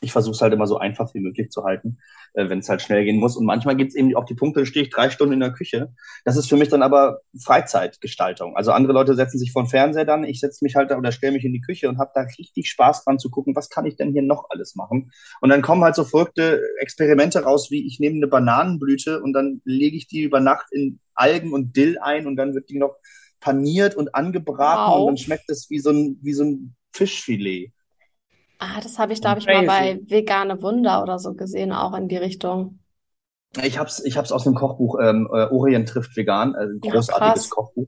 ich 0.02 0.12
versuche 0.12 0.34
es 0.34 0.42
halt 0.42 0.52
immer 0.54 0.68
so 0.68 0.78
einfach 0.78 1.14
wie 1.14 1.20
möglich 1.20 1.52
zu 1.52 1.64
halten, 1.64 2.00
äh, 2.34 2.50
wenn 2.50 2.60
es 2.60 2.70
halt 2.70 2.82
schnell 2.82 3.06
gehen 3.06 3.18
muss. 3.18 3.38
Und 3.38 3.46
manchmal 3.46 3.76
gibt 3.76 3.90
es 3.90 3.96
eben 3.96 4.16
auch 4.16 4.26
die 4.26 4.34
Punkte, 4.34 4.62
da 4.62 4.66
stehe 4.66 4.84
ich 4.84 4.92
drei 4.92 5.10
Stunden 5.12 5.34
in 5.36 5.40
der 5.40 5.52
Küche. 5.54 5.94
Das 6.26 6.36
ist 6.38 6.50
für 6.50 6.58
mich 6.58 6.70
dann 6.70 6.82
aber 6.82 7.20
Freizeitgestaltung. 7.40 8.56
Also 8.58 8.72
andere 8.72 8.94
Leute 8.94 9.14
setzen 9.16 9.38
sich 9.38 9.52
vor 9.52 9.64
den 9.64 9.70
Fernseher 9.70 10.06
dann, 10.06 10.24
ich 10.24 10.40
setze 10.40 10.64
mich 10.64 10.76
halt 10.76 10.90
da 10.92 10.98
oder 10.98 11.12
stelle 11.12 11.34
mich 11.34 11.46
in 11.46 11.54
die 11.54 11.62
Küche 11.62 11.88
und 11.88 12.00
habe 12.00 12.12
da 12.16 12.22
richtig 12.22 12.70
Spaß 12.70 13.04
dran 13.04 13.20
zu 13.20 13.30
gucken, 13.30 13.56
was 13.56 13.70
kann 13.70 13.86
ich 13.86 13.96
denn 13.96 14.12
hier 14.12 14.24
noch 14.24 14.46
alles 14.50 14.76
machen. 14.76 15.12
Und 15.40 15.50
dann 15.50 15.62
kommen 15.62 15.84
halt 15.84 15.96
so 15.96 16.04
verrückte 16.04 16.62
Experimente 16.80 17.44
raus, 17.44 17.70
wie 17.70 17.86
ich 17.86 18.00
nehme 18.00 18.16
eine 18.18 18.28
Bananenblüte 18.28 19.22
und 19.22 19.34
dann 19.34 19.62
lege 19.66 19.96
ich 19.96 20.08
die 20.08 20.24
über 20.24 20.40
Nacht 20.40 20.66
in 20.72 21.00
Algen 21.14 21.54
und 21.54 21.76
Dill 21.76 22.00
ein 22.00 22.26
und 22.26 22.36
dann 22.38 22.56
wird 22.56 22.70
die 22.70 22.80
noch 22.80 22.96
paniert 23.40 23.96
und 23.96 24.16
angebraten 24.16 24.92
Wow. 24.92 25.02
und 25.02 25.08
dann 25.08 25.18
schmeckt 25.18 25.50
das 25.50 25.70
wie 25.70 25.80
so 25.80 25.92
ein, 25.92 26.18
wie 26.22 26.34
so 26.34 26.44
ein 26.44 26.76
Fischfilet. 26.94 27.72
Ah, 28.64 28.80
das 28.80 29.00
habe 29.00 29.12
ich, 29.12 29.22
glaube 29.22 29.40
ich, 29.40 29.48
mal 29.48 29.66
bei. 29.66 30.00
Vegane 30.08 30.62
Wunder 30.62 31.02
oder 31.02 31.18
so 31.18 31.34
gesehen, 31.34 31.72
auch 31.72 31.96
in 31.96 32.08
die 32.08 32.18
Richtung. 32.18 32.78
Ich 33.64 33.80
hab's, 33.80 34.04
ich 34.06 34.18
hab's 34.18 34.32
aus 34.32 34.44
dem 34.44 34.54
Kochbuch 34.54 35.00
ähm, 35.02 35.28
äh, 35.34 35.48
Orient 35.48 35.90
trifft 35.90 36.16
vegan, 36.16 36.56
also 36.56 36.74
ein 36.76 36.80
Ja, 36.84 36.92
großartiges 36.92 37.34
krass. 37.34 37.50
Kochbuch. 37.50 37.88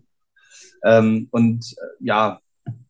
Ähm, 0.84 1.28
und 1.32 1.64
äh, 1.78 2.06
ja, 2.06 2.40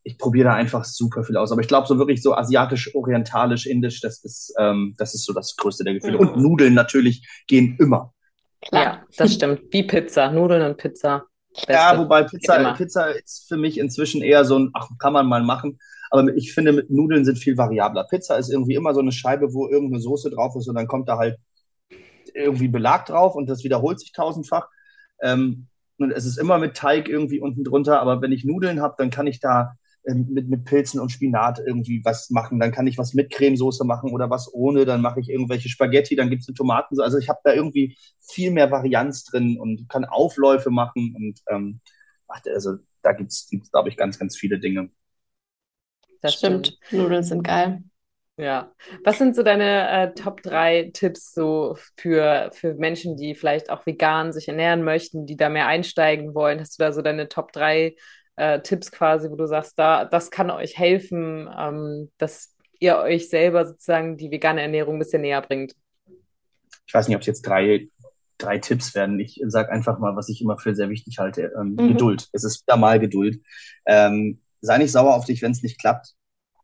ich 0.04 0.18
probiere 0.18 0.46
da 0.46 0.54
einfach 0.54 0.86
super 0.86 1.24
viel 1.26 1.36
aus. 1.36 1.52
Aber 1.52 1.60
ich 1.60 1.68
glaube, 1.68 1.88
so 1.88 1.98
wirklich 1.98 2.24
so 2.24 2.34
asiatisch, 2.34 2.96
orientalisch, 2.96 3.66
indisch, 3.66 4.00
das 4.00 4.24
ist, 4.24 4.54
ähm, 4.58 4.96
das 4.98 5.14
ist 5.14 5.26
so 5.26 5.34
das 5.34 5.56
größte 5.58 5.84
der 5.84 5.94
Gefühle. 5.94 6.18
Mhm. 6.18 6.20
Und 6.22 6.38
Nudeln 6.38 6.74
natürlich 6.74 7.28
gehen 7.48 7.76
immer. 7.80 8.14
Klar. 8.62 8.84
Ja, 8.84 9.04
das 9.18 9.34
stimmt. 9.34 9.62
Wie 9.72 9.84
Pizza, 9.84 10.32
Nudeln 10.32 10.64
und 10.64 10.78
Pizza. 10.78 11.26
Ja, 11.68 11.90
Beste. 11.90 11.98
wobei 12.00 12.22
Geht 12.24 12.32
Pizza. 12.32 12.74
Pizza 12.74 13.06
ist 13.12 13.46
für 13.48 13.58
mich 13.58 13.78
inzwischen 13.78 14.22
eher 14.22 14.46
so 14.46 14.58
ein, 14.58 14.72
ach, 14.74 14.88
kann 15.00 15.14
man 15.14 15.28
mal 15.28 15.44
machen. 15.44 15.80
Aber 16.14 16.32
ich 16.36 16.54
finde, 16.54 16.74
mit 16.74 16.92
Nudeln 16.92 17.26
sind 17.26 17.40
viel 17.40 17.58
variabler. 17.58 18.04
Pizza 18.04 18.38
ist 18.38 18.52
irgendwie 18.52 18.76
immer 18.76 18.94
so 18.94 19.00
eine 19.00 19.12
Scheibe, 19.12 19.52
wo 19.52 19.68
irgendeine 19.68 20.00
Soße 20.00 20.30
drauf 20.30 20.56
ist 20.56 20.68
und 20.68 20.76
dann 20.76 20.86
kommt 20.86 21.10
da 21.10 21.18
halt 21.18 21.40
irgendwie 22.36 22.68
Belag 22.68 23.08
drauf 23.08 23.34
und 23.34 23.50
das 23.50 23.64
wiederholt 23.64 24.00
sich 24.00 24.12
tausendfach. 24.12 24.70
Ähm, 25.24 25.70
und 25.98 26.12
es 26.12 26.26
ist 26.26 26.38
immer 26.38 26.60
mit 26.60 26.78
Teig 26.78 27.10
irgendwie 27.10 27.40
unten 27.40 27.64
drunter, 27.64 28.00
aber 28.00 28.22
wenn 28.22 28.32
ich 28.32 28.46
Nudeln 28.46 28.80
habe, 28.80 28.94
dann 29.00 29.10
kann 29.10 29.26
ich 29.26 29.40
da 29.40 29.74
ähm, 30.06 30.28
mit, 30.30 30.50
mit 30.50 30.66
Pilzen 30.66 31.00
und 31.00 31.12
Spinat 31.12 31.60
irgendwie 31.66 32.06
was 32.06 32.30
machen. 32.30 32.60
Dann 32.60 32.72
kann 32.72 32.86
ich 32.86 33.00
was 33.00 33.16
mit 33.16 33.32
Cremesoße 33.32 33.84
machen 33.84 34.12
oder 34.12 34.30
was 34.30 34.54
ohne. 34.54 34.86
Dann 34.86 35.02
mache 35.02 35.20
ich 35.20 35.30
irgendwelche 35.30 35.70
Spaghetti, 35.70 36.16
dann 36.16 36.30
gibt's 36.30 36.48
eine 36.48 36.54
Tomaten. 36.54 37.02
Also 37.02 37.18
ich 37.18 37.28
habe 37.28 37.40
da 37.44 37.54
irgendwie 37.54 37.98
viel 38.22 38.52
mehr 38.52 38.70
Varianz 38.70 39.24
drin 39.24 39.58
und 39.60 39.90
kann 39.90 40.06
Aufläufe 40.06 40.70
machen 40.70 41.16
und 41.16 41.40
ähm, 41.50 41.80
also 42.28 42.76
da 43.02 43.14
gibt's, 43.14 43.50
gibt's 43.50 43.72
glaube 43.72 43.90
ich, 43.90 43.98
ganz, 43.98 44.20
ganz 44.20 44.38
viele 44.38 44.60
Dinge. 44.60 44.92
Das 46.24 46.34
Stimmt. 46.34 46.78
Nudeln 46.90 47.24
sind 47.24 47.44
geil. 47.44 47.84
Ja. 48.38 48.72
Was 49.04 49.20
sind 49.20 49.36
so 49.36 49.44
deine 49.44 49.90
äh, 49.90 50.14
Top 50.16 50.42
3 50.42 50.90
Tipps 50.92 51.34
so 51.34 51.78
für, 51.98 52.50
für 52.54 52.74
Menschen, 52.74 53.16
die 53.16 53.36
vielleicht 53.36 53.70
auch 53.70 53.86
vegan 53.86 54.34
sich 54.34 54.48
ernähren 54.48 54.84
möchten, 54.84 55.28
die 55.28 55.38
da 55.38 55.50
mehr 55.50 55.68
einsteigen 55.68 56.34
wollen? 56.34 56.60
Hast 56.60 56.80
du 56.80 56.84
da 56.84 56.92
so 56.92 57.04
deine 57.04 57.30
Top 57.30 57.52
3 57.52 57.96
äh, 58.38 58.60
Tipps 58.62 58.92
quasi, 58.92 59.30
wo 59.30 59.36
du 59.36 59.46
sagst, 59.46 59.78
da, 59.78 60.06
das 60.06 60.32
kann 60.32 60.50
euch 60.50 60.78
helfen, 60.80 61.48
ähm, 61.56 62.10
dass 62.18 62.56
ihr 62.80 62.98
euch 62.98 63.30
selber 63.30 63.66
sozusagen 63.68 64.18
die 64.18 64.32
vegane 64.32 64.62
Ernährung 64.62 64.96
ein 64.96 65.00
bisschen 65.00 65.22
näher 65.22 65.42
bringt? 65.42 65.76
Ich 66.88 66.94
weiß 66.94 67.08
nicht, 67.08 67.16
ob 67.16 67.22
es 67.22 67.28
jetzt 67.28 67.44
drei, 67.44 67.88
drei 68.38 68.58
Tipps 68.58 68.96
werden. 68.96 69.20
Ich 69.20 69.40
sage 69.46 69.72
einfach 69.72 70.00
mal, 70.00 70.16
was 70.16 70.30
ich 70.30 70.42
immer 70.42 70.58
für 70.58 70.74
sehr 70.74 70.90
wichtig 70.90 71.20
halte. 71.20 71.52
Ähm, 71.60 71.76
Mhm. 71.76 71.90
Geduld. 71.90 72.30
Es 72.34 72.44
ist 72.44 72.64
wieder 72.66 72.78
mal 72.78 73.00
Geduld. 73.00 73.42
Ähm, 73.86 74.40
sei 74.64 74.78
nicht 74.78 74.92
sauer 74.92 75.16
auf 75.16 75.26
dich, 75.26 75.42
wenn 75.42 75.52
es 75.52 75.64
nicht 75.64 75.80
klappt. 75.80 76.16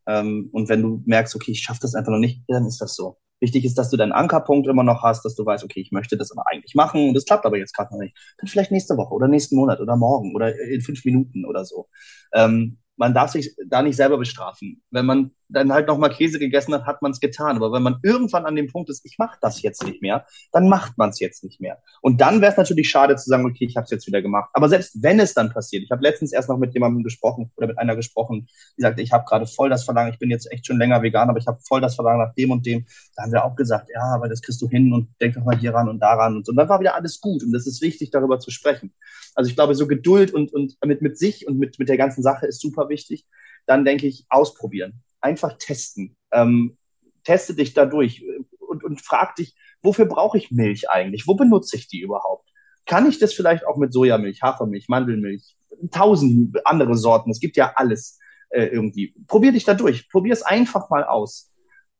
Ähm, 0.06 0.48
und 0.52 0.68
wenn 0.68 0.82
du 0.82 1.02
merkst, 1.06 1.34
okay, 1.36 1.52
ich 1.52 1.62
schaffe 1.62 1.80
das 1.82 1.94
einfach 1.94 2.12
noch 2.12 2.18
nicht, 2.18 2.42
dann 2.48 2.66
ist 2.66 2.80
das 2.80 2.94
so. 2.94 3.18
Wichtig 3.40 3.64
ist, 3.64 3.78
dass 3.78 3.90
du 3.90 3.96
deinen 3.96 4.12
Ankerpunkt 4.12 4.68
immer 4.68 4.82
noch 4.82 5.02
hast, 5.02 5.24
dass 5.24 5.34
du 5.34 5.46
weißt, 5.46 5.64
okay, 5.64 5.80
ich 5.80 5.92
möchte 5.92 6.16
das 6.16 6.30
aber 6.32 6.44
eigentlich 6.50 6.74
machen 6.74 7.08
und 7.08 7.16
es 7.16 7.24
klappt 7.24 7.46
aber 7.46 7.56
jetzt 7.56 7.74
gerade 7.74 7.92
noch 7.94 8.00
nicht. 8.00 8.16
Dann 8.38 8.48
vielleicht 8.48 8.70
nächste 8.70 8.96
Woche 8.96 9.14
oder 9.14 9.28
nächsten 9.28 9.56
Monat 9.56 9.80
oder 9.80 9.96
morgen 9.96 10.34
oder 10.34 10.58
in 10.60 10.82
fünf 10.82 11.04
Minuten 11.04 11.46
oder 11.46 11.64
so. 11.64 11.88
Ähm, 12.34 12.78
man 13.00 13.14
darf 13.14 13.30
sich 13.30 13.56
da 13.66 13.80
nicht 13.80 13.96
selber 13.96 14.18
bestrafen. 14.18 14.82
Wenn 14.90 15.06
man 15.06 15.30
dann 15.48 15.72
halt 15.72 15.88
nochmal 15.88 16.10
Käse 16.10 16.38
gegessen 16.38 16.74
hat, 16.74 16.84
hat 16.84 17.00
man 17.00 17.12
es 17.12 17.18
getan. 17.18 17.56
Aber 17.56 17.72
wenn 17.72 17.82
man 17.82 17.96
irgendwann 18.02 18.44
an 18.44 18.54
dem 18.54 18.66
Punkt 18.66 18.90
ist, 18.90 19.06
ich 19.06 19.16
mache 19.16 19.38
das 19.40 19.62
jetzt 19.62 19.82
nicht 19.84 20.02
mehr, 20.02 20.26
dann 20.52 20.68
macht 20.68 20.98
man 20.98 21.08
es 21.08 21.18
jetzt 21.18 21.42
nicht 21.42 21.62
mehr. 21.62 21.78
Und 22.02 22.20
dann 22.20 22.42
wäre 22.42 22.52
es 22.52 22.58
natürlich 22.58 22.90
schade 22.90 23.16
zu 23.16 23.30
sagen, 23.30 23.46
okay, 23.46 23.64
ich 23.64 23.76
habe 23.76 23.84
es 23.84 23.90
jetzt 23.90 24.06
wieder 24.06 24.20
gemacht. 24.20 24.50
Aber 24.52 24.68
selbst 24.68 25.02
wenn 25.02 25.18
es 25.18 25.32
dann 25.32 25.50
passiert, 25.50 25.82
ich 25.82 25.90
habe 25.90 26.02
letztens 26.02 26.34
erst 26.34 26.50
noch 26.50 26.58
mit 26.58 26.74
jemandem 26.74 27.02
gesprochen 27.02 27.50
oder 27.56 27.68
mit 27.68 27.78
einer 27.78 27.96
gesprochen, 27.96 28.46
die 28.76 28.82
sagte, 28.82 29.00
ich 29.00 29.12
habe 29.12 29.24
gerade 29.24 29.46
voll 29.46 29.70
das 29.70 29.84
Verlangen, 29.84 30.12
ich 30.12 30.18
bin 30.18 30.30
jetzt 30.30 30.52
echt 30.52 30.66
schon 30.66 30.76
länger 30.76 31.00
vegan, 31.00 31.30
aber 31.30 31.38
ich 31.38 31.46
habe 31.46 31.58
voll 31.66 31.80
das 31.80 31.94
Verlangen 31.94 32.20
nach 32.20 32.34
dem 32.34 32.50
und 32.50 32.66
dem. 32.66 32.84
Da 33.16 33.22
haben 33.22 33.32
wir 33.32 33.46
auch 33.46 33.56
gesagt, 33.56 33.88
ja, 33.94 34.14
aber 34.14 34.28
das 34.28 34.42
kriegst 34.42 34.60
du 34.60 34.68
hin 34.68 34.92
und 34.92 35.08
denk 35.22 35.36
doch 35.36 35.44
mal 35.44 35.56
hier 35.56 35.72
ran 35.72 35.88
und 35.88 36.00
daran 36.00 36.36
und 36.36 36.44
so. 36.44 36.50
Und 36.50 36.56
dann 36.56 36.68
war 36.68 36.80
wieder 36.80 36.94
alles 36.94 37.18
gut. 37.18 37.42
Und 37.42 37.52
das 37.52 37.66
ist 37.66 37.80
wichtig, 37.80 38.10
darüber 38.10 38.38
zu 38.40 38.50
sprechen. 38.50 38.92
Also 39.34 39.48
ich 39.48 39.56
glaube, 39.56 39.74
so 39.74 39.86
Geduld 39.86 40.32
und, 40.32 40.52
und 40.52 40.76
mit, 40.84 41.02
mit 41.02 41.18
sich 41.18 41.46
und 41.46 41.58
mit, 41.58 41.78
mit 41.78 41.88
der 41.88 41.96
ganzen 41.96 42.22
Sache 42.22 42.46
ist 42.46 42.60
super 42.60 42.88
wichtig. 42.88 43.26
Dann 43.66 43.84
denke 43.84 44.06
ich, 44.06 44.26
ausprobieren. 44.28 45.02
Einfach 45.20 45.56
testen. 45.58 46.16
Ähm, 46.32 46.76
teste 47.24 47.54
dich 47.54 47.74
dadurch 47.74 48.24
und, 48.58 48.84
und 48.84 49.00
frag 49.00 49.34
dich, 49.36 49.54
wofür 49.82 50.06
brauche 50.06 50.38
ich 50.38 50.50
Milch 50.50 50.90
eigentlich? 50.90 51.26
Wo 51.26 51.34
benutze 51.34 51.76
ich 51.76 51.88
die 51.88 52.00
überhaupt? 52.00 52.48
Kann 52.86 53.08
ich 53.08 53.18
das 53.18 53.34
vielleicht 53.34 53.66
auch 53.66 53.76
mit 53.76 53.92
Sojamilch, 53.92 54.42
Hafermilch, 54.42 54.88
Mandelmilch, 54.88 55.56
tausend 55.90 56.56
andere 56.64 56.96
Sorten? 56.96 57.30
Es 57.30 57.40
gibt 57.40 57.56
ja 57.56 57.72
alles 57.76 58.18
äh, 58.50 58.64
irgendwie. 58.64 59.14
Probier 59.26 59.52
dich 59.52 59.64
da 59.64 59.74
durch. 59.74 60.08
Probier 60.08 60.32
es 60.32 60.42
einfach 60.42 60.90
mal 60.90 61.04
aus. 61.04 61.52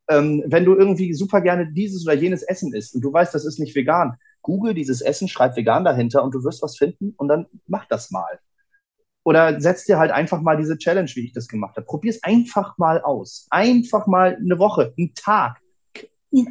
Ähm, 0.09 0.43
wenn 0.47 0.65
du 0.65 0.75
irgendwie 0.75 1.13
super 1.15 1.41
gerne 1.41 1.73
dieses 1.73 2.07
oder 2.07 2.15
jenes 2.15 2.43
Essen 2.43 2.75
isst 2.75 2.95
und 2.95 3.03
du 3.03 3.13
weißt, 3.13 3.35
das 3.35 3.45
ist 3.45 3.61
nicht 3.61 3.77
vegan, 3.77 4.17
Google 4.43 4.75
dieses 4.75 5.01
Essen, 5.01 5.29
schreib 5.29 5.57
vegan 5.57 5.85
dahinter 5.85 6.23
und 6.23 6.35
du 6.35 6.45
wirst 6.45 6.63
was 6.63 6.77
finden 6.77 7.15
und 7.17 7.29
dann 7.29 7.47
mach 7.67 7.87
das 7.87 8.11
mal. 8.11 8.39
Oder 9.23 9.61
setz 9.61 9.85
dir 9.85 9.99
halt 9.99 10.11
einfach 10.11 10.41
mal 10.41 10.57
diese 10.57 10.79
Challenge, 10.79 11.11
wie 11.15 11.27
ich 11.27 11.33
das 11.33 11.47
gemacht 11.47 11.77
habe. 11.77 11.87
Probier 11.87 12.11
es 12.11 12.23
einfach 12.23 12.79
mal 12.79 13.03
aus. 13.03 13.47
Einfach 13.51 14.07
mal 14.07 14.37
eine 14.37 14.59
Woche, 14.59 14.95
einen 14.97 15.15
Tag, 15.15 15.61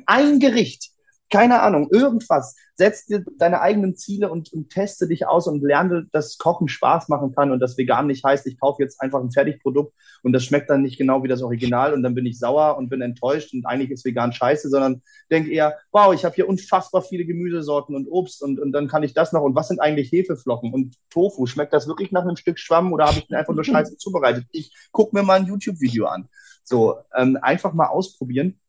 ein 0.06 0.40
Gericht 0.40 0.92
keine 1.30 1.62
Ahnung, 1.62 1.90
irgendwas. 1.92 2.56
Setz 2.76 3.06
dir 3.06 3.24
deine 3.38 3.62
eigenen 3.62 3.96
Ziele 3.96 4.30
und, 4.30 4.52
und, 4.54 4.70
teste 4.70 5.08
dich 5.08 5.28
aus 5.28 5.48
und 5.48 5.62
lerne, 5.62 6.08
dass 6.12 6.38
Kochen 6.38 6.68
Spaß 6.68 7.10
machen 7.10 7.36
kann 7.36 7.52
und 7.52 7.60
das 7.60 7.78
vegan 7.78 8.08
nicht 8.08 8.24
heißt, 8.24 8.48
ich 8.48 8.60
kaufe 8.60 8.82
jetzt 8.82 9.02
einfach 9.02 9.20
ein 9.20 9.32
Fertigprodukt 9.32 9.94
und 10.24 10.34
das 10.34 10.44
schmeckt 10.44 10.70
dann 10.70 10.82
nicht 10.82 10.98
genau 10.98 11.24
wie 11.24 11.28
das 11.28 11.42
Original 11.42 11.94
und 11.94 12.04
dann 12.04 12.16
bin 12.16 12.26
ich 12.26 12.40
sauer 12.40 12.78
und 12.78 12.90
bin 12.90 13.02
enttäuscht 13.02 13.54
und 13.54 13.66
eigentlich 13.66 13.92
ist 13.92 14.06
vegan 14.06 14.32
scheiße, 14.32 14.70
sondern 14.70 15.02
denke 15.30 15.52
eher, 15.52 15.78
wow, 15.92 16.14
ich 16.14 16.26
habe 16.26 16.36
hier 16.36 16.48
unfassbar 16.48 17.02
viele 17.02 17.26
Gemüsesorten 17.26 17.96
und 17.96 18.08
Obst 18.08 18.42
und, 18.42 18.60
und 18.60 18.72
dann 18.72 18.88
kann 18.88 19.04
ich 19.04 19.14
das 19.14 19.34
noch 19.34 19.42
und 19.42 19.56
was 19.56 19.68
sind 19.68 19.82
eigentlich 19.82 20.12
Hefeflocken 20.12 20.74
und 20.74 20.96
Tofu? 21.10 21.46
Schmeckt 21.46 21.74
das 21.74 21.88
wirklich 21.88 22.12
nach 22.12 22.24
einem 22.24 22.38
Stück 22.38 22.58
Schwamm 22.58 22.94
oder 22.94 23.06
habe 23.06 23.20
ich 23.20 23.28
den 23.28 23.36
einfach 23.36 23.54
nur 23.54 23.64
scheiße 23.66 23.98
zubereitet? 23.98 24.46
Ich 24.52 24.74
gucke 24.92 25.16
mir 25.16 25.24
mal 25.24 25.40
ein 25.40 25.46
YouTube-Video 25.46 26.06
an. 26.06 26.30
So, 26.64 26.98
ähm, 27.16 27.38
einfach 27.42 27.74
mal 27.74 27.88
ausprobieren 27.88 28.60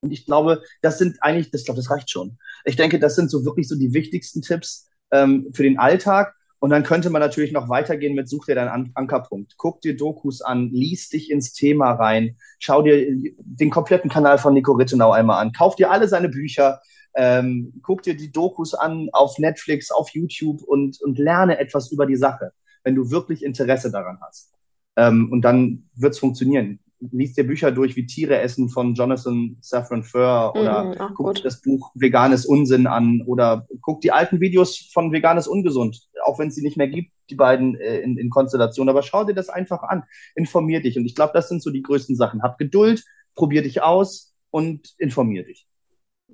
und 0.00 0.12
ich 0.12 0.26
glaube, 0.26 0.62
das 0.80 0.98
sind 0.98 1.22
eigentlich, 1.22 1.50
das, 1.50 1.64
glaube, 1.64 1.80
das 1.80 1.90
reicht 1.90 2.10
schon. 2.10 2.38
Ich 2.64 2.76
denke, 2.76 2.98
das 2.98 3.16
sind 3.16 3.30
so 3.30 3.44
wirklich 3.44 3.68
so 3.68 3.76
die 3.76 3.94
wichtigsten 3.94 4.42
Tipps 4.42 4.88
ähm, 5.10 5.48
für 5.52 5.64
den 5.64 5.78
Alltag. 5.78 6.34
Und 6.60 6.70
dann 6.70 6.82
könnte 6.82 7.10
man 7.10 7.20
natürlich 7.20 7.52
noch 7.52 7.68
weitergehen 7.68 8.14
mit 8.14 8.28
Such 8.28 8.46
dir 8.46 8.56
deinen 8.56 8.68
An 8.68 8.90
Ankerpunkt. 8.94 9.54
Guck 9.56 9.80
dir 9.80 9.96
Dokus 9.96 10.42
an, 10.42 10.70
lies 10.70 11.08
dich 11.08 11.30
ins 11.30 11.52
Thema 11.52 11.92
rein, 11.92 12.36
schau 12.58 12.82
dir 12.82 13.06
den 13.38 13.70
kompletten 13.70 14.10
Kanal 14.10 14.38
von 14.38 14.54
Nico 14.54 14.72
Rittenau 14.72 15.12
einmal 15.12 15.40
an, 15.40 15.52
kauf 15.52 15.76
dir 15.76 15.90
alle 15.92 16.08
seine 16.08 16.28
Bücher, 16.28 16.80
ähm, 17.14 17.74
guck 17.82 18.02
dir 18.02 18.16
die 18.16 18.32
Dokus 18.32 18.74
an 18.74 19.08
auf 19.12 19.38
Netflix, 19.38 19.92
auf 19.92 20.10
YouTube 20.10 20.62
und, 20.64 21.00
und 21.00 21.18
lerne 21.18 21.58
etwas 21.60 21.92
über 21.92 22.06
die 22.06 22.16
Sache, 22.16 22.52
wenn 22.82 22.96
du 22.96 23.08
wirklich 23.12 23.44
Interesse 23.44 23.92
daran 23.92 24.18
hast. 24.20 24.52
Ähm, 24.96 25.30
und 25.30 25.42
dann 25.42 25.88
wird's 25.94 26.18
funktionieren 26.18 26.80
liest 27.00 27.36
dir 27.36 27.46
Bücher 27.46 27.70
durch 27.70 27.96
wie 27.96 28.06
Tiere 28.06 28.38
essen 28.40 28.68
von 28.68 28.94
Jonathan 28.94 29.56
Safran 29.60 30.02
Foer 30.02 30.54
oder 30.56 30.84
mm, 30.84 31.14
guck 31.14 31.34
dir 31.34 31.42
das 31.42 31.60
Buch 31.60 31.90
Veganes 31.94 32.44
Unsinn 32.44 32.86
an 32.86 33.22
oder 33.26 33.66
guck 33.80 34.00
die 34.00 34.12
alten 34.12 34.40
Videos 34.40 34.90
von 34.92 35.12
Veganes 35.12 35.46
Ungesund, 35.46 36.08
auch 36.24 36.38
wenn 36.38 36.48
es 36.48 36.54
sie 36.54 36.62
nicht 36.62 36.76
mehr 36.76 36.88
gibt, 36.88 37.12
die 37.30 37.36
beiden 37.36 37.78
äh, 37.80 38.00
in, 38.00 38.18
in 38.18 38.30
Konstellation. 38.30 38.88
Aber 38.88 39.02
schau 39.02 39.24
dir 39.24 39.34
das 39.34 39.48
einfach 39.48 39.82
an, 39.82 40.04
informier 40.34 40.80
dich. 40.80 40.98
Und 40.98 41.06
ich 41.06 41.14
glaube, 41.14 41.32
das 41.34 41.48
sind 41.48 41.62
so 41.62 41.70
die 41.70 41.82
größten 41.82 42.16
Sachen. 42.16 42.42
Hab 42.42 42.58
Geduld, 42.58 43.04
probier 43.34 43.62
dich 43.62 43.82
aus 43.82 44.34
und 44.50 44.94
informier 44.98 45.44
dich. 45.44 45.66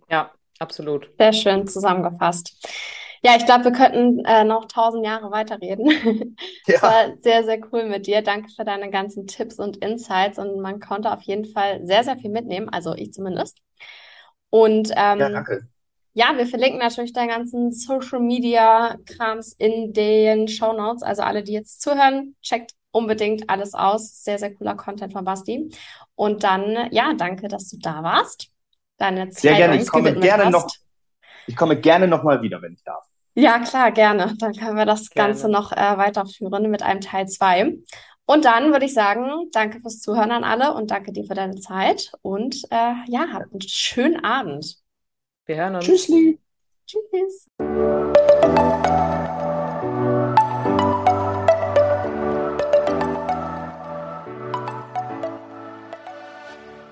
Ja, 0.08 0.32
absolut. 0.58 1.10
Sehr 1.18 1.32
schön 1.32 1.66
zusammengefasst. 1.66 2.66
Ja, 3.24 3.36
ich 3.36 3.46
glaube, 3.46 3.64
wir 3.64 3.72
könnten 3.72 4.22
äh, 4.26 4.44
noch 4.44 4.66
tausend 4.66 5.06
Jahre 5.06 5.30
weiterreden. 5.30 5.86
Es 6.66 6.80
ja. 6.80 6.82
war 6.82 7.16
sehr, 7.18 7.44
sehr 7.44 7.58
cool 7.72 7.86
mit 7.86 8.06
dir. 8.06 8.22
Danke 8.22 8.50
für 8.50 8.64
deine 8.64 8.90
ganzen 8.90 9.26
Tipps 9.26 9.58
und 9.58 9.78
Insights 9.78 10.38
und 10.38 10.60
man 10.60 10.78
konnte 10.78 11.10
auf 11.10 11.22
jeden 11.22 11.46
Fall 11.46 11.84
sehr, 11.86 12.04
sehr 12.04 12.16
viel 12.16 12.30
mitnehmen, 12.30 12.68
also 12.68 12.94
ich 12.94 13.12
zumindest. 13.12 13.58
Und 14.50 14.90
ähm, 14.90 15.20
ja, 15.20 15.28
danke. 15.30 15.68
Ja, 16.12 16.34
wir 16.36 16.46
verlinken 16.46 16.78
natürlich 16.78 17.12
deinen 17.12 17.28
ganzen 17.28 17.72
Social 17.72 18.20
Media 18.20 18.96
Krams 19.06 19.52
in 19.54 19.92
den 19.92 20.46
Show 20.46 20.72
Notes. 20.72 21.02
Also 21.02 21.22
alle, 21.22 21.42
die 21.42 21.52
jetzt 21.52 21.82
zuhören, 21.82 22.36
checkt 22.42 22.72
unbedingt 22.92 23.50
alles 23.50 23.74
aus. 23.74 24.22
Sehr, 24.22 24.38
sehr 24.38 24.54
cooler 24.54 24.76
Content 24.76 25.12
von 25.12 25.24
Basti. 25.24 25.74
Und 26.14 26.44
dann, 26.44 26.88
ja, 26.92 27.14
danke, 27.14 27.48
dass 27.48 27.68
du 27.70 27.78
da 27.78 28.02
warst. 28.02 28.48
Deine 28.98 29.30
Zeit 29.30 29.40
sehr 29.40 29.54
gerne. 29.54 29.76
Ich 29.82 29.88
komme 29.88 30.14
gerne 30.14 30.44
hast. 30.44 30.52
noch. 30.52 30.68
Ich 31.46 31.56
komme 31.56 31.80
gerne 31.80 32.06
noch 32.06 32.22
mal 32.22 32.40
wieder, 32.42 32.62
wenn 32.62 32.74
ich 32.74 32.84
darf. 32.84 33.04
Ja, 33.34 33.58
klar, 33.58 33.90
gerne. 33.92 34.34
Dann 34.38 34.52
können 34.54 34.76
wir 34.76 34.86
das 34.86 35.10
gerne. 35.10 35.30
Ganze 35.30 35.48
noch 35.48 35.72
äh, 35.72 35.98
weiterführen 35.98 36.70
mit 36.70 36.82
einem 36.82 37.00
Teil 37.00 37.26
2. 37.26 37.76
Und 38.26 38.44
dann 38.44 38.72
würde 38.72 38.86
ich 38.86 38.94
sagen, 38.94 39.50
danke 39.52 39.80
fürs 39.80 40.00
Zuhören 40.00 40.30
an 40.30 40.44
alle 40.44 40.72
und 40.74 40.90
danke 40.90 41.12
dir 41.12 41.24
für 41.24 41.34
deine 41.34 41.56
Zeit. 41.56 42.12
Und 42.22 42.56
äh, 42.70 42.94
ja, 43.06 43.26
habt 43.32 43.52
einen 43.52 43.60
schönen 43.60 44.24
Abend. 44.24 44.78
Wir 45.46 45.56
hören 45.56 45.76
uns. 45.76 45.84
Tschüssli. 45.84 46.38
Tschüss. 46.86 47.48